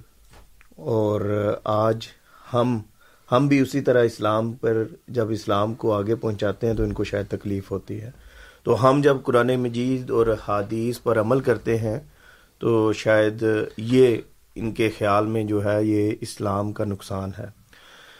اور 0.75 1.21
آج 1.63 2.07
ہم 2.53 2.79
ہم 3.31 3.47
بھی 3.47 3.59
اسی 3.59 3.81
طرح 3.81 4.03
اسلام 4.03 4.53
پر 4.53 4.83
جب 5.07 5.31
اسلام 5.31 5.73
کو 5.73 5.93
آگے 5.93 6.15
پہنچاتے 6.15 6.67
ہیں 6.67 6.73
تو 6.73 6.83
ان 6.83 6.93
کو 6.93 7.03
شاید 7.03 7.27
تکلیف 7.27 7.71
ہوتی 7.71 8.01
ہے۔ 8.01 8.11
تو 8.63 8.89
ہم 8.89 9.01
جب 9.01 9.17
قرآن 9.23 9.55
مجید 9.55 10.09
اور 10.09 10.27
حادیث 10.47 10.99
پر 11.03 11.19
عمل 11.19 11.39
کرتے 11.39 11.77
ہیں 11.77 11.99
تو 12.59 12.93
شاید 12.93 13.45
یہ 13.77 14.17
ان 14.55 14.71
کے 14.71 14.89
خیال 14.97 15.25
میں 15.25 15.43
جو 15.43 15.63
ہے 15.65 15.83
یہ 15.83 16.15
اسلام 16.21 16.73
کا 16.73 16.85
نقصان 16.85 17.31
ہے۔ 17.37 17.58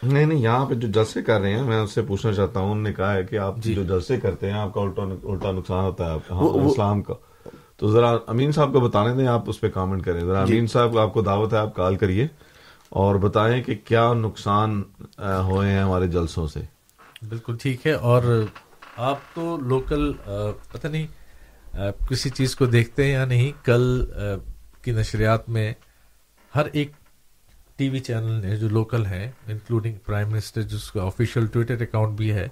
نہیں 0.02 0.26
نہیں 0.26 0.38
یہاں 0.38 0.66
پہ 0.66 0.74
جو 0.74 0.88
جلسے 0.88 1.22
کر 1.22 1.40
رہے 1.40 1.54
ہیں 1.54 1.62
میں 1.62 1.80
اس 1.80 1.92
سے 1.92 2.02
پوچھنا 2.02 2.32
چاہتا 2.32 2.60
ہوں 2.60 2.70
انہوں 2.70 2.84
نے 2.84 2.92
کہا 2.92 3.14
ہے 3.14 3.24
کہ 3.24 3.38
آپ 3.38 3.54
جو 3.56 3.82
جلسے 3.82 4.20
کرتے 4.20 4.46
ہیں 4.50 4.58
آپ 4.58 4.74
کا 4.74 4.80
الٹا 4.80 5.02
الٹا 5.02 5.52
نقصان 5.52 5.84
ہوتا 5.84 6.14
ہے 6.14 6.18
ہاں، 6.30 6.42
اسلام 6.42 7.02
کا۔ 7.02 7.14
تو 7.76 7.88
ذرا 7.88 8.16
امین 8.26 8.52
صاحب 8.52 8.72
کو 8.72 8.80
بتانے 8.80 9.14
دیں 9.14 9.26
آپ 9.26 9.42
اس 9.46 9.60
پہ 9.60 9.68
کامنٹ 9.68 10.04
کریں۔ 10.04 10.20
ذرا 10.20 10.42
امین 10.42 10.66
صاحب 10.66 10.98
آپ 10.98 11.12
کو 11.12 11.22
دعوت 11.22 11.52
ہے 11.52 11.58
آپ 11.58 11.74
کال 11.74 11.96
کریے 11.96 12.26
اور 12.88 13.14
بتائیں 13.14 13.62
کہ 13.62 13.74
کیا 13.84 14.12
نقصان 14.12 14.82
ہوئے 15.18 15.70
ہیں 15.70 15.82
ہمارے 15.82 16.06
جلسوں 16.06 16.46
سے۔ 16.46 16.60
بالکل 17.28 17.56
ٹھیک 17.56 17.86
ہے۔ 17.86 17.92
اور 17.92 18.22
آپ 18.96 19.18
تو 19.34 19.56
لوکل 19.56 20.12
پتہ 20.72 20.86
نہیں 20.86 21.06
کسی 22.08 22.30
چیز 22.30 22.56
کو 22.56 22.66
دیکھتے 22.66 23.04
ہیں 23.04 23.12
یا 23.12 23.24
نہیں 23.24 23.66
کل 23.66 24.04
کی 24.82 24.90
نشریات 24.90 25.48
میں 25.48 25.72
ہر 26.56 26.66
ایک 26.72 26.90
ٹی 27.80 27.88
وی 27.88 27.98
چینل 27.98 28.32
نے 28.32 28.56
جو 28.56 28.68
لوکل 28.68 29.06
ہیں 29.06 29.30
انکلوڈنگ 29.48 29.94
پرائم 30.06 30.30
منسٹر 30.30 30.62
جس 30.62 30.90
کا 30.90 31.02
آفیشیل 31.02 31.46
ٹویٹر 31.46 31.80
اکاؤنٹ 31.80 32.16
بھی 32.16 32.32
ہے، 32.32 32.48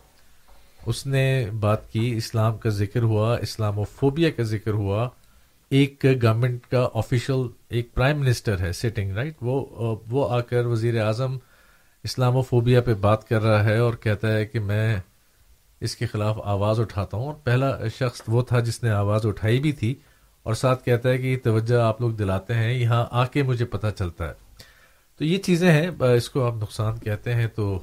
اس 0.86 1.06
نے 1.06 1.50
بات 1.60 1.92
کی، 1.92 2.14
اسلام 2.16 2.56
کا 2.58 2.68
ذکر 2.68 3.02
ہوا 3.02 3.36
اسلام 3.36 3.78
و 3.78 3.84
فوبیا 3.84 4.30
کا 4.30 4.42
ذکر 4.42 4.70
ہوا۔ 4.70 5.08
ایک 5.70 6.06
گورنمنٹ 6.22 6.66
کا 6.66 6.88
آفیشل 6.94 7.46
ایک 7.68 7.94
پرائم 7.94 8.20
منسٹر 8.20 8.60
ہے 8.60 8.72
سٹنگ 8.72 9.12
رائٹ 9.12 9.34
وہ 9.40 9.96
وہ 10.10 10.30
آ 10.30 10.40
کر 10.40 10.66
وزیر 10.66 11.00
اعظم 11.02 11.36
اسلام 12.04 12.42
فوبیا 12.42 12.80
پہ 12.80 12.94
بات 12.94 13.28
کر 13.28 13.42
رہا 13.42 13.64
ہے 13.64 13.78
اور 13.78 13.94
کہتا 13.94 14.32
ہے 14.32 14.46
کہ 14.46 14.60
میں 14.60 14.96
اس 15.80 15.96
کے 15.96 16.06
خلاف 16.06 16.36
آواز 16.44 16.80
اٹھاتا 16.80 17.16
ہوں۔ 17.16 17.26
اور 17.26 17.34
پہلا 17.44 17.88
شخص 17.98 18.22
وہ 18.28 18.42
تھا 18.42 18.60
جس 18.60 18.82
نے 18.82 18.90
آواز 18.90 19.26
اٹھائی 19.26 19.60
بھی 19.60 19.72
تھی 19.72 19.94
اور 20.42 20.54
ساتھ 20.54 20.84
کہتا 20.84 21.08
ہے 21.08 21.18
کہ 21.18 21.26
یہ 21.26 21.36
توجہ 21.44 21.80
آپ 21.82 22.00
لوگ 22.00 22.10
دلاتے 22.10 22.54
ہیں، 22.54 22.72
یہاں 22.72 23.06
آ 23.10 23.26
کے 23.26 23.42
مجھے 23.42 23.64
پتہ 23.64 23.86
چلتا 23.98 24.28
ہے۔ 24.28 24.47
تو 25.18 25.24
یہ 25.24 25.38
چیزیں 25.38 25.72
ہیں 25.72 25.90
اس 26.16 26.30
کو 26.30 26.44
آپ 26.44 26.54
نقصان 26.54 26.98
کہتے 26.98 27.34
ہیں 27.34 27.46
تو 27.48 27.78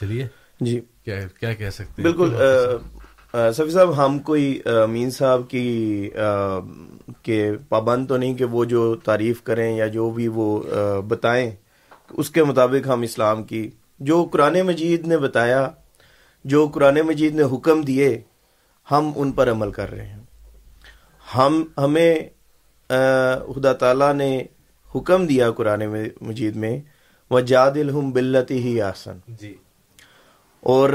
چلیے۔ 0.00 0.26
جی۔ 0.60 0.80
کیا 1.04 1.16
کیا 1.40 1.52
کہہ 1.54 1.70
سکتے 1.70 2.02
ہیں؟ 2.02 2.02
بالکل 2.02 2.34
سفی 3.54 3.70
صاحب 3.70 4.06
ہم 4.06 4.18
کوئی 4.18 4.60
امین 4.64 5.10
صاحب 5.10 5.50
کی 5.50 6.10
کے 7.22 7.52
پابند 7.68 8.08
تو 8.08 8.16
نہیں 8.16 8.34
کہ 8.34 8.44
وہ 8.44 8.64
جو 8.64 8.96
تعریف 8.96 9.42
کریں 9.42 9.76
یا 9.76 9.86
جو 9.86 10.10
بھی 10.10 10.28
وہ 10.28 10.62
بتائیں 11.08 11.50
اس 12.10 12.30
کے 12.30 12.44
مطابق 12.44 12.86
ہم 12.86 13.02
اسلام 13.02 13.42
کی 13.42 13.70
جو 14.00 14.24
قرآن 14.32 14.60
مجید 14.60 15.06
نے 15.06 15.18
بتایا 15.18 15.68
جو 16.44 16.68
قرآن 16.74 16.98
مجید 17.06 17.34
نے 17.34 17.42
حکم 17.42 17.82
دیے 17.82 18.20
ہم 18.90 19.12
ان 19.16 19.32
پر 19.32 19.50
عمل 19.50 19.70
کر 19.70 19.90
رہے 19.90 20.06
ہیں۔ 20.06 20.18
ہم 21.34 21.64
ہمیں 21.78 22.14
خدا 23.54 23.72
تعالی 23.72 24.12
نے 24.12 24.42
حکم 24.94 25.26
دیا 25.26 25.50
قرآن 25.50 25.82
مجید 26.20 26.56
میں 26.56 26.80
وہ 27.30 27.40
جاد 27.40 27.70
الحم 27.70 28.10
بلتی 28.10 28.58
ہی 28.58 28.80
آسن 28.80 29.18
جی۔ 29.40 29.54
اور 30.60 30.90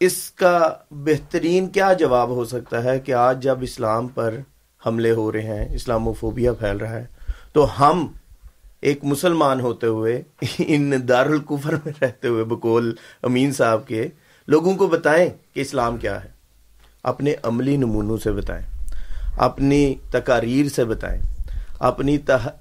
اس 0.00 0.30
کا 0.30 0.72
بہترین 0.90 1.68
کیا 1.68 1.92
جواب 1.92 2.30
ہو 2.30 2.44
سکتا 2.44 2.84
ہے 2.84 2.98
کہ 2.98 3.12
آج 3.12 3.42
جب 3.42 3.58
اسلام 3.62 4.08
پر 4.08 4.38
حملے 4.86 5.10
ہو 5.10 5.32
رہے 5.32 5.42
ہیں 5.42 5.74
اسلام 5.74 6.08
و 6.08 6.12
فوبیا 6.12 6.52
پھیل 6.52 6.76
رہا 6.76 6.92
ہے 6.92 7.06
تو 7.52 7.66
ہم 7.80 8.06
ایک 8.80 9.04
مسلمان 9.04 9.60
ہوتے 9.60 9.86
ہوئے 9.86 10.22
ان 10.58 10.92
دارالکفر 11.08 11.74
میں 11.84 11.92
رہتے 12.02 12.28
ہوئے 12.28 12.44
بکول 12.44 12.94
امین 13.22 13.52
صاحب 13.52 13.86
کے 13.86 14.08
لوگوں 14.48 14.74
کو 14.74 14.86
بتائیں 14.86 15.28
کہ 15.54 15.60
اسلام 15.60 15.96
کیا 15.96 16.24
ہے۔ 16.24 16.28
اپنے 17.02 17.34
عملی 17.42 17.76
نمونوں 17.76 18.16
سے 18.16 18.32
بتائیں 18.32 18.66
اپنی 19.38 19.94
تقاریر 20.10 20.68
سے 20.68 20.84
بتائیں۔ 20.84 21.20
اپنی 21.78 22.18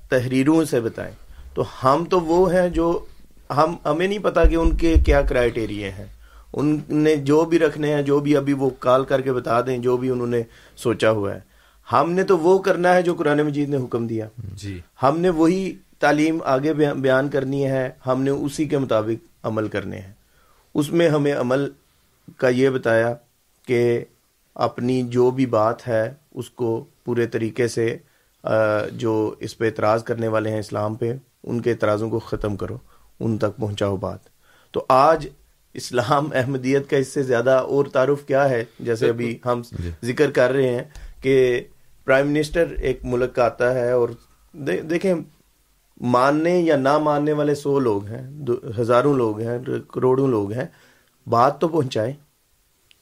تحریروں 0.09 0.65
سے 0.65 0.79
بتائیں۔ 0.79 1.15
تو 1.53 1.63
ہم 1.83 2.05
تو 2.09 2.19
وہ 2.19 2.53
ہیں 2.53 2.69
جو 2.69 3.05
ہم 3.49 3.75
ہمیں 3.85 4.07
نہیں 4.07 4.19
پتا 4.19 4.45
کہ 4.45 4.55
ان 4.55 4.77
کے 4.77 4.95
کیا 5.05 5.21
کرائٹیریا 5.21 5.87
ہیں۔ 5.87 6.05
ان 6.53 6.79
نے 6.89 7.15
جو 7.15 7.45
بھی 7.45 7.59
رکھنے 7.59 7.95
ہیں 7.95 8.01
جو 8.01 8.19
بھی 8.19 8.37
ابھی 8.37 8.53
وہ 8.53 8.69
کال 8.79 9.05
کر 9.05 9.21
کے 9.21 9.33
بتا 9.33 9.61
دیں 9.61 9.77
جو 9.77 9.97
بھی 9.97 10.09
انہوں 10.09 10.27
نے 10.27 10.41
سوچا 10.75 11.11
ہوا 11.11 11.35
ہے۔ 11.35 11.39
ہم 11.91 12.11
نے 12.11 12.23
تو 12.23 12.37
وہ 12.37 12.59
کرنا 12.59 12.93
ہے 12.93 13.01
جو 13.01 13.15
قرآن 13.15 13.41
مجید 13.41 13.69
نے 13.69 13.77
حکم 13.77 14.07
دیا۔ 14.07 14.27
جی۔ 14.55 14.79
ہم 15.03 15.19
نے 15.19 15.29
وہی 15.29 15.75
تعلیم 15.99 16.39
آگے 16.45 16.73
بیان 16.73 17.29
کرنی 17.29 17.65
ہے 17.65 17.89
ہم 18.05 18.21
نے 18.21 18.29
اسی 18.29 18.65
کے 18.65 18.77
مطابق 18.77 19.45
عمل 19.45 19.67
کرنے 19.67 19.99
ہیں۔ 19.99 20.13
اس 20.75 20.91
میں 20.91 21.09
ہمیں 21.09 21.33
عمل 21.33 21.69
کا 22.37 22.49
یہ 22.49 22.69
بتایا 22.69 23.13
کہ 23.67 24.05
اپنی 24.55 25.03
جو 25.03 25.31
بھی 25.31 25.45
بات 25.45 25.87
ہے 25.87 26.13
اس 26.35 26.49
کو 26.49 26.85
پورے 27.05 27.27
طریقے 27.27 27.67
سے 27.67 27.97
جو 28.91 29.35
اس 29.39 29.57
پہ 29.57 29.65
اعتراض 29.65 30.03
کرنے 30.03 30.27
والے 30.27 30.49
ہیں 30.49 30.59
اسلام 30.59 30.95
پہ 30.95 31.13
ان 31.43 31.61
کے 31.61 31.71
اعتراضوں 31.71 32.09
کو 32.09 32.19
ختم 32.19 32.55
کرو 32.55 32.77
ان 33.19 33.37
تک 33.37 33.57
پہنچاؤ 33.57 33.97
بات۔ 33.97 34.19
تو 34.71 34.85
آج 34.89 35.27
اسلام 35.73 36.29
احمدیت 36.33 36.89
کا 36.89 36.97
اس 36.97 37.07
سے 37.07 37.23
زیادہ 37.23 37.49
اور 37.49 37.85
تعارف 37.85 38.25
کیا 38.25 38.49
ہے؟ 38.49 38.63
جیسے 38.79 39.09
ابھی 39.09 39.37
ہم 39.45 39.61
جی۔ 39.79 39.89
ذکر 40.03 40.31
کر 40.31 40.51
رہے 40.51 40.69
ہیں 40.69 40.83
کہ 41.21 41.61
پرائم 42.05 42.27
منسٹر 42.27 42.65
ایک 42.81 42.99
ملک 43.03 43.35
کا 43.35 43.45
آتا 43.45 43.73
ہے 43.73 43.91
اور 43.91 44.09
دیکھیں 44.53 45.13
ماننے 46.01 46.59
یا 46.59 46.75
نہ 46.75 46.97
ماننے 46.97 47.33
والے 47.33 47.55
سو 47.55 47.79
لوگ 47.79 48.05
ہیں 48.05 48.27
ہزاروں 48.79 49.13
لوگ 49.13 49.39
ہیں 49.39 49.57
کروڑوں 49.91 50.27
لوگ 50.27 50.51
ہیں 50.51 50.65
بات 51.27 51.61
تو 51.61 51.67
پہنچائے 51.67 52.13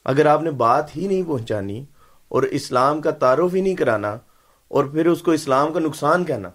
اگر 0.04 0.26
آپ 0.26 0.42
نے 0.42 0.50
بات 0.50 0.96
ہی 0.96 1.06
نہیں 1.06 1.22
پہنچانی 1.22 1.84
اور 2.28 2.42
اسلام 2.42 3.00
کا 3.00 3.10
تعارف 3.10 3.54
ہی 3.54 3.60
نہیں 3.60 3.74
کرانا 3.74 4.16
اور 4.72 4.84
پھر 4.84 5.06
اس 5.06 5.22
کو 5.22 5.30
اسلام 5.30 5.72
کا 5.72 5.80
نقصان 5.80 6.24
کہنا 6.24 6.50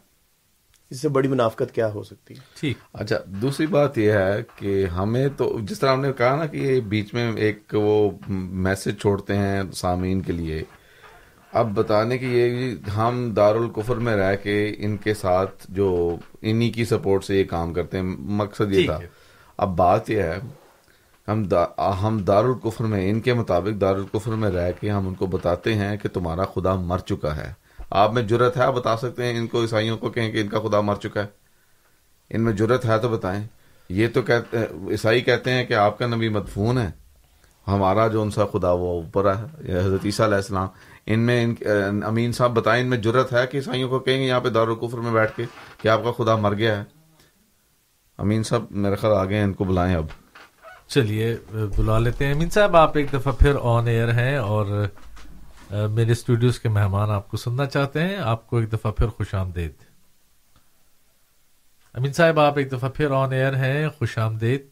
اس 0.89 1.01
سے 1.01 1.09
بڑی 1.09 1.27
منافقت 1.27 1.75
کیا 1.75 1.93
ہو 1.93 2.03
سکتی 2.03 2.33
ہے؟ 2.33 2.39
ٹھیک۔ 2.59 2.77
اچھا 2.93 3.15
دوسری 3.25 3.67
بات 3.67 3.97
یہ 3.97 4.11
ہے 4.11 4.41
کہ 4.55 4.85
ہمیں 4.85 5.27
تو 5.37 5.59
جس 5.61 5.79
طرح 5.79 5.91
ہم 5.91 6.01
نے 6.01 6.13
کہا 6.13 6.35
نا 6.35 6.45
کہ 6.45 6.57
یہ 6.57 6.79
بیچ 6.79 7.13
میں 7.13 7.31
ایک 7.35 7.73
وہ 7.73 8.11
میسج 8.27 9.01
چھوڑتے 9.01 9.37
ہیں 9.37 9.63
سامعین 9.73 10.21
کے 10.21 10.31
لیے 10.31 10.63
اب 11.53 11.71
بتانے 11.73 12.17
کی 12.17 12.39
یہ 12.39 12.73
ہم 12.89 13.33
دارالکفر 13.35 13.95
میں 13.95 14.15
رہ 14.15 14.35
کے 14.35 14.75
ان 14.77 14.97
کے 14.97 15.13
ساتھ 15.13 15.65
جو 15.69 16.15
انہی 16.41 16.69
کی 16.69 16.85
سپورٹ 16.85 17.23
سے 17.23 17.39
یہ 17.39 17.43
کام 17.43 17.73
کرتے 17.73 17.97
ہیں 17.97 18.03
مقصد 18.19 18.73
یہ 18.73 18.85
تھا۔ 18.85 18.99
اب 19.57 19.77
بات 19.77 20.09
یہ 20.09 20.21
ہے 20.21 20.39
ہم 21.27 21.43
دا 21.43 21.65
ہم 22.01 22.17
دارالکفر 22.17 22.83
میں 22.83 23.09
ان 23.09 23.19
کے 23.19 23.33
مطابق 23.33 23.81
دارالکفر 23.81 24.31
میں 24.31 24.51
رہ 24.51 24.71
کے 24.79 24.89
ہم 24.89 25.07
ان 25.07 25.13
کو 25.13 25.25
بتاتے 25.25 25.73
ہیں 25.73 25.97
کہ 25.97 26.09
تمہارا 26.09 26.45
خدا 26.45 26.75
مر 26.75 26.97
چکا 26.97 27.35
ہے۔ 27.35 27.66
آپ 27.89 28.13
میں 28.13 28.21
جرت 28.21 28.57
ہے 28.57 28.71
بتا 28.71 28.97
سکتے 28.97 29.23
ہیں، 29.23 29.37
ان 29.37 29.47
کو، 29.47 29.61
عیسائیوں 29.61 29.97
کو 29.97 30.09
کہیں 30.09 30.31
کہ 30.31 30.41
ان 30.41 30.47
کا 30.47 30.59
خدا 30.59 30.81
مر 30.81 30.95
چکا 30.95 31.21
ہے۔ 31.21 31.27
ان 32.29 32.41
میں 32.41 32.53
جرت 32.53 32.85
ہے 32.85 32.99
تو 32.99 33.09
بتائیں۔ 33.09 33.47
یہ 33.89 34.07
تو 34.13 34.21
کہتے 34.21 34.57
عیسائی 34.91 35.21
کہتے 35.21 35.51
ہیں 35.51 35.65
کہ 35.65 35.73
آپ 35.73 35.99
کا 35.99 36.07
نبی 36.07 36.29
مدفون 36.29 36.77
ہے۔ 36.77 36.89
ہمارا 37.67 38.07
جو 38.07 38.21
ان 38.21 38.31
سا 38.31 38.45
خدا 38.45 38.71
وہ 38.71 39.01
اوپر 39.01 39.33
ہے 39.35 39.43
حضرت 39.77 40.01
عیسیٰ 40.05 40.25
علیہ 40.25 40.35
السلام۔ 40.35 40.67
ان 41.05 41.19
میں، 41.19 41.45
ان، 41.45 42.03
امین 42.03 42.31
صاحب 42.31 42.51
بتائیں، 42.51 42.83
ان 42.83 42.89
میں 42.89 42.97
جرت 42.97 43.33
ہے 43.33 43.47
کہ 43.47 43.57
عیسائیوں 43.57 43.89
کو 43.89 43.99
کہیں 43.99 44.21
گے 44.21 44.27
یہاں 44.27 44.39
پہ 44.39 44.49
دارالکفر 44.49 44.97
میں 44.97 45.11
بیٹھ 45.11 45.31
کے 45.35 45.45
کہ 45.81 45.87
آپ 45.87 45.99
کا 46.03 46.23
خدا 46.23 46.35
مر 46.35 46.53
گیا 46.53 46.77
ہے۔ 46.77 46.83
امین 48.17 48.43
صاحب، 48.43 48.65
میرے 48.71 48.95
خیال 48.95 49.13
آگے 49.13 49.35
ہیں 49.35 49.43
ان 49.43 49.53
کو 49.53 49.63
بلائیں 49.63 49.95
اب۔ 49.95 50.05
چلیے، 50.87 51.37
بلا 51.51 51.99
لیتے 51.99 52.25
ہیں۔ 52.25 52.33
امین 52.33 52.49
صاحب، 52.49 52.75
آپ 52.75 52.97
ایک 52.97 53.13
دفعہ 53.13 53.31
پھر 53.31 53.55
آن 53.61 53.87
ایئر 53.87 54.11
ہیں 54.11 54.37
اور 54.37 54.85
میرے 55.69 56.11
اسٹوڈیوز 56.11 56.59
کے 56.59 56.69
مہمان 56.69 57.09
آپ 57.09 57.29
کو 57.29 57.37
سننا 57.37 57.65
چاہتے 57.65 58.01
ہیں 58.01 58.15
آپ 58.15 58.47
کو 58.47 58.57
ایک 58.57 58.73
دفعہ 58.73 58.91
پھر 58.91 59.07
خوش 59.07 59.33
آمدید۔ 59.35 59.73
امین 61.93 62.13
صاحب 62.13 62.39
آپ 62.39 62.57
ایک 62.57 62.71
دفعہ 62.71 62.89
پھر 62.89 63.11
آن 63.11 63.33
ایئر 63.33 63.55
ہیں 63.55 63.87
خوش 63.89 64.17
آمدید۔ 64.17 64.65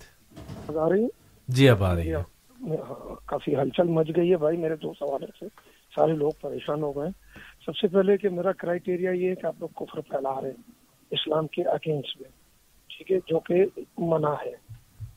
جی 1.48 1.70
اب 1.70 1.84
آ 1.84 1.96
رہی 1.96 2.14
ہے 2.16 2.22
کافی 3.26 3.56
ہلچل 3.56 3.88
مچ 3.88 4.08
گئی 4.16 4.32
ہے 4.32 4.38
بھائی 4.38 4.58
میرے 4.58 4.76
دو 4.76 4.94
سوالوں 5.00 5.28
سے 5.40 5.46
سارے 5.96 6.12
لوگ 6.12 6.32
پریشان 6.42 6.82
ہو 6.82 6.92
گئے 6.92 7.10
سب 7.66 7.76
سے 7.76 7.88
پہلے 7.88 8.18
کہ 8.18 8.30
میرا 8.30 8.52
کرائٹیریا 8.52 9.12
یہ 9.12 9.30
ہے 9.30 9.36
کہ 9.36 9.46
آپ 9.46 9.56
لوگ 9.60 9.70
کفر 9.76 10.02
پھیلا 10.02 10.42
رہے 10.42 10.50
ہیں 10.50 10.72
اسلام 11.12 11.48
کے 11.48 11.64
اگینسٹ 11.64 12.22
میں۔ 12.22 12.30
ٹھیک 12.88 13.12
ہے 13.12 13.18
جو 13.28 13.40
کہ 13.40 13.66
منع 13.98 14.34
ہے۔ 14.46 14.56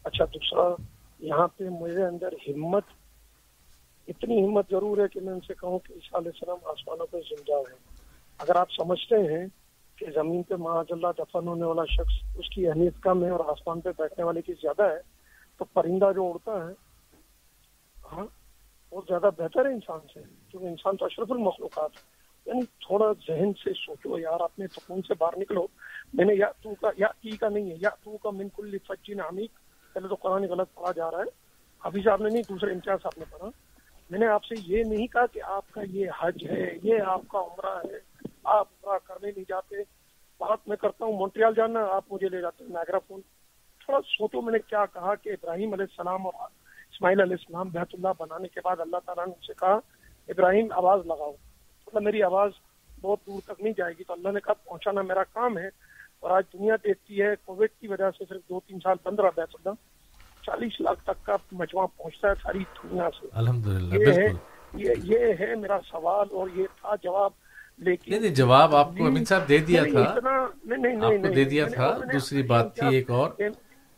اچھا 0.04 0.24
دوسرا 0.24 0.82
یہاں 1.18 1.48
پہ 1.48 1.64
میرے 1.64 2.04
اندر 2.04 2.28
ہمت 2.48 2.82
اتنی 4.08 4.46
ہمت 4.46 4.70
ضرور 4.70 4.98
ہے 4.98 5.08
کہ 5.08 5.20
میں 5.20 5.32
ان 5.32 5.40
سے 5.46 5.54
کہوں 5.54 5.78
کہ 5.78 5.92
عیسیٰ 5.92 6.20
علیہ 6.20 6.30
السلام 6.34 6.58
آسمانوں 6.64 7.06
پہ 7.10 7.16
زندہ 7.16 7.52
ہے 7.52 7.74
اگر 8.38 8.56
آپ 8.56 8.70
سمجھتے 8.70 9.14
ہیں 9.14 9.46
کہ 9.96 10.06
زمین 10.14 10.42
پہ 10.42 10.54
معاذ 10.54 10.86
اللہ 10.90 11.06
دفن 11.18 11.48
ہونے 11.48 11.64
والا 11.64 11.84
شخص 11.84 12.38
اس 12.38 12.50
کی 12.50 12.68
اہمیت 12.68 12.92
کم 13.00 13.24
ہے 13.24 13.30
اور 13.30 13.40
آسمان 13.40 13.80
پہ 13.80 13.88
بیٹھنے 13.98 14.24
والے 14.24 14.42
کی 14.42 14.52
زیادہ 14.52 14.82
ہے، 14.82 14.98
تو 15.58 15.64
پرندہ 15.64 16.10
جو 16.14 16.32
اڑتا 16.32 16.68
ہے 16.68 16.72
ہاں 18.12 18.26
وہ 18.90 19.00
زیادہ 19.08 19.30
بہتر 19.38 19.66
ہے 19.66 19.72
انسان 19.72 19.98
سے، 20.14 20.20
کیونکہ 20.50 20.66
انسان 20.66 20.96
تو 20.96 21.04
اشرف 21.04 21.32
المخلوقات 21.32 21.90
ہے۔ 21.96 22.18
یعنی 22.46 22.62
تھوڑا 22.62 23.12
ذہن 23.28 23.52
سے 23.64 23.70
سوچو، 23.86 24.18
یار 24.18 24.40
اپنے 24.40 24.66
سکون 24.66 25.02
سے 25.02 25.14
باہر 25.18 25.38
نکلو۔ 25.38 25.66
میں 26.14 26.24
نے 26.24 26.34
یا 26.34 26.50
تو 26.62 26.74
کا، 26.80 26.90
یا 26.96 27.06
تی 27.06 27.36
کا 27.36 27.48
نہیں 27.48 27.70
ہے، 27.70 27.76
یا 27.80 27.88
تو 28.04 28.16
کا 28.16 28.30
من 28.30 28.48
کل 28.48 28.78
فجین 28.78 29.20
عمیق۔ 29.20 29.50
پہلے 29.94 30.08
تو 30.08 30.14
قرآن 30.14 30.42
غلط 30.42 30.74
پڑھا 30.74 30.92
جا 30.92 31.10
رہا 31.10 31.18
ہے۔ 31.18 31.30
ابھی 31.80 32.02
صاحب 32.02 32.22
نے 32.22 32.28
نہیں، 32.30 32.42
دوسرے 32.48 32.72
امتیاز 32.72 33.02
صاحب 33.02 33.18
نے 33.18 33.24
پڑھا۔ 33.30 33.67
میں 34.10 34.18
نے 34.18 34.26
آپ 34.26 34.44
سے 34.44 34.54
یہ 34.66 34.84
نہیں 34.84 35.06
کہا 35.06 35.26
کہ 35.26 35.42
آپ 35.42 35.70
کا 35.70 35.80
یہ 35.82 36.10
حج 36.20 36.44
ہے، 36.50 36.78
یہ 36.82 37.00
آپ 37.06 37.20
کا 37.28 37.38
عمرہ 37.38 37.78
ہے، 37.84 38.26
آپ 38.44 38.68
عمرہ 38.82 38.98
کرنے 39.04 39.30
نہیں 39.36 39.44
جاتے۔ 39.48 39.76
بات 40.38 40.58
میں 40.66 40.76
کرتا 40.76 41.04
ہوں، 41.04 41.12
مونٹریال 41.12 41.54
جانا، 41.56 41.84
آپ 41.84 42.04
مجھے 42.10 42.28
لے 42.28 42.40
جاتے 42.40 42.64
ہیں 42.64 42.70
ناگرا 42.70 42.98
فون 42.98 43.20
تھوڑا 43.84 44.00
سوچو 44.00 44.40
میں 44.40 44.52
نے 44.52 44.58
کیا 44.58 44.86
کہا 44.86 45.14
کہ 45.14 45.28
ابراہیم 45.28 45.72
علیہ 45.72 45.84
السلام 45.84 46.26
اور 46.26 46.48
اسماعیل 46.92 47.20
علیہ 47.20 47.36
السلام 47.38 47.68
بیت 47.68 47.88
اللہ 47.92 48.08
بنانے 48.18 48.48
کے 48.48 48.60
بعد 48.64 48.80
اللہ 48.80 48.96
تعالیٰ 49.06 49.26
نے 49.26 49.32
ان 49.32 49.46
سے 49.46 49.52
کہا، 49.54 49.78
ابراہیم 50.28 50.66
آواز 50.70 51.06
لگاؤ۔ 51.06 51.32
مطلب 51.86 52.02
میری 52.02 52.22
آواز 52.22 52.50
بہت 53.00 53.18
دور 53.26 53.40
تک 53.44 53.60
نہیں 53.60 53.72
جائے 53.76 53.94
گی۔ 53.98 54.04
تو 54.04 54.12
اللہ 54.12 54.28
نے 54.28 54.40
کہا، 54.40 54.52
پہنچانا 54.52 55.02
میرا 55.02 55.24
کام 55.24 55.58
ہے۔ 55.58 55.66
اور 56.20 56.30
آج 56.30 56.42
دنیا 56.52 56.76
دیکھتی 56.76 57.22
ہے 57.22 57.34
کووڈ 57.44 57.68
کی 57.80 57.88
وجہ 57.88 58.10
سے 58.18 58.24
صرف 58.28 58.42
دو 58.48 58.60
تین 58.60 58.78
سال 58.80 58.96
بند 59.02 59.18
رہا 59.18 59.28
بیت 59.36 59.54
اللہ۔ 59.54 59.97
چالیس 60.42 60.80
لاکھ 60.80 61.02
تک 61.02 61.26
کا 61.26 61.36
مجموعہ 61.52 61.86
پہنچتا 61.96 62.28
ہے 62.28 62.32
ساری 62.42 62.58
دنیا 62.58 63.08
سے۔ 63.20 63.26
الحمد 63.32 63.66
یہ 64.74 65.18
ہے 65.40 65.54
میرا 65.54 65.78
سوال 65.90 66.26
اور 66.30 66.48
یہ 66.56 66.66
تھا 66.80 66.94
جواب 67.02 67.30
لیکن 67.78 68.26
جواب 68.26 68.76
آپ 68.76 68.96
کو 68.98 69.06
امین 69.06 69.24
صاحب 69.24 69.48
دے 69.48 69.58
دیا 69.58 69.82
تھا۔ 69.92 70.00
آپ 70.00 71.22
کو 71.22 71.34
دے 71.34 71.44
دیا 71.44 71.66
تھا۔ 71.66 71.98
دوسری 72.12 72.42
بات 72.42 72.76
تھی 72.76 72.94
ایک 72.94 73.10
اور۔ 73.10 73.30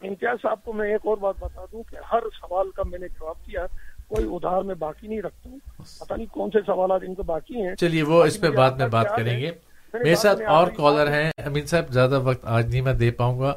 امتیاز 0.02 0.36
صاحب 0.42 0.64
کو 0.64 0.72
میں 0.72 0.92
ایک 0.92 1.00
اور 1.04 1.16
بات 1.16 1.34
بتا 1.40 1.64
دوں 1.72 1.82
کہ 1.82 1.96
ہر 2.12 2.20
سوال 2.40 2.70
کا 2.70 2.82
میں 2.90 2.98
نے 2.98 3.08
جواب 3.08 3.36
دیا 3.46 3.66
کوئی 4.08 4.26
ادھار 4.30 4.62
میں 4.62 4.74
باقی 4.74 5.06
نہیں 5.06 5.22
رکھتا 5.22 5.50
ہوں۔ 5.50 5.58
پتہ 6.00 6.14
نہیں 6.14 6.26
کون 6.26 6.50
سے 6.50 6.58
سوالات 6.66 7.00
ان 7.06 7.14
کو 7.14 7.22
باقی 7.22 7.62
ہیں۔ 7.62 7.74
چلیے 7.74 8.02
وہ 8.02 8.24
اس 8.24 8.40
پہ 8.40 8.50
بعد 8.50 8.70
میں 8.70 8.86
بات 8.86 9.16
کریں 9.16 9.40
گے۔ 9.40 9.46
ہے؟ 9.46 9.98
میرے 9.98 10.14
ساتھ 10.14 10.42
اور 10.42 10.68
کالر 10.76 11.08
ہے۔ 11.08 11.22
ہیں۔ 11.24 11.30
امین 11.44 11.66
صاحب 11.66 11.88
زیادہ 11.88 12.20
وقت 12.20 12.44
آج 12.44 12.70
نہیں 12.70 12.82
میں 12.82 12.94
دے 12.94 13.10
پاؤں 13.10 13.40
گا 13.40 13.54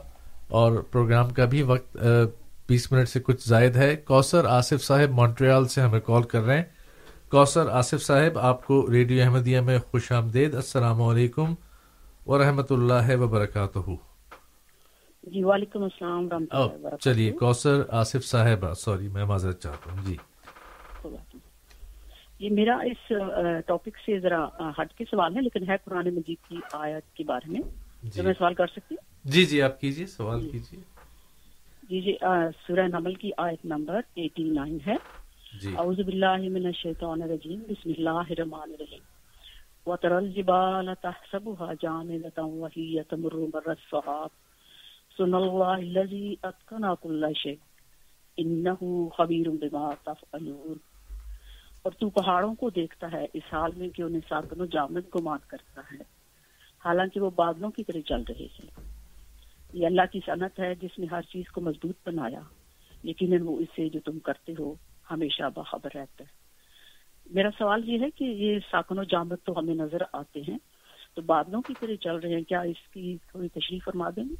اور 0.47 0.71
پروگرام 0.91 1.29
کا 1.29 1.45
بھی 1.45 1.61
وقت 1.61 1.97
بیس 2.69 2.91
منٹ 2.91 3.09
سے 3.09 3.19
کچھ 3.19 3.47
زائد 3.47 3.75
ہے۔ 3.75 3.95
کوثر 3.95 4.45
آصف 4.45 4.83
صاحب 4.83 5.09
مونٹریال 5.09 5.67
سے 5.67 5.81
ہمیں 5.81 5.99
کال 5.99 6.23
کر 6.23 6.41
رہے 6.41 6.55
ہیں۔ 6.55 6.63
کوثر 7.31 7.69
آصف 7.69 8.03
صاحب 8.03 8.37
آپ 8.37 8.65
کو 8.65 8.91
ریڈیو 8.91 9.23
احمدیہ 9.23 9.59
میں 9.59 9.79
خوش 9.79 10.11
آمدید۔ 10.11 10.55
السلام 10.55 11.01
علیکم 11.01 11.55
ورحمۃ 12.25 12.69
اللہ 12.69 13.17
وبرکاتہ۔ 13.17 13.79
جی 15.23 15.43
وعلیکم 15.43 15.83
السلام 15.83 16.29
چلیے 17.01 17.31
کوثر 17.31 17.81
آصف 17.89 18.25
صاحب 18.25 18.73
سوری 18.77 19.07
میں 19.07 19.25
معذرت 19.25 19.61
چاہتا 19.61 19.91
ہوں۔ 19.91 20.05
جی۔ 20.05 20.15
یہ 22.39 22.49
میرا 22.49 22.75
اس 22.75 23.11
ٹاپک 23.65 23.97
سے 24.05 24.19
ذرا 24.19 24.47
ہٹ 24.81 24.93
کے 24.93 25.05
سوال 25.11 25.35
ہے 25.35 25.41
لیکن 25.41 25.69
ہے 25.69 25.75
قرآن 25.85 26.15
مجید 26.15 26.49
کی 26.49 26.55
آیت 26.73 27.15
کے 27.15 27.23
بارے 27.23 27.51
میں۔ 27.51 27.61
جی۔ 28.03 28.21
میں 28.21 28.33
سوال 28.37 28.53
کر 28.53 28.67
سکتی 28.67 28.95
ہوں؟ 28.95 29.31
جی 29.31 29.45
جی 29.45 29.61
آپ 29.61 29.81
کیجیے 29.81 30.05
سوال 30.05 30.49
کیجیے۔ 30.49 30.92
جی 31.93 32.01
جی 32.01 32.15
آ، 32.21 32.47
سورہ 32.67 32.87
نمل 32.87 33.13
کی 33.13 33.31
آیت 33.37 33.65
نمبر 33.65 34.01
89 34.15 34.77
ہے۔ 34.87 34.95
جی۔ 35.61 35.75
اعوذ 35.77 35.95
باللہ 35.95 36.37
من 36.37 36.65
الشیطان 36.65 37.21
الرجیم۔ 37.21 37.59
بسم 37.69 37.91
اللہ 37.97 38.09
الرحمن 38.09 38.59
الرحیم۔ 38.59 38.99
وترى 39.85 40.13
الجبال 40.13 40.89
تحسبها 41.01 41.73
جامدة 41.81 42.47
وهي 42.47 43.01
تمر 43.09 43.33
مر 43.33 43.69
السحاب۔ 43.69 44.29
سن 45.17 45.33
الله 45.33 45.73
الذي 45.73 46.35
أتقن 46.43 46.95
كل 47.01 47.25
شيء۔ 47.33 47.55
إنه 48.43 49.07
خبير 49.17 49.49
بما 49.49 49.89
تفعلون۔ 50.03 50.77
اور 51.81 51.91
تو 51.91 52.09
پہاڑوں 52.09 52.55
کو 52.55 52.69
دیکھتا 52.69 53.11
ہے 53.11 53.25
اس 53.33 53.43
حال 53.51 53.71
میں 53.75 53.89
کہ 53.89 54.01
انہیں 54.01 54.21
ساکن 54.29 54.61
و 54.61 54.65
جامد 54.65 55.15
گمان 55.15 55.39
کرتا 55.47 55.81
ہے۔ 55.81 56.01
حالانکہ 56.85 57.19
وہ 57.19 57.29
بادلوں 57.29 57.71
کی 57.71 57.83
طرح 57.83 58.01
چل 58.01 58.21
رہے 58.29 58.45
ہیں۔ 58.45 58.92
یہ 59.73 59.85
اللہ 59.85 60.01
کی 60.11 60.19
صنعت 60.25 60.59
ہے 60.59 60.75
جس 60.75 60.99
نے 60.99 61.05
ہر 61.11 61.21
چیز 61.21 61.51
کو 61.51 61.61
مضبوط 61.61 61.95
بنایا۔ 62.05 62.39
یقیناً 63.03 63.41
وہ 63.41 63.59
اس 63.59 63.67
سے 63.75 63.89
جو 63.89 63.99
تم 64.05 64.19
کرتے 64.19 64.53
ہو 64.59 64.73
ہمیشہ 65.11 65.43
باخبر 65.55 65.89
رہتا 65.95 66.23
ہے۔ 66.23 66.43
میرا 67.31 67.49
سوال 67.57 67.89
یہ 67.89 67.99
ہے 67.99 68.09
کہ 68.11 68.23
یہ 68.23 68.59
ساکن 68.71 68.99
و 68.99 69.03
جامد 69.03 69.35
تو 69.43 69.59
ہمیں 69.59 69.75
نظر 69.75 70.01
آتے 70.13 70.41
ہیں 70.41 70.57
تو 71.15 71.21
بادلوں 71.21 71.61
کی 71.61 71.73
طرح 71.79 71.95
چل 71.95 72.15
رہے 72.15 72.33
ہیں 72.33 72.43
کیا 72.43 72.61
اس 72.61 72.93
کی 72.93 73.17
تھوڑی 73.31 73.47
تشریح 73.47 73.79
فرما 73.85 74.09
دیں 74.09 74.23
گے؟ 74.23 74.35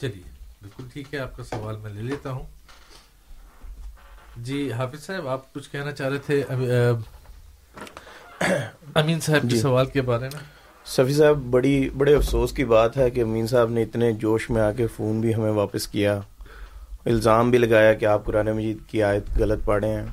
چلیے 0.00 0.22
بالکل 0.62 0.84
ٹھیک 0.92 1.14
ہے 1.14 1.18
آپ 1.18 1.36
کا 1.36 1.44
سوال 1.44 1.76
میں 1.76 1.90
لے 1.90 2.02
لیتا 2.02 2.30
ہوں۔ 2.30 2.44
جی 4.36 4.72
حافظ 4.72 5.06
صاحب 5.06 5.28
آپ 5.28 5.52
کچھ 5.52 5.70
کہنا 5.70 5.92
چاہ 5.92 6.08
رہے 6.08 6.18
تھے؟ 6.18 6.44
امین 8.94 9.20
صاحب 9.20 9.42
کے 9.42 9.48
جی۔ 9.48 9.58
سوال 9.58 9.86
کے 9.86 10.02
بارے 10.02 10.28
میں۔ 10.32 10.65
صفی 10.86 11.14
صاحب 11.14 11.36
بڑی 11.50 11.90
بڑے 11.96 12.14
افسوس 12.14 12.52
کی 12.52 12.64
بات 12.64 12.96
ہے 12.96 13.10
کہ 13.10 13.22
امین 13.22 13.46
صاحب 13.46 13.70
نے 13.70 13.82
اتنے 13.82 14.12
جوش 14.12 14.50
میں 14.50 14.62
آ 14.62 14.72
کے 14.72 14.86
فون 14.86 15.20
بھی 15.20 15.34
ہمیں 15.34 15.50
واپس 15.50 15.88
کیا۔ 15.88 16.20
الزام 17.04 17.50
بھی 17.50 17.58
لگایا 17.58 17.92
کہ 17.92 18.04
آپ 18.04 18.24
قرآن 18.24 18.46
مجید 18.46 18.76
کی 18.90 19.02
آیت 19.02 19.38
غلط 19.38 19.64
پڑھے 19.64 19.88
ہیں۔ 19.88 20.06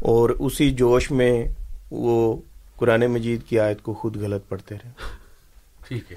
اور 0.00 0.30
اسی 0.30 0.70
جوش 0.70 1.10
میں 1.10 1.44
وہ 1.90 2.36
قرآن 2.76 3.06
مجید 3.06 3.42
کی 3.42 3.60
آیت 3.60 3.82
کو 3.82 3.94
خود 3.94 4.16
غلط 4.16 4.48
پڑھتے 4.48 4.74
رہے۔ 4.74 4.90
ٹھیک 5.88 6.12
ہے۔ 6.12 6.16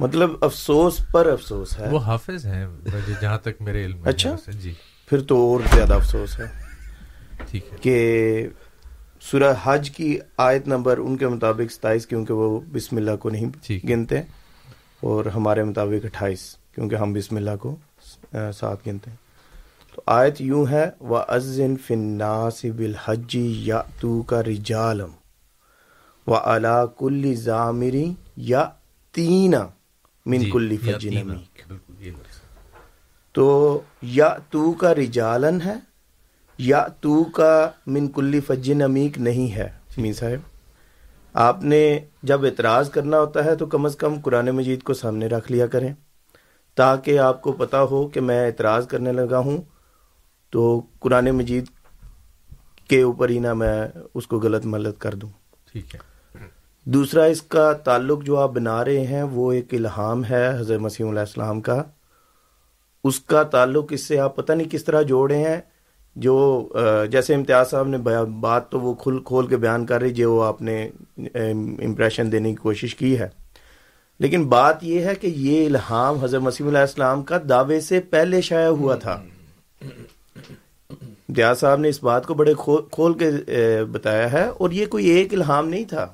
مطلب 0.00 0.30
افسوس 0.40 1.00
پر 1.12 1.26
افسوس 1.26 1.78
ہے۔ 1.80 1.88
وہ 1.90 1.98
حافظ 1.98 2.46
ہیں 2.46 2.66
جہاں 3.20 3.38
تک 3.38 3.62
میرے 3.62 3.84
علم 3.84 3.96
میں 3.96 4.08
اچھا۔ 4.08 4.36
جی۔ 4.46 4.74
پھر 5.06 5.20
تو 5.20 5.36
اور 5.36 5.60
زیادہ 5.74 5.94
افسوس 5.94 6.40
ہے 6.40 6.44
ٹھیک 7.50 7.72
ہے۔ 7.72 7.78
کہ 7.82 8.48
سورہ 9.30 9.52
حج 9.64 9.90
کی 9.90 10.18
آیت 10.36 10.66
نمبر 10.68 10.98
ان 10.98 11.16
کے 11.16 11.28
مطابق 11.28 11.72
ستائیس 11.72 12.06
کیونکہ 12.06 12.34
وہ 12.34 12.60
بسم 12.72 12.96
اللہ 12.96 13.16
کو 13.16 13.30
نہیں۔ 13.30 13.50
گنتے 13.88 14.20
اور 15.00 15.24
ہمارے 15.24 15.64
مطابق 15.64 16.04
اٹھائیس 16.04 16.56
کیونکہ 16.74 16.96
ہم 16.96 17.12
بسم 17.12 17.36
اللہ 17.36 17.56
کو 17.60 17.76
ساتھ 18.32 18.88
گنتے 18.88 19.10
ہیں۔ 19.10 19.16
تو 19.94 20.02
آیت 20.06 20.40
یوں 20.40 20.64
ہے 20.70 20.90
و 21.00 21.16
ازن 21.16 21.76
فناس 21.76 22.64
بالحجی 22.64 23.62
یا 23.66 23.82
تو 24.00 24.22
کا 24.22 24.42
رجالم 24.42 25.10
و 26.26 26.34
الا 26.34 26.84
کل 26.86 27.34
ضامری 27.34 28.12
یا 28.36 28.68
تینا 29.14 29.66
من 30.26 30.38
جی، 30.38 30.50
کل 30.50 30.72
یا 30.72 30.78
فجن 30.78 31.10
تینا، 31.10 31.20
عمیق 31.20 31.68
بالکل 31.68 32.06
یہ 32.06 32.10
لفظ 32.10 32.40
تو 33.32 33.80
یا 34.02 34.34
تو 34.50 34.72
کا 34.72 34.94
رجالن 34.94 35.60
ہے 35.60 35.74
یا 36.58 36.86
تو 37.00 37.24
کا 37.24 37.70
من 37.86 38.08
کلی 38.08 38.40
فجن 38.40 38.82
عمیق 38.82 39.18
نہیں 39.18 39.54
ہے۔ 39.54 39.72
می 39.96 40.12
صاحب 40.12 40.48
آپ 41.32 41.64
نے 41.64 41.98
جب 42.22 42.44
اعتراض 42.44 42.90
کرنا 42.90 43.20
ہوتا 43.20 43.44
ہے 43.44 43.56
تو 43.56 43.66
کم 43.66 43.84
از 43.84 43.96
کم 43.96 44.20
قرآن 44.20 44.46
مجید 44.46 44.82
کو 44.82 44.94
سامنے 44.94 45.26
رکھ 45.26 45.52
لیا 45.52 45.66
کریں۔ 45.66 45.94
تاکہ 46.74 47.18
آپ 47.18 47.42
کو 47.42 47.52
پتا 47.52 47.82
ہو 47.82 48.08
کہ 48.08 48.20
میں 48.20 48.46
اعتراض 48.46 48.86
کرنے 48.86 49.12
لگا 49.12 49.38
ہوں 49.38 49.58
تو 50.50 50.82
قرآن 51.00 51.30
مجید 51.30 51.64
کے 52.88 53.02
اوپر 53.02 53.28
ہی 53.28 53.38
نہ 53.38 53.54
میں 53.54 53.88
اس 54.14 54.26
کو 54.26 54.40
غلط 54.40 54.66
ملت 54.66 55.00
کر 55.00 55.14
دوں۔ 55.14 55.28
ٹھیک 55.72 55.94
ہے۔ 55.94 56.00
دوسرا 56.84 57.24
اس 57.24 57.42
کا 57.42 57.72
تعلق 57.72 58.24
جو 58.24 58.36
آپ 58.36 58.50
بنا 58.50 58.84
رہے 58.84 59.06
ہیں 59.06 59.22
وہ 59.22 59.52
ایک 59.52 59.74
الہام 59.74 60.24
ہے 60.24 60.48
حضرت 60.48 60.80
مسیم 60.80 61.08
علیہ 61.08 61.20
السلام 61.20 61.60
کا۔ 61.60 61.82
اس 63.04 63.20
کا 63.20 63.42
تعلق 63.42 63.84
اس 63.90 64.06
سے 64.06 64.20
آپ 64.20 64.36
پتہ 64.36 64.52
نہیں 64.52 64.68
کس 64.68 64.84
طرح 64.84 65.02
جوڑے 65.02 65.38
ہیں۔ 65.38 65.60
جو 66.16 66.68
جیسے 67.10 67.34
امتیاز 67.34 67.70
صاحب 67.70 67.88
نے 67.88 67.98
بات 68.40 68.70
تو 68.70 68.80
وہ 68.80 68.94
کھل 68.94 69.18
کھول 69.18 69.46
کے 69.46 69.56
بیان 69.56 69.86
کر 69.86 70.00
رہی 70.00 70.14
جو 70.14 70.42
آپ 70.42 70.62
نے 70.62 70.90
امپریشن 71.84 72.32
دینے 72.32 72.50
کی 72.50 72.56
کوشش 72.56 72.94
کی 72.94 73.18
ہے۔ 73.18 73.28
لیکن 74.18 74.48
بات 74.48 74.84
یہ 74.84 75.00
ہے 75.00 75.14
کہ 75.14 75.26
یہ 75.26 75.66
الہام 75.66 76.18
حضرت 76.18 76.42
مسیم 76.42 76.66
علیہ 76.66 76.78
السلام 76.78 77.22
کا 77.22 77.38
دعوے 77.48 77.80
سے 77.80 78.00
پہلے 78.00 78.40
شائع 78.40 78.68
ہوا 78.68 78.94
تھا۔ 78.94 79.22
امتیاز 79.80 81.58
صاحب 81.60 81.80
نے 81.80 81.88
اس 81.88 82.02
بات 82.02 82.26
کو 82.26 82.34
بڑے 82.34 82.54
کھول 82.90 83.12
کے 83.12 83.30
بتایا 83.92 84.32
ہے 84.32 84.44
اور 84.44 84.70
یہ 84.70 84.86
کوئی 84.86 85.06
ایک 85.06 85.34
الہام 85.34 85.68
نہیں 85.68 85.84
تھا۔ 85.84 86.06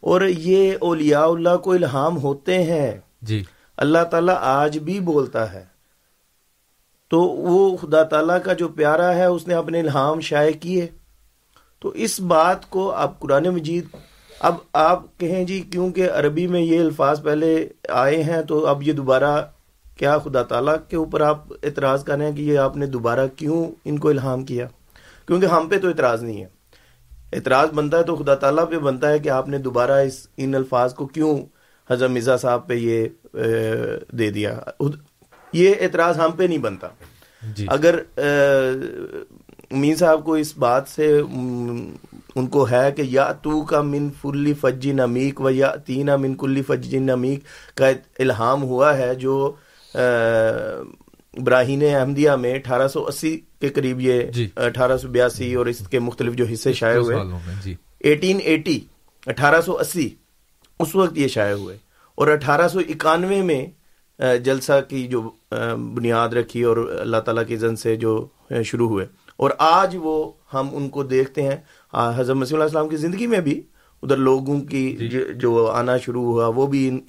اور 0.00 0.20
یہ 0.22 0.72
اولیاء 0.80 1.26
اللہ 1.26 1.56
کو 1.56 1.72
الہام 1.72 2.18
ہوتے 2.18 2.62
ہیں۔ 2.62 3.00
جی۔ 3.22 3.44
اللہ 3.76 4.04
تعالیٰ 4.10 4.36
آج 4.40 4.78
بھی 4.78 5.00
بولتا 5.00 5.52
ہے۔ 5.52 5.64
تو 7.08 7.20
وہ 7.20 7.76
خدا 7.76 8.02
تعالیٰ 8.02 8.38
کا 8.44 8.52
جو 8.52 8.68
پیارا 8.68 9.14
ہے، 9.14 9.24
اس 9.24 9.46
نے 9.48 9.54
اپنے 9.54 9.80
الہام 9.80 10.20
شائع 10.20 10.52
کیے۔ 10.60 10.86
تو 11.80 11.88
اس 11.88 12.20
بات 12.20 12.70
کو 12.70 12.90
آپ 12.90 13.18
قرآن 13.20 13.46
مجید، 13.48 13.84
اب 14.40 14.54
آپ 14.72 15.18
کہیں 15.18 15.44
جی 15.44 15.60
کیونکہ 15.60 16.10
عربی 16.10 16.46
میں 16.46 16.60
یہ 16.60 16.80
الفاظ 16.80 17.22
پہلے 17.22 17.68
آئے 17.88 18.22
ہیں، 18.22 18.42
تو 18.42 18.66
اب 18.66 18.82
یہ 18.82 18.92
دوبارہ 18.92 19.46
کیا 19.96 20.18
خدا 20.18 20.42
تعالیٰ 20.42 20.74
کے 20.88 20.96
اوپر 20.96 21.20
آپ 21.20 21.44
اعتراض 21.62 22.04
کر 22.04 22.16
رہے 22.16 22.26
ہیں 22.26 22.36
کہ 22.36 22.42
یہ 22.42 22.58
آپ 22.58 22.76
نے 22.76 22.86
دوبارہ 22.86 23.26
کیوں 23.36 23.64
ان 23.84 23.98
کو 23.98 24.08
الہام 24.08 24.44
کیا؟ 24.44 24.66
کیونکہ 25.26 25.46
ہم 25.46 25.68
پہ 25.68 25.78
تو 25.78 25.88
اعتراض 25.88 26.22
نہیں 26.22 26.40
ہے۔ 26.40 26.46
اعتراض 27.32 27.70
بنتا 27.70 27.98
ہے 27.98 28.02
تو 28.02 28.16
خدا 28.16 28.34
تعالیٰ 28.34 28.68
پہ 28.70 28.78
بنتا 28.78 29.10
ہے 29.10 29.18
کہ 29.18 29.28
آپ 29.28 29.48
نے 29.48 29.58
دوبارہ 29.58 29.92
اس، 29.92 30.26
ان 30.36 30.54
الفاظ 30.54 30.94
کو 30.94 31.06
کیوں 31.06 31.38
حضرت 31.90 32.10
مرزا 32.10 32.36
صاحب 32.36 32.68
پہ 32.68 32.74
یہ 32.74 33.08
دے 34.12 34.30
دیا۔ 34.30 34.58
یہ 35.52 35.74
اعتراض 35.80 36.18
ہم 36.20 36.30
پہ 36.30 36.42
نہیں 36.42 36.58
بنتا۔ 36.58 36.88
جی۔ 37.54 37.66
اگر 37.68 37.98
مین 39.70 39.96
صاحب 39.96 40.24
کو 40.24 40.32
اس 40.34 40.58
بات 40.58 40.88
سے 40.88 41.18
ان 42.34 42.46
کو 42.46 42.70
ہے 42.70 42.92
کہ 42.92 43.02
یا 43.02 43.32
تو 43.32 43.62
کا 43.62 43.82
من 43.82 44.08
فلی 44.22 44.52
فجی 44.54 44.92
نمیک 44.92 45.40
و 45.40 45.50
یا 45.50 45.74
تینا 45.86 46.16
من 46.16 46.34
کلی 46.34 46.62
فجی 46.62 46.98
نمیک 46.98 47.40
کا 47.76 47.88
الہام 48.18 48.62
ہوا 48.62 48.98
ہے 48.98 49.14
جو 49.14 49.52
براہین 51.34 51.82
احمدیہ 51.94 52.30
میں 52.30 52.54
اٹھارہ 52.54 52.88
سو 52.88 53.06
اسی 53.06 53.40
کے 53.60 53.68
قریب 53.68 54.00
یہ 54.00 54.22
جی۔ 54.22 54.48
اٹھارہ 54.56 54.96
سو 54.96 55.08
بیاسی 55.08 55.54
اور 55.54 55.66
اس 55.66 55.78
کے 55.88 55.98
مختلف 55.98 56.34
جو 56.34 56.44
حصے 56.52 56.72
شائع 56.72 56.98
ہوئے۔ 56.98 57.16
جی۔ 57.62 57.74
ایٹین 58.00 58.38
ایٹی 58.44 58.80
اٹھارہ 59.26 59.60
سو 59.60 59.78
اسی 59.78 60.08
اس 60.80 60.94
وقت 60.94 61.18
یہ 61.18 61.28
شائع 61.28 61.54
ہوئے۔ 61.54 61.76
اور 62.14 62.28
اٹھارہ 62.28 62.68
سو 62.68 62.78
اکانوے 62.78 63.42
میں 63.42 63.66
جلسہ 64.18 64.80
کی 64.88 65.06
جو 65.06 65.30
بنیاد 65.94 66.28
رکھی 66.28 66.62
اور 66.62 66.76
اللہ 66.76 67.16
تعالیٰ 67.16 67.46
کی 67.46 67.56
زن 67.56 67.76
سے 67.76 67.96
جو 67.96 68.26
شروع 68.64 68.88
ہوئے۔ 68.88 69.06
اور 69.36 69.50
آج 69.58 69.96
وہ 70.00 70.32
ہم 70.54 70.68
ان 70.72 70.88
کو 70.88 71.02
دیکھتے 71.02 71.42
ہیں۔ 71.42 71.56
حضرت 71.94 72.36
مسیح 72.36 72.54
اللہ 72.54 72.64
السلام 72.64 72.88
کی 72.88 72.96
زندگی 72.96 73.26
میں 73.26 73.40
بھی 73.40 73.62
ادھر 74.02 74.16
لوگوں 74.16 74.60
کی 74.60 74.96
جو- 75.08 75.32
جو 75.34 75.66
آنا 75.66 75.98
شروع 75.98 76.22
ہوا 76.22 76.46
وہ 76.46 76.66
بھی 76.66 77.00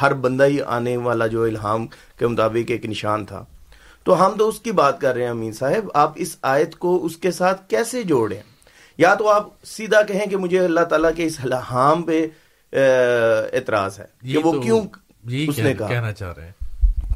ہر 0.00 0.14
بندہ 0.14 0.44
ہی 0.44 0.62
آنے 0.62 0.96
والا 0.96 1.26
جو 1.26 1.42
الہام 1.42 1.86
کے 2.18 2.26
مطابق 2.26 2.70
ایک 2.70 2.86
نشان 2.86 3.24
تھا۔ 3.24 3.44
تو 4.04 4.26
ہم 4.26 4.32
تو 4.38 4.48
اس 4.48 4.60
کی 4.60 4.72
بات 4.72 5.00
کر 5.00 5.14
رہے 5.14 5.22
ہیں 5.22 5.30
امین 5.30 5.52
صاحب۔ 5.52 5.90
آپ 5.94 6.12
اس 6.16 6.36
آیت 6.42 6.76
کو 6.76 7.04
اس 7.04 7.16
کے 7.16 7.30
ساتھ 7.30 7.68
کیسے 7.68 8.02
جوڑیں؟ 8.02 8.42
یا 8.98 9.14
تو 9.14 9.28
آپ 9.28 9.48
سیدھا 9.64 10.02
کہیں 10.02 10.26
کہ 10.26 10.36
مجھے 10.36 10.60
اللہ 10.60 10.80
تعالیٰ 10.80 11.10
کے 11.16 11.24
اس 11.24 11.36
الہام 11.42 12.02
پہ 12.02 12.26
اعتراض 13.52 14.00
ہے 14.00 14.04
کہ 14.04 14.38
وہ 14.38 14.52
کیوں 14.62 14.80
اس 15.24 15.58
نے 15.58 15.62
کہنا- 15.62 15.76
کہا۔ 15.78 15.88
کہنا 15.88 16.12
چاہ 16.12 16.32
رہے 16.36 16.44
ہیں۔ 16.44 16.52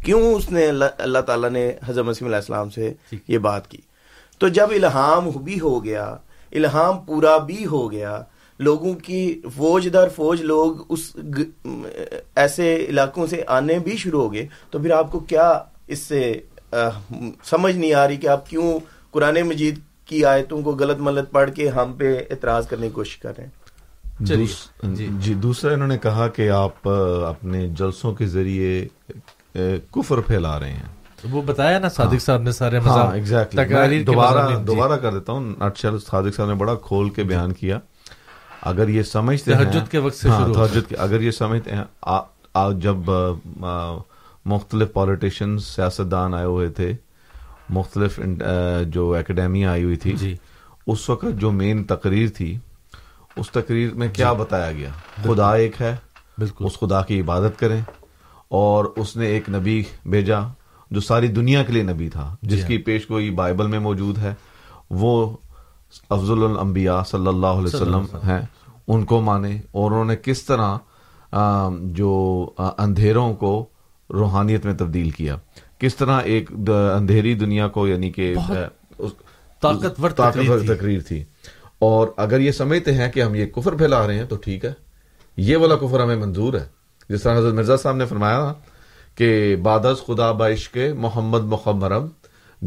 کیوں 0.05 0.35
اس 0.35 0.51
نے 0.52 0.66
اللہ 0.98 1.18
تعالیٰ 1.18 1.51
نے 1.51 1.72
حضرت 1.86 2.05
مسیم 2.05 2.26
علیہ 2.26 2.36
السلام 2.36 2.70
سے۔ 2.70 2.93
یہ 3.28 3.39
بات 3.39 3.70
کی؟ 3.70 3.78
تو 4.39 4.48
جب 4.48 4.70
الہام 4.70 5.31
بھی 5.31 5.60
ہو 5.60 5.85
گیا 5.85 6.16
الہام 6.52 6.98
پورا 6.98 7.36
بھی 7.39 7.66
ہو 7.66 7.93
گیا 7.93 8.22
لوگوں 8.59 8.94
کی 8.94 9.40
فوج 9.56 9.89
در 9.93 10.09
فوج 10.09 10.43
لوگ 10.43 10.76
اس 10.89 11.16
ایسے 12.35 12.86
علاقوں 12.89 13.26
سے 13.26 13.43
آنے 13.47 13.78
بھی 13.78 13.97
شروع 13.97 14.22
ہو 14.22 14.32
گئے 14.32 14.47
تو 14.70 14.78
پھر 14.78 14.90
آپ 14.90 15.12
کو 15.12 15.18
کیا 15.18 15.59
اس 15.86 15.98
سے 15.98 16.40
سمجھ 17.44 17.76
نہیں 17.76 17.94
آ 17.94 18.09
رہی 18.09 18.16
کہ 18.16 18.26
آپ 18.26 18.51
کیوں 18.51 18.78
قرآن 19.10 19.43
مجید 19.43 19.78
کی 20.05 20.24
آیتوں 20.24 20.62
کو 20.62 20.70
غلط 20.70 20.98
ملت 20.98 21.31
پڑھ 21.31 21.51
کے 21.51 21.68
ہم 21.68 21.93
پہ 21.93 22.22
اعتراض 22.31 22.66
کرنے 22.66 22.86
کی 22.86 22.93
کوشش 22.93 23.16
کر 23.16 23.32
رہے 23.36 23.44
ہیں؟ 23.44 23.64
جی۔ 24.20 24.47
جی 25.11 25.35
دوسرا 25.35 25.73
انہوں 25.73 25.89
نے 25.89 25.99
کہا 25.99 26.28
کہ 26.28 26.51
آپ 26.51 26.89
اپنے 26.89 27.69
جلسوں 27.69 28.12
کے 28.15 28.27
ذریعے 28.27 28.89
کفر 29.91 30.20
پھیلا 30.20 30.61
رہے 30.61 30.73
ہیں۔ 30.73 31.31
وہ 31.31 31.43
بتایا 31.43 31.78
نا 31.78 31.89
صادق 31.89 32.23
صاحب 32.23 32.43
نے 32.43 32.53
سارے 32.53 32.81
دوبارہ 34.05 34.59
دوبارہ 34.59 34.97
کر 34.97 35.12
دیتا 35.12 35.32
ہوں۔ 35.32 35.53
صادق 36.07 36.36
صاحب 36.36 36.49
نے 36.49 36.55
بڑا 36.55 36.74
کھول 36.74 37.11
کے 37.11 37.23
بیان 37.23 37.53
کیا۔ 37.53 37.78
اگر 38.62 38.89
یہ 38.89 39.03
سمجھتے 39.03 39.55
ہیں 39.55 39.81
کے 39.91 39.99
وقت 39.99 40.16
سے 40.16 40.28
اگر 40.99 41.20
یہ 41.20 41.31
سمجھتے 41.31 41.74
ہیں 41.74 41.85
جب 42.81 43.11
مختلف 44.47 44.93
پالیٹیشین 44.93 45.59
سیاستدان 45.59 46.35
آئے 46.35 46.45
ہوئے 46.45 46.69
تھے 46.69 46.93
مختلف 47.70 48.20
جو 48.86 49.15
اکیڈیمی 49.15 49.65
آئی 49.66 49.85
ہوئی 49.85 49.97
تھی 49.97 50.12
جی۔ 50.12 50.36
اس 50.86 51.09
وقت 51.11 51.41
جو 51.41 51.51
مین 51.51 51.85
تقریر 51.85 52.28
تھی 52.36 52.57
اس 53.36 53.51
تقریر 53.51 53.94
میں 53.94 54.09
کیا 54.12 54.32
جی۔ 54.32 54.40
بتایا 54.40 54.73
گیا؟ 54.73 54.89
خدا 55.24 55.55
ایک 55.55 55.81
ہے 55.82 55.97
بالکل. 56.39 56.65
اس 56.65 56.78
خدا 56.78 57.02
کی 57.02 57.20
عبادت 57.20 57.59
کریں 57.59 57.81
اور 58.48 58.85
اس 58.97 59.16
نے 59.16 59.27
ایک 59.27 59.51
نبی 59.51 59.82
بھیجا 60.06 60.40
جو 60.90 61.01
ساری 61.01 61.28
دنیا 61.28 61.62
کے 61.62 61.73
لیے 61.73 61.82
نبی 61.82 62.09
تھا 62.09 62.36
جس 62.43 62.61
جی. 62.61 62.66
کی۔ 62.66 62.78
پیش 62.78 63.11
گوئی 63.11 63.31
بائبل 63.31 63.66
میں 63.66 63.78
موجود 63.78 64.19
ہے۔ 64.19 64.35
وہ 64.90 65.36
افضل 66.11 66.43
الانبیاء 66.44 67.02
صلی 67.02 67.27
اللہ 67.27 67.47
علیہ 67.47 67.74
وسلم 67.74 68.05
ہیں 68.27 68.43
ان 68.89 69.05
کو 69.05 69.20
مانے 69.20 69.61
اور 69.70 69.90
انہوں 69.90 70.05
نے 70.05 70.16
کس 70.16 70.43
طرح 70.43 70.78
جو 71.81 72.47
اندھیروں 72.59 73.35
کو 73.35 73.66
روحانیت 74.11 74.65
میں 74.65 74.74
تبدیل 74.74 75.11
کیا۔ 75.11 75.36
کس 75.78 75.97
طرح 75.97 76.20
ایک 76.20 76.51
اندھیری 76.97 77.35
دنیا 77.35 77.69
کو 77.69 77.89
یعنی 77.89 78.11
کہ 78.11 78.35
طاقتور 79.61 80.77
تقریر 80.77 81.01
تھی۔ 81.01 81.24
اور 81.78 82.09
اگر 82.16 82.40
یہ 82.40 82.51
سمجھتے 82.51 82.94
ہیں 82.94 83.12
کہ 83.12 83.22
ہم 83.22 83.34
یہ 83.34 83.46
کفر 83.46 83.74
پھیلا 83.74 84.06
رہے 84.06 84.18
ہیں 84.18 84.24
تو 84.24 84.36
ٹھیک 84.36 84.64
ہے۔ 84.64 84.72
یہ 85.36 85.56
والا 85.56 85.76
کفر 85.76 86.01
ہمیں 86.01 86.16
منظور 86.16 86.55
ہے۔ 86.55 86.66
جس 87.09 87.22
طرح 87.22 87.38
حضرت 87.38 87.55
مرزا 87.55 87.76
صاحب 87.76 87.96
نے 87.96 88.06
فرمایا 88.06 88.52
کہ 89.14 89.56
بادز 89.56 90.06
خدا 90.06 90.32
باشق 90.32 90.78
محمد 90.96 91.40
مخمرم 91.40 92.06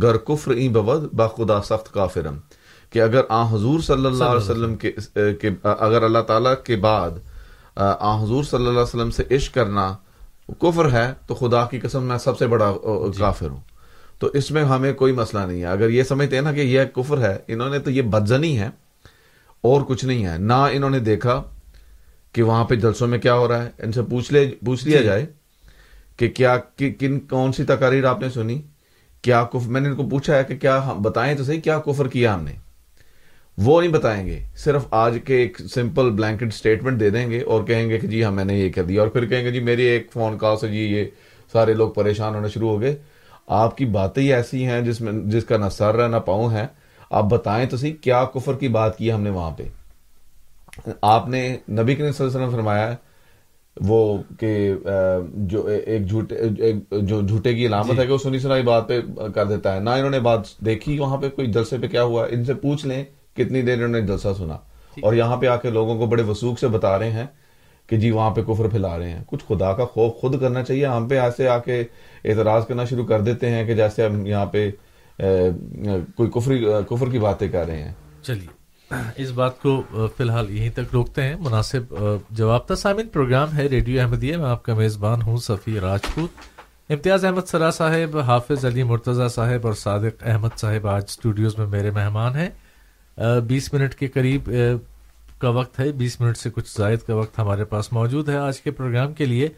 گر 0.02 0.18
کفر 0.18 0.52
این 0.52 0.74
بود 0.74 1.14
با 1.14 1.28
خدا 1.28 1.62
سخت 1.62 1.94
کافرم۔ 1.94 2.38
کہ 2.90 3.02
اگر 3.02 3.22
آ 3.30 3.54
حضور 3.54 3.80
صلی 3.80 4.06
اللہ 4.06 4.24
علیہ 4.24 4.52
وسلم 4.52 4.76
کے 4.76 4.92
اگر 5.64 6.04
اللہ 6.04 6.20
تعالیٰ 6.20 6.54
کے 6.64 6.76
بعد 6.76 7.10
آ 7.76 8.24
حضور 8.24 8.44
صلی 8.44 8.58
اللہ 8.58 8.70
علیہ 8.70 8.82
وسلم 8.82 9.12
سے 9.12 9.24
عشق 9.32 9.54
کرنا 9.54 9.96
کفر 10.62 10.92
ہے 10.92 11.14
تو 11.28 11.36
خدا 11.36 11.66
کی 11.66 11.80
قسم 11.80 12.04
میں 12.04 12.18
سب 12.18 12.38
سے 12.38 12.48
بڑا 12.48 12.74
جی۔ 12.84 13.20
کافر 13.20 13.48
ہوں۔ 13.50 13.60
تو 14.20 14.28
اس 14.28 14.52
میں 14.52 14.64
ہمیں 14.64 14.94
کوئی 14.94 15.14
مسئلہ 15.14 15.42
نہیں 15.42 15.62
ہے۔ 15.62 15.66
اگر 15.66 15.90
یہ 15.90 16.04
سمجھتے 16.04 16.36
ہیں 16.36 16.44
نا 16.44 16.54
کہ 16.54 16.60
یہ 16.60 16.84
کفر 16.84 17.18
ہے 17.18 17.38
انہوں 17.48 17.70
نے 17.70 17.80
تو 17.80 17.92
یہ 17.92 18.02
بدزنی 18.02 18.60
ہے۔ 18.60 18.70
اور 19.62 19.82
کچھ 19.82 20.06
نہیں 20.06 20.26
ہے۔ 20.26 20.38
نہ 20.38 20.54
انہوں 20.54 20.90
نے 20.90 21.00
دیکھا 21.00 21.44
کہ 22.34 22.44
وہاں 22.44 22.66
پہ 22.66 22.76
جلسوں 22.76 23.08
میں 23.08 23.20
کیا 23.20 23.34
ہو 23.34 23.48
رہا 23.48 23.64
ہے۔ 23.66 23.70
ان 23.80 23.92
سے 23.92 24.02
پوچھ 24.02 24.34
لے 24.34 24.52
پوچھ 24.66 24.88
لیا 24.88 24.98
جی۔ 24.98 25.06
جائے 25.06 25.26
کہ 26.18 26.30
کیا 26.30 26.58
کن 26.78 27.20
کون 27.20 27.52
سی 27.52 27.64
تقاریر 27.64 28.06
آپ 28.06 28.20
نے 28.20 28.30
سنی؟ 28.30 28.62
کیا 29.22 29.44
کفر 29.44 29.70
میں 29.70 29.82
نے 29.82 29.90
ان 29.90 29.96
کو 29.96 30.10
پوچھا 30.10 30.38
ہے 30.38 30.44
کہ 30.44 30.58
کیا 30.58 30.94
بتائیں 31.02 31.38
تو 31.38 31.44
صحیح 31.44 31.62
کیا 31.62 31.80
کفر 31.80 32.08
کیا 32.08 32.36
ہم 32.36 32.44
نے؟ 32.44 32.52
وہ 33.58 33.82
نہیں 33.82 33.92
بتائیں 33.92 34.28
گے۔ 34.28 34.40
صرف 34.56 34.86
آج 34.92 35.18
کے 35.26 35.36
ایک 35.36 35.62
سمپل 35.74 36.10
بلینکٹ 36.10 36.54
سٹیٹمنٹ 36.54 37.00
دے 37.00 37.10
دیں 37.10 37.32
گے 37.32 37.42
اور 37.42 37.64
کہیں 37.64 37.90
گے 37.90 37.98
کہ 37.98 38.08
جی 38.08 38.24
ہاں 38.24 38.32
میں 38.32 38.46
نے 38.46 38.60
یہ 38.60 38.70
کر 38.70 38.84
دیا۔ 38.84 39.02
اور 39.02 39.10
پھر 39.10 39.26
کہیں 39.26 39.44
گے 39.44 39.52
جی 39.52 39.60
میری 39.60 39.82
ایک 39.82 40.08
فون 40.14 40.38
کال 40.38 40.58
سے 40.58 40.68
جی 40.68 40.80
یہ 40.80 41.06
سارے 41.52 41.74
لوگ 41.74 41.92
پریشان 41.92 42.36
ہونے 42.36 42.50
شروع 42.50 42.70
ہو 42.70 42.82
گئے۔ 42.82 42.96
آپ 43.48 43.78
کی 43.78 43.86
باتیں 43.86 44.24
ہی 44.24 44.34
ایسی 44.34 44.66
ہیں 44.66 44.82
جس 44.82 45.02
میں 45.02 45.14
جس 45.14 45.46
کا 45.46 45.58
نہ 45.58 45.70
سر 45.72 46.04
ہے 46.04 46.08
نہ 46.08 46.16
پاؤں 46.16 46.52
ہے۔ 46.52 46.68
آپ 47.10 47.24
بتائیں 47.24 47.66
تو 47.66 47.78
صحیح 47.78 47.94
کیا 48.02 48.26
کفر 48.26 48.54
کی 48.54 48.68
بات 48.68 48.98
کی 48.98 49.12
ہم 49.12 49.22
نے 49.22 49.30
وہاں 49.30 49.52
پہ؟ 49.52 49.64
آپ 51.02 51.28
نے 51.28 51.58
نبی 51.70 51.96
کے 51.96 52.12
صلی 52.12 52.26
اللہ 52.26 52.38
علیہ 52.38 52.48
وسلم 52.48 52.52
فرمایا 52.52 52.96
وہ 53.82 54.18
کہ 54.40 54.74
جو 55.34 55.66
ایک 55.66 56.08
جھوٹے 56.10 56.36
جو 57.02 57.22
جھوٹے 57.22 57.54
کی 57.56 57.66
علامت 57.66 57.96
جی۔ 57.96 58.02
ہے 58.02 58.06
کہ 58.06 58.14
وہ 58.14 58.18
سنی 58.18 58.40
سنائی 58.40 58.64
بات 58.64 58.88
پہ 58.88 59.00
کر 59.36 59.46
دیتا 59.46 59.76
ہے۔ 59.76 59.80
نہ 59.80 59.90
انہوں 59.90 60.10
نے 60.10 60.20
بات 60.20 60.40
دیکھی 60.66 61.00
وہاں 61.00 61.18
پہ 61.18 61.30
کوئی 61.30 61.52
جلسے 61.52 61.78
پہ 61.78 61.88
کیا 61.88 62.04
ہوا؟ 62.04 62.26
ان 62.30 62.46
سے 62.46 62.54
پوچھ 62.54 62.86
لیں 62.88 63.04
کتنی 63.36 63.62
دیر 63.62 63.74
انہوں 63.74 63.88
نے 63.88 64.02
جلسہ 64.02 64.28
سنا۔ 64.38 64.58
اور 65.02 65.14
یہاں 65.14 65.38
پہ 65.38 65.48
آ 65.48 65.56
کے 65.56 65.70
لوگوں 65.70 65.98
کو 65.98 66.06
بڑے 66.06 66.24
وسوخ 66.24 66.60
سے 66.60 66.68
بتا 66.68 67.00
رہے 67.00 67.12
ہیں 67.12 67.26
کہ 67.88 67.98
جی 67.98 68.12
وہاں 68.12 68.32
پہ 68.32 68.42
کفر 68.42 68.68
پھیلا 68.68 68.98
رہے 69.00 69.10
ہیں۔ 69.10 69.24
کچھ 69.28 69.44
خدا 69.48 69.74
کا 69.74 69.86
خوف 69.86 70.16
خود 70.22 70.40
کرنا 70.42 70.64
چاہیے۔ 70.64 70.86
ہم 70.86 71.08
پہ 71.08 71.20
ایسے 71.20 71.48
آ 71.48 71.58
کے 71.58 71.84
اعتراض 72.26 72.66
کرنا 72.68 72.86
شروع 72.86 73.06
کر 73.06 73.22
دیتے 73.22 73.50
ہیں 73.50 73.66
کہ 73.66 73.76
جیسے 73.76 74.06
ہم 74.06 74.26
یہاں 74.26 74.46
پہ 74.46 74.72
کوئی 76.16 76.30
کفری 76.30 76.66
کفر 76.90 77.10
کی 77.12 77.20
باتیں 77.20 77.48
کر 77.48 77.66
رہے 77.66 77.82
ہیں۔ 77.84 77.94
چلیے، 78.22 78.94
اس 79.16 79.32
بات 79.32 79.62
کو 79.62 79.82
فی 79.92 80.24
الحال 80.24 80.50
یہیں 80.50 80.70
تک 80.70 80.94
روکتے 80.94 81.22
ہیں۔ 81.22 81.36
مناسب 81.40 81.94
جواب 82.30 82.68
تھا۔ 82.68 82.76
سامن 82.76 83.08
پروگرام 83.08 83.54
ہے 83.58 83.66
ریڈیو 83.66 84.02
احمدیہ۔ 84.02 84.38
میں 84.38 84.50
آپ 84.50 84.64
کا 84.64 84.74
میزبان 84.74 85.22
ہوں، 85.22 85.38
صفی 85.38 85.80
راجپوت۔ 85.80 86.30
امتیاز 86.92 87.26
احمد 87.26 87.48
سرا 87.48 87.72
صاحب، 87.72 88.18
حافظ 88.18 88.66
علی 88.66 88.84
مرتضی 88.84 89.30
صاحب 89.30 89.66
اور 89.68 89.74
صادق 89.74 90.24
احمد 90.26 90.58
صاحب 90.58 90.88
آج 90.88 91.04
اسٹوڈیوز 91.08 91.58
میں 91.58 91.68
میرے 91.68 91.92
مہمان 91.92 92.36
ہیں۔ 92.36 92.50
بیس 93.48 93.74
منٹ 93.74 93.96
کے 93.96 94.08
قریب 94.08 94.50
کا 95.40 95.50
وقت 95.50 95.80
ہے۔ 95.80 95.92
بیس 95.92 96.22
منٹ 96.22 96.38
سے 96.38 96.50
کچھ 96.50 96.78
زائد 96.78 97.00
کا 97.00 97.16
وقت 97.16 97.40
ہمارے 97.40 97.66
پاس 97.66 97.92
موجود 97.94 98.30
ہے 98.30 98.38
آج 98.38 98.62
کے 98.62 98.72
پروگرام 98.72 99.14
کے 99.14 99.26
لیے۔ 99.26 99.50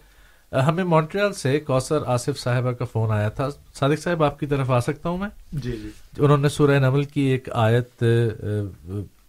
ہمیں 0.52 0.84
مونٹریال 0.84 1.34
سے 1.34 1.60
کوثر 1.60 2.04
آصف 2.06 2.40
صاحبہ 2.40 2.72
کا 2.72 2.86
فون 2.86 3.12
آیا 3.12 3.30
تھا۔ 3.30 3.50
صادق 3.74 4.02
صاحب 4.02 4.24
آپ 4.24 4.40
کی 4.40 4.46
طرف 4.46 4.70
آ 4.70 4.80
سکتا 4.80 5.10
ہوں 5.10 5.18
میں؟ 5.18 5.30
جی 5.54 5.72
جی۔ 5.72 5.90
انہوں 6.18 6.38
نے 6.38 6.50
سورہ 6.50 6.80
نمل 6.80 7.04
کی 7.04 7.22
ایک 7.22 7.50
آیت 7.54 8.04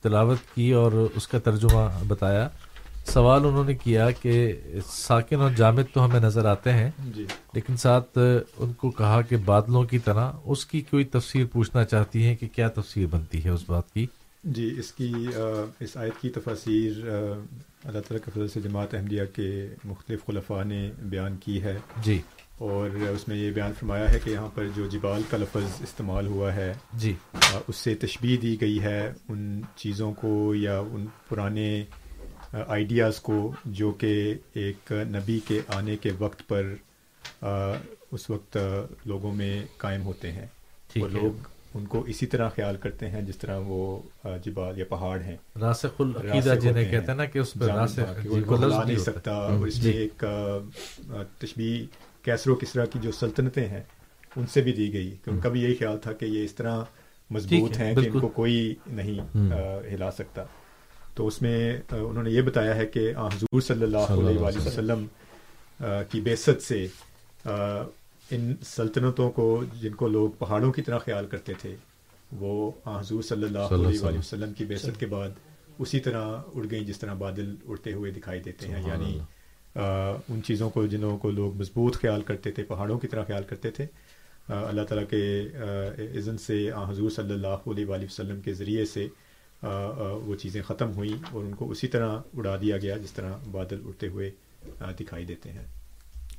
تلاوت 0.03 0.55
کی 0.55 0.71
اور 0.73 0.93
اس 1.15 1.29
کا 1.29 1.39
ترجمہ 1.39 1.89
بتایا۔ 2.09 2.49
سوال 3.07 3.45
انہوں 3.45 3.65
نے 3.65 3.75
کیا 3.75 4.11
کہ 4.11 4.53
ساکن 4.87 5.41
اور 5.41 5.51
جامد 5.51 5.83
تو 5.93 6.05
ہمیں 6.05 6.21
نظر 6.21 6.45
آتے 6.45 6.73
ہیں 6.73 6.91
جی۔ 7.15 7.25
لیکن 7.55 7.77
ساتھ 7.77 8.19
ان 8.59 8.73
کو 8.73 8.91
کہا 8.91 9.21
کہ 9.21 9.37
بادلوں 9.37 9.83
کی 9.85 9.99
طرح 9.99 10.33
اس 10.45 10.67
کی 10.67 10.81
کوئی 10.81 11.05
تفسیر 11.05 11.47
پوچھنا 11.53 11.85
چاہتی 11.85 12.27
ہیں 12.27 12.35
کہ 12.37 12.47
کیا 12.55 12.69
تفسیر 12.69 13.07
بنتی 13.07 13.45
ہے 13.45 13.51
اس 13.51 13.65
بات 13.67 13.93
کی؟ 13.95 14.07
جی 14.45 14.75
اس 14.79 14.93
کی 14.93 15.13
اس 15.81 15.97
آیت 15.97 16.21
کی 16.23 16.31
تفاصیر 16.31 17.03
اللہ 17.85 18.01
تعالیٰ 18.01 18.25
کے 18.25 18.31
فضل 18.31 18.49
سے 18.49 18.61
جماعت 18.61 18.95
احمدیہ 18.95 19.23
کے 19.37 19.69
مختلف 19.85 20.27
خلفاء 20.27 20.65
نے 20.65 20.91
بیان 20.99 21.37
کی 21.37 21.63
ہے۔ 21.63 21.79
جی۔ 22.03 22.21
اور 22.59 22.91
اس 22.91 23.29
میں 23.29 23.37
یہ 23.37 23.51
بیان 23.51 23.73
فرمایا 23.79 24.13
ہے 24.13 24.19
کہ 24.25 24.31
یہاں 24.31 24.49
پر 24.55 24.67
جو 24.77 24.87
جبال 24.87 25.23
کا 25.31 25.37
لفظ 25.37 25.83
استعمال 25.83 26.27
ہوا 26.27 26.55
ہے 26.55 26.73
جی۔ 26.95 27.15
اس 27.69 27.77
سے 27.77 27.95
تشبیح 27.95 28.37
دی 28.43 28.61
گئی 28.61 28.83
ہے 28.83 29.13
ان 29.29 29.61
چیزوں 29.77 30.13
کو 30.13 30.55
یا 30.55 30.79
ان 30.79 31.07
پرانے 31.29 31.85
آئیڈیاز 32.53 33.21
کو 33.21 33.53
جو 33.65 33.91
کہ 33.91 34.35
ایک 34.53 34.93
نبی 34.93 35.41
کے 35.49 35.61
آنے 35.69 35.97
کے 35.97 36.11
وقت 36.19 36.49
پر 36.49 36.75
اس 38.13 38.31
وقت 38.31 38.59
لوگوں 39.05 39.35
میں 39.35 39.67
قائم 39.77 40.03
ہوتے 40.03 40.33
ہیں۔ 40.33 40.47
اور 41.01 41.11
لوگ 41.11 41.49
ان 41.75 41.87
کو 41.87 42.05
اسی 42.07 42.27
طرح 42.27 42.49
خیال 42.49 42.77
کرتے 42.77 43.11
ہیں 43.11 43.23
جس 43.23 43.37
طرح 43.37 43.59
وہ 43.67 44.03
جبال 44.45 44.79
یا 44.79 44.85
پہاڑ 44.89 45.21
ہیں۔ 45.21 45.37
راسخ 45.61 46.01
العقیدہ 46.01 46.55
جنہیں 46.63 46.91
کہتے 46.91 47.07
ہیں 47.07 47.15
نا 47.15 47.25
کہ 47.25 47.39
اس 47.39 47.55
پر 47.55 47.67
راسخ 47.67 48.27
کو 48.47 48.55
ہلا 48.55 48.85
نہیں 48.85 48.97
سکتا۔ 48.97 49.33
اور 49.33 49.67
اس 49.67 49.85
میں 49.85 49.93
ایک 49.93 50.25
تشبیح 51.39 51.85
کیسر 52.23 52.51
و 52.51 52.55
کسرا 52.55 52.85
کی 52.85 52.99
جو 53.03 53.13
سلطنتیں 53.13 53.67
ہیں 53.67 53.83
ان 54.37 54.47
سے 54.47 54.61
بھی 54.61 54.73
دی 54.73 54.93
گئی 54.93 55.17
کہ 55.25 55.31
ان 55.31 55.41
کا 55.41 55.49
بھی 55.49 55.63
یہی 55.63 55.75
خیال 55.75 55.99
تھا 55.99 56.13
کہ 56.13 56.25
یہ 56.25 56.45
اس 56.45 56.55
طرح 56.55 56.81
مضبوط 57.31 57.77
ہیں 57.77 57.95
کہ 57.95 58.09
ان 58.13 58.21
کو 58.21 58.29
کوئی 58.29 58.75
نہیں 58.87 59.21
ہلا 59.95 60.11
سکتا۔ 60.11 60.45
تو 61.15 61.27
اس 61.27 61.43
میں 61.43 61.79
انہوں 61.91 62.23
نے 62.23 62.31
یہ 62.31 62.43
بتایا 62.43 62.77
ہے 62.77 62.87
کہ 62.87 63.13
حضور 63.17 63.61
صلی 63.61 63.83
اللہ 63.83 63.99
علیہ 63.99 64.67
وسلم۔ 64.67 65.07
کی 66.09 66.21
بیست 66.21 66.63
سے 66.63 66.87
ان 68.31 68.55
سلطنتوں 68.63 69.31
کو 69.31 69.65
جن 69.81 69.95
کو 69.95 70.09
لوگ 70.09 70.31
پہاڑوں 70.31 70.73
کی 70.73 70.83
طرح 70.83 70.99
خیال 70.99 71.27
کرتے 71.27 71.53
تھے 71.55 71.77
وہ 72.33 72.71
حضور 72.87 73.23
صلی 73.23 73.43
اللہ 73.43 73.59
علیہ 73.59 74.19
وسلم. 74.19 74.53
کی 74.53 74.65
بیست 74.65 75.01
کے 75.01 75.07
بعد 75.07 75.29
اسی 75.79 76.01
طرح 76.01 76.27
اڑ 76.55 76.67
گئیں 76.71 76.85
جس 76.85 76.99
طرح 76.99 77.15
بادل 77.15 77.55
اڑتے 77.69 77.93
ہوئے 77.93 78.11
دکھائی 78.11 78.41
دیتے 78.41 78.69
ہیں 78.69 78.83
یعنی 78.87 79.19
ان 80.29 80.43
چیزوں 80.43 80.71
کو 80.71 80.87
جنہوں 80.87 81.19
کو 81.19 81.31
لوگ 81.31 81.55
مضبوط 81.55 81.97
خیال 81.97 82.23
کرتے 82.23 82.51
تھے 82.51 82.63
پہاڑوں 82.63 82.99
کی 82.99 83.09
طرح 83.09 83.25
خیال 83.25 83.43
کرتے 83.43 83.71
تھے۔ 83.71 83.87
اللہ 84.49 84.83
تعالیٰ 84.83 85.09
کے 85.11 85.49
عزن 86.19 86.39
سے 86.39 86.71
حضور 86.89 87.11
صلی 87.11 87.33
اللہ 87.33 87.69
علیہ 87.69 87.87
وسلم 87.87 88.41
کے 88.41 88.53
ذریعے 88.53 88.85
سے 88.85 89.09
وہ 90.23 90.35
چیزیں 90.35 90.63
ختم 90.63 90.93
ہوئیں 90.93 91.19
اور 91.33 91.45
ان 91.45 91.55
کو 91.55 91.71
اسی 91.71 91.89
طرح 91.89 92.19
اڑا 92.37 92.57
دیا 92.57 92.77
گیا 92.77 92.97
جس 92.97 93.13
طرح 93.13 93.33
بادل 93.51 93.81
اڑتے 93.85 94.09
ہوئے 94.09 94.31
دکھائی 94.81 95.25
دیتے 95.25 95.51
ہیں۔ 95.51 95.67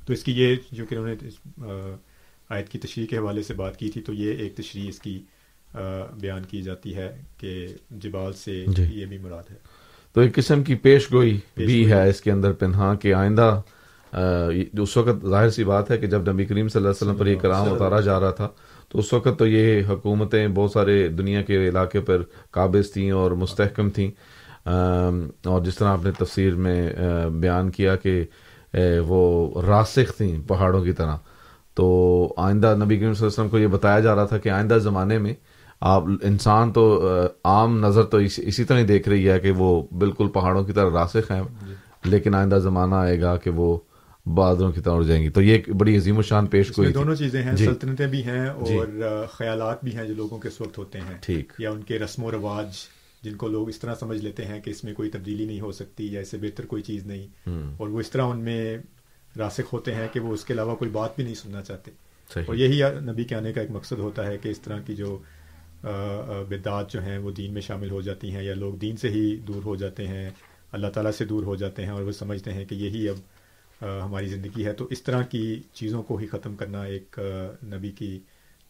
تو 0.06 0.12
اس 0.12 0.24
کی 0.24 0.32
یہ 0.32 0.56
جو 0.72 0.84
کہ 0.86 0.94
انہوں 0.94 1.08
نے 1.08 1.28
آیت 2.48 2.68
کی 2.68 2.78
تشریح 2.78 3.06
کے 3.06 3.18
حوالے 3.18 3.42
سے 3.42 3.54
بات 3.54 3.76
کی 3.76 3.88
تھی 3.88 4.00
تو 4.00 4.12
یہ 4.12 4.32
ایک 4.32 4.56
تشریح 4.56 4.88
اس 4.88 4.98
کی 4.98 5.22
بیان 6.20 6.42
کی 6.48 6.62
جاتی 6.62 6.94
ہے 6.94 7.22
کہ 7.38 7.66
جبال 7.90 8.32
سے 8.32 8.64
جی۔ 8.68 8.82
یہ 8.94 9.06
بھی 9.06 9.18
مراد 9.18 9.50
ہے۔ 9.50 9.56
تو 10.12 10.20
ایک 10.20 10.34
قسم 10.34 10.62
کی 10.62 10.74
پیش 10.74 11.12
گوئی 11.12 11.38
بھی 11.56 11.90
ہے 11.90 12.08
اس 12.08 12.20
کے 12.20 12.30
اندر 12.30 12.52
پنہا 12.52 12.94
کہ 12.94 13.14
آئندہ 13.14 13.60
اس 14.12 14.96
وقت 14.96 15.26
ظاہر 15.26 15.50
سی 15.50 15.64
بات 15.64 15.90
ہے 15.90 15.98
کہ 15.98 16.06
جب 16.06 16.32
نبی 16.32 16.44
کریم 16.44 16.68
صلی 16.68 16.80
اللہ 16.80 16.90
علیہ 16.90 17.06
وسلم 17.06 17.18
پر 17.18 17.26
یہ 17.26 17.36
کرام 17.36 17.72
اتارا 17.72 18.00
جا 18.00 18.20
رہا 18.20 18.30
تھا 18.30 18.48
تو 18.88 18.98
اس 18.98 19.12
وقت 19.12 19.38
تو 19.38 19.46
یہ 19.46 19.82
حکومتیں 19.88 20.48
بہت 20.48 20.70
سارے 20.70 21.08
دنیا 21.08 21.42
کے 21.42 21.68
علاقے 21.68 22.00
پر 22.00 22.22
قابض 22.50 22.92
تھیں 22.92 23.10
اور 23.10 23.30
مستحکم 23.30 23.90
تھیں۔ 23.90 24.10
اور 24.66 25.64
جس 25.64 25.74
طرح 25.74 25.88
آپ 25.88 26.04
نے 26.04 26.10
تفسیر 26.10 26.54
میں 26.54 26.92
بیان 27.40 27.70
کیا 27.70 27.96
کہ 27.96 28.24
وہ 29.06 29.50
راسخ 29.62 30.16
تھیں 30.16 30.48
پہاڑوں 30.48 30.84
کی 30.84 30.92
طرح۔ 30.92 31.16
تو 31.74 32.34
آئندہ 32.36 32.66
نبی 32.66 32.84
کریم 32.84 32.98
صلی 32.98 33.06
اللہ 33.06 33.16
علیہ 33.16 33.26
وسلم 33.26 33.48
کو 33.48 33.58
یہ 33.58 33.66
بتایا 33.66 34.00
جا 34.00 34.14
رہا 34.14 34.24
تھا 34.24 34.38
کہ 34.38 34.48
آئندہ 34.48 34.74
زمانے 34.74 35.18
میں 35.18 35.34
آپ 35.80 36.04
انسان 36.22 36.72
تو 36.72 37.08
عام 37.44 37.86
نظر 37.86 38.02
تو 38.02 38.18
اسی 38.18 38.64
طرح 38.64 38.80
دیکھ 38.88 39.08
رہی 39.08 39.30
ہے 39.30 39.40
کہ 39.40 39.50
وہ 39.50 39.82
بالکل 39.98 40.28
پہاڑوں 40.28 40.64
کی 40.64 40.72
طرح 40.72 40.90
راسخ 40.90 41.30
ہیں۔ 41.30 41.42
لیکن 42.04 42.34
آئندہ 42.34 42.54
زمانہ 42.54 42.94
آئے 42.94 43.20
گا 43.20 43.36
کہ 43.36 43.50
وہ 43.50 43.78
بادلوں 44.26 44.72
کی 44.72 44.80
طرح 44.80 45.02
جائیں 45.02 45.22
گی۔ 45.22 45.30
تو 45.30 45.42
یہ 45.42 45.52
ایک 45.52 45.68
بڑی 45.70 45.96
عظیم 45.96 46.18
و 46.18 46.22
شان 46.22 46.46
پیش 46.46 46.72
کوئی 46.72 46.92
دونوں 46.92 47.14
چیزیں 47.14 47.42
ہیں 47.42 47.56
سلطنتیں 47.56 48.06
بھی 48.06 48.24
ہیں 48.24 48.48
اور 48.48 48.86
خیالات 49.32 49.84
بھی 49.84 49.96
ہیں 49.96 50.04
جو 50.04 50.14
لوگوں 50.14 50.38
کے 50.38 50.48
اس 50.48 50.60
وقت 50.60 50.78
ہوتے 50.78 50.98
ہیں۔ 50.98 51.14
ٹھیک۔ 51.20 51.52
یا 51.58 51.70
ان 51.70 51.82
کے 51.82 51.98
رسم 51.98 52.24
و 52.24 52.30
رواج 52.30 52.68
جن 53.22 53.36
کو 53.36 53.48
لوگ 53.48 53.68
اس 53.68 53.78
طرح 53.78 53.94
سمجھ 53.94 54.18
لیتے 54.18 54.44
ہیں 54.44 54.60
کہ 54.60 54.70
اس 54.70 54.84
میں 54.84 54.94
کوئی 54.94 55.10
تبدیلی 55.10 55.44
نہیں 55.44 55.60
ہو 55.60 55.72
سکتی 55.72 56.12
یا 56.12 56.20
اس 56.20 56.28
سے 56.30 56.36
بہتر 56.36 56.66
کوئی 56.66 56.82
چیز 56.82 57.06
نہیں 57.06 57.48
اور 57.78 57.88
وہ 57.88 58.00
اس 58.00 58.10
طرح 58.10 58.22
ان 58.22 58.38
میں 58.38 58.78
راسخ 59.38 59.72
ہوتے 59.72 59.94
ہیں 59.94 60.08
کہ 60.12 60.20
وہ 60.20 60.34
اس 60.34 60.44
کے 60.44 60.54
علاوہ 60.54 60.74
کوئی 60.76 60.90
بات 60.90 61.16
بھی 61.16 61.24
نہیں 61.24 61.34
سننا 61.34 61.62
چاہتے۔ 61.62 61.90
اور 62.40 62.54
یہی 62.54 62.80
نبی 63.00 63.24
کے 63.24 63.34
آنے 63.34 63.52
کا 63.52 63.60
ایک 63.60 63.70
مقصد 63.70 63.98
ہوتا 63.98 64.26
ہے 64.26 64.38
کہ 64.38 64.48
اس 64.48 64.60
طرح 64.60 64.78
کی 64.78 64.94
جو 64.94 65.18
بدعات 66.48 66.92
جو 66.92 67.02
ہیں 67.02 67.18
وہ 67.18 67.30
دین 67.30 67.52
میں 67.52 67.60
شامل 67.62 67.90
ہو 67.90 68.00
جاتی 68.00 68.30
ہیں 68.30 68.42
یا 68.42 68.54
لوگ 68.54 68.74
دین 68.74 68.96
سے 68.96 69.08
ہی 69.08 69.36
دور 69.36 69.62
ہو 69.62 69.76
جاتے 69.76 70.08
ہیں 70.08 70.30
اللہ 70.72 70.86
تعالیٰ 70.86 71.12
سے 71.12 71.24
دور 71.24 71.42
ہو 71.42 71.56
جاتے 71.56 71.82
ہیں 71.82 71.90
اور 71.90 72.02
وہ 72.02 72.12
سمجھتے 72.12 72.52
ہیں 72.52 72.64
کہ 72.64 72.74
یہی 72.74 73.08
اب 73.08 73.16
ہماری 74.04 74.26
زندگی 74.26 74.64
ہے۔ 74.64 74.72
تو 74.72 74.86
اس 74.90 75.02
طرح 75.02 75.22
کی 75.22 75.60
چیزوں 75.72 76.02
کو 76.02 76.16
ہی 76.16 76.26
ختم 76.26 76.56
کرنا 76.56 76.82
ایک 76.82 77.18
نبی 77.64 77.90
کی 77.90 78.18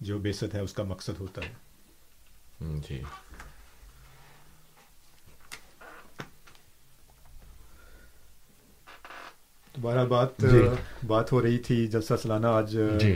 جو 0.01 0.19
بیست 0.19 0.55
ہے 0.55 0.61
اس 0.61 0.73
کا 0.73 0.83
مقصد 0.83 1.21
ہوتا 1.21 1.43
ہے۔ 1.43 1.53
جی۔ 2.89 3.03
دوبارہ 9.77 10.07
بات 10.07 10.29
جی۔ 10.39 10.63
بات 11.07 11.33
ہو 11.33 11.43
رہی 11.43 11.59
تھی 11.59 11.87
جلسہ 11.87 12.15
سالانہ 12.23 12.47
آج 12.47 12.79
جی۔ 12.99 13.15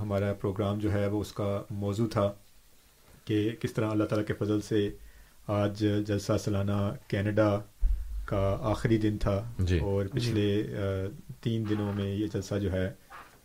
ہمارا 0.00 0.32
پروگرام 0.32 0.78
جو 0.78 0.92
ہے 0.92 1.06
وہ 1.06 1.20
اس 1.20 1.32
کا 1.32 1.62
موضوع 1.70 2.06
تھا 2.06 2.32
کہ 3.24 3.50
کس 3.60 3.72
طرح 3.72 3.90
اللہ 3.90 4.04
تعالیٰ 4.04 4.26
کے 4.26 4.34
فضل 4.34 4.60
سے 4.60 4.90
آج 5.46 5.86
جلسہ 6.06 6.32
سالانہ 6.44 6.94
کینیڈا 7.08 7.58
کا 8.24 8.58
آخری 8.60 8.98
دن 8.98 9.18
تھا۔ 9.18 9.52
جی۔ 9.58 9.78
اور 9.78 10.04
پچھلے 10.06 10.66
تین 11.40 11.68
دنوں 11.68 11.92
میں 11.92 12.16
یہ 12.16 12.26
جلسہ 12.32 12.54
جو 12.54 12.72
ہے 12.72 12.90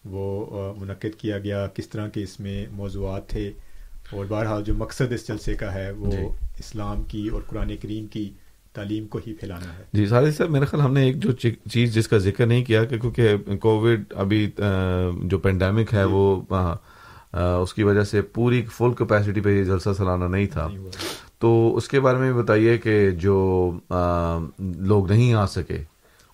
وہ 0.06 0.74
منعقد 0.78 1.16
کیا 1.18 1.40
گیا۔ 1.40 1.68
کس 1.68 1.90
طرح 1.90 2.08
کے 2.08 2.24
اس 2.24 2.40
میں 2.40 2.66
موضوعات 2.72 3.30
تھے۔ 3.30 3.52
اور 4.12 4.26
بہرحال 4.30 4.64
جو 4.64 4.74
مقصد 4.74 5.12
اس 5.12 5.28
جلسے 5.28 5.54
کا 5.54 5.74
ہے 5.74 5.92
وہ 5.92 6.12
اسلام 6.60 7.04
کی 7.04 7.28
اور 7.28 7.42
قرآن 7.42 7.78
کریم 7.78 8.08
کی 8.08 8.34
تعلیم 8.74 9.08
کو 9.08 9.20
ہی 9.28 9.34
پھیلانا 9.34 9.74
ہے۔ 9.78 9.84
جی 9.94 10.06
سارے 10.06 10.32
صاحب 10.32 10.50
میرے 10.50 10.66
خیال 10.66 10.82
ہم 10.82 10.94
نے 10.94 11.04
ایک 11.06 11.18
جو 11.24 11.32
چیز 11.72 11.94
جس 11.94 12.08
کا 12.08 12.18
ذکر 12.18 12.46
نہیں 12.46 12.64
کیا 12.66 12.84
کہ 12.86 12.98
کیونکہ 13.00 13.56
کووڈ 13.62 14.14
ابھی 14.16 14.46
جو 15.24 15.38
پینڈیمک 15.38 15.94
ہے 15.94 16.04
وہ 16.04 16.42
اس 17.34 17.74
کی 17.74 17.84
وجہ 17.84 18.04
سے 18.04 18.22
پوری 18.36 18.62
فل 18.78 18.94
کیپیسٹی 18.98 19.42
پہ 19.42 19.50
یہ 19.50 19.64
جلسہ 19.64 19.90
سلانا 19.98 20.28
نہیں 20.28 20.46
تھا۔ 20.46 20.68
تو 21.40 21.76
اس 21.78 21.88
کے 21.90 22.00
بارے 22.00 22.18
میں 22.18 22.34
بتائیے 22.34 22.78
کہ 22.78 23.12
جو 23.12 23.36
لوگ 24.60 25.10
نہیں 25.12 25.34
آ 25.34 25.46
سکے 25.46 25.78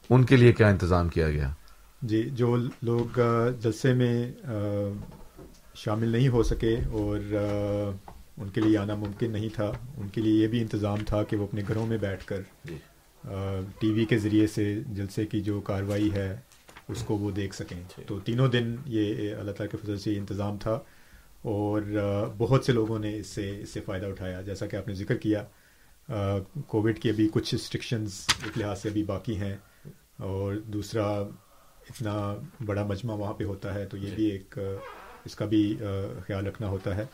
ان 0.10 0.24
کے 0.24 0.36
لیے 0.36 0.54
کیا 0.54 0.68
انتظام 0.68 1.10
کیا 1.10 1.30
گیا؟ 1.30 1.50
جی 2.02 2.24
جو 2.34 2.56
لوگ 2.82 3.20
جلسے 3.62 3.94
میں 3.94 4.32
شامل 5.76 6.10
نہیں 6.10 6.28
ہو 6.28 6.44
سکے 6.44 6.76
اور 6.92 7.20
ان 8.38 8.50
کے 8.50 8.62
لیے 8.62 8.78
آنا 8.78 8.96
ممکن 8.96 9.32
نہیں 9.32 9.50
تھا۔ 9.54 9.72
ان 9.98 10.08
کے 10.08 10.22
لیے 10.22 10.44
یہ 10.44 10.48
بھی 10.48 10.62
انتظام 10.62 10.98
تھا 11.08 11.24
کہ 11.24 11.36
وہ 11.36 11.44
اپنے 11.44 11.62
گھروں 11.68 11.88
میں 11.88 11.98
بیٹھ 11.98 12.26
کر 12.26 12.42
ٹی 13.80 13.92
وی 13.92 14.06
کے 14.06 14.18
ذریعے 14.18 14.48
سے 14.48 14.80
جلسے 14.88 15.26
کی 15.26 15.42
جو 15.42 15.62
کاروائی 15.62 16.12
ہے 16.14 16.36
اس 16.88 17.04
کو 17.04 17.18
وہ 17.18 17.32
دیکھ 17.32 17.56
سکیں۔ 17.56 18.02
تو 18.08 18.20
تینوں 18.20 18.48
دن 18.48 18.76
یہ 18.86 19.36
اللہ 19.36 19.52
تعالیٰ 19.52 19.72
کے 19.72 19.78
فضل 19.84 20.00
سے 20.00 20.12
یہ 20.12 20.18
انتظام 20.18 20.58
تھا۔ 20.58 20.80
اور 21.42 21.82
بہت 22.38 22.66
سے 22.66 22.72
لوگوں 22.72 23.00
نے 23.00 23.18
اس 23.18 23.28
سے 23.28 23.62
اس 23.62 23.70
سے 23.70 23.82
فائدہ 23.82 24.06
اٹھایا۔ 24.06 24.42
جیسا 24.42 24.66
کہ 24.68 24.76
آپ 24.76 24.88
نے 24.88 24.94
ذکر 24.94 25.18
کیا 25.18 25.44
کووڈ 26.68 27.00
کی 27.00 27.10
ابھی 27.10 27.30
کچھ 27.34 27.56
ریسٹرکشنز 27.56 28.12
ایک 28.46 28.58
لحاظ 28.58 28.82
سے 28.82 28.90
ابھی 28.90 29.04
باقی 29.04 29.38
ہیں۔ 29.38 29.58
اور 30.18 30.56
دوسرا 30.56 31.06
اتنا 31.90 32.36
بڑا 32.66 32.86
مجمع 32.86 33.14
وہاں 33.14 33.34
پہ 33.34 33.44
ہوتا 33.44 33.74
ہے 33.74 33.86
تو 33.86 33.98
یہ 33.98 34.12
بھی 34.16 34.26
ایک 34.26 34.60
اس 35.26 35.36
کا 35.36 35.46
بھی 35.46 35.78
خیال 36.28 36.48
رکھنا 36.48 36.68
ہوتا 36.68 36.96
ہے۔ 36.96 37.06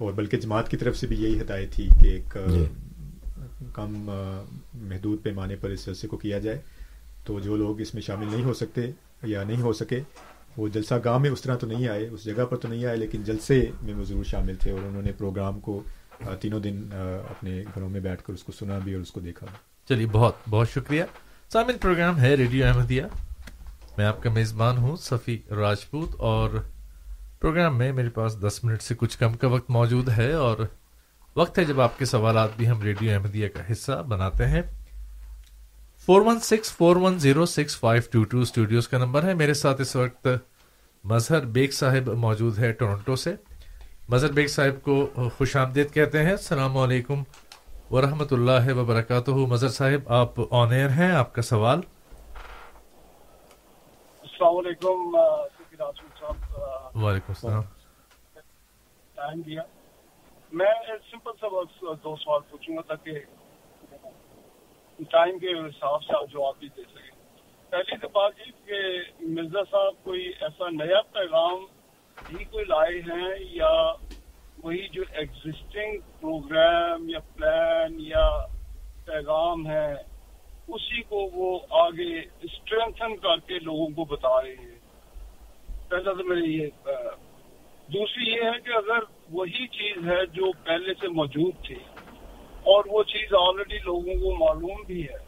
اور 0.00 0.12
بلکہ 0.12 0.36
جماعت 0.36 0.68
کی 0.68 0.76
طرف 0.76 0.96
سے 0.96 1.06
بھی 1.06 1.16
یہی 1.16 1.40
ہدایت 1.40 1.72
تھی 1.72 1.88
کہ 2.02 2.08
ایک 2.08 2.36
جی۔ 2.50 2.64
کم 3.74 4.10
محدود 4.74 5.22
پیمانے 5.22 5.56
پر 5.56 5.70
اس 5.70 5.86
جلسے 5.86 6.08
کو 6.08 6.16
کیا 6.16 6.38
جائے۔ 6.38 6.58
تو 7.24 7.40
جو 7.40 7.56
لوگ 7.56 7.80
اس 7.80 7.94
میں 7.94 8.02
شامل 8.02 8.26
نہیں 8.30 8.44
ہو 8.44 8.54
سکتے 8.54 8.90
یا 9.22 9.44
نہیں 9.44 9.62
ہو 9.62 9.72
سکے 9.72 10.00
وہ 10.56 10.68
جلسہ 10.68 10.94
گاہ 11.04 11.18
میں 11.18 11.30
اس 11.30 11.40
طرح 11.42 11.56
تو 11.56 11.66
نہیں 11.66 11.88
آئے 11.88 12.08
اس 12.10 12.24
جگہ 12.24 12.44
پر 12.44 12.56
تو 12.56 12.68
نہیں 12.68 12.84
آئے 12.84 12.96
لیکن 12.96 13.22
جلسے 13.22 13.70
میں 13.82 13.94
وہ 13.94 14.04
ضرور 14.04 14.24
شامل 14.24 14.54
تھے 14.54 14.70
اور 14.70 14.80
انہوں 14.80 15.02
نے 15.02 15.12
پروگرام 15.12 15.60
کو 15.60 15.82
تینوں 16.40 16.60
دن 16.60 16.88
اپنے 17.30 17.64
گھروں 17.74 17.88
میں 17.88 18.00
بیٹھ 18.00 18.22
کر 18.22 18.32
اس 18.32 18.42
کو 18.42 18.52
سنا 18.52 18.78
بھی 18.78 18.94
اور 18.94 19.02
اس 19.02 19.10
کو 19.10 19.20
دیکھا 19.20 19.46
چلیے 19.88 20.06
بہت 20.06 20.34
بہت 20.50 20.70
شکریہ۔ 20.70 21.02
سامن 21.52 21.78
پروگرام 21.80 22.18
ہے 22.20 22.34
ریڈیو 22.34 22.66
احمدیہ۔ 22.66 23.02
میں 23.98 24.06
آپ 24.06 24.22
کا 24.22 24.30
میزبان 24.30 24.76
ہوں 24.76 24.96
صفی 24.96 25.38
راجپوت 25.50 26.08
اور 26.18 26.50
پروگرام 27.40 27.78
میں 27.78 27.92
میرے 27.92 28.08
پاس 28.08 28.42
دس 28.42 28.64
منٹ 28.64 28.82
سے 28.82 28.94
کچھ 28.94 29.18
کم 29.18 29.32
کا 29.32 29.48
وقت 29.48 29.70
موجود 29.70 30.08
ہے 30.08 30.32
اور 30.32 30.56
وقت 31.36 31.58
ہے 31.58 31.64
جب 31.64 31.80
آپ 31.80 31.98
کے 31.98 32.04
سوالات 32.04 32.48
بھی 32.56 32.68
ہم 32.68 32.82
ریڈیو 32.82 33.12
احمدیہ 33.12 33.48
کا 33.48 33.72
حصہ 33.72 34.02
بناتے 34.08 34.46
ہیں۔ 34.46 34.62
Four 36.06 36.20
one 36.20 36.40
six, 36.40 36.72
four 36.72 36.96
one 36.96 37.18
zero 37.18 37.46
six, 37.46 37.78
five 37.78 38.02
two 38.10 38.24
two 38.24 38.38
studios 38.38 38.88
کا 38.88 38.98
نمبر 38.98 39.22
ہے۔ 39.24 39.34
میرے 39.34 39.54
ساتھ 39.54 39.80
اس 39.80 39.96
وقت 39.96 40.28
مظہر 41.04 41.44
بیگ 41.44 41.70
صاحب 41.70 42.08
موجود 42.08 42.58
ہے 42.58 42.72
ٹورنٹو 42.72 43.16
سے۔ 43.16 43.34
مظہر 44.08 44.32
بیگ 44.32 44.46
صاحب 44.46 44.82
کو 44.82 45.10
خوش 45.36 45.56
آمدید 45.56 45.92
کہتے 45.92 46.22
ہیں۔ 46.22 46.30
السلام 46.30 46.76
علیکم 46.76 47.22
ورحمۃ 47.90 48.30
اللہ 48.30 48.74
وبرکاتہ۔ 48.74 49.30
مظہر 49.30 49.68
صاحب، 49.68 50.12
آپ 50.12 50.34
آن 50.50 50.72
ایئر 50.72 50.88
ہیں، 50.88 51.10
آپ 51.10 51.34
کا 51.34 51.42
سوال؟ 51.42 51.80
السلام 54.22 54.56
علیکم 54.56 55.16
وعلیکم 57.02 57.24
السلام۔ 57.28 57.62
ٹائم 59.14 59.40
دیا۔ 59.40 59.62
میں 60.52 60.72
سمپل 61.10 61.30
سا 61.40 61.46
دو 62.04 62.16
سوال 62.16 62.40
پوچھوں 62.50 62.76
گا 62.76 62.82
تاکہ 62.82 63.12
ٹائم 65.10 65.38
کے 65.38 65.52
حساب 65.68 66.02
سے 66.02 66.16
آپ 66.16 66.30
جواب 66.30 66.54
بھی 66.58 66.68
دے 66.76 66.82
سکیں۔ 66.82 67.10
پہلی 67.70 67.96
تو 67.96 68.08
بات 68.08 68.32
یہ 68.38 68.52
کہ 68.66 68.78
مرزا 69.20 69.62
صاحب 69.70 70.04
کوئی 70.04 70.32
ایسا 70.40 70.70
نیا 70.70 71.00
پیغام 71.02 71.66
بھی 72.26 72.44
کوئی 72.44 72.64
لائے 72.64 73.00
ہیں 73.00 73.34
یا 73.40 73.92
وہی 74.62 74.88
جو 74.88 75.02
ایگزسٹنگ 75.12 75.98
پروگرام 76.20 77.08
یا 77.08 77.18
پلان 77.36 77.94
یا 77.98 78.28
پیغام 79.04 79.66
ہے، 79.66 79.92
اسی 80.68 81.02
کو 81.02 81.16
وہ 81.16 81.58
آگے 81.70 82.18
اسٹرینتھن 82.18 83.16
کر 83.16 83.38
کے 83.38 83.58
لوگوں 83.58 83.88
کو 83.88 84.04
بتا 84.04 84.42
رہے 84.42 84.54
ہیں۔ 84.54 84.79
پہلا 85.90 86.12
تو 86.12 86.24
میری 86.24 86.52
یہ 86.52 86.66
دوسری 87.88 88.30
یہ 88.30 88.42
ہے 88.44 88.58
کہ 88.64 88.72
اگر 88.74 89.04
وہی 89.30 89.66
چیز 89.78 90.06
ہے 90.08 90.24
جو 90.34 90.50
پہلے 90.64 90.92
سے 91.00 91.08
موجود 91.14 91.64
تھی 91.66 91.78
اور 92.72 92.84
وہ 92.90 93.02
چیز 93.12 93.32
آلریڈی 93.38 93.78
لوگوں 93.84 94.14
کو 94.20 94.34
معلوم 94.36 94.82
بھی 94.86 95.02
ہے، 95.02 95.18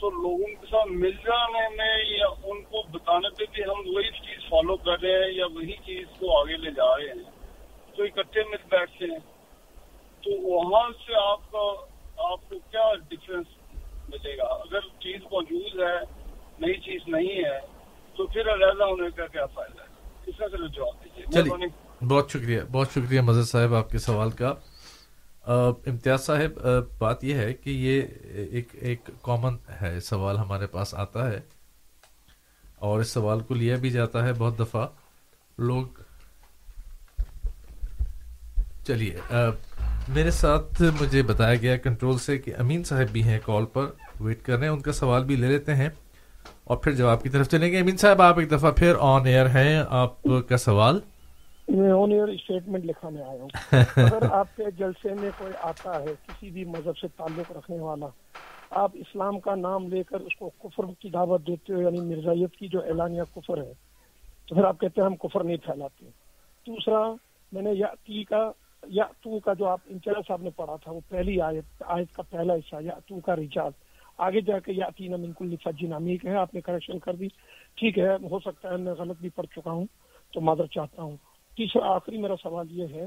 تو 0.00 0.10
لوگوں 0.12 0.48
کے 0.60 0.66
ساتھ 0.70 0.90
مل 1.02 1.16
جانے 1.24 1.68
میں 1.76 1.94
یا 2.08 2.26
ان 2.44 2.62
کو 2.64 2.82
بتانے 2.92 3.30
پہ 3.38 3.44
بھی 3.52 3.62
ہم 3.62 3.80
وہی 3.86 4.10
چیز 4.18 4.48
فالو 4.48 4.76
کر 4.86 5.00
رہے 5.02 5.22
ہیں 5.22 5.30
یا 5.32 5.46
وہی 5.54 5.76
چیز 5.86 6.18
کو 6.18 6.38
آگے 6.38 6.56
لے 6.56 6.70
جا 6.76 6.90
رہے 6.96 7.08
ہیں 7.08 7.30
تو 7.96 8.02
اکٹھے 8.02 8.42
مل 8.50 8.66
بیٹھتے 8.70 9.04
ہیں، 9.04 9.18
تو 10.24 10.40
وہاں 10.42 10.88
سے 11.06 11.14
آپ 11.20 11.50
کا، 11.52 11.64
آپ 12.24 12.48
کو 12.48 12.58
کیا 12.70 12.90
ڈفرینس 13.08 13.48
ملے 14.08 14.36
گا؟ 14.38 14.48
اگر 14.56 14.88
چیز 15.00 15.20
موجود 15.32 15.80
ہے، 15.80 15.96
نئی 16.60 16.80
چیز 16.80 17.08
نہیں 17.08 17.44
ہے 17.44 17.58
تو 18.16 18.26
پھر 18.26 18.40
علیحدہ 18.40 18.84
ہونے 18.84 19.10
کا 19.16 19.26
کیا 19.26 19.46
فائدہ 19.46 19.80
ہے 19.80 20.08
اس 20.26 20.36
کا 20.38 20.48
چلو 20.48 20.66
جواب 20.66 21.04
دیجیے 21.04 22.06
بہت 22.06 22.30
شکریہ 22.30 22.60
بہت 22.72 22.90
شکریہ 22.90 23.20
مزد 23.20 23.50
صاحب 23.50 23.74
آپ 23.74 23.90
کے 23.90 23.98
سوال 23.98 24.30
کا۔ 24.30 24.54
امتیاز 25.86 26.26
صاحب 26.26 26.60
بات 26.98 27.24
یہ 27.24 27.34
ہے 27.34 27.54
کہ 27.54 27.70
یہ 27.70 28.02
ایک 28.50 28.68
ایک 28.72 29.10
کامن 29.22 29.56
ہے 29.82 30.00
سوال 30.00 30.36
ہمارے 30.38 30.66
پاس 30.66 30.94
آتا 30.94 31.30
ہے۔ 31.30 31.40
اور 32.76 33.00
اس 33.00 33.10
سوال 33.10 33.40
کو 33.40 33.54
لیا 33.54 33.76
بھی 33.76 33.90
جاتا 33.90 34.26
ہے 34.26 34.32
بہت 34.32 34.58
دفعہ۔ 34.58 34.86
لوگ 35.58 35.86
چلیے 38.86 39.16
میرے 40.08 40.30
ساتھ 40.30 40.82
مجھے 41.00 41.22
بتایا 41.22 41.54
گیا 41.54 41.76
کنٹرول 41.76 42.18
سے 42.18 42.38
کہ 42.38 42.52
امین 42.58 42.84
صاحب 42.84 43.12
بھی 43.12 43.22
ہیں 43.22 43.38
کال 43.44 43.64
پر۔ 43.66 43.86
ویٹ 44.20 44.42
کر 44.42 44.56
رہے 44.56 44.66
ہیں 44.66 44.74
ان 44.74 44.80
کا 44.80 44.92
سوال 44.92 45.24
بھی 45.24 45.36
لے 45.36 45.46
لیتے 45.46 45.74
ہیں۔ 45.74 45.88
اور 46.64 46.76
پھر 46.76 46.92
جواب 46.92 47.22
کی 47.22 47.28
طرف 47.28 47.48
چلیں 47.48 47.72
گے۔ 47.72 47.78
امین 47.78 47.96
صاحب 47.96 48.22
آپ 48.22 48.38
ایک 48.38 48.50
دفعہ 48.50 48.70
پھر 48.70 48.92
آن 49.00 49.26
ایئر 49.26 49.46
ہیں۔ 49.46 49.82
آپ 49.88 50.22
کا 50.48 50.56
سوال؟ 50.56 51.00
میں 51.68 51.90
آن 51.90 52.12
ایئر 52.12 52.28
اسٹیٹمنٹ 52.28 52.84
لکھانے 52.84 53.22
آیا 53.22 53.42
ہوں۔ 53.42 53.48
اگر 53.96 54.30
آپ 54.30 54.56
کے 54.56 54.62
جلسے 54.78 55.14
میں 55.20 55.30
کوئی 55.38 55.52
آتا 55.62 56.00
ہے 56.00 56.12
کسی 56.26 56.50
بھی 56.50 56.64
مذہب 56.64 56.98
سے 56.98 57.08
تعلق 57.16 57.52
رکھنے 57.52 57.80
والا 57.80 58.06
آپ 58.70 58.90
اسلام 58.94 59.40
کا 59.40 59.54
نام 59.54 59.88
لے 59.88 60.02
کر 60.02 60.20
اس 60.20 60.36
کو 60.38 60.50
کفر 60.58 60.84
کی 60.98 61.08
دعوت 61.08 61.46
دیتے 61.46 61.72
ہو 61.72 61.82
یعنی 61.82 62.00
مرزائیت 62.00 62.56
کی 62.56 62.68
جو 62.68 62.80
اعلانیہ 62.80 63.22
کفر 63.34 63.58
ہے 63.58 63.72
تو 64.48 64.54
پھر 64.54 64.64
آپ 64.64 64.80
کہتے 64.80 65.00
ہیں 65.00 65.08
ہم 65.08 65.16
کفر 65.16 65.44
نہیں 65.44 65.56
پھیلاتے۔ 65.56 66.04
دوسرا 66.66 67.12
میں 67.52 67.62
نے 67.62 67.70
یا 67.72 67.86
تی 67.86 68.24
کا 68.24 68.50
یا 68.86 69.04
تو 69.04 69.38
کا 69.38 69.52
جو 69.52 69.66
آپ 69.66 69.80
انچارج 69.86 70.22
صاحب 70.28 70.42
نے 70.42 70.50
پڑھا 70.56 70.76
تھا 70.76 70.92
وہ 70.92 71.00
پہلی 71.08 71.40
آیت 71.40 71.82
آیت 71.86 72.14
کا 72.16 72.22
پہلا 72.22 72.54
حصہ 72.54 72.76
یا 72.80 72.92
تو 73.08 73.20
کا 73.20 73.36
ریچارج 73.36 73.72
آگے 74.18 74.40
جا 74.40 74.58
کے 74.58 74.72
یا 74.72 74.86
تین 74.96 75.12
بالکل 75.12 75.54
فجی 75.64 75.86
نامی 75.86 76.16
ہے، 76.24 76.34
آپ 76.34 76.54
نے 76.54 76.60
کریکشن 76.60 76.98
کر 76.98 77.14
دی۔ 77.14 77.28
ٹھیک 77.74 77.98
ہے، 77.98 78.14
ہو 78.14 78.38
سکتا 78.38 78.70
ہے 78.70 78.76
میں 78.76 78.92
غلط 78.92 79.16
بھی 79.20 79.28
پڑھ 79.28 79.46
چکا 79.46 79.70
ہوں 79.70 79.86
تو 80.32 80.40
معذرت 80.40 80.70
چاہتا 80.70 81.02
ہوں۔ 81.02 81.16
تیسرا 81.56 81.94
آخری 81.94 82.18
میرا 82.18 82.34
سوال 82.42 82.66
یہ 82.70 82.86
ہے 82.90 83.06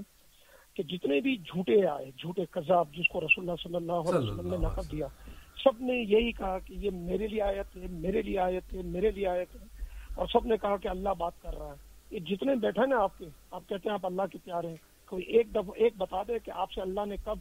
کہ 0.74 0.84
جتنے 0.84 1.22
بھی 1.22 1.38
جھوٹے 1.38 1.88
آئے، 1.88 2.06
جھوٹے 2.06 2.46
کذاب 2.46 2.94
جس 2.94 3.08
کو 3.08 3.22
رسول 3.22 3.50
اللہ 3.50 3.64
صلی 3.64 3.76
اللہ 3.76 3.92
علیہ 3.92 4.32
وسلم 4.32 4.50
نے 4.50 4.58
نقد 4.58 4.92
دیا، 4.92 5.08
سب 5.64 5.82
نے 5.82 5.94
یہی 5.94 6.32
کہا 6.32 6.60
کہ 6.60 6.74
یہ 6.74 6.90
میرے 6.94 7.28
لیے 7.28 7.42
آیت 7.42 7.78
ہے، 7.78 7.86
میرے 7.90 8.22
لیے 8.22 8.40
آیت 8.40 8.74
ہے، 8.74 8.82
میرے 8.82 9.12
لیے 9.12 9.28
آیت 9.28 9.56
ہے۔ 9.56 9.66
اور 10.16 10.28
سب 10.28 10.46
نے 10.46 10.58
کہا 10.58 10.78
کہ 10.78 10.88
اللہ 10.88 11.10
بات 11.18 11.42
کر 11.42 11.58
رہا 11.58 11.70
ہے۔ 11.70 11.90
یہ 12.12 12.20
جتنے 12.20 12.56
بیٹھے 12.56 12.86
نا 12.86 12.98
آپ 13.00 13.18
کے، 13.18 13.26
آپ 13.52 13.62
کہتے 13.70 13.90
ہیں 13.90 13.94
آپ 13.94 14.06
اللہ 14.06 14.22
کے 14.32 14.38
پیارے 14.44 14.68
ہیں۔ 14.68 14.76
کوئی 15.06 15.24
ایک 15.24 15.52
دفعہ 15.52 15.72
ایک 15.76 15.94
بتا 15.98 16.24
دے 16.28 16.34
کہ 16.46 16.52
آپ 16.52 16.72
سے 16.72 16.82
اللہ 16.82 17.06
نے 17.06 17.16
کب 17.26 17.38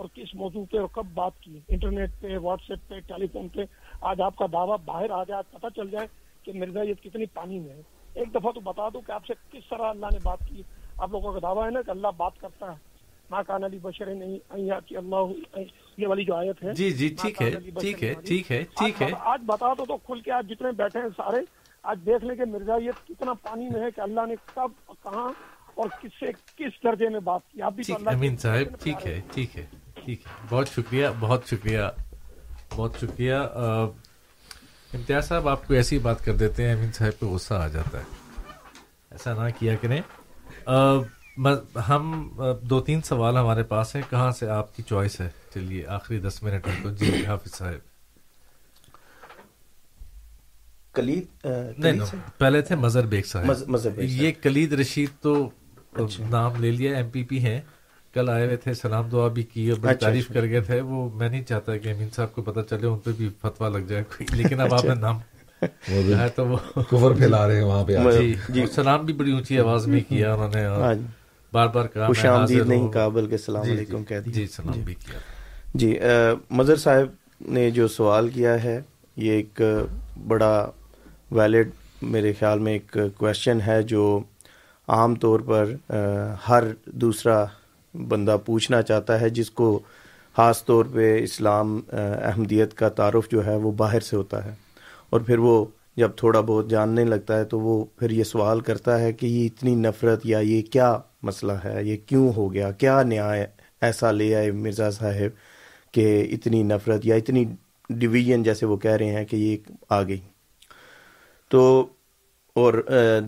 اور 0.00 0.08
کس 0.14 0.34
موضوع 0.34 0.64
پہ 0.70 0.78
اور 0.78 0.88
کب 0.92 1.06
بات 1.14 1.40
کی؟ 1.40 1.60
انٹرنیٹ 1.68 2.10
پہ 2.20 2.38
واٹس 2.38 2.70
ایپ 2.70 2.88
پہ 2.88 3.00
ٹیلی 3.00 3.26
فون 3.26 3.48
پہ۔ 3.48 3.60
آج 4.00 4.20
آپ 4.20 4.36
کا 4.36 4.46
دعویٰ 4.52 4.76
باہر 4.84 5.10
آ 5.10 5.24
جائے 5.24 5.42
پتہ 5.50 5.66
چل 5.76 5.90
جائے 5.90 6.06
کہ 6.42 6.52
مرزا 6.52 6.82
یہ 6.82 6.94
کتنی 6.94 7.26
پانی 7.26 7.58
میں 7.58 7.74
ہے۔ 7.74 7.82
ایک 8.14 8.34
دفعہ 8.34 8.52
تو 8.52 8.60
بتا 8.60 8.88
دو 8.88 9.00
کہ 9.00 9.12
آپ 9.12 9.26
سے 9.26 9.34
کس 9.50 9.68
طرح 9.70 9.88
اللہ 9.88 10.06
نے 10.12 10.18
بات 10.22 10.38
کی۔ 10.48 10.62
آپ 10.96 11.10
لوگوں 11.10 11.32
کا 11.32 11.38
دعویٰ 11.42 11.64
ہے 11.64 11.70
نا 11.70 11.82
کہ 11.82 11.90
اللہ 11.90 12.08
بات 12.16 12.40
کرتا 12.40 12.72
ہے۔ 12.72 12.90
ماں 13.30 13.42
کان 13.46 13.64
علی 13.64 13.78
بشر 13.82 14.14
نہیں 14.14 14.38
کی 14.86 14.96
اللہ 14.96 15.32
یہ 15.96 16.06
والی 16.06 16.24
جو 16.24 16.34
آیت 16.34 16.64
ہے۔ 16.64 16.72
جی 16.72 16.90
جی 16.90 17.08
ٹھیک 17.20 17.42
ہے 17.42 17.50
ٹھیک 17.80 18.02
ہے 18.04 18.14
ٹھیک 18.14 18.52
ہے 18.52 18.64
ٹھیک 18.78 19.02
ہے۔ 19.02 19.08
آج 19.20 19.40
بتا 19.46 19.72
دو 19.78 19.84
تو 19.84 19.96
کھل 19.96 20.20
کے 20.20 20.32
آج 20.32 20.48
جتنے 20.48 20.72
بیٹھے 20.72 21.00
ہیں 21.00 21.08
سارے 21.16 21.40
آج 21.82 21.98
دیکھ 22.06 22.24
لیں 22.24 22.34
کہ 22.36 22.44
مرزا 22.44 22.76
یہ 22.76 22.90
کتنا 23.08 23.32
پانی 23.32 23.68
میں 23.68 23.80
ہے 23.80 23.90
کہ 23.96 24.00
اللہ 24.00 24.26
نے 24.28 24.34
کب 24.54 24.70
کہاں 25.02 25.28
اور 25.74 25.88
کس 26.00 26.10
سے 26.20 26.26
کس 26.56 26.84
درجے 26.84 27.08
میں 27.08 27.20
بات 27.20 27.40
کی۔ 27.50 27.62
آپ 27.62 27.72
بھی 27.72 27.94
امین 28.06 28.36
صاحب 28.36 28.82
ٹھیک 28.82 29.06
ہے 29.06 29.20
ٹھیک 29.32 29.56
ہے۔ 29.58 29.66
ٹھیک 30.04 30.20
ہے۔ 30.26 30.46
بہت 30.48 30.68
شکریہ 30.68 31.06
بہت 31.20 31.42
شکریہ 31.46 31.80
بہت 32.76 32.92
شکریہ۔ 33.00 33.34
امتیاز 34.94 35.28
صاحب 35.28 35.48
آپ 35.48 35.66
کو 35.66 35.74
ایسی 35.74 35.98
بات 35.98 36.24
کر 36.24 36.36
دیتے 36.36 36.66
ہیں؟ 36.66 36.72
امین 36.72 36.92
صاحب 36.92 37.20
پہ 37.20 37.26
غصہ 37.26 37.54
آ 37.54 37.68
جاتا 37.68 37.98
ہے۔ 37.98 38.04
ایسا 39.10 39.34
نہ 39.34 39.50
کیا 39.58 39.74
کریں۔ 39.76 40.00
ہم 41.88 42.32
دو 42.62 42.80
تین 42.80 43.02
سوال 43.02 43.36
ہمارے 43.36 43.62
پاس 43.62 43.94
ہیں۔ 43.96 44.02
کہاں 44.10 44.30
سے 44.30 44.48
آپ 44.48 44.76
کی 44.76 44.82
چوائس 44.82 45.20
ہے؟ 45.20 45.30
چلیے 45.54 45.86
آخری 45.86 46.18
دس 46.18 46.42
منٹ 46.42 46.68
کو 46.82 46.90
جی 46.90 47.26
حافظ 47.26 47.54
صاحب۔ 47.54 47.90
کلید 50.94 51.46
نہیں 51.78 52.00
پہلے 52.38 52.62
تھے 52.62 52.76
مظہر 52.76 53.06
بیگ 53.06 53.22
صاحب۔ 53.22 53.52
یہ 53.96 54.32
کلید 54.42 54.72
رشید 54.72 55.08
تو 55.20 55.50
اچھا۔ 55.92 56.24
نام 56.30 56.56
لے 56.56 56.70
لیا 56.70 56.96
ایم 56.96 57.10
پی 57.10 57.24
پی 57.24 57.38
ہیں۔ 57.38 57.60
کل 58.14 58.28
آئے 58.28 58.44
ہوئے 58.46 58.56
تھے 58.56 58.74
سلام 58.74 59.08
دعا 59.08 59.26
بھی 59.28 59.42
کی 59.44 59.68
اور 59.70 59.78
بڑی 59.78 59.90
اچھا، 59.90 60.06
تعریف 60.06 60.24
اچھا۔ 60.24 60.40
کر 60.40 60.46
گئے 60.46 60.60
تھے۔ 60.60 60.80
وہ 60.82 61.08
میں 61.14 61.28
نہیں 61.28 61.42
چاہتا 61.44 61.76
کہ 61.76 61.88
امین 61.88 62.08
صاحب 62.16 62.32
کو 62.32 62.42
پتہ 62.42 62.60
چلے 62.70 62.86
ان 62.86 62.98
پہ 62.98 63.10
بھی 63.16 63.28
فتوا 63.40 63.68
لگ 63.68 63.86
جائے 63.88 64.02
کوئی 64.08 64.26
لیکن 64.32 64.60
اب 64.60 64.74
آپ 64.74 64.84
نے 64.84 64.94
نام 64.96 65.18
تو 66.36 66.46
وہ 66.46 66.56
کفر 66.82 67.12
پھیلا 67.12 67.46
رہے 67.48 67.56
ہیں 67.56 67.64
وہاں 67.64 67.84
پہ 67.84 67.96
جی 68.12 68.34
جی۔ 68.48 68.66
سلام 68.66 69.04
بھی 69.06 69.14
بڑی 69.14 69.32
اونچی 69.32 69.58
آواز 69.60 69.86
میں 69.86 70.00
کیا 70.08 70.32
انہوں 70.34 70.48
نے 70.54 70.64
ہاں 70.66 70.94
جی۔ 70.94 71.04
بار 71.52 71.68
بار 71.68 71.86
کہا 71.86 72.06
خوش 72.06 72.24
آمدید 72.26 72.66
نہیں 72.66 72.88
کابل 72.88 73.26
کے 73.26 73.38
سلام 73.38 73.64
جی، 73.64 73.72
علیکم 73.72 74.04
کہہ 74.04 74.20
دیا۔ 74.20 74.32
جی 74.34 74.46
سلام 74.46 74.80
بھی 74.80 74.94
کیا۔ 74.96 75.18
جی 75.74 75.94
مظہر 76.50 76.76
صاحب 76.76 77.50
نے 77.50 77.70
جو 77.70 77.88
سوال 77.88 78.28
کیا 78.28 78.62
ہے 78.62 78.80
یہ 79.16 79.32
ایک 79.32 79.60
بڑا 80.26 80.54
ویلڈ 81.30 81.70
میرے 82.02 82.32
خیال 82.38 82.58
میں 82.58 82.72
ایک 82.72 82.96
کوشچن 83.16 83.60
ہے 83.66 83.82
جو 83.82 84.04
عام 84.88 85.14
طور 85.14 85.40
پر 85.40 85.74
ہر 86.48 86.64
دوسرا 86.86 87.44
بندہ 87.94 88.36
پوچھنا 88.46 88.82
چاہتا 88.82 89.20
ہے 89.20 89.28
جس 89.28 89.50
کو 89.50 89.80
خاص 90.36 90.64
طور 90.64 90.84
پہ 90.92 91.22
اسلام 91.22 91.80
احمدیت 92.22 92.74
کا 92.74 92.88
تعارف 92.88 93.28
جو 93.30 93.46
ہے 93.46 93.56
وہ 93.56 93.72
باہر 93.72 94.00
سے 94.00 94.16
ہوتا 94.16 94.44
ہے۔ 94.44 94.54
اور 95.10 95.20
پھر 95.20 95.38
وہ 95.38 95.64
جب 95.96 96.10
تھوڑا 96.16 96.40
بہت 96.40 96.70
جاننے 96.70 97.04
لگتا 97.04 97.38
ہے 97.38 97.44
تو 97.44 97.60
وہ 97.60 97.84
پھر 97.96 98.10
یہ 98.10 98.24
سوال 98.24 98.60
کرتا 98.60 99.00
ہے 99.00 99.12
کہ 99.12 99.26
یہ 99.26 99.46
اتنی 99.46 99.74
نفرت 99.74 100.26
یا 100.26 100.38
یہ 100.38 100.62
کیا 100.62 100.98
مسئلہ 101.22 101.52
ہے؟ 101.64 101.84
یہ 101.84 101.96
کیوں 102.06 102.32
ہو 102.36 102.52
گیا؟ 102.52 102.70
کیا 102.72 103.02
نیا 103.02 103.32
ایسا 103.80 104.10
لے 104.10 104.34
آئے 104.34 104.50
مرزا 104.50 104.90
صاحب 104.90 105.36
کہ 105.94 106.28
اتنی 106.32 106.62
نفرت 106.62 107.06
یا 107.06 107.14
اتنی 107.14 107.44
ڈویژن 107.88 108.42
جیسے 108.42 108.66
وہ 108.66 108.76
کہہ 108.76 108.90
رہے 108.90 109.06
ہیں 109.06 109.24
کہ 109.24 109.36
یہ 109.36 109.56
آ 109.88 110.02
گئی۔ 110.02 110.20
تو 111.48 111.86
اور 112.56 112.74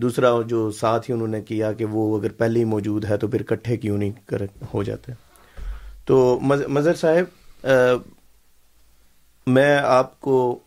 دوسرا 0.01 0.29
جو 0.47 0.69
ساتھ 0.71 1.09
ہی 1.09 1.13
انہوں 1.13 1.27
نے 1.27 1.41
کیا 1.41 1.71
کہ 1.73 1.85
وہ 1.85 2.17
اگر 2.17 2.31
پہلے 2.37 2.59
ہی 2.59 2.65
موجود 2.65 3.05
ہے 3.05 3.17
تو 3.17 3.27
پھر 3.27 3.43
کٹھے 3.43 3.77
کیوں 3.77 3.97
نہیں 3.97 4.11
کر 4.25 4.41
ہو 4.73 4.83
جاتے؟ 4.83 5.11
تو 6.05 6.39
مظہر 6.41 6.95
صاحب 6.95 7.65
میں 9.47 9.77
آپ 9.77 10.19
کو 10.21 10.59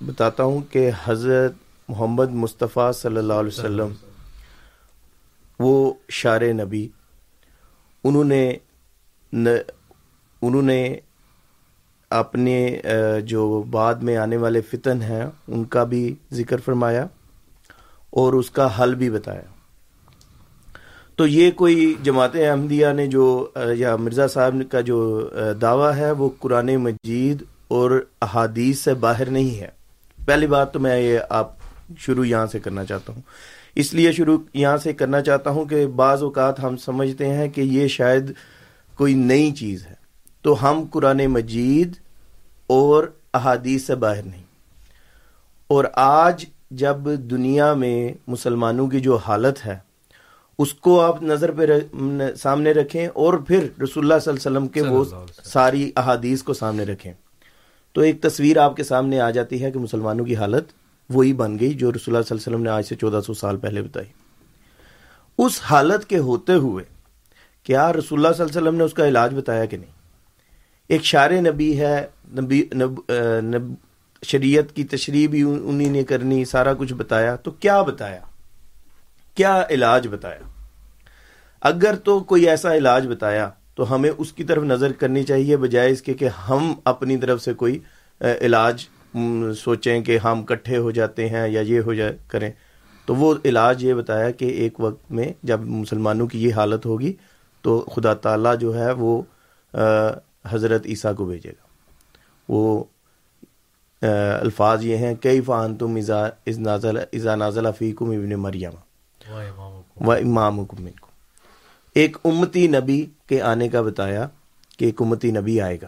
بتاتا 0.00 0.44
ہوں 0.44 0.60
کہ 0.70 0.90
حضرت 1.04 1.52
محمد 1.88 2.30
مصطفیٰ 2.34 2.92
صلی 2.92 3.16
اللہ 3.16 3.32
علیہ 3.32 3.58
وسلم، 3.58 3.92
وہ 5.60 5.92
شار 6.10 6.40
نبی، 6.54 6.86
انہوں 8.04 8.24
نے 8.24 8.46
انہوں 9.32 10.62
نے 10.62 10.96
اپنے 12.14 12.80
جو 13.26 13.62
بعد 13.70 13.94
میں 13.94 14.16
آنے 14.16 14.36
والے 14.36 14.60
فتن 14.60 15.02
ہیں، 15.02 15.24
ان 15.48 15.64
کا 15.64 15.84
بھی 15.84 16.14
ذکر 16.32 16.60
فرمایا 16.64 17.06
اور 18.10 18.32
اس 18.32 18.50
کا 18.50 18.68
حل 18.78 18.94
بھی 18.94 19.10
بتایا۔ 19.10 19.42
تو 21.16 21.26
یہ 21.26 21.50
کوئی 21.50 21.94
جماعت 22.02 22.36
احمدیہ 22.36 22.86
نے 22.94 23.06
جو 23.06 23.24
یا 23.76 23.96
مرزا 23.96 24.26
صاحب 24.26 24.56
کا 24.70 24.80
جو 24.80 24.98
دعویٰ 25.62 25.94
ہے، 25.96 26.10
وہ 26.10 26.28
قرآن 26.38 26.76
مجید 26.76 27.42
اور 27.68 27.90
احادیث 28.22 28.78
سے 28.78 28.94
باہر 28.94 29.30
نہیں 29.30 29.60
ہے۔ 29.60 29.68
پہلی 30.26 30.46
بات 30.46 30.72
تو 30.72 30.80
میں 30.80 30.98
یہ 31.00 31.18
آپ 31.28 31.52
شروع 31.98 32.24
یہاں 32.24 32.46
سے 32.46 32.58
کرنا 32.58 32.84
چاہتا 32.84 33.12
ہوں۔ 33.12 33.22
اس 33.74 33.94
لیے 33.94 34.12
شروع 34.12 34.38
یہاں 34.54 34.76
سے 34.76 34.92
کرنا 34.92 35.20
چاہتا 35.20 35.50
ہوں 35.50 35.64
کہ 35.64 35.86
بعض 35.86 36.22
اوقات 36.22 36.62
ہم 36.62 36.76
سمجھتے 36.76 37.28
ہیں 37.28 37.48
کہ 37.48 37.60
یہ 37.60 37.88
شاید 37.88 38.32
کوئی 38.94 39.14
نئی 39.14 39.50
چیز 39.52 39.86
ہے۔ 39.86 39.94
تو 40.42 40.54
ہم 40.62 40.84
قرآن 40.90 41.26
مجید 41.26 41.92
اور 42.66 43.04
احادیث 43.34 43.86
سے 43.86 43.94
باہر 43.94 44.22
نہیں۔ 44.22 44.42
اور 45.66 45.84
آج 45.92 46.44
جب 46.70 46.96
دنیا 47.30 47.74
میں 47.74 48.12
مسلمانوں 48.26 48.86
کی 48.86 49.00
جو 49.00 49.16
حالت 49.16 49.66
ہے 49.66 49.78
اس 50.58 50.74
کو 50.74 51.00
آپ 51.00 51.22
نظر 51.22 51.50
پہ 51.50 51.66
سامنے 52.36 52.72
رکھیں 52.72 53.06
اور 53.06 53.34
پھر 53.34 53.68
رسول 53.82 54.12
اللہ 54.12 54.18
صلی 54.24 54.32
اللہ 54.32 54.48
علیہ 54.48 54.58
وسلم 54.58 54.68
کے 54.68 54.82
وہ 54.82 55.04
ساری 55.44 55.92
احادیث 55.96 56.42
کو 56.42 56.54
سامنے 56.54 56.84
رکھیں۔ 56.84 57.12
تو 57.92 58.00
ایک 58.00 58.22
تصویر 58.22 58.56
آپ 58.56 58.76
کے 58.76 58.84
سامنے 58.84 59.20
آ 59.20 59.30
جاتی 59.30 59.62
ہے 59.62 59.70
کہ 59.70 59.78
مسلمانوں 59.78 60.24
کی 60.24 60.36
حالت 60.36 60.64
وہی 61.10 61.32
بن 61.32 61.58
گئی 61.58 61.74
جو 61.74 61.92
رسول 61.92 62.16
اللہ 62.16 62.22
صلی 62.22 62.36
اللہ 62.36 62.42
علیہ 62.46 62.54
وسلم 62.54 62.62
نے 62.62 62.70
آج 62.70 62.86
سے 62.86 62.96
چودہ 62.96 63.20
سو 63.26 63.34
سال 63.34 63.56
پہلے 63.56 63.82
بتائی۔ 63.82 64.06
اس 65.38 65.60
حالت 65.62 66.06
کے 66.06 66.18
ہوتے 66.18 66.52
ہوئے 66.52 66.84
کیا 67.62 67.92
رسول 67.92 68.18
اللہ 68.18 68.36
صلی 68.36 68.44
اللہ 68.44 68.58
علیہ 68.58 68.68
وسلم 68.68 68.78
نے 68.78 68.84
اس 68.84 68.94
کا 68.94 69.08
علاج 69.08 69.34
بتایا 69.34 69.64
کہ 69.64 69.76
نہیں؟ 69.76 69.90
ایک 70.88 71.04
شار 71.04 71.30
نبی 71.30 71.80
ہے 71.80 72.06
نبی 72.40 72.62
نب 72.74 73.00
نب 73.42 73.74
شریعت 74.22 74.74
کی 74.76 74.84
تشریح 74.84 75.28
بھی 75.28 75.42
انہی 75.42 75.88
نے 75.88 76.04
کرنی، 76.04 76.44
سارا 76.44 76.72
کچھ 76.74 76.92
بتایا۔ 76.94 77.36
تو 77.36 77.50
کیا 77.50 77.80
بتایا؟ 77.82 78.20
کیا 79.34 79.62
علاج 79.70 80.06
بتایا؟ 80.08 80.38
اگر 81.60 81.94
تو 82.04 82.20
کوئی 82.20 82.48
ایسا 82.48 82.74
علاج 82.74 83.06
بتایا، 83.06 83.50
تو 83.74 83.94
ہمیں 83.94 84.10
اس 84.18 84.32
کی 84.32 84.44
طرف 84.44 84.62
نظر 84.62 84.92
کرنی 84.92 85.22
چاہیے، 85.22 85.56
بجائے 85.56 85.90
اس 85.90 86.02
کے 86.02 86.14
کہ 86.14 86.28
ہم 86.48 86.72
اپنی 86.84 87.16
طرف 87.16 87.42
سے 87.42 87.54
کوئی 87.54 87.78
علاج 88.20 88.84
سوچیں 89.58 90.00
کہ 90.02 90.18
ہم 90.18 90.44
کٹھے 90.44 90.76
ہو 90.76 90.90
جاتے 90.90 91.28
ہیں 91.28 91.48
یا 91.48 91.60
یہ 91.60 91.80
ہو 91.80 91.94
جائے 91.94 92.16
کریں۔ 92.28 92.50
تو 93.06 93.14
وہ 93.14 93.34
علاج 93.44 93.84
یہ 93.84 93.94
بتایا 93.94 94.30
کہ 94.30 94.44
ایک 94.44 94.80
وقت 94.80 95.10
میں 95.10 95.32
جب 95.42 95.60
مسلمانوں 95.60 96.26
کی 96.26 96.42
یہ 96.44 96.54
حالت 96.54 96.86
ہوگی، 96.86 97.12
تو 97.62 97.80
خدا 97.94 98.14
تعالیٰ 98.14 98.58
جو 98.58 98.78
ہے 98.78 98.92
وہ 98.92 99.22
حضرت 100.50 100.86
عیسیٰ 100.86 101.14
کو 101.14 101.24
بھیجے 101.24 101.50
گا۔ 101.50 101.63
وہ 102.48 102.84
الفاظ 104.40 104.84
یہ 104.84 104.96
ہیں 104.96 105.14
کئی 105.14 105.40
فان 105.40 105.76
تم 105.76 105.98
ازا 106.46 107.34
نازل 107.36 107.66
ابن 107.66 108.32
مریم؟ 108.32 108.72
و 110.00 110.12
امام 110.12 110.60
حکم 110.60 110.86
ایک 111.94 112.16
امتی 112.24 112.66
نبی 112.66 113.06
کے 113.28 113.42
آنے 113.42 113.68
کا 113.68 113.82
بتایا 113.82 114.28
کہ 114.78 114.84
ایک 114.84 115.02
امتی 115.02 115.30
نبی 115.30 115.60
آئے 115.60 115.78
گا۔ 115.82 115.86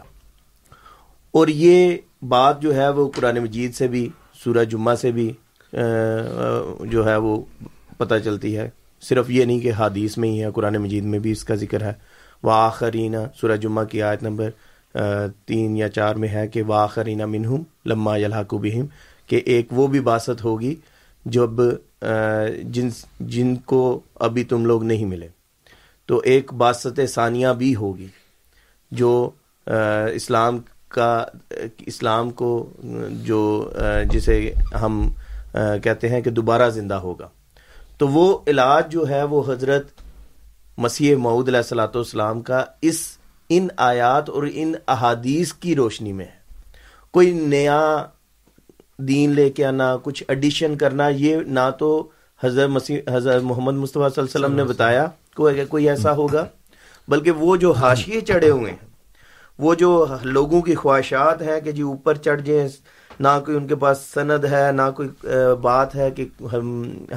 اور 1.31 1.47
یہ 1.47 1.97
بات 2.21 2.61
جو 2.61 2.75
ہے 2.75 2.89
وہ 2.89 3.11
قرآن 3.15 3.37
مجید 3.39 3.75
سے 3.75 3.87
بھی 3.87 4.09
سورہ 4.43 4.63
جمعہ 4.63 4.95
سے 4.95 5.11
بھی 5.11 5.33
جو 6.91 7.05
ہے 7.05 7.15
وہ 7.15 7.41
پتہ 7.97 8.15
چلتی 8.23 8.57
ہے۔ 8.57 8.69
صرف 9.01 9.29
یہ 9.29 9.45
نہیں 9.45 9.59
کہ 9.59 9.71
حادیث 9.71 10.17
میں 10.17 10.29
ہی 10.29 10.43
ہے 10.43 10.51
قرآن 10.51 10.77
مجید 10.77 11.03
میں 11.03 11.19
بھی 11.19 11.31
اس 11.31 11.43
کا 11.43 11.55
ذکر 11.55 11.81
ہے۔ 11.81 11.93
وہ 12.43 12.51
آخرین 12.51 13.15
سورہ 13.41 13.55
جمعہ 13.55 13.83
کی 13.83 14.01
آیت 14.01 14.23
نمبر 14.23 14.49
تین 15.45 15.77
یا 15.77 15.89
چار 15.89 16.15
میں 16.15 16.29
ہے 16.29 16.47
کہ 16.47 16.63
واخرین 16.63 17.21
منہم 17.29 17.63
لما 17.85 18.15
یلحق 18.17 18.53
بہم، 18.53 18.85
کہ 19.27 19.41
ایک 19.45 19.67
وہ 19.71 19.87
بھی 19.87 19.99
باسط 19.99 20.43
ہوگی 20.43 20.75
جب 21.25 21.61
جن 22.71 22.89
جن 23.19 23.55
کو 23.65 23.99
ابھی 24.15 24.43
تم 24.43 24.65
لوگ 24.65 24.83
نہیں 24.83 25.05
ملے۔ 25.05 25.27
تو 26.05 26.21
ایک 26.25 26.53
باسط 26.53 26.99
ثانیہ 27.09 27.47
بھی 27.57 27.75
ہوگی 27.75 28.07
جو 28.91 29.29
اسلام 30.15 30.59
کا، 30.87 31.25
اسلام 31.85 32.29
کو، 32.31 32.69
جو 33.23 33.71
جسے 34.11 34.53
ہم 34.81 35.09
کہتے 35.83 36.09
ہیں 36.09 36.21
کہ 36.21 36.29
دوبارہ 36.29 36.69
زندہ 36.69 36.95
ہوگا۔ 36.95 37.27
تو 37.97 38.07
وہ 38.07 38.37
علاج 38.47 38.91
جو 38.91 39.07
ہے 39.09 39.23
وہ 39.23 39.41
حضرت 39.47 39.91
مسیح 40.77 41.15
معود 41.15 41.47
علیہ 41.47 41.57
السلاۃ 41.57 41.95
والسلام 41.95 42.41
کا 42.41 42.63
اس 42.81 43.16
ان 43.49 43.67
آیات 43.77 44.29
اور 44.29 44.43
ان 44.53 44.73
احادیث 44.87 45.53
کی 45.53 45.75
روشنی 45.75 46.13
میں 46.13 46.25
ہے۔ 46.25 46.37
کوئی 47.11 47.31
نیا 47.31 48.05
دین 48.97 49.31
لے 49.31 49.49
کے 49.49 49.65
آنا 49.65 49.95
کچھ 50.03 50.23
ایڈیشن 50.27 50.77
کرنا 50.77 51.07
یہ 51.07 51.37
نہ 51.47 51.69
تو 51.79 52.09
حضرت 52.43 52.69
مسیح 52.69 52.99
حضرت 53.13 53.43
محمد 53.43 53.73
مصطفیٰ 53.73 54.09
صلی 54.09 54.21
اللہ 54.21 54.37
علیہ 54.37 54.45
وسلم 54.45 54.55
نے 54.55 54.63
بتایا 54.63 55.05
کوئی 55.69 55.89
ایسا 55.89 56.11
ہوگا 56.11 56.45
بلکہ 57.07 57.31
وہ 57.31 57.55
جو 57.55 57.71
حاشیے 57.71 58.21
چڑھے 58.21 58.49
ہوئے 58.49 58.71
ہیں 58.71 58.85
وہ 59.59 59.75
جو 59.75 60.05
لوگوں 60.21 60.61
کی 60.61 60.75
خواہشات 60.75 61.41
ہیں 61.41 61.61
کہ 61.61 61.71
جی 61.71 61.81
اوپر 61.81 62.15
چڑھ 62.15 62.41
جائیں 62.41 62.67
نہ 63.19 63.27
کوئی 63.45 63.57
ان 63.57 63.67
کے 63.67 63.75
پاس 63.75 63.97
سند 64.13 64.45
ہے 64.45 64.71
نہ 64.71 64.81
کوئی 64.95 65.09
بات 65.61 65.95
ہے 65.95 66.11
کہ 66.11 66.25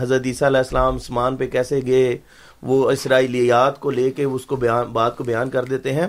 حضرت 0.00 0.26
عیسیٰ 0.26 0.48
علیہ 0.48 0.58
السلام 0.58 0.98
سمان 0.98 1.36
پہ 1.36 1.46
کیسے 1.46 1.80
گئے 1.86 2.18
وہ 2.62 2.90
اسرائیلیات 2.90 3.80
کو 3.80 3.90
لے 3.90 4.10
کے 4.10 4.24
اس 4.24 4.46
کو 4.46 4.56
بیان 4.56 4.86
بات 4.86 5.16
کو 5.16 5.24
بیان 5.24 5.50
کر 5.50 5.64
دیتے 5.64 5.92
ہیں۔ 5.92 6.06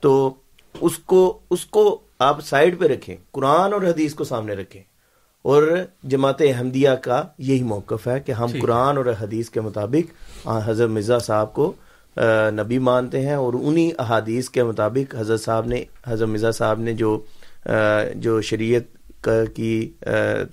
تو 0.00 0.34
اس 0.80 0.98
کو 0.98 1.38
اس 1.50 1.66
کو 1.66 2.00
آپ 2.18 2.40
سائڈ 2.40 2.78
پہ 2.78 2.84
رکھیں 2.84 3.16
قرآن 3.30 3.72
اور 3.72 3.82
حدیث 3.82 4.14
کو 4.14 4.24
سامنے 4.24 4.54
رکھیں۔ 4.54 4.82
اور 5.42 5.78
جماعت 6.02 6.42
احمدیہ 6.42 6.90
کا 6.90 7.22
یہی 7.38 7.62
موقف 7.62 8.06
ہے 8.06 8.20
کہ 8.20 8.32
ہم 8.32 8.46
قرآن 8.60 8.96
اور 8.96 9.06
حدیث 9.20 9.50
کے 9.50 9.60
مطابق 9.60 10.36
حضرت 10.46 10.90
مرزا 10.90 11.18
صاحب 11.18 11.54
کو 11.54 11.72
نبی 12.52 12.78
مانتے 12.78 13.20
ہیں 13.20 13.34
اور 13.34 13.54
انہی 13.54 13.90
احادیث 13.98 14.50
کے 14.50 14.64
مطابق 14.64 15.14
حضرت 15.14 15.40
صاحب 15.40 15.66
نے 15.66 15.84
حضرت 16.06 16.28
مرزا 16.28 16.50
صاحب 16.50 16.80
نے 16.80 16.92
جو 16.92 17.20
جو 18.14 18.40
شریعت 18.40 19.28
کی 19.54 19.92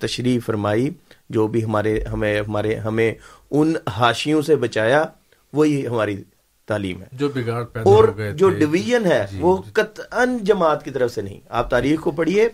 تشریح 0.00 0.38
فرمائی۔ 0.46 0.90
جو 1.28 1.46
بھی 1.46 1.64
ہمارے 1.64 2.00
ہمیں 2.00 2.40
ہمارے 2.40 2.74
ہمیں 2.74 3.14
ان 3.50 3.74
ہاشیوں 3.96 4.42
سے 4.42 4.56
بچایا 4.56 5.04
وہی 5.52 5.86
ہماری 5.86 6.22
تعلیم 6.66 7.00
ہے۔ 7.02 7.06
جو 7.12 7.28
بگاڑ 7.28 7.64
اور 7.82 8.08
جو 8.36 8.48
ڈویژن 8.50 9.06
ہے 9.06 9.26
جی، 9.30 9.38
وہ 9.40 9.56
قطعا 9.72 10.24
جماعت 10.40 10.84
کی 10.84 10.90
طرف 10.90 11.12
سے 11.14 11.22
نہیں۔ 11.22 11.40
آپ 11.48 11.70
تاریخ 11.70 12.00
کو 12.00 12.10
پڑھیے۔ 12.10 12.48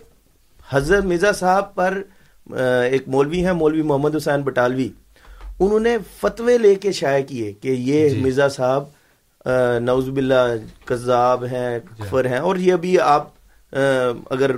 حضرت 0.69 1.05
مرزا 1.05 1.31
صاحب 1.31 1.75
پر 1.75 2.01
ایک 2.91 3.07
مولوی 3.07 3.45
ہیں 3.45 3.53
مولوی 3.53 3.81
محمد 3.81 4.15
حسین 4.15 4.41
بٹالوی۔ 4.41 4.89
انہوں 5.59 5.79
نے 5.79 5.97
فتوے 6.21 6.57
لے 6.57 6.75
کے 6.75 6.91
شائع 6.91 7.23
کیے 7.23 7.53
کہ 7.53 7.67
یہ 7.67 8.09
جی۔ 8.09 8.21
مرزا 8.21 8.49
صاحب 8.49 8.83
نوز 9.79 10.09
باللہ 10.09 10.55
کذاب 10.85 11.45
ہیں 11.45 11.79
کفر 11.99 12.25
ہیں۔ 12.25 12.37
اور 12.37 12.55
یہ 12.55 12.73
ابھی 12.73 12.99
آپ 12.99 13.27
اگر 14.29 14.51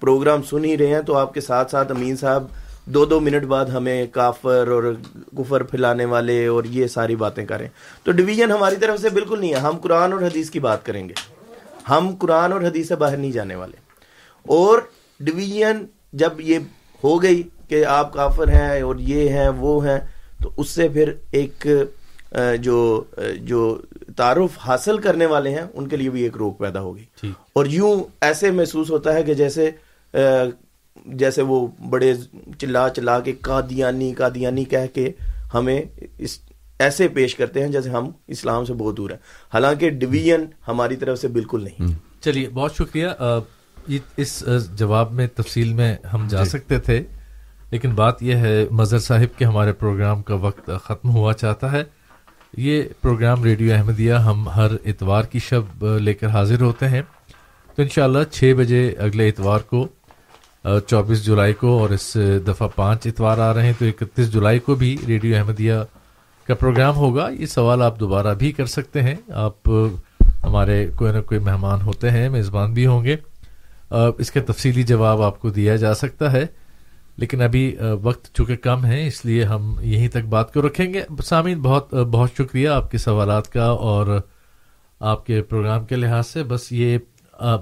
پروگرام 0.00 0.42
سن 0.42 0.64
ہی 0.64 0.78
رہے 0.78 0.86
ہیں 0.86 1.02
تو 1.02 1.16
آپ 1.16 1.34
کے 1.34 1.40
ساتھ 1.40 1.70
ساتھ 1.70 1.92
امین 1.92 2.16
صاحب 2.16 2.44
دو 2.86 3.04
دو 3.04 3.20
منٹ 3.20 3.44
بعد 3.44 3.64
ہمیں 3.64 4.06
کافر 4.06 4.68
اور 4.68 4.94
کفر 5.36 5.62
پھیلانے 5.62 6.04
والے 6.04 6.46
اور 6.46 6.64
یہ 6.64 6.86
ساری 6.86 7.16
باتیں 7.16 7.46
کریں۔ 7.46 7.68
تو 8.02 8.12
ڈویژن 8.12 8.50
ہماری 8.50 8.76
طرف 8.76 9.00
سے 9.00 9.08
بالکل 9.08 9.40
نہیں 9.40 9.50
ہے۔ 9.50 9.58
ہم 9.58 9.76
قرآن 9.76 10.12
اور 10.12 10.22
حدیث 10.22 10.50
کی 10.50 10.60
بات 10.60 10.86
کریں 10.86 11.08
گے۔ 11.08 11.14
ہم 11.88 12.14
قرآن 12.18 12.52
اور 12.52 12.60
حدیث 12.60 12.88
سے 12.88 12.96
باہر 12.96 13.16
نہیں 13.16 13.32
جانے 13.32 13.54
والے۔ 13.54 13.76
اور 14.48 14.78
ڈویژن 15.20 15.84
جب 16.12 16.30
یہ 16.38 16.58
ہو 17.04 17.22
گئی 17.22 17.42
کہ 17.68 17.84
آپ 17.84 18.12
کافر 18.12 18.48
ہیں 18.48 18.82
اور 18.82 18.96
یہ 18.98 19.28
ہیں 19.28 19.48
وہ 19.48 19.86
ہیں 19.86 20.00
تو 20.42 20.50
اس 20.56 20.68
سے 20.68 20.88
پھر 20.88 21.12
ایک 21.30 21.66
جو 22.60 23.04
جو 23.36 23.78
تعارف 24.16 24.58
حاصل 24.58 24.98
کرنے 24.98 25.26
والے 25.26 25.50
ہیں 25.50 25.62
ان 25.74 25.88
کے 25.88 25.96
لیے 25.96 26.10
بھی 26.10 26.22
ایک 26.22 26.36
روک 26.36 26.58
پیدا 26.58 26.80
ہوگی۔ 26.80 27.04
اور 27.52 27.66
یوں 27.66 28.02
ایسے 28.20 28.50
محسوس 28.50 28.90
ہوتا 28.90 29.14
ہے 29.14 29.22
کہ 29.22 29.34
جیسے 29.34 29.70
جیسے 31.04 31.42
وہ 31.42 31.66
بڑے 31.90 32.14
چلا 32.58 32.88
چلا 32.88 33.20
کے 33.20 33.32
قادیانی 33.32 34.14
قادیانی 34.14 34.64
کہہ 34.64 34.94
کے 34.94 35.12
ہمیں 35.54 35.82
اس 36.18 36.38
ایسے 36.78 37.08
پیش 37.08 37.34
کرتے 37.34 37.62
ہیں 37.62 37.68
جیسے 37.68 37.90
ہم 37.90 38.10
اسلام 38.26 38.64
سے 38.64 38.74
بہت 38.74 38.96
دور 38.96 39.10
ہیں۔ 39.10 39.18
حالانکہ 39.54 39.90
ڈویژن 39.90 40.44
ہماری 40.68 40.96
طرف 40.96 41.18
سے 41.18 41.28
بالکل 41.28 41.64
نہیں۔ 41.64 41.94
چلیے 42.20 42.48
بہت 42.48 42.74
شکریہ۔ 42.74 43.06
اس 44.16 44.44
جواب 44.74 45.12
میں 45.12 45.26
تفصیل 45.26 45.72
میں 45.72 45.96
ہم 46.12 46.26
جا 46.30 46.42
جی۔ 46.42 46.48
سکتے 46.48 46.78
تھے 46.78 47.02
لیکن 47.70 47.90
بات 47.90 48.22
یہ 48.22 48.34
ہے 48.34 48.66
مظہر 48.70 48.98
صاحب 48.98 49.38
کے 49.38 49.44
ہمارے 49.44 49.72
پروگرام 49.72 50.22
کا 50.22 50.34
وقت 50.34 50.70
ختم 50.84 51.10
ہوا 51.10 51.32
چاہتا 51.32 51.72
ہے۔ 51.72 51.84
یہ 52.56 52.82
پروگرام 53.00 53.44
ریڈیو 53.44 53.74
احمدیہ 53.74 54.12
ہم 54.12 54.48
ہر 54.48 54.70
اتوار 54.84 55.24
کی 55.24 55.38
شب 55.38 55.86
لے 55.98 56.14
کر 56.14 56.26
حاضر 56.26 56.60
ہوتے 56.60 56.88
ہیں۔ 56.88 57.02
تو 57.76 57.82
انشاءاللہ 57.82 58.18
چھ 58.32 58.52
بجے 58.58 58.94
اگلے 58.98 59.28
اتوار 59.28 59.58
کو 59.60 59.88
چوبیس 60.86 61.24
جولائی 61.24 61.52
کو 61.52 61.78
اور 61.78 61.90
اس 61.90 62.16
دفعہ 62.48 62.68
پانچ 62.76 63.06
اتوار 63.06 63.38
آ 63.38 63.52
رہے 63.54 63.66
ہیں، 63.66 63.72
تو 63.78 63.84
اکتیس 63.84 64.32
جولائی 64.32 64.58
کو 64.58 64.74
بھی 64.74 64.96
ریڈیو 65.06 65.36
احمدیہ 65.36 65.74
کا 66.48 66.54
پروگرام 66.54 66.96
ہوگا۔ 66.96 67.28
یہ 67.30 67.46
سوال 67.46 67.82
آپ 67.82 67.98
دوبارہ 68.00 68.34
بھی 68.34 68.52
کر 68.52 68.66
سکتے 68.66 69.02
ہیں۔ 69.02 69.14
آپ 69.44 69.68
ہمارے 70.44 70.86
کوئی 70.96 71.12
نہ 71.12 71.20
کوئی 71.20 71.40
مہمان 71.40 71.82
ہوتے 71.82 72.10
ہیں، 72.10 72.28
میزبان 72.28 72.72
بھی 72.72 72.86
ہوں 72.86 73.04
گے۔ 73.04 73.16
اس 74.18 74.30
کا 74.30 74.40
تفصیلی 74.46 74.82
جواب 74.82 75.22
آپ 75.22 75.40
کو 75.40 75.50
دیا 75.50 75.76
جا 75.76 75.94
سکتا 75.94 76.32
ہے، 76.32 76.46
لیکن 77.16 77.42
ابھی 77.42 77.76
وقت 78.02 78.34
چونکہ 78.34 78.56
کم 78.56 78.84
ہے 78.84 79.06
اس 79.06 79.24
لیے 79.24 79.44
ہم 79.44 79.74
یہیں 79.82 80.08
تک 80.08 80.24
بات 80.28 80.52
کو 80.54 80.66
رکھیں 80.66 80.92
گے۔ 80.94 81.02
سامعین، 81.24 81.60
بہت 81.62 81.94
بہت 81.94 82.30
شکریہ 82.38 82.68
آپ 82.68 82.90
کے 82.90 82.98
سوالات 82.98 83.52
کا 83.52 83.64
اور 83.64 84.20
آپ 85.00 85.26
کے 85.26 85.42
پروگرام 85.42 85.84
کے 85.84 85.96
لحاظ 85.96 86.26
سے۔ 86.26 86.42
بس 86.42 86.72
یہ 86.72 86.98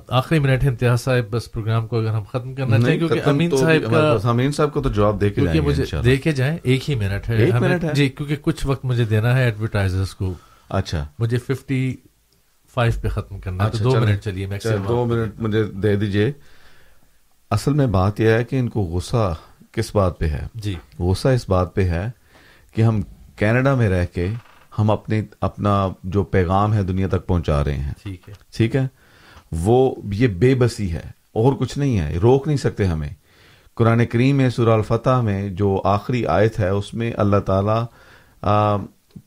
آخری 0.09 0.39
منٹ 0.39 0.65
امتیاز 0.65 1.01
صاحب 1.01 1.31
بس 1.31 1.53
پروگرام 1.53 1.87
کو 1.87 1.99
اگر 1.99 2.09
ہم 2.09 2.23
ختم 2.23 2.55
کرنا 2.55 2.81
چاہیں 2.81 2.99
کیونکہ 2.99 3.21
امین 3.25 3.57
صاحب 3.57 3.91
کا 3.91 4.29
امین 4.29 4.53
صاحب 4.53 4.73
کو 4.73 4.83
تو 4.83 4.89
جواب 4.89 5.21
دے 5.21 5.31
کے 5.31 5.61
مجھے 5.61 5.85
دے 6.05 6.17
کے 6.17 6.33
جائیں 6.33 6.59
ایک 6.63 6.91
ہی 6.91 6.95
منٹ 6.95 7.29
ہے۔ 7.29 7.95
جی 7.95 8.09
کیونکہ 8.09 8.37
کچھ 8.43 8.67
وقت 8.67 8.85
مجھے 8.85 9.05
دینا 9.05 9.37
ہے 9.37 9.45
ایڈورٹائزرز 9.45 10.15
کو۔ 10.15 10.35
اچھا۔ 10.69 11.07
مجھے 11.19 11.39
ففٹی 11.39 11.97
فائیو 12.75 12.93
پہ 13.03 13.09
ختم 13.09 13.39
کرنا 13.39 13.65
ہے 13.65 13.71
تو 13.71 13.77
اچھا، 13.77 14.01
دو 14.01 14.07
منٹ 14.07 14.21
چلیے 14.21 14.47
دو 14.89 15.07
منٹ 15.07 15.41
مجھے 15.41 15.65
دے 15.65 15.97
دیجیے۔ 15.97 16.33
اصل 17.51 17.73
میں 17.73 17.87
بات 17.87 18.21
یہ 18.21 18.29
ہے 18.29 18.45
کہ 18.45 18.57
ان 18.57 18.69
کو 18.69 18.81
غصہ 18.81 19.35
کس 19.73 19.95
بات 19.95 20.19
پہ 20.19 20.25
ہے؟ 20.25 20.47
جی۔ 20.55 20.75
غصہ 20.99 21.29
اس 21.29 21.49
بات 21.49 21.75
پہ 21.75 21.85
ہے 21.85 22.11
کہ 22.75 22.83
ہم 22.83 23.01
کینیڈا 23.37 23.75
میں 23.75 23.89
رہ 23.89 24.07
کے 24.15 24.29
ہم 24.79 24.91
اپنی 24.91 25.23
اپنا 25.41 25.89
جو 26.05 26.23
پیغام 26.23 26.75
ہے 26.75 26.83
دنیا 26.83 27.09
تک 27.09 27.27
پہنچا 27.27 27.65
رہے 27.65 27.75
ہیں۔ 27.75 27.93
ٹھیک 28.03 28.29
ہے۔ 28.29 28.35
ٹھیک 28.57 28.77
ہے؟ 28.77 28.87
وہ 29.53 29.95
یہ 30.13 30.27
بے 30.27 30.55
بسی 30.55 30.93
ہے، 30.93 31.11
اور 31.33 31.53
کچھ 31.53 31.79
نہیں 31.79 31.99
ہے، 31.99 32.17
روک 32.17 32.47
نہیں 32.47 32.57
سکتے 32.57 32.87
ہمیں۔ 32.87 33.09
قرآن 33.75 34.07
کریم 34.07 34.37
میں، 34.37 34.51
سورہ 34.51 34.71
الفتح 34.71 35.21
میں 35.21 35.49
جو 35.49 35.81
آخری 35.85 36.27
آیت 36.27 36.59
ہے، 36.59 36.69
اس 36.69 36.95
میں 36.95 37.13
اللہ 37.17 37.37
تعالی 37.37 38.47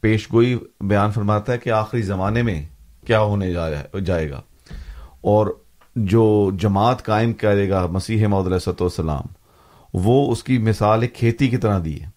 پیش 0.02 0.32
گوئی 0.34 0.58
بیان 0.82 1.12
فرماتا 1.12 1.54
ہے 1.54 1.58
کہ 1.58 1.70
آخری 1.70 2.02
زمانے 2.02 2.42
میں 2.42 2.62
کیا 3.08 3.20
ہونے 3.20 3.54
جائے 4.06 4.30
گا۔ 4.30 4.42
اور 5.22 5.48
جو 5.96 6.52
جماعت 6.60 7.06
قائم 7.06 7.34
کرے 7.34 7.70
گا 7.70 7.86
مسیح 7.86 8.28
محدود 8.28 8.52
علیہ 8.52 8.70
والسلام، 8.82 9.26
وہ 9.94 10.32
اس 10.32 10.44
کی 10.44 10.58
مثال 10.58 11.02
ایک 11.02 11.14
کھیتی 11.16 11.48
کی 11.48 11.58
طرح 11.58 11.80
دی 11.86 12.02
ہے۔ 12.02 12.08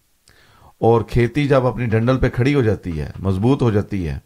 اور 0.78 1.00
کھیتی 1.00 1.48
جب 1.48 1.66
اپنی 1.66 1.86
ڈنڈل 1.86 2.18
پہ 2.18 2.28
کھڑی 2.28 2.54
ہو 2.54 2.62
جاتی 2.62 3.00
ہے، 3.00 3.10
مضبوط 3.18 3.62
ہو 3.62 3.70
جاتی 3.70 4.08
ہے، 4.08 4.18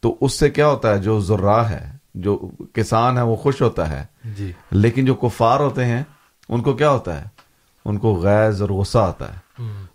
تو 0.00 0.16
اس 0.20 0.32
سے 0.32 0.50
کیا 0.50 0.68
ہوتا 0.68 0.94
ہے، 0.94 0.98
جو 0.98 1.20
ذرا 1.20 1.70
ہے 1.70 2.03
جو 2.14 2.50
کسان 2.72 3.16
ہے 3.16 3.22
وہ 3.22 3.36
خوش 3.36 3.62
ہوتا 3.62 3.90
ہے۔ 3.90 4.04
جی۔ 4.24 4.52
لیکن 4.70 5.04
جو 5.04 5.14
کفار 5.14 5.60
ہوتے 5.60 5.84
ہیں 5.84 6.02
ان 6.48 6.60
کو 6.60 6.72
کیا 6.72 6.90
ہوتا 6.90 7.20
ہے؟ 7.20 7.26
ان 7.84 7.98
کو 7.98 8.14
غیر 8.14 8.50
اور 8.60 8.68
غصہ 8.68 8.98
آتا 8.98 9.32
ہے۔ 9.32 9.38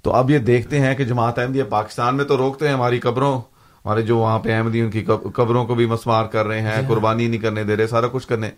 تو 0.04 0.12
اب 0.12 0.30
یہ 0.30 0.38
دیکھتے 0.38 0.80
ہیں 0.80 0.96
کہ 0.96 1.04
جماعت 1.04 1.40
احمدیہ 1.40 1.64
پاکستان 1.64 2.16
میں 2.16 2.26
تو 2.26 2.38
روکتے 2.38 2.68
ہیں 2.68 2.74
ہماری 2.74 3.00
قبروں۔ 3.00 3.42
ہمارے 3.86 4.02
جو 4.02 4.18
وہاں 4.18 4.40
پہ 4.40 4.58
احمدی 4.58 4.82
ان 4.82 4.92
کی 4.92 5.06
قبروں 5.34 5.66
کو 5.66 5.76
بھی 5.76 5.86
مسمار 5.86 6.26
کر 6.26 6.48
رہے 6.48 6.62
ہیں 6.62 6.82
جی۔ 6.82 6.88
قربانی 6.88 7.28
نہیں 7.28 7.42
کرنے 7.42 7.64
دے 7.64 7.78
رہے 7.78 7.88
سارا 7.88 8.08
کچھ 8.08 8.28
کرنے۔ 8.28 8.50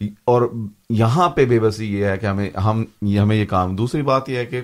اور 0.00 0.42
یہاں 0.90 1.30
پہ 1.30 1.44
بے 1.44 1.60
بسی 1.60 1.98
یہ 1.98 2.04
ہے 2.04 2.16
کہ 2.16 2.26
ہمیں 2.26 2.50
ہم 2.58 2.84
ہمیں 3.02 3.36
یہ 3.36 3.46
کام۔ 3.46 3.76
دوسری 3.76 4.02
بات 4.02 4.28
یہ 4.28 4.36
ہے 4.36 4.46
کہ 4.46 4.60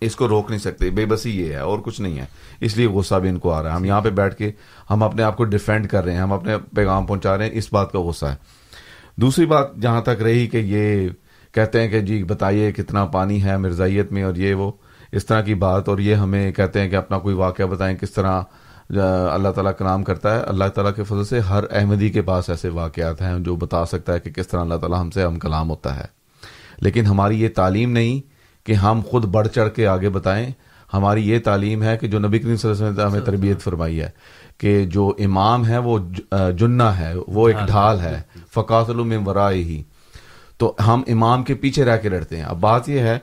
اس 0.00 0.16
کو 0.16 0.28
روک 0.28 0.50
نہیں 0.50 0.60
سکتے 0.60 0.90
بے 0.90 1.06
بسی 1.06 1.40
یہ 1.40 1.52
ہے 1.52 1.58
اور 1.58 1.78
کچھ 1.78 2.00
نہیں 2.00 2.18
ہے۔ 2.18 2.24
اس 2.60 2.76
لیے 2.76 2.86
غصہ 2.86 3.14
بھی 3.14 3.28
ان 3.28 3.38
کو 3.38 3.52
آ 3.52 3.62
رہا 3.62 3.70
ہے۔ 3.70 3.74
ہم 3.74 3.84
یہاں 3.84 4.00
پہ 4.00 4.10
بیٹھ 4.10 4.34
کے 4.34 4.52
ہم 4.90 5.02
اپنے 5.02 5.22
آپ 5.22 5.36
کو 5.36 5.44
ڈیفینڈ 5.44 5.88
کر 5.88 6.04
رہے 6.04 6.12
ہیں 6.12 6.20
ہم 6.20 6.32
اپنے 6.32 6.56
پیغام 6.74 7.06
پہنچا 7.06 7.38
رہے 7.38 7.44
ہیں 7.44 7.52
اس 7.54 7.72
بات 7.72 7.92
کا 7.92 8.00
غصہ 8.00 8.26
ہے۔ 8.26 8.34
دوسری 9.16 9.46
بات 9.46 9.76
جہاں 9.76 10.02
تک 10.02 10.22
رہی 10.22 10.46
کہ 10.46 10.56
یہ 10.56 11.08
کہتے 11.52 11.80
ہیں 11.80 11.88
کہ 11.88 12.00
جی 12.00 12.24
بتائیے 12.24 12.72
کتنا 12.72 13.04
پانی 13.04 13.42
ہے 13.42 13.56
مرزائیت 13.56 14.12
میں 14.12 14.22
اور 14.22 14.34
یہ 14.34 14.54
وہ 14.54 14.72
اس 15.12 15.26
طرح 15.26 15.40
کی 15.40 15.54
بات 15.54 15.88
اور 15.88 15.98
یہ 15.98 16.14
ہمیں 16.14 16.52
کہتے 16.52 16.80
ہیں 16.80 16.88
کہ 16.88 16.96
اپنا 16.96 17.18
کوئی 17.18 17.34
واقعہ 17.34 17.64
بتائیں 17.64 17.96
کس 17.96 18.10
طرح 18.10 18.42
اللہ 19.32 19.48
تعالیٰ 19.48 19.72
کلام 19.78 20.04
کرتا 20.04 20.34
ہے۔ 20.34 20.40
اللہ 20.40 20.64
تعالیٰ 20.64 20.94
کے 20.94 21.04
فضل 21.04 21.24
سے 21.24 21.40
ہر 21.40 21.64
احمدی 21.70 22.08
کے 22.08 22.22
پاس 22.22 22.50
ایسے 22.50 22.68
واقعات 22.68 23.22
ہیں 23.22 23.38
جو 23.38 23.56
بتا 23.56 23.86
سکتا 23.86 24.14
ہے 24.14 24.20
کہ 24.20 24.30
کس 24.30 24.48
طرح 24.48 24.60
اللہ 24.60 24.74
تعالیٰ 24.74 25.00
ہم 25.00 25.10
سے 25.10 25.22
ہم 25.22 25.38
کلام 25.38 25.70
ہوتا 25.70 25.96
ہے۔ 25.96 26.04
لیکن 26.80 27.06
ہماری 27.06 27.40
یہ 27.40 27.48
تعلیم 27.48 27.90
نہیں 27.90 28.37
کہ 28.68 28.72
ہم 28.72 29.00
خود 29.06 29.24
بڑھ 29.24 29.48
چڑھ 29.48 29.70
کے 29.70 29.86
آگے 29.86 30.08
بتائیں 30.08 30.50
ہماری 30.94 31.28
یہ 31.28 31.38
تعلیم 31.44 31.82
ہے 31.82 31.96
کہ 31.96 32.08
جو 32.08 32.18
نبی 32.18 32.38
کریم 32.38 32.56
صلی 32.56 32.70
اللہ 32.70 32.84
علیہ 32.84 32.92
وسلم 32.92 33.04
نے 33.04 33.10
ہمیں 33.10 33.26
تربیت 33.26 33.60
فرمائی 33.60 34.00
ہے 34.00 34.10
کہ 34.58 34.84
جو 34.84 35.12
امام 35.18 35.66
ہے 35.66 35.78
وہ 35.78 35.98
جنا 36.58 36.98
ہے 36.98 37.14
وہ 37.26 37.48
ایک 37.48 37.56
ڈھال 37.66 38.00
ہے۔ 38.00 38.20
فقات 38.54 38.90
میں 38.90 39.18
ورائے 39.26 39.62
ہی 39.64 39.82
تو 40.58 40.74
ہم 40.86 41.02
امام 41.06 41.42
کے 41.42 41.54
پیچھے 41.54 41.84
رہ 41.84 41.96
کے 41.96 42.08
لڑتے 42.08 42.36
ہیں۔ 42.36 42.44
اب 42.44 42.60
بات 42.60 42.88
یہ 42.88 42.98
ہے 42.98 43.18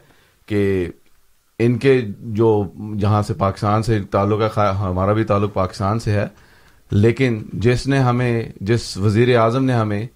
کہ 0.46 0.88
ان 1.60 1.78
کے 1.78 2.02
جو 2.20 2.64
جہاں 3.00 3.22
سے 3.22 3.34
پاکستان 3.34 3.84
سے 3.84 4.00
تعلق 4.12 4.58
ہے 4.58 4.70
ہمارا 4.80 5.14
بھی 5.14 5.24
تعلق 5.24 5.54
پاکستان 5.54 6.00
سے 6.00 6.12
ہے 6.12 6.28
لیکن 6.92 7.44
جس 7.54 7.88
نے 7.88 8.00
ہمیں 8.00 8.44
جس 8.62 8.98
وزیر 8.98 9.38
اعظم 9.38 9.66
نے 9.66 9.74
ہمیں 9.74 10.08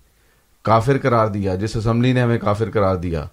کافر 0.63 0.97
قرار 1.01 1.27
دیا 1.27 1.55
جس 1.55 1.75
اسمبلی 1.75 2.13
نے 2.13 2.21
ہمیں 2.21 2.37
کافر 2.37 2.69
قرار 2.71 2.95
دیا 2.95 3.25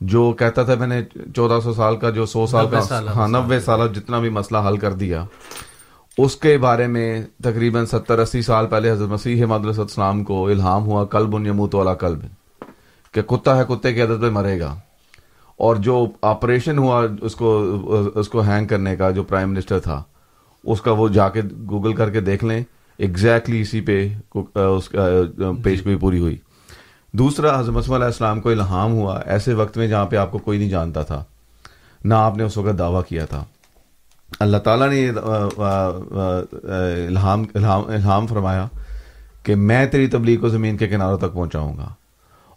جو 0.00 0.32
کہتا 0.32 0.62
تھا 0.62 0.74
میں 0.74 0.86
نے 0.86 1.02
چودہ 1.34 1.58
سو 1.64 1.72
سال 1.72 1.96
کا 1.96 2.10
جو 2.10 2.26
سو 2.26 2.46
سال 2.46 2.66
کا 2.70 2.80
ہاں 3.14 3.28
نوے 3.28 3.60
سال 3.60 3.88
جتنا 3.94 4.18
بھی 4.18 4.28
مسئلہ 4.28 4.58
حل 4.68 4.76
کر 4.76 4.92
دیا۔ 4.92 5.24
اس 6.18 6.36
کے 6.36 6.58
بارے 6.58 6.86
میں 6.86 7.22
تقریباً 7.42 7.86
ستر 7.86 8.18
اسی 8.18 8.42
سال 8.42 8.66
پہلے 8.66 8.90
حضرت 8.90 9.08
مسیح 9.08 9.44
محدود 9.44 9.78
السلام 9.78 10.24
کو 10.24 10.46
الہام 10.46 10.86
ہوا 10.86 11.04
کلب 11.04 11.36
ان 11.36 11.46
یموت 11.46 11.74
والا 11.74 11.94
کلب 11.94 12.18
کہ 13.12 13.22
کتا 13.22 13.56
ہے 13.58 13.62
کتے 13.68 13.94
کی 13.94 14.02
عدد 14.02 14.20
پہ 14.20 14.30
مرے 14.30 14.60
گا۔ 14.60 14.74
اور 15.56 15.76
جو 15.76 16.06
آپریشن 16.22 16.78
ہوا 16.78 17.06
اس 17.20 17.36
کو 17.36 17.76
اس 18.14 18.28
کو 18.28 18.40
ہینگ 18.40 18.66
کرنے 18.66 18.96
کا 18.96 19.10
جو 19.10 19.22
پرائم 19.22 19.50
منسٹر 19.50 19.78
تھا 19.78 20.02
اس 20.64 20.80
کا 20.80 20.92
وہ 20.92 21.08
جا 21.08 21.28
کے 21.28 21.40
گوگل 21.70 21.92
کر 21.92 22.10
کے 22.10 22.20
دیکھ 22.20 22.44
لیں۔ 22.44 22.62
ایگزیکٹلی 22.98 23.60
اسی 23.60 23.80
پہ 23.80 24.08
اس 24.58 24.88
کا 24.88 25.06
پیش 25.64 25.84
گوئی 25.84 25.96
پوری 25.96 26.18
ہوئی۔ 26.20 26.36
دوسرا 27.18 27.60
حضرت 27.60 27.90
علیہ 27.90 28.04
السلام 28.04 28.40
کو 28.40 28.50
الہام 28.50 28.92
ہوا 28.92 29.20
ایسے 29.26 29.54
وقت 29.54 29.76
میں 29.76 29.88
جہاں 29.88 30.06
پہ 30.06 30.16
آپ 30.16 30.32
کو 30.32 30.38
کوئی 30.38 30.58
نہیں 30.58 30.70
جانتا 30.70 31.02
تھا 31.02 31.24
نہ 32.04 32.14
آپ 32.14 32.36
نے 32.36 32.42
اس 32.42 32.56
وقت 32.56 32.78
دعویٰ 32.78 33.02
کیا 33.08 33.24
تھا۔ 33.26 33.44
اللہ 34.40 34.56
تعالیٰ 34.56 34.88
نے 34.88 35.08
الہام 37.06 37.44
الہام 37.54 38.26
فرمایا 38.26 38.66
کہ 39.42 39.54
میں 39.54 39.86
تیری 39.86 40.06
تبلیغ 40.06 40.40
کو 40.40 40.48
زمین 40.48 40.76
کے 40.76 40.88
کناروں 40.88 41.18
تک 41.18 41.32
پہنچاؤں 41.32 41.76
گا۔ 41.76 41.88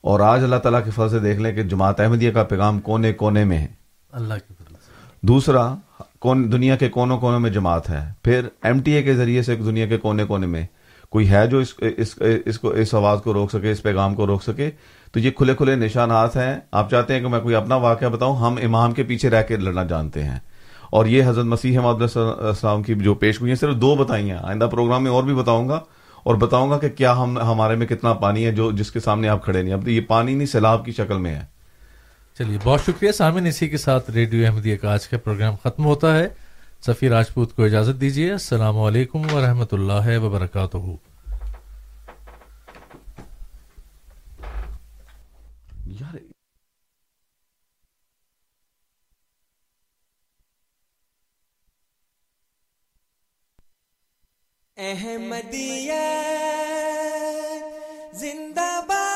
اور 0.01 0.19
آج 0.19 0.43
اللہ 0.43 0.55
تعالیٰ 0.55 0.83
کے 0.85 0.91
فضل 0.91 1.09
سے 1.09 1.19
دیکھ 1.19 1.39
لیں 1.39 1.55
کہ 1.55 1.63
جماعت 1.63 1.99
احمدیہ 1.99 2.31
کا 2.31 2.43
پیغام 2.43 2.79
کونے 2.79 3.13
کونے 3.13 3.43
میں 3.43 3.57
ہے۔ 3.57 3.67
اللہ 4.11 4.33
کے 4.33 4.53
دوسرا 5.21 5.75
کون 6.19 6.51
دنیا 6.51 6.75
کے 6.75 6.89
کونوں 6.89 7.19
کونوں 7.19 7.39
میں 7.39 7.49
جماعت 7.49 7.89
ہے۔ 7.89 8.11
پھر 8.23 8.47
ایم 8.63 8.79
ٹی 8.79 8.91
اے 8.91 9.03
کے 9.03 9.15
ذریعے 9.15 9.41
سے 9.41 9.55
دنیا 9.55 9.85
کے 9.85 9.97
کونے 9.97 10.23
کونے 10.23 10.47
میں 10.47 10.65
کوئی 11.09 11.29
ہے 11.29 11.47
جو 11.47 11.57
اس 11.57 11.73
اس, 11.97 12.21
اس 12.45 12.59
کو 12.59 12.69
اس 12.69 12.95
آواز 12.95 13.19
کو 13.23 13.33
روک 13.33 13.51
سکے 13.51 13.71
اس 13.71 13.83
پیغام 13.83 14.15
کو 14.15 14.27
روک 14.27 14.43
سکے 14.43 14.71
تو 15.11 15.19
یہ 15.19 15.31
کھلے 15.31 15.55
کھلے 15.55 15.75
نشانات 15.75 16.35
ہیں۔ 16.35 16.59
آپ 16.71 16.91
چاہتے 16.91 17.13
ہیں 17.13 17.21
کہ 17.21 17.27
میں 17.27 17.39
کوئی 17.39 17.55
اپنا 17.55 17.75
واقعہ 17.75 18.07
بتاؤں؟ 18.07 18.37
ہم 18.37 18.55
امام 18.63 18.91
کے 18.91 19.03
پیچھے 19.03 19.29
رہ 19.29 19.43
کے 19.43 19.57
لڑنا 19.57 19.83
جانتے 19.83 20.23
ہیں۔ 20.23 20.39
اور 20.91 21.05
یہ 21.05 21.23
حضرت 21.25 21.45
مسیح 21.45 21.79
محمد 21.79 22.17
السلام 22.17 22.83
کی 22.83 22.93
جو 22.95 23.13
پیش 23.13 23.41
ہوئی 23.41 23.51
ہیں 23.51 23.55
صرف 23.55 23.75
دو 23.75 23.95
بتائی 23.95 24.31
ہیں 24.31 24.37
آئندہ 24.41 24.69
پروگرام 24.71 25.03
میں 25.03 25.11
اور 25.11 25.23
بھی 25.23 25.33
بتاؤں 25.33 25.69
گا 25.69 25.79
اور 26.23 26.35
بتاؤں 26.35 26.69
گا 26.69 26.77
کہ 26.77 26.89
کیا 26.89 27.17
ہم 27.17 27.37
ہمارے 27.37 27.75
میں 27.75 27.87
کتنا 27.87 28.13
پانی 28.13 28.45
ہے 28.45 28.51
جو 28.51 28.71
جس 28.71 28.91
کے 28.91 28.99
سامنے 28.99 29.27
آپ 29.27 29.43
کھڑے 29.43 29.61
نہیں 29.61 29.73
اب 29.73 29.87
یہ 29.87 30.01
پانی 30.01 30.33
نہیں 30.33 30.47
سیلاب 30.47 30.85
کی 30.85 30.91
شکل 30.91 31.17
میں 31.17 31.35
ہے۔ 31.35 31.41
چلیے 32.37 32.57
بہت 32.63 32.81
شکریہ 32.81 33.11
سامن 33.11 33.45
اسی 33.45 33.67
کے 33.67 33.77
ساتھ 33.77 34.11
ریڈیو 34.11 34.45
احمدیہ 34.45 34.75
کا 34.75 34.93
آج 34.93 35.07
کا 35.07 35.17
پروگرام 35.17 35.55
ختم 35.63 35.85
ہوتا 35.85 36.19
ہے۔ 36.19 36.48
سفی 36.85 37.09
راجپوت 37.09 37.55
کو 37.55 37.63
اجازت 37.63 38.01
دیجیے 38.01 38.31
السلام 38.31 38.79
علیکم 38.79 39.33
ورحمۃ 39.33 39.71
اللہ 39.71 40.19
وبرکاتہ۔ 40.19 40.77
احمدیہ 54.77 55.93
زندہ 58.13 58.79
باد۔ 58.87 59.08